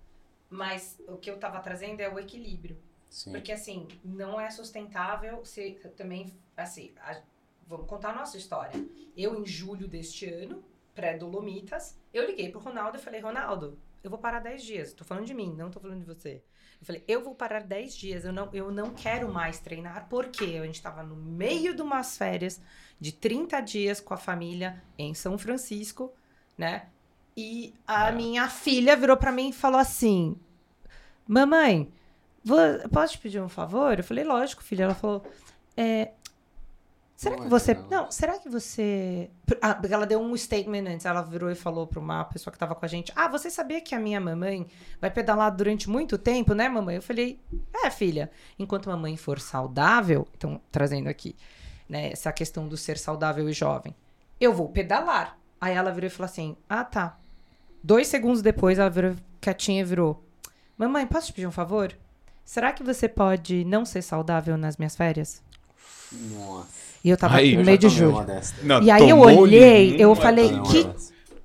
Mas 0.54 1.00
o 1.08 1.16
que 1.16 1.30
eu 1.30 1.38
tava 1.38 1.58
trazendo 1.60 2.00
é 2.00 2.08
o 2.08 2.18
equilíbrio. 2.18 2.76
Sim. 3.08 3.32
Porque 3.32 3.52
assim, 3.52 3.88
não 4.04 4.40
é 4.40 4.50
sustentável 4.50 5.44
se 5.44 5.72
também. 5.96 6.32
Assim, 6.56 6.92
a- 7.00 7.20
vamos 7.66 7.86
contar 7.86 8.10
a 8.10 8.14
nossa 8.14 8.36
história. 8.36 8.72
Eu, 9.16 9.40
em 9.40 9.44
julho 9.46 9.88
deste 9.88 10.26
ano, 10.26 10.62
pré-Dolomitas, 10.94 11.98
eu 12.12 12.26
liguei 12.26 12.50
pro 12.50 12.60
Ronaldo 12.60 12.98
e 12.98 13.00
falei: 13.00 13.20
Ronaldo, 13.20 13.78
eu 14.02 14.10
vou 14.10 14.18
parar 14.18 14.40
10 14.40 14.62
dias. 14.62 14.92
Tô 14.92 15.04
falando 15.04 15.26
de 15.26 15.34
mim, 15.34 15.54
não 15.56 15.70
tô 15.70 15.80
falando 15.80 16.00
de 16.00 16.04
você. 16.06 16.42
Eu 16.80 16.86
falei, 16.86 17.04
eu 17.08 17.22
vou 17.22 17.34
parar 17.34 17.60
10 17.62 17.96
dias, 17.96 18.24
eu 18.24 18.32
não, 18.32 18.48
eu 18.52 18.70
não 18.70 18.90
quero 18.94 19.32
mais 19.32 19.58
treinar, 19.60 20.08
porque 20.08 20.44
a 20.62 20.66
gente 20.66 20.82
tava 20.82 21.02
no 21.02 21.16
meio 21.16 21.74
de 21.74 21.80
umas 21.82 22.16
férias 22.18 22.60
de 23.00 23.12
30 23.12 23.60
dias 23.60 24.00
com 24.00 24.12
a 24.12 24.16
família 24.18 24.82
em 24.98 25.14
São 25.14 25.38
Francisco, 25.38 26.12
né? 26.58 26.88
E 27.36 27.74
a 27.86 28.08
É. 28.08 28.12
minha 28.12 28.48
filha 28.48 28.96
virou 28.96 29.16
pra 29.16 29.32
mim 29.32 29.48
e 29.48 29.52
falou 29.52 29.80
assim: 29.80 30.36
Mamãe, 31.26 31.90
vou, 32.44 32.58
posso 32.92 33.14
te 33.14 33.18
pedir 33.18 33.40
um 33.40 33.48
favor? 33.48 33.98
Eu 33.98 34.04
falei, 34.04 34.24
lógico, 34.24 34.62
filha. 34.62 34.84
Ela 34.84 34.94
falou, 34.94 35.24
é, 35.76 36.10
será 37.16 37.36
que 37.36 37.42
Não, 37.42 37.48
você. 37.48 37.74
não. 37.90 38.10
Será 38.10 38.38
que 38.38 38.48
você. 38.48 39.30
Ah, 39.62 39.74
porque 39.74 39.94
ela 39.94 40.06
deu 40.06 40.20
um 40.20 40.36
statement 40.36 40.84
antes. 40.86 41.06
Ela 41.06 41.22
virou 41.22 41.50
e 41.50 41.54
falou 41.54 41.86
pra 41.86 41.98
uma 42.00 42.24
pessoa 42.24 42.52
que 42.52 42.58
tava 42.58 42.74
com 42.74 42.84
a 42.84 42.88
gente: 42.88 43.12
Ah, 43.16 43.28
você 43.28 43.48
sabia 43.50 43.80
que 43.80 43.94
a 43.94 43.98
minha 43.98 44.20
mamãe 44.20 44.66
vai 45.00 45.10
pedalar 45.10 45.54
durante 45.54 45.88
muito 45.88 46.18
tempo, 46.18 46.52
né, 46.54 46.68
mamãe? 46.68 46.96
Eu 46.96 47.02
falei, 47.02 47.40
é, 47.84 47.90
filha. 47.90 48.30
Enquanto 48.58 48.88
mamãe 48.90 49.16
for 49.16 49.40
saudável, 49.40 50.26
então, 50.36 50.60
trazendo 50.70 51.08
aqui, 51.08 51.34
né, 51.88 52.12
essa 52.12 52.32
questão 52.32 52.68
do 52.68 52.76
ser 52.76 52.98
saudável 52.98 53.48
e 53.48 53.52
jovem, 53.52 53.94
eu 54.40 54.52
vou 54.52 54.68
pedalar. 54.68 55.38
Aí 55.60 55.74
ela 55.74 55.90
virou 55.90 56.08
e 56.08 56.10
falou 56.10 56.26
assim: 56.26 56.54
Ah, 56.68 56.84
tá. 56.84 57.18
Dois 57.82 58.06
segundos 58.08 58.42
depois, 58.42 58.78
ela 58.78 58.90
virou 58.90 59.14
quietinha 59.40 59.80
e 59.80 59.84
virou: 59.84 60.22
Mamãe, 60.76 61.06
posso 61.06 61.28
te 61.28 61.32
pedir 61.32 61.46
um 61.46 61.52
favor? 61.52 61.92
Será 62.44 62.72
que 62.72 62.82
você 62.82 63.08
pode 63.08 63.64
não 63.64 63.84
ser 63.84 64.02
saudável 64.02 64.56
nas 64.56 64.76
minhas 64.76 64.96
férias? 64.96 65.42
Nossa. 66.12 66.68
E 67.02 67.10
eu 67.10 67.16
tava 67.16 67.36
Aí, 67.36 67.56
no 67.56 67.64
meio 67.64 67.78
de 67.78 67.88
julho. 67.88 68.26
Não, 68.62 68.82
E 68.82 68.90
aí 68.90 69.08
eu 69.08 69.18
olhei, 69.18 69.96
eu 69.98 70.14
falei, 70.14 70.50
Não, 70.52 70.62
que 70.62 70.86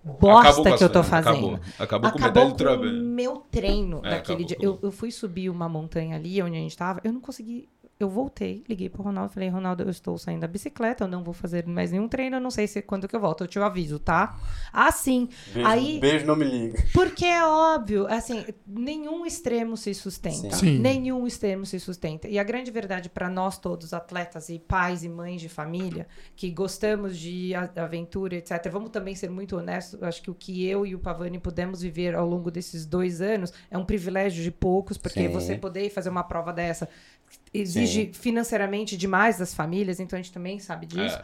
bosta 0.03 0.76
que 0.77 0.84
eu 0.84 0.89
tô 0.89 1.03
fazendo. 1.03 1.30
Acabou, 1.38 1.60
acabou, 1.80 2.11
com 2.11 2.18
Acabou 2.18 2.49
com 2.51 2.56
trabalho. 2.56 2.89
o 3.01 3.06
meu 3.06 3.38
treino 3.51 4.01
É, 4.03 4.10
daquele 4.11 4.45
dia. 4.45 4.57
com- 4.57 4.64
Eu, 4.64 4.80
eu 4.81 4.91
fui 4.91 5.11
subir 5.11 5.49
uma 5.49 5.68
montanha 5.69 6.15
ali 6.15 6.41
onde 6.41 6.56
a 6.57 6.60
gente 6.60 6.77
tava, 6.77 7.01
eu 7.03 7.11
não 7.14 7.19
consegui. 7.22 7.68
Eu 8.01 8.07
voltei, 8.07 8.63
liguei 8.69 8.88
pro 8.88 9.03
Ronaldo, 9.03 9.34
falei, 9.34 9.49
Ronaldo, 9.49 9.84
eu 9.84 9.89
estou 9.89 10.17
saindo 10.17 10.39
da 10.39 10.47
bicicleta, 10.47 11.03
eu 11.03 11.07
não 11.09 11.21
vou 11.21 11.34
fazer 11.34 11.67
mais 11.67 11.91
nenhum 11.91 12.07
treino, 12.07 12.38
eu 12.38 12.39
não 12.39 12.49
sei 12.49 12.65
se 12.65 12.81
quando 12.81 13.09
que 13.09 13.13
eu 13.13 13.19
volto, 13.19 13.43
eu 13.43 13.47
te 13.47 13.59
aviso, 13.59 13.99
tá? 13.99 14.39
Ah, 14.71 14.89
sim. 14.89 15.27
Beijo, 15.53 15.67
Aí- 15.67 15.99
beijo, 15.99 16.26
não 16.26 16.38
me 16.38 16.45
liga. 16.45 16.81
Porque 16.93 17.26
é 17.26 17.43
óbvio, 17.45 18.07
assim, 18.07 18.45
nenhum 18.65 19.26
extremo 19.26 19.76
se 19.76 19.93
sustenta. 19.93 20.55
Sim. 20.55 20.77
Sim. 20.77 20.80
Nenhum 20.80 21.27
extremo 21.27 21.65
se 21.65 21.77
sustenta. 21.77 22.30
E 22.30 22.39
a 22.39 22.43
grande 22.43 22.71
verdade 22.71 23.09
para 23.09 23.30
nós 23.30 23.57
todos, 23.57 23.93
atletas 23.93 24.47
e 24.47 24.59
pais 24.59 25.03
e 25.03 25.09
mães 25.09 25.41
de 25.41 25.49
família, 25.49 26.07
que 26.38 26.49
gostamos 26.51 27.17
de 27.19 27.51
aventura, 27.76 28.38
etc., 28.38 28.69
vamos 28.71 28.91
também 28.91 29.13
ser 29.13 29.30
muito 29.30 29.57
honestos. 29.57 30.01
Acho 30.01 30.21
que 30.21 30.31
o 30.31 30.34
que 30.34 30.65
eu 30.65 30.85
e 30.85 30.95
o 30.95 30.99
Pavani 30.99 31.38
pudemos 31.38 31.81
viver 31.81 32.15
ao 32.15 32.26
longo 32.26 32.49
desses 32.49 32.85
dois 32.85 33.19
anos 33.19 33.51
é 33.69 33.77
um 33.77 33.84
privilégio 33.84 34.41
de 34.41 34.51
poucos, 34.51 34.97
porque 34.97 35.27
Sim. 35.27 35.34
você 35.34 35.57
poder 35.57 35.89
fazer 35.89 36.07
uma 36.07 36.23
prova 36.23 36.53
dessa 36.53 36.88
exige 37.53 38.11
financeiramente 38.14 38.95
demais 38.97 39.38
das 39.38 39.53
famílias, 39.53 39.99
então 39.99 40.18
a 40.18 40.22
gente 40.22 40.34
também 40.34 40.60
sabe 40.60 40.85
disso. 40.85 41.18
É. 41.18 41.23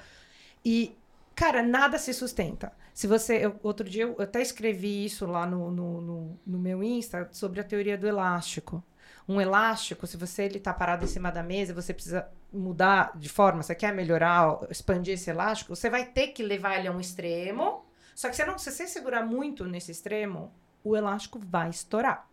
E, 0.63 0.97
cara, 1.35 1.61
nada 1.61 1.97
se 1.97 2.13
sustenta. 2.13 2.71
Se 2.93 3.07
você. 3.07 3.45
eu- 3.45 3.59
outro 3.61 3.87
dia 3.87 4.03
eu 4.03 4.15
até 4.19 4.41
escrevi 4.41 5.05
isso 5.05 5.25
lá 5.25 5.45
no, 5.45 5.69
no, 5.71 6.01
no, 6.01 6.39
no 6.45 6.57
meu 6.59 6.83
Insta 6.83 7.27
sobre 7.31 7.59
a 7.59 7.63
teoria 7.63 7.97
do 7.97 8.07
elástico. 8.07 8.83
Um 9.27 9.41
elástico, 9.41 10.05
se 10.05 10.17
você 10.17 10.43
ele 10.43 10.59
tá 10.59 10.71
parado 10.73 11.03
em 11.03 11.07
cima 11.07 11.31
da 11.31 11.41
mesa, 11.41 11.73
você 11.73 11.93
precisa 11.93 12.27
mudar 12.53 13.11
de 13.17 13.27
forma, 13.27 13.63
você 13.63 13.73
quer 13.73 13.93
melhorar, 13.93 14.59
expandir 14.69 15.15
esse 15.15 15.29
elástico, 15.29 15.75
você 15.75 15.89
vai 15.89 16.05
ter 16.05 16.27
que 16.27 16.43
levar 16.43 16.77
ele 16.77 16.87
a 16.87 16.91
um 16.91 16.99
extremo. 16.99 17.83
Só 18.13 18.29
que 18.29 18.35
se, 18.35 18.45
não, 18.45 18.57
se 18.57 18.71
você 18.71 18.87
segurar 18.87 19.25
muito 19.25 19.65
nesse 19.65 19.91
extremo, 19.91 20.53
o 20.83 20.95
elástico 20.95 21.39
vai 21.39 21.69
estourar. 21.69 22.27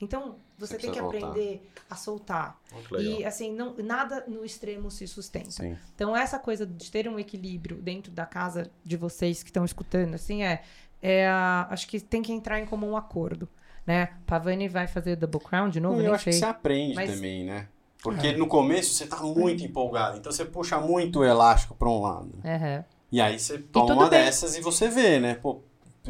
Então, 0.00 0.36
você, 0.58 0.74
Você 0.74 0.80
tem 0.80 0.92
que 0.92 1.00
voltar. 1.00 1.18
aprender 1.28 1.70
a 1.88 1.94
soltar. 1.94 2.58
E 2.98 3.24
assim, 3.24 3.52
não, 3.52 3.74
nada 3.78 4.24
no 4.26 4.44
extremo 4.44 4.90
se 4.90 5.06
sustenta. 5.06 5.50
Sim. 5.50 5.76
Então, 5.94 6.16
essa 6.16 6.38
coisa 6.38 6.66
de 6.66 6.90
ter 6.90 7.08
um 7.08 7.18
equilíbrio 7.18 7.76
dentro 7.76 8.10
da 8.12 8.26
casa 8.26 8.70
de 8.84 8.96
vocês 8.96 9.42
que 9.42 9.50
estão 9.50 9.64
escutando, 9.64 10.14
assim, 10.14 10.42
é. 10.42 10.62
é 11.00 11.26
a- 11.28 11.68
acho 11.70 11.86
que 11.86 12.00
tem 12.00 12.22
que 12.22 12.32
entrar 12.32 12.58
em 12.60 12.66
comum 12.66 12.96
acordo. 12.96 13.48
Né? 13.86 14.08
Pavani 14.26 14.66
vai 14.68 14.86
fazer 14.86 15.14
Double 15.16 15.38
Crown 15.40 15.68
de 15.68 15.78
novo, 15.78 16.00
eu 16.00 16.14
acho 16.14 16.24
que 16.24 16.32
sei. 16.32 16.40
você 16.40 16.46
aprende 16.46 16.94
Mas- 16.94 17.10
também, 17.14 17.44
né? 17.44 17.68
Porque 18.02 18.32
no 18.32 18.46
começo 18.46 18.94
você 18.94 19.06
tá 19.06 19.22
muito 19.22 19.62
empolgado, 19.62 20.16
então 20.18 20.30
você 20.32 20.44
puxa 20.44 20.78
muito 20.80 21.20
o 21.20 21.24
elástico 21.24 21.74
pra 21.74 21.88
um 21.88 22.00
lado. 22.02 22.32
Aham. 22.44 22.84
E 23.12 23.20
aí 23.20 23.38
você 23.38 23.58
toma 23.58 23.94
uma 23.94 24.08
bem. 24.10 24.20
dessas 24.20 24.56
e 24.56 24.60
você 24.62 24.88
vê, 24.88 25.18
né? 25.20 25.34
Pô, 25.34 25.60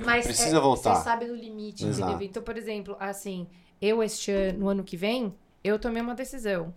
Mas 0.05 0.25
precisa 0.25 0.57
é, 0.57 0.61
voltar. 0.61 0.95
Você 0.97 1.05
sabe 1.05 1.27
do 1.27 1.35
limite, 1.37 1.85
Exato. 1.87 2.11
entendeu? 2.13 2.29
Então, 2.29 2.43
por 2.43 2.57
exemplo, 2.57 2.97
assim, 2.99 3.47
eu 3.85 4.03
este 4.03 4.31
ano, 4.31 4.59
no 4.61 4.69
ano 4.69 4.85
que 4.85 4.97
vem, 4.97 5.35
eu 5.63 5.79
tomei 5.79 6.03
uma 6.03 6.15
decisão. 6.15 6.73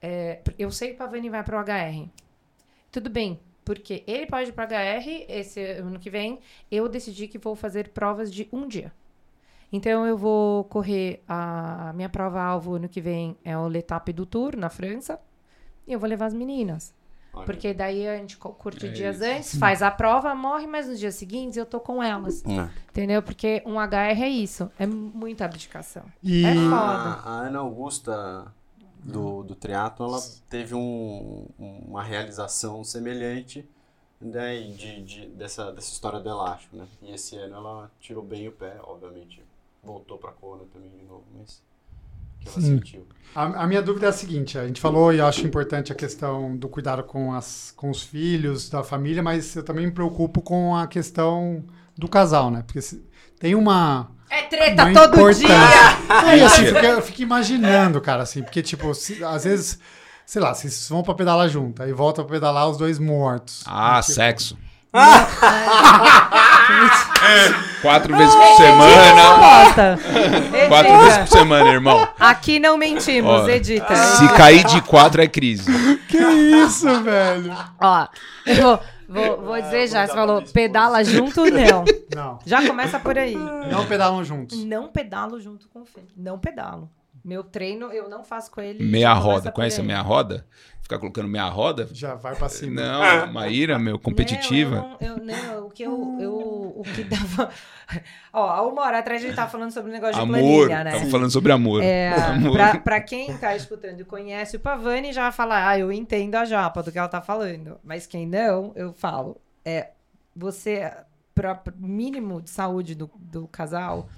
É, 0.00 0.40
eu 0.58 0.70
sei 0.70 0.90
que 0.90 0.94
o 0.94 0.98
Pavani 0.98 1.28
vai 1.28 1.42
pro 1.42 1.58
HR. 1.58 2.08
Tudo 2.90 3.10
bem, 3.10 3.40
porque 3.64 4.04
ele 4.06 4.26
pode 4.26 4.50
ir 4.50 4.52
pro 4.52 4.64
HR 4.64 5.26
esse 5.28 5.60
ano 5.72 5.98
que 5.98 6.10
vem. 6.10 6.38
Eu 6.70 6.88
decidi 6.88 7.28
que 7.28 7.38
vou 7.38 7.54
fazer 7.54 7.88
provas 7.88 8.32
de 8.32 8.48
um 8.52 8.66
dia. 8.66 8.92
Então, 9.70 10.06
eu 10.06 10.16
vou 10.16 10.64
correr 10.64 11.22
a 11.28 11.92
minha 11.94 12.08
prova-alvo 12.08 12.74
ano 12.74 12.88
que 12.88 13.00
vem 13.00 13.36
é 13.44 13.56
o 13.58 13.68
L'Etape 13.68 14.12
do 14.12 14.24
Tour, 14.24 14.56
na 14.56 14.70
França. 14.70 15.20
E 15.86 15.92
eu 15.92 15.98
vou 15.98 16.08
levar 16.08 16.26
as 16.26 16.34
meninas. 16.34 16.94
Olha, 17.38 17.46
Porque 17.46 17.72
daí 17.74 18.06
a 18.08 18.16
gente 18.16 18.36
curte 18.36 18.86
É 18.86 18.90
dias 18.90 19.16
isso. 19.16 19.24
antes, 19.24 19.58
faz 19.58 19.82
a 19.82 19.90
prova, 19.90 20.34
morre, 20.34 20.66
mas 20.66 20.86
nos 20.88 20.98
dias 20.98 21.14
seguintes 21.14 21.56
eu 21.56 21.64
tô 21.66 21.80
com 21.80 22.02
elas. 22.02 22.44
É. 22.44 22.68
Entendeu? 22.90 23.22
Porque 23.22 23.62
um 23.66 23.78
HR 23.80 24.22
é 24.22 24.28
isso. 24.28 24.70
É 24.78 24.86
muita 24.86 25.44
abdicação. 25.44 26.02
E 26.22 26.44
É 26.44 26.54
foda. 26.54 26.76
A, 26.76 27.22
a 27.22 27.30
Ana 27.46 27.58
Augusta 27.60 28.52
do, 29.02 29.42
do 29.44 29.54
triatlo, 29.54 30.06
ela 30.06 30.20
teve 30.50 30.74
um- 30.74 31.46
uma 31.58 32.02
realização 32.02 32.82
semelhante 32.84 33.66
né, 34.20 34.56
e 34.60 34.72
de, 34.72 35.02
de- 35.02 35.26
dessa, 35.28 35.70
dessa 35.72 35.92
história 35.92 36.18
do 36.18 36.28
elástico, 36.28 36.76
né? 36.76 36.86
E 37.02 37.12
esse 37.12 37.36
ano 37.36 37.54
ela 37.56 37.90
tirou 38.00 38.22
bem 38.24 38.48
o 38.48 38.52
pé, 38.52 38.76
obviamente. 38.82 39.40
Voltou 39.82 40.18
pra 40.18 40.32
Kona 40.32 40.64
também 40.72 40.90
de 40.90 41.04
novo, 41.04 41.22
mas 41.38 41.62
que 42.40 42.48
ela 42.48 42.60
Sim. 42.60 42.76
sentiu. 42.78 43.06
a, 43.34 43.64
a 43.64 43.66
minha 43.66 43.82
dúvida 43.82 44.06
é 44.06 44.08
a 44.08 44.12
seguinte: 44.12 44.58
a 44.58 44.66
gente 44.66 44.80
falou 44.80 45.12
e 45.12 45.18
eu 45.18 45.26
acho 45.26 45.46
importante 45.46 45.92
a 45.92 45.94
questão 45.94 46.56
do 46.56 46.68
cuidado 46.68 47.02
com, 47.02 47.32
as, 47.34 47.72
com 47.76 47.90
os 47.90 48.02
filhos, 48.02 48.68
da 48.68 48.82
família, 48.82 49.22
mas 49.22 49.54
eu 49.56 49.62
também 49.62 49.86
me 49.86 49.92
preocupo 49.92 50.40
com 50.40 50.74
a 50.76 50.86
questão 50.86 51.64
do 51.96 52.08
casal, 52.08 52.50
né? 52.50 52.62
Porque 52.66 52.80
se- 52.82 53.02
tem 53.38 53.54
uma. 53.54 54.10
É 54.30 54.42
treta 54.42 54.84
uma 54.84 54.92
todo 54.92 55.14
importância. 55.14 55.46
dia! 55.46 55.56
Aí, 56.26 56.42
assim, 56.42 56.66
fica- 56.66 56.82
eu 56.86 57.00
fico 57.02 57.22
imaginando, 57.22 58.00
cara, 58.00 58.22
assim, 58.22 58.42
porque, 58.42 58.60
tipo, 58.62 58.92
se- 58.94 59.24
às 59.24 59.44
vezes, 59.44 59.78
sei 60.26 60.42
lá, 60.42 60.52
vocês 60.54 60.86
vão 60.90 61.02
pra 61.02 61.14
pedalar 61.14 61.48
junto, 61.48 61.82
aí 61.82 61.92
voltam 61.92 62.24
pra 62.26 62.34
pedalar 62.34 62.68
os 62.68 62.76
dois 62.76 62.98
mortos. 62.98 63.62
Ah, 63.66 64.00
Tipo, 64.02 64.12
sexo. 64.14 64.58
Quatro 67.82 68.16
vezes 68.16 68.34
por 68.34 68.56
semana. 68.56 69.22
Quatro 70.68 70.92
Edita. 70.92 71.04
vezes 71.04 71.18
por 71.18 71.28
semana, 71.28 71.70
irmão. 71.70 72.08
Aqui 72.18 72.58
não 72.58 72.76
mentimos, 72.76 73.42
Ó, 73.42 73.48
edita. 73.48 73.94
Se 73.94 74.28
cair 74.34 74.64
de 74.64 74.80
quatro 74.82 75.22
é 75.22 75.26
crise. 75.28 75.70
Que 76.08 76.18
isso, 76.18 77.02
velho? 77.02 77.56
Ó, 77.80 78.06
eu 78.46 78.56
vou, 78.56 78.80
vou, 79.08 79.40
vou 79.42 79.62
dizer 79.62 79.86
já, 79.88 80.06
você 80.06 80.12
falou, 80.14 80.42
pedala 80.52 81.04
junto, 81.04 81.44
não. 81.44 81.84
Não, 82.14 82.38
Já 82.44 82.66
começa 82.66 82.98
por 82.98 83.16
aí. 83.18 83.34
não 83.36 83.86
pedalam 83.86 84.24
juntos. 84.24 84.64
Não 84.64 84.88
pedalo 84.88 85.40
junto 85.40 85.68
com 85.68 85.82
o 85.82 85.86
Fê. 85.86 86.00
Não 86.16 86.38
pedalo. 86.38 86.90
Meu 87.24 87.42
treino 87.44 87.92
eu 87.92 88.08
não 88.08 88.22
faço 88.24 88.50
com 88.50 88.60
ele. 88.60 88.82
Meia 88.84 89.12
roda. 89.12 89.50
Conhece 89.52 89.80
a 89.80 89.84
meia 89.84 90.00
roda? 90.00 90.46
Ficar 90.80 90.98
colocando 90.98 91.28
meia 91.28 91.48
roda? 91.48 91.86
Já 91.92 92.14
vai 92.14 92.34
pra 92.34 92.48
cima. 92.48 92.80
Não, 92.80 93.26
Maíra, 93.32 93.78
meu, 93.78 93.98
competitiva. 93.98 94.76
Não, 94.76 94.96
eu, 95.00 95.16
não, 95.18 95.34
eu- 95.34 95.42
não, 95.60 95.66
o 95.66 95.70
que 95.70 95.82
eu, 95.82 96.16
eu 96.20 96.32
o 96.76 96.82
que 96.82 97.04
dava. 97.04 97.50
Ó, 98.32 98.48
há 98.48 98.62
uma 98.66 98.82
hora 98.82 98.98
atrás 99.00 99.22
a 99.22 99.26
gente 99.26 99.36
tava 99.36 99.50
falando 99.50 99.70
sobre 99.70 99.90
o 99.90 99.92
negócio 99.92 100.14
de 100.14 100.20
Amor. 100.20 100.38
planilha, 100.38 100.84
né? 100.84 100.90
Estamos 100.92 101.10
falando 101.10 101.30
sobre 101.30 101.52
amor. 101.52 101.82
É, 101.82 102.08
Amor. 102.32 102.52
pra, 102.52 102.78
pra 102.78 103.00
quem 103.00 103.36
tá 103.36 103.54
escutando 103.54 104.00
e 104.00 104.04
conhece 104.04 104.56
o 104.56 104.60
Pavani, 104.60 105.12
já 105.12 105.22
vai 105.24 105.32
falar, 105.32 105.68
ah, 105.68 105.78
eu 105.78 105.92
entendo 105.92 106.36
a 106.36 106.44
japa 106.44 106.82
do 106.82 106.90
que 106.90 106.98
ela 106.98 107.08
tá 107.08 107.20
falando. 107.20 107.78
Mas 107.84 108.06
quem 108.06 108.26
não, 108.26 108.72
eu 108.74 108.92
falo, 108.94 109.38
é, 109.64 109.90
você, 110.34 110.90
para 111.34 111.60
mínimo 111.76 112.40
de 112.40 112.48
saúde 112.50 112.94
do, 112.94 113.10
do 113.18 113.46
casal, 113.48 114.08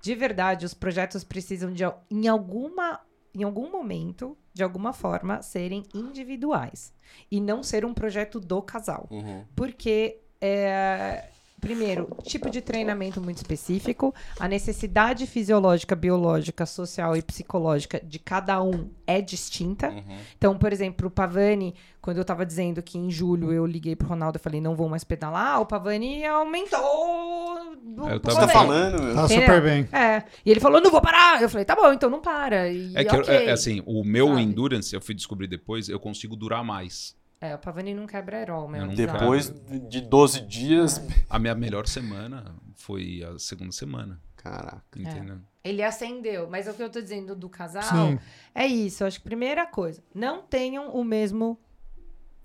de 0.00 0.14
verdade, 0.14 0.64
os 0.64 0.74
projetos 0.74 1.24
precisam 1.24 1.72
de, 1.72 1.84
em 2.10 2.28
alguma, 2.28 3.00
em 3.34 3.42
algum 3.42 3.70
momento, 3.70 4.36
de 4.52 4.62
alguma 4.62 4.92
forma, 4.92 5.42
serem 5.42 5.84
individuais. 5.94 6.92
E 7.30 7.40
não 7.40 7.62
ser 7.62 7.84
um 7.84 7.92
projeto 7.92 8.40
do 8.40 8.62
casal. 8.62 9.06
Uhum. 9.10 9.44
Porque 9.54 10.20
é, 10.40 11.28
primeiro, 11.60 12.08
tipo 12.22 12.48
de 12.50 12.60
treinamento 12.60 13.20
muito 13.20 13.36
específico, 13.36 14.14
a 14.38 14.48
necessidade 14.48 15.26
fisiológica, 15.26 15.94
biológica, 15.94 16.64
social 16.66 17.16
e 17.16 17.22
psicológica 17.22 18.00
de 18.02 18.18
cada 18.18 18.62
um 18.62 18.88
é 19.06 19.20
distinta. 19.20 19.88
Uhum. 19.90 20.18
Então, 20.36 20.56
por 20.58 20.72
exemplo, 20.72 21.08
o 21.08 21.10
Pavani, 21.10 21.74
quando 22.00 22.16
eu 22.18 22.24
tava 22.24 22.46
dizendo 22.46 22.82
que 22.82 22.96
em 22.96 23.10
julho 23.10 23.52
eu 23.52 23.66
liguei 23.66 23.94
pro 23.94 24.08
Ronaldo 24.08 24.38
e 24.38 24.40
falei, 24.40 24.60
não 24.60 24.74
vou 24.74 24.88
mais 24.88 25.04
pedalar, 25.04 25.60
o 25.60 25.66
Pavani 25.66 26.24
aumentou 26.24 26.80
o 26.80 28.08
Eu 28.08 28.20
tava 28.20 28.40
tá 28.40 28.48
falando, 28.48 29.02
meu? 29.02 29.14
Tá 29.14 29.24
Entendeu? 29.24 29.42
super 29.46 29.62
bem. 29.62 29.88
É. 29.92 30.22
E 30.44 30.50
ele 30.50 30.60
falou, 30.60 30.80
não 30.80 30.90
vou 30.90 31.00
parar. 31.00 31.42
Eu 31.42 31.48
falei, 31.48 31.64
tá 31.64 31.74
bom, 31.74 31.92
então 31.92 32.08
não 32.08 32.20
para. 32.20 32.68
E 32.68 32.92
É 32.94 33.04
que, 33.04 33.14
eu- 33.14 33.20
ok. 33.20 33.34
é, 33.34 33.44
é 33.46 33.50
assim, 33.52 33.82
o 33.86 34.02
meu 34.04 34.28
Sabe? 34.28 34.42
endurance, 34.42 34.94
eu 34.94 35.00
fui 35.00 35.14
descobrir 35.14 35.46
depois, 35.46 35.88
eu 35.88 35.98
consigo 36.00 36.36
durar 36.36 36.64
mais. 36.64 37.18
É, 37.40 37.54
o 37.54 37.58
Pavani 37.58 37.94
não 37.94 38.06
quebra 38.06 38.36
aerol, 38.36 38.68
meu. 38.68 38.86
Depois 38.88 39.50
de 39.88 40.00
12 40.02 40.42
dias. 40.42 41.00
A 41.30 41.38
minha 41.38 41.54
melhor 41.54 41.86
semana 41.86 42.54
foi 42.74 43.22
a 43.22 43.38
segunda 43.38 43.72
semana, 43.72 44.20
Caraca. 44.36 44.82
entendeu? 44.98 45.38
Ele 45.64 45.82
acendeu. 45.82 46.48
Mas 46.50 46.66
o 46.68 46.74
que 46.74 46.82
eu 46.82 46.90
tô 46.90 47.00
dizendo 47.00 47.34
do 47.36 47.48
casal 47.48 47.82
Sim. 47.82 48.18
é 48.54 48.66
isso. 48.66 49.02
Eu 49.02 49.06
acho 49.06 49.18
que 49.18 49.24
primeira 49.24 49.64
coisa, 49.66 50.02
não 50.14 50.42
tenham 50.42 50.90
o 50.90 51.02
mesmo 51.04 51.58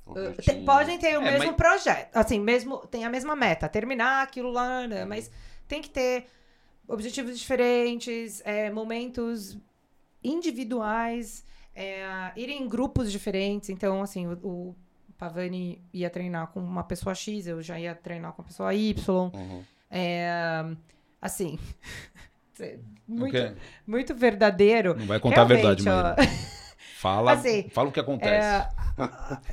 Uh, 0.08 0.40
te- 0.40 0.64
podem 0.64 1.00
ter 1.00 1.18
o 1.18 1.22
É, 1.24 1.32
mesmo 1.32 1.48
mas- 1.48 1.56
projeto, 1.56 2.16
assim, 2.16 2.40
mesmo 2.40 2.78
tem 2.86 3.04
a 3.06 3.10
mesma 3.10 3.36
meta, 3.36 3.68
terminar 3.68 4.22
aquilo 4.22 4.52
lá, 4.52 4.86
né? 4.88 5.04
mas 5.04 5.32
tem 5.68 5.82
que 5.82 5.90
ter 5.90 6.28
objetivos 6.88 7.40
diferentes, 7.40 8.40
é, 8.46 8.70
momentos 8.70 9.58
individuais, 10.24 11.44
é, 11.74 12.32
ir 12.36 12.50
em 12.50 12.68
grupos 12.68 13.12
diferentes. 13.12 13.70
Então, 13.72 14.04
assim, 14.04 14.28
o, 14.28 14.34
o 14.44 14.76
Pavani 15.18 15.82
ia 15.94 16.10
treinar 16.10 16.48
com 16.48 16.60
uma 16.60 16.84
pessoa 16.84 17.14
X, 17.16 17.48
eu 17.48 17.62
já 17.62 17.80
ia 17.80 17.96
treinar 17.96 18.34
com 18.34 18.42
a 18.42 18.46
pessoa 18.46 18.74
Y. 18.74 19.32
Uhum. 19.34 19.64
É, 19.90 20.66
assim, 21.22 21.58
muito, 23.08 23.30
O 23.30 23.32
quê? 23.32 23.54
muito 23.86 24.14
verdadeiro. 24.16 24.96
Não 24.96 25.06
vai 25.06 25.20
contar 25.20 25.42
a 25.42 25.46
verdade, 25.46 25.84
Realmente, 25.84 26.20
ó, 26.22 26.56
Fala, 26.98 27.34
Assim, 27.34 27.70
fala 27.70 27.90
o 27.90 27.92
que 27.92 28.00
acontece. 28.00 28.68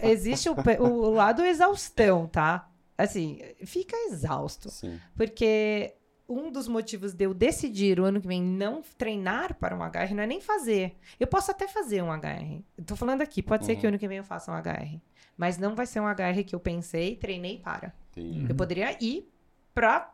É, 0.01 0.11
existe 0.11 0.49
o, 0.49 0.55
o 0.81 1.11
lado 1.11 1.45
exaustão, 1.45 2.27
tá? 2.27 2.67
Assim, 2.97 3.41
fica 3.67 3.95
exausto. 4.07 4.71
Sim. 4.71 4.99
Porque 5.15 5.95
um 6.27 6.51
dos 6.51 6.67
motivos 6.67 7.13
de 7.13 7.25
eu 7.27 7.35
decidir 7.35 8.01
o 8.01 8.05
ano 8.05 8.23
que 8.23 8.27
vem 8.29 8.41
não 8.43 8.81
treinar 8.97 9.55
para 9.57 9.77
um 9.77 9.83
HR 9.83 10.15
não 10.15 10.23
é 10.23 10.27
nem 10.27 10.41
fazer. 10.41 10.97
Eu 11.21 11.27
posso 11.27 11.51
até 11.51 11.69
fazer 11.69 12.01
um 12.03 12.11
HR. 12.11 12.63
Tô 12.87 12.97
falando 12.97 13.21
aqui, 13.21 13.43
pode 13.43 13.67
ser 13.67 13.73
Uhum. 13.75 13.81
que 13.81 13.87
o 13.87 13.89
ano 13.89 13.99
que 13.99 14.09
vem 14.09 14.19
eu 14.19 14.25
faça 14.25 14.51
um 14.51 14.55
HR. 14.55 14.99
Mas 15.37 15.59
não 15.59 15.75
vai 15.75 15.87
ser 15.87 16.01
um 16.01 16.07
HR 16.07 16.45
que 16.47 16.55
eu 16.55 16.61
pensei, 16.61 17.17
treinei 17.17 17.59
para. 17.59 17.93
Entendi. 18.13 18.47
Eu 18.49 18.55
poderia 18.55 18.97
ir 19.03 19.29
pra. 19.75 20.11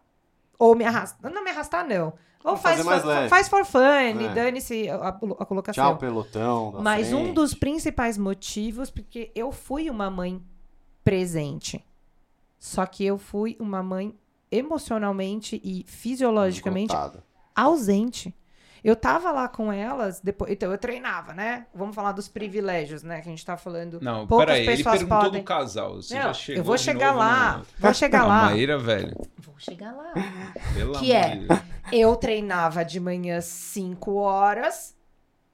Ou 0.58 0.74
me 0.74 0.84
arrastar. 0.84 1.30
Não 1.32 1.42
me 1.44 1.50
arrastar, 1.50 1.86
não. 1.86 2.12
Ou 2.44 2.52
Ou 2.52 2.56
faz, 2.56 2.76
fazer 2.76 2.88
mais 2.88 3.02
for, 3.02 3.08
leve. 3.08 3.28
faz 3.28 3.48
for 3.48 3.64
fun, 3.64 4.20
e 4.20 4.24
É. 4.26 4.34
dane-se 4.34 4.88
a, 4.88 5.08
a- 5.08 5.12
colocação. 5.12 5.84
Tchau, 5.84 5.98
pelotão. 5.98 6.74
Mas 6.80 7.12
um 7.12 7.22
frente. 7.22 7.34
dos 7.34 7.52
principais 7.54 8.16
motivos, 8.16 8.90
porque 8.90 9.30
eu 9.34 9.50
fui 9.52 9.90
uma 9.90 10.08
mãe 10.08 10.40
presente. 11.02 11.84
Só 12.58 12.86
que 12.86 13.04
eu 13.04 13.18
fui 13.18 13.56
uma 13.60 13.82
mãe 13.82 14.16
emocionalmente 14.50 15.60
e 15.64 15.84
fisiologicamente 15.86 16.92
Esgotado. 16.94 17.22
ausente. 17.54 18.34
Eu 18.84 18.94
tava 18.96 19.30
lá 19.32 19.48
com 19.48 19.72
elas, 19.72 20.20
depois, 20.20 20.50
então 20.52 20.70
eu 20.70 20.78
treinava, 20.78 21.32
né? 21.34 21.66
Vamos 21.74 21.94
falar 21.94 22.12
dos 22.12 22.28
privilégios, 22.28 23.02
né? 23.02 23.20
Que 23.20 23.28
a 23.28 23.30
gente 23.30 23.44
tá 23.44 23.56
falando. 23.56 23.98
Não, 24.00 24.26
poucas 24.26 24.46
peraí, 24.46 24.66
ele 24.66 24.76
pessoas 24.78 24.98
perguntou 24.98 25.18
podem- 25.24 25.40
do 25.40 25.44
casal. 25.44 25.94
Você 25.96 26.14
Não, 26.14 26.22
já 26.22 26.32
chegou 26.34 26.60
eu 26.60 26.64
vou 26.64 26.78
chegar 26.78 27.06
novo 27.08 27.18
lá, 27.18 27.58
no- 27.58 27.66
vou 27.78 27.94
chegar 27.94 28.26
lá. 28.26 28.42
Maíra, 28.46 28.78
velho, 28.78 29.16
Vou 29.38 29.54
chegar 29.58 29.92
lá. 29.92 30.12
pelo 30.74 30.92
Que 30.98 31.12
é? 31.12 31.40
Eu 31.92 32.14
treinava 32.16 32.84
de 32.84 33.00
manhã 33.00 33.40
5 33.40 34.14
horas, 34.16 34.96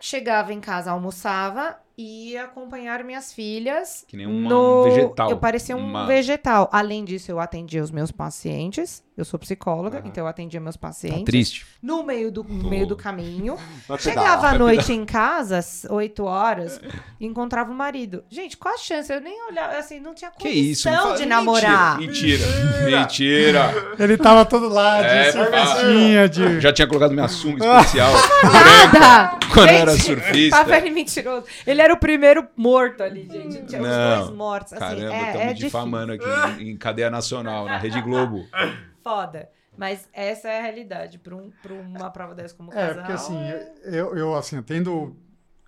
chegava 0.00 0.52
em 0.52 0.60
casa, 0.60 0.90
almoçava 0.90 1.78
e 1.96 2.32
ia 2.32 2.44
acompanhar 2.44 3.02
minhas 3.04 3.32
filhas. 3.32 4.04
Que 4.08 4.16
nem 4.16 4.26
uma- 4.26 4.48
no... 4.50 4.80
um 4.80 4.84
vegetal. 4.84 5.30
Eu 5.30 5.38
parecia 5.38 5.76
um 5.76 5.80
Uma- 5.86 6.06
vegetal. 6.06 6.68
Além 6.72 7.04
disso, 7.04 7.30
eu 7.30 7.38
atendia 7.40 7.82
os 7.82 7.90
meus 7.90 8.10
pacientes. 8.10 9.02
Eu 9.16 9.24
sou 9.24 9.38
psicóloga, 9.38 9.98
Aham. 9.98 10.08
então 10.08 10.24
eu 10.24 10.28
atendia 10.28 10.58
meus 10.60 10.74
Tá 10.74 10.88
pacientes. 10.88 11.22
triste. 11.24 11.64
No 11.80 12.02
meio 12.02 12.32
do, 12.32 12.42
no 12.42 12.68
meio 12.68 12.84
do 12.84 12.96
caminho. 12.96 13.56
Chegava 14.00 14.48
à 14.48 14.58
noite 14.58 14.92
em 14.92 15.04
casa, 15.04 15.58
às 15.58 15.86
8 15.88 16.24
horas, 16.24 16.80
e 17.20 17.24
encontrava 17.24 17.70
o 17.70 17.74
marido. 17.74 18.24
Gente, 18.28 18.56
qual 18.56 18.74
a 18.74 18.76
chance? 18.78 19.12
Eu 19.12 19.20
nem 19.20 19.40
olhava, 19.48 19.76
assim, 19.78 20.00
não 20.00 20.14
tinha 20.14 20.32
Que 20.32 20.38
condição 20.48 20.70
isso? 20.72 20.90
não 20.90 21.02
fala- 21.04 21.16
de 21.16 21.26
namorar. 21.26 21.98
Mentira, 21.98 22.44
mentira. 22.84 23.00
Mentira. 23.00 23.74
Ele 24.00 24.16
tava 24.16 24.44
todo 24.44 24.68
lá 24.68 25.00
de 25.00 25.06
É, 25.08 25.30
cervejinha, 25.32 26.28
de... 26.28 26.60
Já 26.60 26.72
tinha 26.72 26.88
colocado 26.88 27.12
minha 27.12 27.28
sunga 27.28 27.64
especial 27.82 28.10
Nada! 28.42 29.38
quando 29.52 29.68
eu 29.68 29.74
era 29.76 29.92
Gente, 29.96 30.04
surfista. 30.06 30.56
Pavel 30.64 30.92
mentiroso. 30.92 31.46
Ele 31.64 31.80
era 31.80 31.94
o 31.94 31.96
primeiro 31.98 32.48
morto 32.56 33.02
ali, 33.02 33.28
gente. 33.30 33.62
Tinha 33.66 33.80
Não. 33.80 34.20
os 34.22 34.26
dois 34.26 34.36
mortos. 34.36 34.72
Assim, 34.72 34.80
Caramba, 34.80 35.14
é, 35.14 35.18
estamos 35.26 35.34
é 35.40 35.46
difícil. 35.52 35.66
difamando 35.66 36.12
aqui 36.14 36.24
em, 36.62 36.70
em 36.70 36.76
cadeia 36.76 37.10
nacional, 37.10 37.66
na 37.66 37.76
Rede 37.78 38.00
Globo. 38.00 38.44
Foda. 39.04 39.48
Mas 39.76 40.08
essa 40.12 40.48
é 40.48 40.58
a 40.58 40.62
realidade 40.62 41.18
para 41.18 41.34
um, 41.36 41.50
pra 41.62 41.72
uma 41.74 42.10
prova 42.10 42.34
dessa 42.34 42.54
como 42.54 42.70
É, 42.72 42.74
casal. 42.74 42.94
porque 42.94 43.12
assim, 43.12 43.38
eu, 43.84 44.16
eu 44.16 44.34
assim, 44.34 44.60
tendo 44.62 45.16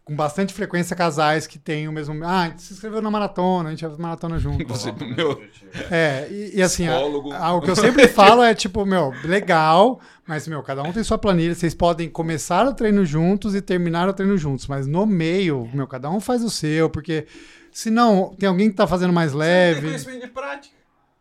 com 0.05 0.15
bastante 0.15 0.55
frequência 0.55 0.95
casais 0.95 1.49
que 1.49 1.59
têm 1.59 1.89
o 1.89 1.93
mesmo. 1.93 2.25
Ah, 2.25 2.43
a 2.43 2.49
gente 2.49 2.63
se 2.63 2.73
inscreveu 2.73 3.03
na 3.03 3.11
maratona, 3.11 3.69
a 3.69 3.73
gente 3.73 3.85
faz 3.85 3.99
maratona 3.99 4.39
junto. 4.39 4.65
Você, 4.69 4.93
meu, 4.93 5.43
É, 5.91 6.29
e, 6.31 6.59
e 6.59 6.63
assim, 6.63 6.87
a- 6.87 6.93
psicólogo. 6.93 7.33
a- 7.33 7.53
o 7.55 7.61
que 7.61 7.69
eu 7.71 7.75
sempre 7.75 8.07
falo 8.07 8.45
é 8.45 8.55
tipo, 8.55 8.87
meu, 8.87 9.13
legal, 9.25 10.01
mas, 10.25 10.47
meu, 10.47 10.63
cada 10.63 10.85
um 10.85 10.93
tem 10.93 11.03
sua 11.03 11.19
planilha, 11.19 11.57
vocês 11.57 11.75
podem 11.75 12.09
começar 12.09 12.65
o 12.69 12.73
treino 12.75 13.05
juntos 13.05 13.57
e 13.57 13.61
terminar 13.61 14.09
o 14.09 14.13
treino 14.15 14.39
juntos, 14.39 14.69
mas 14.69 14.87
no 14.87 15.05
meio, 15.05 15.69
meu, 15.75 15.89
cada 15.89 16.09
um 16.09 16.21
faz 16.21 16.45
o 16.45 16.51
seu, 16.51 16.89
porque 16.89 17.27
senão 17.73 18.33
tem 18.39 18.49
alguém 18.49 18.71
que 18.71 18.77
tá 18.77 18.87
fazendo 18.87 19.13
mais 19.13 19.33
Tem 19.33 19.41
leve. 19.41 19.87
conhecimento 19.89 20.21
de 20.21 20.29
prática. 20.29 20.76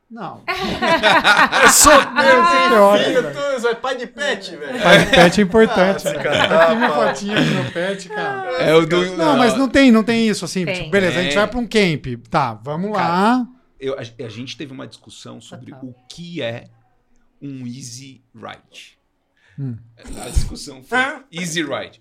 Não. 0.09 0.43
Eu 1.63 1.69
sou 1.69 1.91
Meu, 1.93 2.45
que 2.45 2.67
pior, 2.69 2.99
filho, 2.99 3.21
velho. 3.23 3.61
tu, 3.61 3.67
é 3.67 3.75
pai 3.75 3.97
de 3.97 4.07
pet, 4.07 4.55
velho. 4.55 4.81
Pai 4.83 4.99
de 5.03 5.11
pet 5.11 5.41
é 5.41 5.43
importante. 5.43 6.07
Ah, 6.07 6.11
velho. 6.11 6.23
cara, 6.23 6.63
Aqui 6.65 6.75
minha 6.75 6.89
fotinha 6.91 7.35
do 7.43 7.51
meu 7.51 7.71
pet, 7.71 8.09
cara. 8.09 8.51
É 8.57 8.73
o 8.75 8.85
do. 8.85 9.15
Não, 9.17 9.35
mas 9.37 9.57
não 9.57 9.67
tem, 9.67 9.91
não 9.91 10.03
tem 10.03 10.27
isso, 10.27 10.45
assim, 10.45 10.63
Tem. 10.63 10.75
tipo, 10.75 10.89
beleza, 10.91 11.19
a 11.19 11.23
gente 11.23 11.31
Tem. 11.31 11.39
vai 11.39 11.47
pra 11.47 11.59
um 11.59 11.67
camp, 11.67 12.05
tá, 12.29 12.53
vamos 12.53 12.91
lá. 12.91 13.45
Eu- 13.79 13.95
a, 13.97 14.01
a 14.25 14.29
gente 14.29 14.55
teve 14.55 14.71
uma 14.71 14.87
discussão 14.87 15.41
sobre 15.41 15.71
Total. 15.71 15.89
o 15.89 15.95
que 16.07 16.41
é 16.41 16.65
um 17.41 17.65
easy 17.67 18.23
ride. 18.33 18.97
Hum. 19.59 19.75
A 20.23 20.29
discussão 20.29 20.83
foi 20.83 20.97
easy 21.31 21.63
ride. 21.63 21.99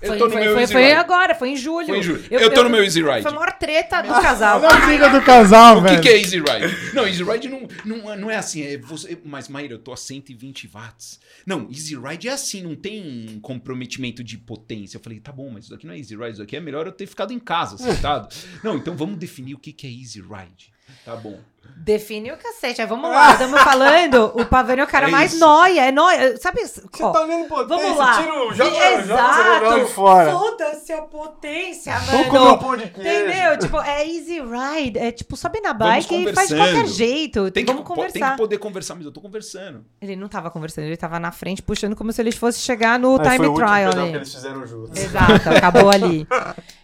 Eu 0.00 0.08
Foi, 0.08 0.18
tô 0.18 0.24
no 0.26 0.30
foi, 0.32 0.40
meu 0.42 0.52
foi, 0.52 0.62
easy 0.62 0.72
foi 0.74 0.82
ride. 0.82 0.94
agora, 0.94 1.34
foi 1.34 1.48
em 1.48 1.56
julho. 1.56 1.86
Foi 1.86 1.98
em 1.98 2.02
julho. 2.02 2.22
Eu, 2.30 2.52
tô 2.52 2.62
no 2.62 2.68
meu 2.68 2.84
easy 2.84 3.02
ride. 3.02 3.22
Foi 3.22 3.30
a 3.32 3.34
maior 3.34 3.52
treta 3.52 4.02
do 4.02 4.08
casal. 4.08 4.58
Olha 4.60 4.68
a 4.68 4.86
briga 4.86 5.08
do 5.08 5.22
casal, 5.22 5.78
O 5.78 5.82
que, 5.82 5.88
velho. 5.88 6.02
que 6.02 6.08
é 6.10 6.20
easy 6.20 6.36
ride? 6.38 6.94
Não, 6.94 7.06
easy 7.08 7.24
ride 7.24 7.48
não, 7.48 7.66
não, 7.84 8.12
é- 8.12 8.16
não 8.16 8.30
é 8.30 8.36
assim. 8.36 8.62
É 8.62 8.76
você, 8.76 9.18
mas, 9.24 9.48
Maíra, 9.48 9.72
eu 9.72 9.78
tô 9.78 9.94
a 9.94 9.96
120 9.96 10.68
watts. 10.68 11.18
Não, 11.46 11.66
easy 11.70 11.96
ride 11.96 12.28
é 12.28 12.32
assim, 12.32 12.62
não 12.62 12.76
tem 12.76 13.38
comprometimento 13.40 14.22
de 14.22 14.36
potência. 14.36 14.98
Eu 14.98 15.00
falei, 15.00 15.18
tá 15.18 15.32
bom, 15.32 15.48
mas 15.50 15.64
isso 15.64 15.72
daqui 15.72 15.86
não 15.86 15.94
é 15.94 15.98
easy 15.98 16.14
ride, 16.14 16.30
isso 16.32 16.40
daqui 16.40 16.56
é 16.56 16.60
melhor 16.60 16.86
eu 16.86 16.92
ter 16.92 17.06
ficado 17.06 17.32
em 17.32 17.38
casa, 17.38 17.78
sentado. 17.78 18.28
não, 18.62 18.76
então 18.76 18.94
vamos 18.94 19.16
definir 19.16 19.54
o 19.54 19.58
que, 19.58 19.72
que 19.72 19.86
é 19.86 19.90
easy 19.90 20.20
ride. 20.20 20.72
Tá 21.04 21.16
bom. 21.16 21.40
Define 21.76 22.32
o 22.32 22.36
cacete. 22.36 22.80
Aí, 22.80 22.86
vamos 22.86 23.08
lá, 23.08 23.32
estamos 23.32 23.60
falando. 23.62 24.32
O 24.34 24.44
Pavani 24.44 24.80
é 24.80 24.84
o 24.84 24.88
cara 24.88 25.06
É 25.08 25.10
mais 25.10 25.38
nóia. 25.38 25.82
É 25.86 25.92
nóia. 25.92 26.36
Sabe? 26.36 26.66
Você 26.66 26.82
ó, 27.00 27.10
tá 27.12 27.20
olhando 27.20 27.46
potência, 27.46 27.76
vamos 27.84 27.96
lá. 27.98 28.16
tira 28.20 28.34
o 28.34 28.52
joga, 28.54 28.92
Exato. 29.00 29.76
o. 29.76 29.86
Foda-se 29.86 30.92
a 30.92 31.02
potência, 31.02 31.96
Vamos 31.98 32.26
comer 32.26 32.38
um 32.40 32.44
mano. 32.44 32.58
pão 32.58 32.76
de 32.76 32.88
queijo. 32.88 33.08
Entendeu? 33.08 33.58
Tipo, 33.58 33.80
é 33.80 34.06
easy 34.06 34.40
ride. 34.40 34.98
É 34.98 35.12
tipo, 35.12 35.36
sobe 35.36 35.60
na 35.60 35.72
bike 35.72 36.14
e 36.14 36.34
faz 36.34 36.48
de 36.48 36.56
qualquer 36.56 36.86
jeito. 36.86 37.50
Tem 37.50 37.64
que, 37.64 37.72
Vamos 37.72 37.86
conversar. 37.86 38.12
tem 38.18 38.30
que 38.30 38.36
poder 38.36 38.58
conversar, 38.58 38.94
mas 38.96 39.04
eu 39.04 39.12
tô 39.12 39.20
conversando. 39.20 39.84
Ele 40.00 40.16
não 40.16 40.28
tava 40.28 40.50
conversando, 40.50 40.86
ele 40.86 40.96
tava 40.96 41.20
na 41.20 41.30
frente, 41.30 41.62
puxando 41.62 41.94
como 41.94 42.12
se 42.12 42.20
ele 42.20 42.32
fosse 42.32 42.58
chegar 42.60 42.98
no 42.98 43.20
Aí 43.20 43.24
foi 43.24 43.26
o 43.26 43.30
time 43.36 43.46
último 43.48 43.66
trial. 43.66 43.90
pedal 43.90 44.04
né? 44.06 44.10
que 44.10 44.16
eles 44.18 44.34
fizeram 44.34 44.66
juntos. 44.66 45.00
Exato, 45.00 45.48
acabou 45.50 45.88
ali. 45.90 46.26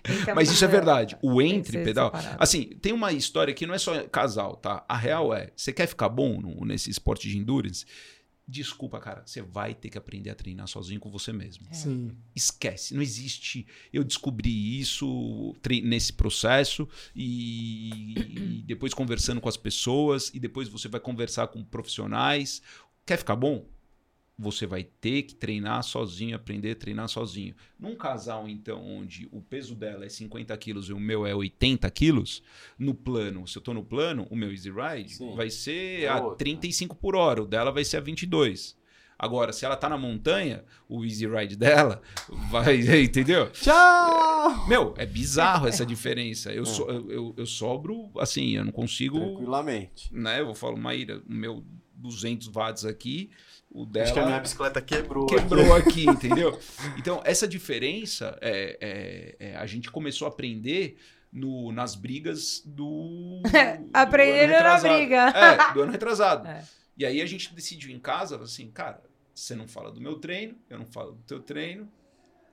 Então, 0.05 0.35
Mas 0.35 0.51
isso 0.51 0.65
é 0.65 0.67
verdade. 0.69 1.17
O 1.23 1.41
entre 1.41 1.79
pedal. 1.85 2.07
separado. 2.07 2.37
Assim, 2.41 2.65
tem 2.83 2.93
uma 2.93 3.13
história 3.13 3.55
que 3.55 3.65
não 3.65 3.73
é 3.73 3.79
só 3.79 3.95
casal, 4.11 4.57
tá? 4.57 4.72
A 4.89 4.97
real 4.97 5.35
é: 5.35 5.51
você 5.57 5.73
quer 5.73 5.87
ficar 5.87 6.09
bom 6.09 6.41
no- 6.41 6.65
nesse 6.65 6.91
esporte 6.91 7.29
de 7.29 7.37
endurance? 7.39 7.85
Desculpa, 8.47 8.99
cara. 8.99 9.23
Você 9.25 9.41
vai 9.41 9.73
ter 9.75 9.89
que 9.89 9.97
aprender 9.97 10.29
a 10.29 10.35
treinar 10.35 10.67
sozinho 10.67 10.99
com 11.01 11.11
você 11.11 11.33
mesmo. 11.33 11.65
Sim. 11.73 12.11
Esquece. 12.35 12.93
Não 12.95 13.01
existe. 13.01 13.67
Eu 13.93 14.03
descobri 14.03 14.81
isso 14.81 15.55
nesse 15.85 16.13
processo 16.13 16.89
e, 17.15 18.15
e 18.59 18.63
depois 18.67 18.93
conversando 18.93 19.41
com 19.41 19.49
as 19.49 19.57
pessoas 19.57 20.31
e 20.35 20.41
depois 20.41 20.69
você 20.69 20.89
vai 20.89 21.01
conversar 21.01 21.47
com 21.49 21.63
profissionais. 21.65 22.61
Quer 23.07 23.17
ficar 23.17 23.37
bom? 23.37 23.65
Você 24.39 24.67
vai 24.67 24.83
ter 24.83 25.23
que 25.23 25.35
treinar 25.35 25.83
sozinho, 25.85 26.35
aprender 26.35 26.73
a 26.73 26.75
treinar 26.77 27.09
sozinho. 27.09 27.55
Num 27.79 27.95
casal, 27.95 28.49
então, 28.49 28.83
onde 28.85 29.29
o 29.31 29.41
peso 29.41 29.75
dela 29.75 30.05
é 30.05 30.09
50 30.09 30.57
quilos 30.57 30.89
e 30.89 30.93
o 30.93 30.99
meu 30.99 31.25
é 31.27 31.35
80 31.35 31.89
quilos, 31.91 32.43
no 32.79 32.95
plano, 32.95 33.47
se 33.47 33.57
eu 33.59 33.63
tô 33.63 33.73
no 33.75 33.85
plano, 33.85 34.27
o 34.31 34.35
meu 34.37 34.51
Easy 34.51 34.71
Ride 34.71 35.15
Sim. 35.15 35.35
vai 35.37 35.49
ser 35.51 36.03
É 36.05 36.09
a 36.09 36.21
outro. 36.21 36.39
35 36.39 36.97
por 36.97 37.15
hora, 37.15 37.43
o 37.43 37.47
dela 37.47 37.71
vai 37.71 37.85
ser 37.85 37.99
a 37.99 38.01
22. 38.01 38.81
Agora, 39.19 39.53
se 39.53 39.65
ela 39.65 39.77
tá 39.77 39.89
na 39.89 39.97
montanha, 39.97 40.65
o 40.89 41.05
Easy 41.05 41.29
Ride 41.29 41.55
dela 41.55 42.03
vai, 42.51 42.81
entendeu? 43.05 43.49
Tchau! 43.53 44.67
Meu, 44.67 44.95
é 44.97 45.07
bizarro 45.07 45.67
essa 45.69 45.87
diferença. 45.87 46.53
Eu, 46.53 46.65
so- 46.67 46.89
eu, 46.89 47.11
eu, 47.11 47.35
eu 47.37 47.47
sobro, 47.47 48.11
assim, 48.19 48.57
eu 48.57 48.65
não 48.65 48.73
consigo 48.73 49.21
Tranquilamente. 49.21 50.13
né? 50.13 50.41
Eu 50.41 50.53
falo, 50.55 50.77
Maíra, 50.77 51.23
o 51.29 51.33
meu 51.33 51.65
200 51.95 52.49
watts 52.49 52.85
aqui, 52.85 53.31
o 53.75 53.87
dela 53.87 54.05
Acho 54.05 54.13
que 54.15 54.21
a 54.21 54.27
minha 54.27 54.39
bicicleta 54.41 54.81
quebrou. 54.83 55.27
quebrou 55.27 55.75
aqui, 55.77 56.05
entendeu? 56.09 56.59
Então, 56.99 57.21
essa 57.25 57.49
diferença, 57.49 58.37
é, 58.41 58.77
é- 59.41 59.49
é, 59.53 59.57
a 59.57 59.67
gente 59.67 59.91
começou 59.91 60.27
a 60.27 60.31
aprender 60.31 60.97
no, 61.33 61.73
nas 61.73 61.95
brigas 61.95 62.63
do. 62.67 63.41
ano 64.45 64.53
na 64.53 64.95
briga. 64.97 65.21
É, 65.31 65.73
do 65.75 65.83
ano 65.83 65.93
retrasado. 65.93 66.47
É. 66.53 66.63
E 66.95 67.07
aí 67.07 67.23
a 67.23 67.27
gente 67.27 67.55
decidiu 67.55 67.91
em 67.91 67.99
casa, 67.99 68.37
assim, 68.43 68.71
cara, 68.71 69.03
você 69.35 69.55
não 69.55 69.67
fala 69.67 69.91
do 69.91 69.99
meu 69.99 70.17
treino, 70.17 70.55
eu 70.69 70.79
não 70.79 70.85
falo 70.85 71.13
do 71.13 71.23
teu 71.23 71.41
treino, 71.41 71.91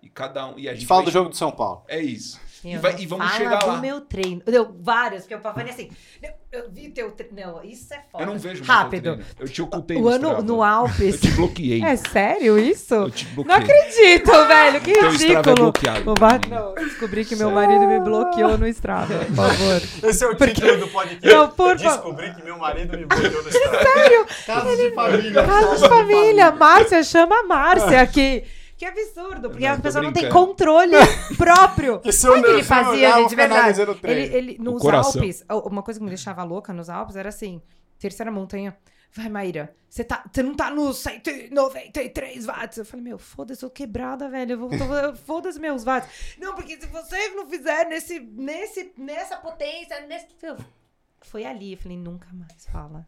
e 0.02 0.10
cada 0.10 0.48
um. 0.48 0.58
E 0.58 0.70
a 0.70 0.74
gente 0.74 0.86
fala 0.86 1.02
vai- 1.02 1.12
do 1.12 1.14
jogo 1.14 1.30
do 1.30 1.36
São 1.36 1.52
Paulo. 1.52 1.84
É 1.90 2.00
isso. 2.02 2.40
E, 2.64 2.78
vai- 2.78 2.92
não 2.94 3.00
e 3.00 3.06
vamos 3.06 3.26
fala 3.28 3.38
chegar 3.38 3.60
do 3.60 3.68
lá. 3.68 3.78
meu 3.80 4.02
treino. 4.02 4.42
Deu 4.46 4.76
vários, 4.82 5.22
porque 5.22 5.36
o 5.36 5.40
Pavani 5.40 5.70
assim. 5.70 5.90
Eu, 6.22 6.32
eu 6.52 6.70
vi 6.72 6.90
teu 6.90 7.10
treino. 7.12 7.36
Não, 7.36 7.64
isso 7.64 7.94
é 7.94 8.02
foda. 8.12 8.24
Eu 8.24 8.28
não 8.28 8.38
vejo 8.38 8.64
Rápido. 8.64 9.20
Eu 9.40 9.48
te 9.48 9.62
ocultei 9.62 9.96
O 9.98 10.02
no 10.02 10.08
ano 10.10 10.28
Strava. 10.28 10.42
no 10.44 10.64
Alpes. 10.64 11.16
Eu 11.16 11.20
te 11.22 11.32
bloqueei. 11.32 11.84
É 11.84 11.96
sério 11.96 12.60
isso? 12.60 12.94
Eu 12.94 13.10
te 13.12 13.26
Não 13.28 13.36
bloqueei. 13.44 13.56
acredito, 13.58 14.32
velho. 14.48 14.82
Que 14.82 14.92
Teu 14.94 15.10
Strava 15.12 15.14
é 15.14 15.28
ridículo. 15.36 15.56
bloqueado. 15.56 16.12
O 16.12 16.14
ba- 16.16 16.40
Não, 16.50 16.76
eu 16.76 16.86
descobri 16.86 17.24
que 17.26 17.36
meu 17.36 17.52
marido 17.52 17.88
me 17.88 18.00
bloqueou 18.00 18.58
no 18.58 18.68
Strava, 18.68 19.14
por 19.26 19.36
favor. 19.36 19.82
Esse 20.10 20.24
é 20.26 20.28
o 20.28 20.36
título 20.36 20.78
do 20.80 20.88
podcast. 20.90 21.28
Não, 21.28 21.50
por 21.50 21.78
favor. 21.80 21.96
Descobri 21.96 22.34
que 22.36 22.44
meu 22.44 22.58
marido 22.58 22.98
me 22.98 23.06
bloqueou 23.06 23.44
no 23.44 23.50
Strava. 23.50 24.26
Casos 24.46 24.78
de 24.78 24.92
família. 24.92 25.44
Casos 25.46 25.82
de 25.82 25.88
família. 25.88 26.52
Márcia, 26.52 27.04
chama 27.04 27.40
a 27.40 27.44
Márcia 27.44 28.02
aqui. 28.02 28.44
Que 28.80 28.86
absurdo, 28.86 29.50
porque 29.50 29.68
Não, 29.68 29.76
a 29.76 29.78
pessoa 29.78 30.02
não 30.02 30.14
tem 30.14 30.24
brincando. 30.24 30.48
controle 30.48 30.94
próprio. 31.38 31.96
Porque 31.96 32.14
se 32.14 32.26
eu 32.26 32.32
Sabe 32.32 32.42
o 32.42 32.46
que 32.46 32.52
ele 32.52 32.64
fazia, 32.64 33.10
eu 33.10 33.16
gente, 33.18 33.30
de 33.30 33.36
verdade? 33.36 33.82
Ele, 34.04 34.22
ele, 34.36 34.58
nos. 34.58 34.82
Alpes, 34.86 35.44
uma 35.66 35.84
coisa 35.84 36.00
que 36.00 36.04
me 36.06 36.10
deixava 36.10 36.42
louca 36.46 36.72
nos 36.72 36.90
Alpes 36.90 37.18
era 37.18 37.28
assim, 37.28 37.62
terceira 38.00 38.32
montanha, 38.32 38.78
vai 39.12 39.28
Maíra, 39.28 39.76
você 39.90 40.02
tá, 40.02 40.24
você 40.32 40.42
não 40.42 40.56
tá 40.56 40.72
nos 40.72 40.98
193 41.00 42.46
watts. 42.46 42.78
Eu 42.78 42.86
falei, 42.86 43.04
meu, 43.04 43.18
foda-se, 43.20 43.66
eu 43.66 43.70
tô 43.70 43.74
quebrada, 43.76 44.30
velho, 44.30 44.54
eu 44.54 44.58
vou, 44.58 44.70
tô- 44.70 45.14
foda-se 45.26 45.60
meus 45.60 45.84
watts. 45.84 46.38
Não, 46.40 46.56
porque 46.56 46.80
se 46.80 46.88
você 46.88 47.30
não 47.32 47.46
fizer 47.48 47.86
nesse, 47.90 48.18
nesse, 48.22 48.94
nessa 48.98 49.36
potência, 49.36 50.00
nesse... 50.08 50.28
Foi 51.22 51.44
ali, 51.44 51.74
eu 51.74 51.78
falei, 51.78 51.98
nunca 51.98 52.30
mais 52.32 52.66
fala 52.72 53.06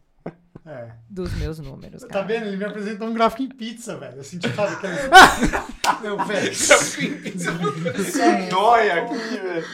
É. 0.64 0.90
dos 1.10 1.32
meus 1.34 1.58
números, 1.58 2.02
Tá 2.02 2.08
cara. 2.08 2.24
vendo? 2.24 2.46
Ele 2.46 2.56
me 2.56 2.64
apresentou 2.64 3.08
um 3.08 3.12
gráfico 3.12 3.42
em 3.42 3.48
pizza, 3.48 3.96
velho. 3.96 4.18
Eu 4.18 4.22
senti, 4.22 4.48
sabe, 4.54 4.74
aquele... 4.74 4.94
Meu, 6.02 6.16
velho. 6.24 6.52
Que 6.52 8.50
nóia 8.52 9.02
aqui, 9.02 9.14
velho. 9.38 9.64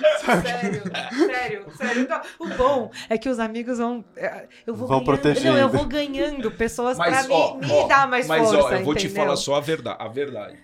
Sério, 0.43 0.83
sério, 1.27 1.67
sério. 1.77 2.03
Então, 2.03 2.21
o 2.39 2.49
bom 2.49 2.91
é 3.11 3.19
que 3.19 3.29
os 3.29 3.39
amigos 3.39 3.77
vão. 3.79 4.03
é, 4.17 4.47
Eu 4.67 4.75
vou 4.75 4.89
Vão 4.89 4.99
ganhando. 5.05 5.21
protegendo. 5.21 5.49
Não, 5.55 5.59
eu 5.59 5.69
vou 5.69 5.85
ganhando 5.85 6.51
pessoas 6.53 6.97
pra 6.97 7.11
Mas, 7.11 7.27
me, 7.27 7.35
ó, 7.35 7.57
me 7.57 7.71
ó, 7.71 7.87
dar 7.87 8.09
mais 8.09 8.27
mas, 8.27 8.43
força. 8.49 8.63
ó, 8.65 8.73
eu 8.73 8.85
vou 8.85 8.95
te 8.95 9.07
entendeu? 9.07 9.25
falar 9.25 9.37
só 9.37 9.57
a 9.57 9.61
verdade, 9.61 9.97
a 10.01 10.09
verdade. 10.09 10.59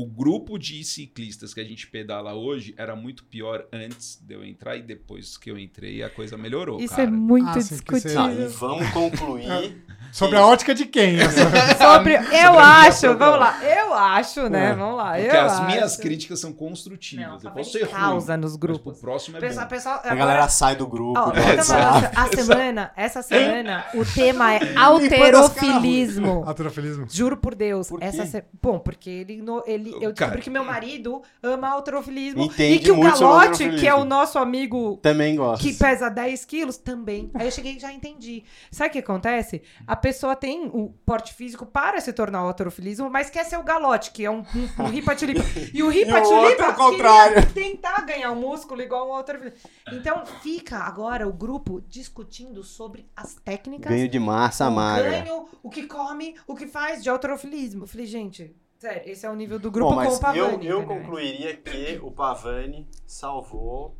O 0.00 0.06
grupo 0.06 0.56
de 0.58 0.84
ciclistas 0.84 1.52
que 1.52 1.60
a 1.60 1.64
gente 1.64 1.88
pedala 1.88 2.32
hoje 2.32 2.72
era 2.76 2.94
muito 2.94 3.24
pior 3.24 3.66
antes 3.72 4.16
de 4.24 4.32
eu 4.32 4.44
entrar 4.44 4.76
e 4.76 4.82
depois 4.82 5.36
que 5.36 5.50
eu 5.50 5.58
entrei 5.58 6.04
a 6.04 6.08
coisa 6.08 6.36
melhorou, 6.36 6.78
Isso 6.80 6.94
cara. 6.94 7.08
é 7.08 7.10
muito 7.10 7.48
Ah, 7.48 7.54
Tá, 7.54 7.58
discutível. 7.58 8.44
e 8.44 8.46
vamos 8.48 8.88
concluir. 8.90 9.44
Sobre 10.12 10.36
a 10.38 10.46
ótica 10.46 10.74
de 10.74 10.86
quem? 10.86 11.16
Sobre, 11.78 12.14
eu 12.32 12.58
a 12.58 12.80
acho, 12.82 13.16
vamos 13.16 13.38
lá, 13.40 13.58
eu 13.64 13.94
acho, 13.94 14.48
né? 14.48 14.70
É. 14.70 14.74
Vamos 14.74 14.96
lá, 14.96 15.12
Porque 15.14 15.36
eu 15.36 15.40
as 15.42 15.52
acho. 15.52 15.64
minhas 15.66 15.96
críticas 15.96 16.40
são 16.40 16.52
construtivas. 16.52 17.42
Não, 17.42 17.50
eu 17.50 17.54
posso 17.56 17.72
ser 17.72 17.88
causa 17.88 18.32
ruim, 18.32 18.40
nos 18.42 18.52
mas 18.52 18.56
grupos. 18.60 18.92
pro 18.94 19.00
próximo 19.00 19.36
é 19.36 19.40
Pessoal, 19.40 19.64
bom. 19.66 19.70
pessoal, 19.70 19.94
A 19.96 19.98
agora- 19.98 20.16
galera 20.16 20.48
sai 20.48 20.76
do 20.76 20.86
grupo. 20.86 21.18
Ó, 21.18 21.30
do 21.30 21.38
então, 21.38 21.76
a 22.16 22.26
semana, 22.34 22.92
essa 22.96 23.22
semana, 23.22 23.84
o 23.94 24.04
tema 24.04 24.54
é 24.54 24.60
alterofilismo. 24.76 26.44
Autorofilismo. 26.46 27.06
Juro 27.10 27.36
por 27.36 27.54
Deus. 27.54 27.88
Por 27.88 28.02
essa 28.02 28.24
se- 28.26 28.44
Bom, 28.62 28.78
porque 28.78 29.10
ele, 29.10 29.42
no- 29.42 29.62
ele 29.66 29.90
eu 29.90 30.12
descobri 30.12 30.14
Cara. 30.14 30.40
que 30.40 30.50
meu 30.50 30.64
marido 30.64 31.22
ama 31.42 31.68
alterofilismo. 31.68 32.42
Entende 32.42 32.74
e 32.76 32.78
que 32.80 32.90
o 32.90 32.96
Galote, 33.00 33.22
alterofilismo. 33.24 33.78
que 33.80 33.86
é 33.88 33.94
o 33.94 34.04
nosso 34.04 34.38
amigo 34.38 34.96
Também 35.02 35.36
gosta. 35.36 35.62
que 35.66 35.74
pesa 35.74 36.08
10 36.08 36.44
quilos, 36.44 36.76
também. 36.76 37.30
Aí 37.34 37.46
eu 37.46 37.50
cheguei 37.50 37.76
e 37.76 37.78
já 37.80 37.92
entendi. 37.92 38.44
Sabe 38.70 38.90
o 38.90 38.92
que 38.92 38.98
acontece? 38.98 39.62
A 39.86 39.96
pessoa 39.98 40.34
tem 40.34 40.66
o 40.72 40.88
porte 41.04 41.34
físico 41.34 41.66
para 41.66 42.00
se 42.00 42.12
tornar 42.12 42.44
o 42.44 42.46
alterofilismo, 42.48 43.10
mas 43.10 43.28
quer 43.28 43.44
ser 43.44 43.58
o 43.58 43.62
Galote, 43.62 44.10
que 44.12 44.24
é 44.24 44.30
um, 44.30 44.38
um, 44.38 44.82
um 44.84 44.86
ripa-tulipa. 44.86 45.42
E 45.74 45.82
o 45.82 45.88
ripa-tulipa 45.90 46.72
contrário. 46.72 47.46
queria 47.46 47.70
tentar 47.70 48.00
ganhar 48.06 48.30
um 48.32 48.36
músculo 48.40 48.80
igual 48.80 49.08
o 49.08 49.12
alterofilismo. 49.12 49.68
Então 49.92 50.24
fica 50.24 50.78
agora 50.78 51.28
o 51.28 51.32
grupo 51.32 51.80
discutindo 51.88 52.62
sobre 52.62 53.06
as 53.14 53.34
técnicas 53.34 53.90
Ganho 53.92 54.08
de 54.08 54.18
massa 54.18 54.68
o 54.68 54.72
magra. 54.72 55.10
ganho, 55.10 55.46
o 55.62 55.68
que 55.68 55.86
come, 55.86 56.34
o 56.46 56.54
que 56.54 56.66
faz 56.66 57.02
de 57.02 57.10
autorofilismo. 57.10 57.84
Eu 57.84 57.86
falei, 57.86 58.06
gente, 58.06 58.54
sério, 58.78 59.02
esse 59.10 59.26
é 59.26 59.30
o 59.30 59.34
nível 59.34 59.58
do 59.58 59.70
grupo 59.70 59.90
Bom, 59.90 59.96
mas 59.96 60.08
com 60.08 60.14
o 60.14 60.20
Pavani. 60.20 60.66
eu, 60.66 60.80
eu 60.80 60.86
concluiria 60.86 61.56
que 61.56 61.98
o 62.02 62.10
Pavani 62.10 62.88
salvou 63.06 63.96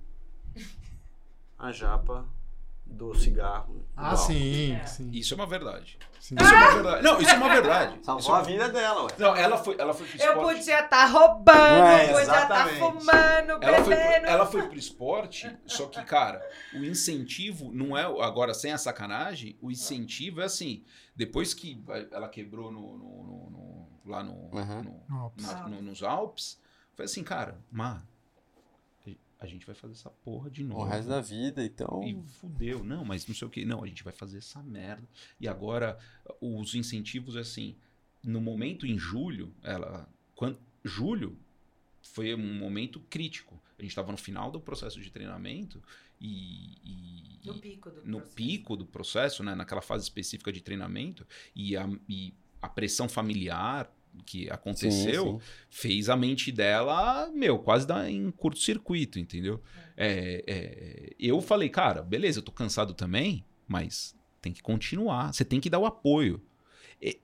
a 1.58 1.72
japa 1.72 2.26
do 2.88 3.14
cigarro. 3.14 3.86
Ah, 3.96 4.16
sim, 4.16 4.72
É. 4.74 4.86
sim. 4.86 5.10
Isso 5.12 5.34
é 5.34 5.36
uma 5.36 5.46
verdade. 5.46 5.98
sim. 6.20 6.34
Isso 6.40 6.52
é 6.52 6.56
uma 6.56 6.72
verdade. 6.74 7.02
Não, 7.02 7.20
isso 7.20 7.30
é 7.30 7.34
uma 7.36 7.48
verdade. 7.48 7.94
Isso 7.98 8.04
Salvou 8.04 8.36
é 8.36 8.38
a 8.38 8.42
vida 8.42 8.68
dela, 8.68 9.02
ué. 9.04 9.08
Não, 9.18 9.36
ela 9.36 9.56
foi, 9.56 9.76
ela 9.78 9.92
foi 9.94 10.06
pro 10.06 10.20
Eu 10.20 10.28
esporte. 10.32 10.56
podia 10.58 10.80
estar 10.84 11.06
roubando, 11.06 11.84
É, 11.84 12.08
podia 12.08 12.20
estar 12.22 12.36
exatamente. 12.38 12.78
fumando, 12.78 13.64
Ela 13.64 13.84
foi, 13.84 13.94
bebendo. 13.96 14.26
ela 14.26 14.46
foi 14.46 14.62
pro 14.68 14.78
esporte, 14.78 15.56
só 15.66 15.86
que, 15.86 16.02
cara, 16.04 16.40
o 16.74 16.78
incentivo 16.84 17.70
não 17.72 17.96
é. 17.96 18.02
Agora, 18.24 18.52
sem 18.54 18.72
a 18.72 18.78
sacanagem, 18.78 19.56
o 19.60 19.70
incentivo 19.70 20.40
é 20.40 20.44
assim. 20.44 20.84
Depois 21.14 21.52
que 21.54 21.82
ela 22.12 22.28
quebrou 22.28 22.70
no, 22.70 22.80
no- 22.98 23.22
no- 23.24 23.50
no- 23.50 24.10
lá 24.10 24.22
no, 24.22 24.32
Uhum. 24.32 24.82
no- 24.82 25.02
No 25.08 25.18
Alpes. 25.22 25.46
na- 25.46 25.68
no- 25.68 25.82
nos 25.82 26.02
Alpes, 26.02 26.60
foi 26.94 27.04
assim, 27.06 27.22
cara, 27.24 27.58
Má, 27.70 28.02
a 29.40 29.46
gente 29.46 29.64
vai 29.64 29.74
fazer 29.74 29.94
essa 29.94 30.10
porra 30.10 30.50
de 30.50 30.64
novo. 30.64 30.82
O 30.82 30.84
resto 30.84 31.08
da 31.08 31.20
vida, 31.20 31.64
então. 31.64 32.02
E 32.02 32.20
fudeu. 32.40 32.82
Não, 32.82 33.04
mas 33.04 33.26
não 33.26 33.34
sei 33.34 33.46
o 33.46 33.50
que. 33.50 33.64
Não, 33.64 33.84
a 33.84 33.86
gente 33.86 34.02
vai 34.02 34.12
fazer 34.12 34.38
essa 34.38 34.62
merda. 34.62 35.06
E 35.40 35.46
agora, 35.46 35.98
os 36.40 36.74
incentivos, 36.74 37.36
assim, 37.36 37.76
no 38.22 38.40
momento 38.40 38.86
em 38.86 38.98
julho, 38.98 39.54
ela. 39.62 40.08
Quando, 40.34 40.58
julho 40.84 41.36
foi 42.02 42.34
um 42.34 42.54
momento 42.58 43.00
crítico. 43.08 43.60
A 43.78 43.82
gente 43.82 43.90
estava 43.92 44.10
no 44.10 44.18
final 44.18 44.50
do 44.50 44.60
processo 44.60 45.00
de 45.00 45.10
treinamento 45.10 45.80
e. 46.20 46.76
e- 46.84 47.40
No 47.46 47.54
pico 47.60 47.90
do 47.90 48.02
no 48.04 48.18
processo. 48.18 48.34
pico 48.34 48.76
do 48.76 48.84
processo, 48.86 49.42
né, 49.44 49.54
naquela 49.54 49.80
fase 49.80 50.02
específica 50.04 50.52
de 50.52 50.60
treinamento, 50.60 51.24
e 51.54 51.76
a, 51.76 51.88
e 52.08 52.34
a 52.60 52.68
pressão 52.68 53.08
familiar 53.08 53.88
que 54.24 54.50
aconteceu 54.50 55.24
Sim, 55.24 55.38
sim. 55.38 55.46
fez 55.70 56.08
a 56.08 56.16
mente 56.16 56.50
dela, 56.52 57.30
meu, 57.34 57.58
quase 57.58 57.86
dar 57.86 58.10
em 58.10 58.30
curto-circuito, 58.30 59.18
entendeu? 59.18 59.62
É, 59.96 60.44
é, 60.46 61.14
eu 61.18 61.40
falei, 61.40 61.68
cara, 61.68 62.02
beleza, 62.02 62.38
eu 62.38 62.42
tô 62.42 62.52
cansado 62.52 62.94
também, 62.94 63.44
mas 63.66 64.16
tem 64.40 64.52
que 64.52 64.62
continuar, 64.62 65.32
você 65.32 65.44
tem 65.44 65.60
que 65.60 65.70
dar 65.70 65.78
o 65.78 65.86
apoio. 65.86 66.42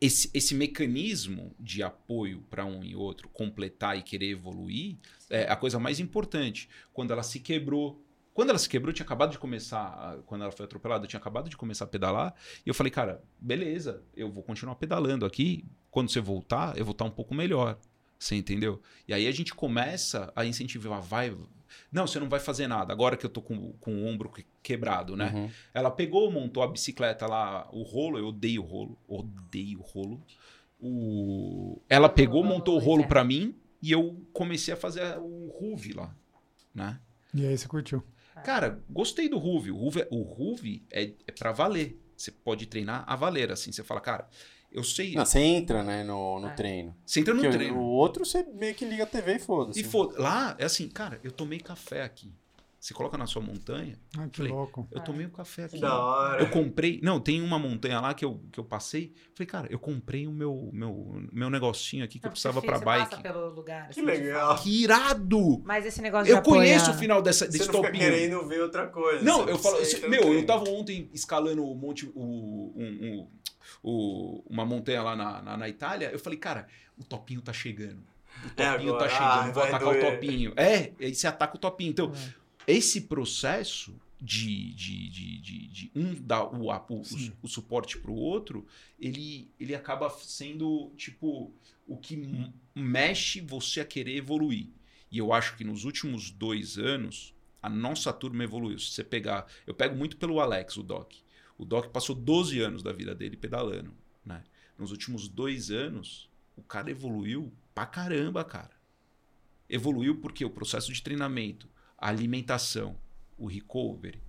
Esse, 0.00 0.30
esse 0.32 0.54
mecanismo 0.54 1.52
de 1.58 1.82
apoio 1.82 2.42
para 2.48 2.64
um 2.64 2.84
e 2.84 2.94
outro, 2.94 3.28
completar 3.28 3.98
e 3.98 4.02
querer 4.02 4.30
evoluir, 4.30 4.96
é 5.28 5.50
a 5.50 5.56
coisa 5.56 5.80
mais 5.80 5.98
importante. 5.98 6.68
Quando 6.92 7.12
ela 7.12 7.24
se 7.24 7.40
quebrou. 7.40 8.00
Quando 8.34 8.50
ela 8.50 8.58
se 8.58 8.68
quebrou, 8.68 8.90
eu 8.90 8.94
tinha 8.94 9.06
acabado 9.06 9.30
de 9.30 9.38
começar. 9.38 10.18
Quando 10.26 10.42
ela 10.42 10.50
foi 10.52 10.64
atropelada, 10.66 11.04
eu 11.04 11.08
tinha 11.08 11.20
acabado 11.20 11.48
de 11.48 11.56
começar 11.56 11.84
a 11.84 11.88
pedalar. 11.88 12.34
E 12.66 12.68
eu 12.68 12.74
falei, 12.74 12.90
cara, 12.90 13.22
beleza, 13.40 14.02
eu 14.16 14.28
vou 14.30 14.42
continuar 14.42 14.74
pedalando 14.74 15.24
aqui. 15.24 15.64
Quando 15.90 16.10
você 16.10 16.20
voltar, 16.20 16.76
eu 16.76 16.84
vou 16.84 16.92
estar 16.92 17.04
um 17.04 17.10
pouco 17.10 17.32
melhor. 17.32 17.78
Você 18.18 18.34
entendeu? 18.34 18.82
E 19.06 19.14
aí 19.14 19.28
a 19.28 19.32
gente 19.32 19.54
começa 19.54 20.32
a 20.34 20.44
incentivar, 20.44 21.00
vai. 21.00 21.36
Não, 21.92 22.06
você 22.08 22.18
não 22.18 22.28
vai 22.28 22.40
fazer 22.40 22.66
nada. 22.66 22.92
Agora 22.92 23.16
que 23.16 23.24
eu 23.24 23.30
tô 23.30 23.40
com, 23.40 23.72
com 23.74 23.94
o 23.94 24.06
ombro 24.06 24.28
que- 24.30 24.46
quebrado, 24.62 25.16
né? 25.16 25.30
Uhum. 25.32 25.50
Ela 25.72 25.90
pegou, 25.90 26.30
montou 26.30 26.62
a 26.62 26.66
bicicleta 26.68 27.26
lá, 27.26 27.68
o 27.72 27.82
rolo, 27.82 28.18
eu 28.18 28.26
odeio 28.28 28.62
o 28.62 28.66
rolo, 28.66 28.98
odeio 29.06 29.78
o 29.78 29.82
rolo. 29.82 30.20
O... 30.80 31.80
Ela 31.88 32.08
pegou, 32.08 32.42
montou 32.44 32.76
o 32.76 32.78
rolo 32.78 33.06
pra 33.06 33.24
mim 33.24 33.54
e 33.80 33.92
eu 33.92 34.20
comecei 34.32 34.74
a 34.74 34.76
fazer 34.76 35.18
o 35.18 35.48
Ruve 35.58 35.92
lá, 35.92 36.14
né? 36.74 37.00
E 37.32 37.46
aí 37.46 37.56
você 37.56 37.66
curtiu. 37.66 38.02
Cara, 38.42 38.82
gostei 38.90 39.28
do 39.28 39.38
Ruve. 39.38 39.70
O 39.70 39.76
Ruve, 39.76 40.06
o 40.10 40.22
Ruve 40.22 40.84
é, 40.90 41.12
é 41.26 41.32
para 41.32 41.52
valer. 41.52 42.00
Você 42.16 42.30
pode 42.30 42.66
treinar 42.66 43.04
a 43.06 43.16
valer, 43.16 43.50
assim. 43.52 43.70
Você 43.72 43.82
fala, 43.84 44.00
cara, 44.00 44.28
Eu 44.72 44.82
sei. 44.82 45.14
Não, 45.14 45.24
você 45.24 45.38
entra, 45.38 45.84
né, 45.84 46.02
no, 46.02 46.40
no 46.40 46.48
É. 46.48 46.54
treino. 46.54 46.96
Você 47.06 47.20
entra 47.20 47.32
no 47.32 47.42
Porque 47.42 47.56
treino. 47.56 47.78
O 47.78 47.84
outro 47.84 48.26
você 48.26 48.42
meio 48.42 48.74
que 48.74 48.84
liga 48.84 49.04
a 49.04 49.06
TV 49.06 49.36
e 49.36 49.38
foda-se. 49.38 49.80
E 49.80 49.84
foda 49.84 50.20
lá 50.20 50.56
é 50.58 50.64
assim, 50.64 50.88
cara, 50.88 51.20
eu 51.22 51.30
tomei 51.30 51.60
café 51.60 52.02
aqui. 52.02 52.32
Você 52.84 52.92
coloca 52.92 53.16
na 53.16 53.26
sua 53.26 53.40
montanha, 53.40 53.98
Ai, 54.18 54.28
que 54.28 54.36
Falei, 54.36 54.52
louco. 54.52 54.86
eu 54.92 55.00
tomei 55.00 55.24
um 55.24 55.30
café 55.30 55.64
aqui. 55.64 55.76
Que 55.76 55.80
da 55.80 55.98
hora. 55.98 56.42
Eu 56.42 56.50
comprei. 56.50 57.00
Não, 57.02 57.18
tem 57.18 57.40
uma 57.40 57.58
montanha 57.58 57.98
lá 57.98 58.12
que 58.12 58.22
eu, 58.22 58.42
que 58.52 58.60
eu 58.60 58.64
passei. 58.64 59.14
Falei, 59.32 59.46
cara, 59.46 59.66
eu 59.70 59.78
comprei 59.78 60.26
o 60.26 60.30
meu, 60.30 60.68
meu, 60.70 61.24
meu 61.32 61.48
negocinho 61.48 62.04
aqui 62.04 62.18
que 62.18 62.26
eu 62.26 62.30
precisava 62.30 62.60
pra 62.60 62.76
Você 62.76 62.84
bike. 62.84 63.08
passa 63.08 63.22
pelo 63.22 63.48
lugar, 63.54 63.84
Que 63.88 64.00
assim, 64.00 64.02
legal. 64.02 64.58
Que 64.58 64.82
irado! 64.82 65.62
Mas 65.64 65.86
esse 65.86 66.02
negócio 66.02 66.30
Eu 66.30 66.34
de 66.34 66.40
apoiar- 66.40 66.58
conheço 66.60 66.90
o 66.90 66.94
final 66.94 67.22
dessa, 67.22 67.46
Você 67.46 67.52
desse 67.52 67.68
não 67.72 67.74
fica 67.76 67.86
topinho. 67.86 68.04
querendo 68.04 68.46
ver 68.46 68.60
outra 68.60 68.86
coisa. 68.88 69.24
Não, 69.24 69.44
você- 69.46 69.52
eu 69.52 69.58
falo, 69.58 69.76
você 69.78 69.96
assim, 69.96 70.00
no 70.04 70.10
meu, 70.10 70.34
eu 70.34 70.44
tava 70.44 70.68
ontem 70.68 71.08
escalando 71.14 71.64
o 71.64 71.74
monte, 71.74 72.04
o, 72.14 72.20
um- 72.20 72.74
um- 72.76 73.28
o- 73.82 74.44
uma 74.46 74.66
montanha 74.66 75.02
lá 75.02 75.16
na, 75.16 75.40
na, 75.40 75.56
na 75.56 75.68
Itália. 75.70 76.10
Eu 76.12 76.18
falei, 76.18 76.38
cara, 76.38 76.66
o 76.98 77.02
topinho 77.04 77.40
tá 77.40 77.52
chegando. 77.54 78.02
O 78.44 78.60
É 78.60 78.72
topinho 78.72 78.94
agora. 78.94 79.08
tá 79.08 79.14
chegando, 79.14 79.48
Ah, 79.48 79.52
vou 79.52 79.62
atacar 79.62 79.88
o 79.88 79.92
doer. 79.92 80.12
topinho. 80.12 80.52
É, 80.54 80.92
aí 81.00 81.14
você 81.14 81.26
ataca 81.26 81.56
o 81.56 81.58
topinho. 81.58 81.90
Então, 81.90 82.12
É. 82.14 82.43
esse 82.66 83.02
processo 83.02 84.00
de, 84.20 84.72
de, 84.72 85.08
de, 85.10 85.38
de, 85.38 85.68
de 85.68 85.92
um 85.94 86.14
dar 86.14 86.44
o, 86.44 86.70
o, 86.70 86.96
o, 86.96 87.02
o 87.42 87.48
suporte 87.48 87.98
pro 87.98 88.14
outro, 88.14 88.66
ele, 88.98 89.50
ele 89.60 89.74
acaba 89.74 90.08
sendo, 90.10 90.90
tipo, 90.96 91.52
o 91.86 91.96
que 91.96 92.50
mexe 92.74 93.40
você 93.40 93.80
a 93.80 93.84
querer 93.84 94.16
evoluir. 94.16 94.68
E 95.10 95.18
eu 95.18 95.32
acho 95.32 95.56
que 95.56 95.64
nos 95.64 95.84
últimos 95.84 96.30
dois 96.30 96.78
anos, 96.78 97.34
a 97.62 97.68
nossa 97.68 98.12
turma 98.12 98.44
evoluiu. 98.44 98.78
Se 98.78 98.92
você 98.92 99.04
pegar. 99.04 99.46
Eu 99.66 99.74
pego 99.74 99.94
muito 99.96 100.16
pelo 100.16 100.40
Alex, 100.40 100.76
o 100.76 100.82
Doc. 100.82 101.12
O 101.56 101.64
Doc 101.64 101.90
passou 101.90 102.14
12 102.14 102.60
anos 102.60 102.82
da 102.82 102.92
vida 102.92 103.14
dele 103.14 103.36
pedalando. 103.36 103.92
Né? 104.24 104.42
Nos 104.78 104.90
últimos 104.90 105.28
dois 105.28 105.70
anos, 105.70 106.28
o 106.56 106.62
cara 106.62 106.90
evoluiu 106.90 107.52
pra 107.74 107.86
caramba, 107.86 108.44
cara. 108.44 108.72
Evoluiu 109.68 110.16
porque 110.20 110.44
o 110.44 110.50
processo 110.50 110.92
de 110.92 111.02
treinamento, 111.02 111.68
a 111.98 112.08
alimentação, 112.08 112.96
o 113.38 113.46
recovery, 113.46 114.20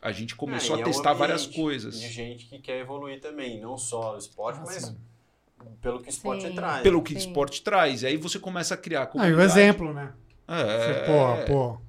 a 0.00 0.12
gente 0.12 0.34
começou 0.36 0.76
É, 0.76 0.78
e 0.78 0.82
a 0.82 0.84
é 0.84 0.88
um 0.88 0.92
testar 0.92 1.12
várias 1.12 1.46
coisas. 1.46 2.00
De 2.00 2.08
gente 2.08 2.46
que 2.46 2.58
quer 2.58 2.80
evoluir 2.80 3.20
também, 3.20 3.60
não 3.60 3.76
só 3.76 4.14
o 4.14 4.18
esporte, 4.18 4.60
Ah, 4.60 4.64
mas 4.66 4.96
pelo 5.80 6.00
que 6.00 6.08
o 6.08 6.10
esporte 6.10 6.46
Sim. 6.46 6.54
traz. 6.54 6.82
Pelo 6.82 7.02
que 7.02 7.14
o 7.14 7.18
esporte 7.18 7.62
traz. 7.62 8.02
E 8.02 8.06
aí 8.06 8.16
você 8.16 8.38
começa 8.38 8.74
a 8.74 8.76
criar 8.76 9.10
Ah, 9.16 9.28
e 9.28 9.34
o 9.34 9.40
exemplo, 9.40 9.92
né? 9.92 10.12
É, 10.46 11.04
Pô, 11.04 11.52
pô. 11.76 11.87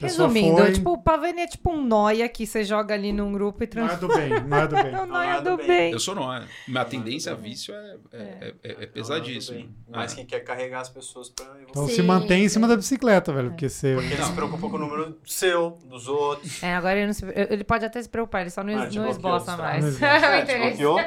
Resumindo, 0.00 0.56
foi... 0.58 0.72
tipo, 0.72 0.92
o 0.92 0.98
Pavani 0.98 1.42
é 1.42 1.46
tipo 1.46 1.70
um 1.72 1.82
noia 1.84 2.28
que 2.28 2.46
você 2.46 2.64
joga 2.64 2.94
ali 2.94 3.12
num 3.12 3.32
grupo 3.32 3.62
e 3.62 3.68
Não 3.74 3.84
é 3.84 3.88
transforma. 3.88 4.14
do 4.14 4.20
bem, 4.20 4.40
não 4.48 4.56
é 4.58 4.66
do 4.66 4.74
bem. 4.76 4.90
É 4.94 5.00
o 5.02 5.06
noia 5.06 5.34
Não, 5.34 5.42
do 5.42 5.56
bem. 5.58 5.66
bem. 5.66 5.92
Eu 5.92 5.98
sou 6.00 6.32
é. 6.34 6.44
Minha 6.68 6.84
tendência 6.84 7.32
a 7.32 7.34
vício 7.34 7.74
é, 7.74 7.96
é, 8.12 8.54
é, 8.62 8.70
é- 8.70 8.72
é 8.72 9.52
bem. 9.52 9.70
Mas 9.88 10.12
É. 10.12 10.16
que 10.16 10.24
quer 10.24 10.40
carregar 10.40 10.80
as 10.80 10.88
pessoas 10.88 11.28
pra 11.28 11.44
evoluir. 11.46 11.66
Então 11.70 11.86
Sim, 11.88 11.94
se 11.94 12.02
mantém 12.02 12.44
em 12.44 12.48
cima 12.48 12.66
da 12.66 12.76
bicicleta, 12.76 13.32
velho, 13.32 13.50
porque 13.50 13.68
você... 13.68 13.94
Porque 13.94 14.14
ele 14.14 14.22
se 14.24 14.32
preocupa 14.32 14.68
com 14.68 14.76
o 14.76 14.78
número 14.78 15.18
seu, 15.24 15.78
dos 15.84 16.08
outros. 16.08 16.62
É, 16.62 16.74
agora 16.74 16.96
ele 16.96 17.06
não 17.06 17.12
se... 17.14 17.24
Ele 17.34 17.64
pode 17.64 17.84
até 17.84 18.02
se 18.02 18.08
preocupar, 18.08 18.42
ele 18.42 18.50
só 18.50 18.62
não, 18.64 18.78
Ah, 18.78 18.86
te 18.88 18.98
não 18.98 19.08
esboça 19.10 19.56
mais. 19.56 20.00
É 20.00 20.06
o 20.06 20.08
É, 20.30 20.38
te 20.38 20.42
interesse. 20.52 20.78
bloqueou. 20.78 20.98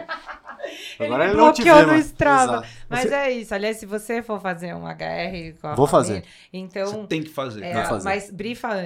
Ele 1.00 1.06
Agora 1.08 1.26
ele 1.28 1.34
não 1.36 1.52
te 1.52 1.62
bloqueou 1.62 1.76
vê, 1.80 1.82
no 1.82 1.88
mano. 1.90 2.00
Strava. 2.00 2.54
Exato. 2.54 2.68
Mas 2.90 3.12
é 3.12 3.32
isso. 3.32 3.54
Aliás, 3.54 3.78
se 3.78 3.86
você 3.86 4.22
for 4.24 4.40
fazer 4.40 4.74
um 4.74 4.86
HR 4.88 5.56
com 5.60 5.68
a 5.68 5.76
Vou 5.76 5.86
família, 5.88 6.22
fazer. 6.22 6.24
então. 6.54 6.86
Você 6.88 7.08
tem 7.08 7.22
que 7.24 7.30
fazer. 7.30 7.64
é, 7.66 7.84
fazer. 7.86 8.06
Mas 8.06 8.32
brifa 8.32 8.70
antes. 8.70 8.83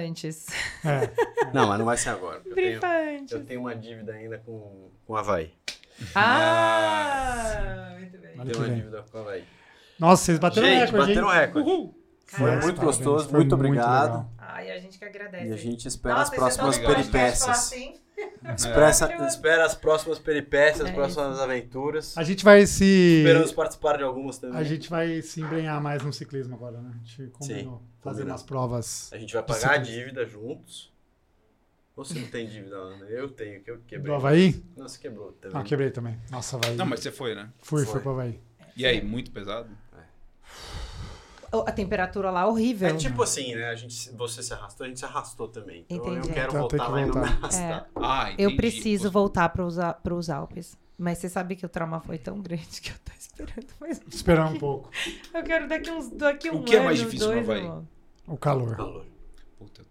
É. 0.84 1.10
Não, 1.52 1.66
mas 1.66 1.78
não 1.78 1.86
vai 1.86 1.96
ser 1.96 2.10
agora. 2.10 2.42
Eu 2.44 2.54
tenho, 2.54 2.78
Brifa 2.78 2.86
antes. 2.88 3.32
eu 3.32 3.44
tenho 3.44 3.60
uma 3.60 3.74
dívida 3.74 4.12
ainda 4.12 4.38
com, 4.38 4.90
com 5.06 5.12
o 5.12 5.16
Havaí. 5.16 5.52
Ah! 6.14 7.94
Muito 7.98 8.18
bem. 8.18 8.32
Tenho 8.46 8.58
uma 8.58 8.68
dívida 8.68 9.04
com 9.10 9.18
o 9.18 9.20
Havaí. 9.22 9.44
Nossa, 9.98 10.24
vocês 10.24 10.38
bateram 10.38 10.66
Gente, 10.68 10.84
recorde, 10.86 11.06
bateram 11.06 11.28
recorde. 11.28 11.68
Uhul. 11.68 11.97
Foi 12.28 12.50
muito 12.50 12.60
Parabéns, 12.76 12.80
gostoso, 12.80 13.28
foi 13.30 13.38
muito 13.40 13.54
obrigado. 13.54 14.28
Ai, 14.36 14.70
a 14.70 14.78
gente 14.78 14.98
que 14.98 15.04
agradece. 15.04 15.48
E 15.48 15.52
a 15.52 15.56
gente 15.56 15.88
espera 15.88 16.16
Nossa, 16.16 16.30
as 16.30 16.32
é 16.32 16.36
próximas 16.36 16.78
peripécias. 16.78 17.48
assim. 17.48 17.94
Espera, 18.56 18.90
espera 19.28 19.64
as 19.64 19.74
próximas 19.76 20.18
peripécias, 20.18 20.86
as 20.86 20.90
É 20.90 20.94
próximas 20.94 21.38
aventuras. 21.38 22.18
A 22.18 22.24
gente 22.24 22.44
vai 22.44 22.66
se... 22.66 23.18
Esperamos 23.18 23.52
participar 23.52 23.96
de 23.96 24.02
algumas 24.02 24.38
também. 24.38 24.58
A 24.58 24.64
gente 24.64 24.90
vai 24.90 25.22
se 25.22 25.40
embrenhar 25.40 25.80
mais 25.80 26.02
no 26.02 26.12
ciclismo 26.12 26.56
agora, 26.56 26.80
né? 26.80 26.90
A 26.94 27.04
gente 27.04 27.30
combinou 27.30 27.78
Sim, 27.78 27.86
fazer 28.00 28.24
umas 28.24 28.42
provas 28.42 29.08
A 29.12 29.18
gente 29.18 29.32
vai 29.32 29.42
pagar 29.42 29.74
a 29.74 29.76
dívida 29.78 30.26
juntos. 30.26 30.92
Ou 31.94 32.04
você 32.04 32.18
não 32.18 32.26
tem 32.28 32.48
dívida, 32.48 32.76
Ana? 32.76 33.04
Eu 33.06 33.28
tenho, 33.28 33.62
que 33.62 33.70
eu 33.70 33.78
quebrei. 33.86 34.12
do 34.12 34.14
Havaí. 34.14 34.64
Não, 34.76 34.88
você 34.88 34.98
quebrou 34.98 35.32
também. 35.32 35.60
Ah, 35.60 35.64
quebrei 35.64 35.90
também. 35.90 36.18
Nossa, 36.30 36.56
Havaí. 36.56 36.76
Não, 36.76 36.86
mas 36.86 37.00
você 37.00 37.12
foi, 37.12 37.34
né? 37.34 37.50
Fui, 37.58 37.84
Foi. 37.84 37.92
fui 37.94 38.00
pro 38.00 38.10
Havaí. 38.12 38.40
E 38.76 38.84
aí, 38.86 39.02
muito 39.02 39.30
pesado? 39.30 39.68
A 41.66 41.72
temperatura 41.72 42.30
lá 42.30 42.46
horrível. 42.46 42.88
É 42.88 42.94
tipo 42.94 43.22
assim, 43.22 43.54
né? 43.54 43.66
A 43.68 43.74
gente, 43.74 44.10
você 44.12 44.42
se 44.42 44.52
arrastou, 44.52 44.84
a 44.84 44.88
gente 44.88 44.98
se 44.98 45.04
arrastou 45.04 45.48
também. 45.48 45.84
Então 45.88 46.12
Entendi. 46.12 46.28
eu 46.28 46.34
quero 46.34 46.48
Então 46.48 46.60
voltar 46.60 46.76
que 46.86 46.92
lá 46.92 47.00
e 47.00 47.00
não 47.00 47.08
me 47.08 47.12
voltar. 47.14 47.32
arrastar. 47.38 47.90
Ah, 47.96 48.32
entendi. 48.32 48.42
Eu 48.42 48.56
preciso 48.56 49.02
Você- 49.04 49.08
voltar 49.10 49.48
para 49.50 49.64
os, 49.64 49.76
pros 50.02 50.30
Alpes. 50.30 50.76
Mas 51.00 51.18
você 51.18 51.28
sabe 51.28 51.54
que 51.54 51.64
o 51.64 51.68
trauma 51.68 52.00
foi 52.00 52.18
tão 52.18 52.40
grande 52.40 52.80
que 52.80 52.90
eu 52.90 52.96
tô 53.04 53.12
esperando 53.18 53.66
mais. 53.80 54.00
Esperar 54.08 54.52
um 54.52 54.58
pouco. 54.58 54.90
Eu 55.32 55.42
quero 55.44 55.68
daqui 55.68 55.90
uns 55.90 56.10
daqui 56.10 56.50
um 56.50 56.56
O 56.60 56.64
que 56.64 56.74
é 56.76 56.80
mais 56.82 56.98
ano, 56.98 57.08
difícil 57.08 57.28
no 57.28 57.34
dois, 57.34 57.48
Havaí? 57.48 57.62
irmão. 57.62 57.88
O 58.26 58.36
calor. 58.36 58.76
Calor. 58.76 59.06
Puta, 59.56 59.86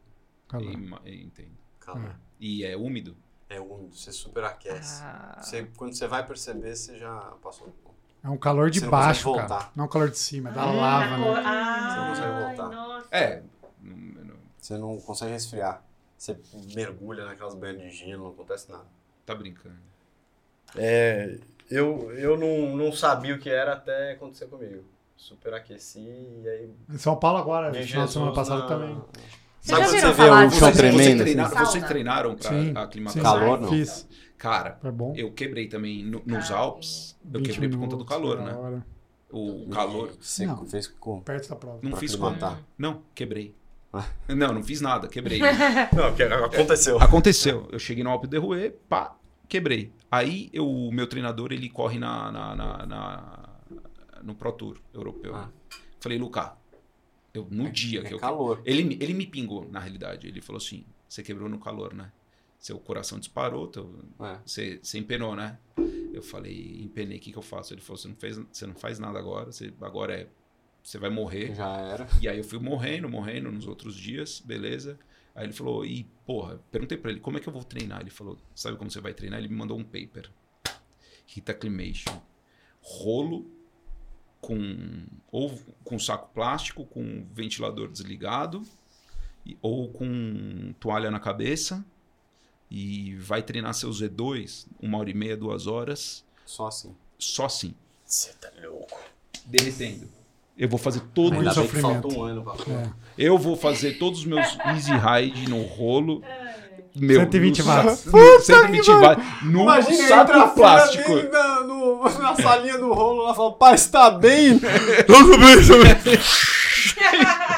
calor. 0.49 0.65
eu 1.05 1.13
entendo. 1.13 1.57
Calor. 1.79 2.13
E 2.39 2.63
é 2.65 2.75
úmido? 2.75 3.15
É 3.49 3.59
úmido, 3.61 3.95
você 3.95 4.11
super 4.11 4.43
aquece. 4.43 5.01
Ah, 5.01 5.39
Você, 5.41 5.63
quando 5.77 5.93
você 5.93 6.05
vai 6.07 6.27
perceber, 6.27 6.75
você 6.75 6.99
já 6.99 7.15
passou 7.41 7.67
um 7.67 7.71
pouco. 7.71 7.97
É 8.28 8.30
um 8.30 8.38
calor 8.38 8.70
de 8.70 8.82
não 8.82 8.90
baixo, 8.90 9.34
cara. 9.34 9.70
Não 9.74 9.86
é 9.86 9.88
um 9.88 9.90
calor 9.90 10.10
de 10.10 10.18
cima, 10.20 10.49
é 10.49 10.54
da 10.54 10.62
Ah, 10.64 10.72
lava, 10.72 11.06
na 11.12 11.18
né? 11.18 11.24
cor- 11.24 11.36
Você 11.38 11.98
não 11.98 12.08
consegue 12.10 12.44
voltar. 12.58 12.76
nossa. 12.76 13.08
É. 13.12 13.41
não- 13.82 14.24
não- 14.26 14.36
Você 14.60 14.78
não 14.78 14.98
consegue 14.99 15.32
resfriar. 15.32 15.82
Você 16.18 16.38
mergulha 16.76 17.26
naquelas 17.26 17.56
banhas 17.56 17.80
de 17.82 17.90
gelo, 17.91 18.24
não 18.24 18.30
acontece 18.32 18.70
nada. 18.70 18.84
Tá 19.26 19.34
brincando. 19.34 19.76
É, 20.76 21.38
eu, 21.72 22.12
eu 22.14 22.38
não, 22.38 22.76
não 22.76 22.91
sabia 22.91 23.34
o 23.36 23.40
que 23.40 23.49
era 23.49 23.74
até 23.74 24.12
acontecer 24.12 24.48
comigo. 24.48 24.84
Super 25.16 25.54
aqueci 25.54 25.99
e 25.99 26.48
aí. 26.49 26.70
Em 26.90 26.98
São 26.98 27.16
Paulo 27.16 27.38
agora, 27.40 27.74
final 27.74 28.06
de 28.06 28.12
semana 28.12 28.32
na- 28.34 28.62
também. 28.68 29.02
Sabe 29.62 29.82
já 29.82 29.88
quando 29.90 29.99
você 29.99 30.14
vê 30.14 30.24
o 30.24 30.28
chão 30.28 30.49
Vocês- 30.49 30.60
Vocês 30.60 30.78
tremendo? 30.78 31.24
treinaram, 31.24 31.66
vocês 31.66 31.84
treinaram 31.86 32.36
pra 32.36 32.49
Sim, 32.49 32.74
aclimatar? 32.76 33.24
Calor, 33.24 33.62
não. 33.62 33.70
Fiz. 33.70 34.08
Cara, 34.38 34.80
bom. 34.91 35.14
eu 35.15 35.31
quebrei 35.31 35.68
também 35.68 36.03
no- 36.03 36.22
nos 36.26 36.51
Ai. 36.51 36.57
Alpes. 36.57 37.18
Eu 37.34 37.39
20 37.39 37.51
quebrei 37.51 37.69
por 37.69 37.80
conta 37.80 37.95
do 37.97 38.05
calor, 38.05 38.39
né? 38.41 38.53
hora. 38.53 38.85
O 39.31 39.68
calor. 39.69 40.11
Você 40.22 40.45
Não. 40.45 40.65
fez 40.65 40.88
com. 40.88 41.19
Perto 41.22 41.49
da 41.49 41.55
prova. 41.55 41.80
Não 41.81 41.91
Pra 41.91 41.99
fiz 41.99 42.15
conta. 42.15 42.59
Não, 42.77 43.01
quebrei. 43.14 43.53
Ah. 43.91 44.05
Não, 44.30 44.53
não 44.53 44.64
fiz 44.64 44.80
nada, 44.80 45.07
quebrei. 45.07 45.39
Não, 45.95 46.14
que 46.15 46.23
aconteceu. 46.23 46.99
Aconteceu. 47.01 47.68
Eu 47.72 47.80
cheguei 47.80 48.03
no 48.03 48.09
Alpe 48.09 48.27
de 48.27 48.38
Rouet, 48.38 48.76
pá, 48.88 49.15
quebrei. 49.49 49.91
Aí 50.11 50.51
o 50.57 50.91
meu 50.91 51.07
treinador, 51.07 51.51
ele 51.51 51.69
corre 51.69 51.97
na, 51.97 52.31
na- 52.31 52.55
na- 52.55 52.85
na- 52.85 53.49
no 54.23 54.35
Pro 54.35 54.51
Tour 54.51 54.77
europeu. 54.93 55.35
Ah. 55.35 55.49
Falei, 55.99 56.18
Luca, 56.18 56.53
eu, 57.34 57.47
no 57.49 57.69
dia 57.72 58.01
que 58.01 58.09
É 58.09 58.14
eu... 58.14 58.19
calor. 58.19 58.61
Ele, 58.65 58.97
ele 59.01 59.14
me 59.14 59.26
pingou, 59.26 59.68
na 59.72 59.80
realidade. 59.80 60.27
Ele 60.27 60.41
falou 60.41 60.57
assim, 60.57 60.85
você 61.07 61.23
quebrou 61.23 61.49
no 61.49 61.57
calor, 61.59 61.93
né? 61.93 62.11
Seu 62.59 62.79
coração 62.79 63.19
disparou, 63.19 63.67
teu, 63.67 64.03
É. 64.19 64.39
você, 64.45 64.79
você 64.81 64.97
empenou, 64.97 65.35
né? 65.35 65.57
Eu 66.11 66.23
falei, 66.23 66.81
empenei, 66.81 67.17
o 67.17 67.21
que, 67.21 67.31
que 67.31 67.38
eu 67.38 67.41
faço? 67.43 67.73
Ele 67.73 67.81
falou, 67.81 67.97
você 67.97 68.07
não, 68.07 68.15
fez, 68.15 68.38
você 68.51 68.65
não 68.65 68.73
faz 68.75 68.97
nada 68.99 69.19
agora, 69.19 69.51
você, 69.51 69.73
agora 69.81 70.13
é... 70.21 70.27
Você 70.81 70.97
vai 70.97 71.09
morrer. 71.09 71.53
Já 71.53 71.77
era. 71.77 72.07
E 72.21 72.29
aí 72.29 72.38
eu 72.38 72.43
fui 72.45 72.59
morrendo, 72.59 73.09
morrendo 73.09 73.51
nos 73.51 73.67
outros 73.67 73.93
dias, 73.95 74.39
beleza. 74.39 74.97
Aí 75.35 75.45
ele 75.45 75.53
falou, 75.53 75.85
e 75.85 76.05
porra, 76.25 76.59
perguntei 76.71 76.97
pra 76.97 77.11
ele, 77.11 77.19
como 77.19 77.38
é 77.38 77.41
que 77.41 77.47
eu 77.49 77.53
vou 77.53 77.63
treinar? 77.63 77.99
Ele 78.01 78.09
falou, 78.09 78.38
sabe 78.55 78.77
como 78.77 78.89
você 78.89 79.01
vai 79.01 79.13
treinar? 79.13 79.38
Ele 79.39 79.49
me 79.49 79.55
mandou 79.55 79.77
um 79.77 79.84
paper. 79.84 80.31
Heat 81.35 81.51
Acclimation. 81.51 82.21
Rolo 82.81 83.51
com 84.39 85.05
ou 85.31 85.59
com 85.84 85.99
saco 85.99 86.29
plástico, 86.34 86.85
com 86.85 87.27
ventilador 87.34 87.89
desligado, 87.91 88.63
e- 89.45 89.57
ou 89.61 89.89
com 89.91 90.73
toalha 90.79 91.11
na 91.11 91.19
cabeça. 91.19 91.85
E 92.69 93.15
vai 93.15 93.41
treinar 93.41 93.73
seu 93.73 93.89
Z2, 93.89 94.65
uma 94.81 94.98
hora 94.98 95.10
e 95.10 95.14
meia, 95.14 95.38
duas 95.38 95.68
horas, 95.68 96.23
Só 96.45 96.68
assim. 96.68 96.94
só 97.18 97.45
assim, 97.45 97.73
Você 98.06 98.31
tá 98.41 98.49
louco. 98.61 98.99
derretendo. 99.45 100.07
Eu 100.57 100.68
vou 100.68 100.80
fazer 100.80 101.02
todo 101.14 101.34
Ainda 101.35 101.53
bem 101.53 101.53
que 101.53 101.56
sofrimento. 101.80 102.07
um 102.18 102.23
ano 102.23 102.45
É. 102.68 102.89
Eu 103.18 103.38
vou 103.38 103.56
fazer 103.56 103.94
todos 103.99 104.19
os 104.19 104.26
meus 104.26 104.45
easy 104.65 104.91
ride 104.91 105.48
no 105.49 105.61
rolo. 105.64 106.22
Meu, 106.95 107.19
120 107.22 107.60
no 107.60 107.65
watts. 107.68 107.99
sa- 107.99 108.11
no 108.11 108.39
120 108.41 108.89
watts. 108.89 109.26
No 109.44 109.84
saco 110.07 110.56
plástico. 110.56 111.14
na, 111.31 111.61
no- 111.64 112.03
na 112.19 112.35
salinha 112.35 112.77
do 112.80 112.91
rolo 112.91 113.22
lá 113.23 113.35
falando, 113.35 113.53
pai, 113.53 113.77
você 113.77 113.89
tá 113.91 114.10
bem? 114.10 114.60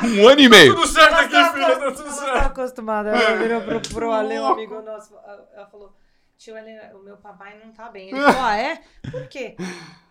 Um 0.03 0.27
ano 0.27 0.40
e 0.41 0.49
meio. 0.49 0.76
Tudo 0.76 0.88
certo 0.88 1.11
Ela 1.14 1.22
aqui, 1.22 1.31
tá 1.31 1.53
filha, 1.53 1.76
tá 1.76 1.91
tudo 1.91 2.10
certo. 2.11 2.19
Acostumada. 2.60 3.10
Ela 3.10 3.36
virou 3.38 3.61
pro, 3.61 3.81
pro 3.81 4.11
Ale, 4.11 4.40
um 4.40 4.48
amigo 4.48 4.81
nosso. 4.81 5.15
Ela 5.53 5.68
falou: 5.68 5.94
Tio, 6.40 6.56
o 6.95 7.03
meu 7.03 7.18
papai 7.18 7.60
não 7.64 7.73
tá 7.73 7.90
bem. 7.90 8.10
Ele 8.10 8.22
falou, 8.22 8.41
ah, 8.41 8.57
é? 8.57 8.81
Por 9.11 9.27
quê? 9.27 9.57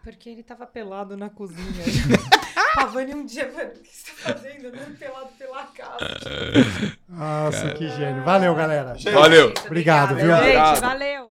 Porque 0.05 0.29
ele 0.29 0.43
tava 0.43 0.67
pelado 0.67 1.17
na 1.17 1.31
cozinha. 1.31 1.85
Pavani 2.75 3.15
um 3.15 3.25
dia, 3.25 3.51
mano, 3.51 3.71
o 3.71 3.81
que 3.81 3.89
você 3.89 4.11
tá 4.11 4.35
fazendo? 4.35 4.69
Andando 4.69 4.99
pelado 4.99 5.29
pela 5.39 5.65
casa. 5.69 5.99
Nossa, 7.09 7.73
que 7.73 7.89
gênio. 7.89 8.23
Valeu, 8.25 8.55
galera. 8.55 8.95
Valeu. 9.11 9.55
Obrigado, 9.65 10.17
viu? 10.17 10.37
Gente, 10.37 10.81
valeu. 10.81 11.27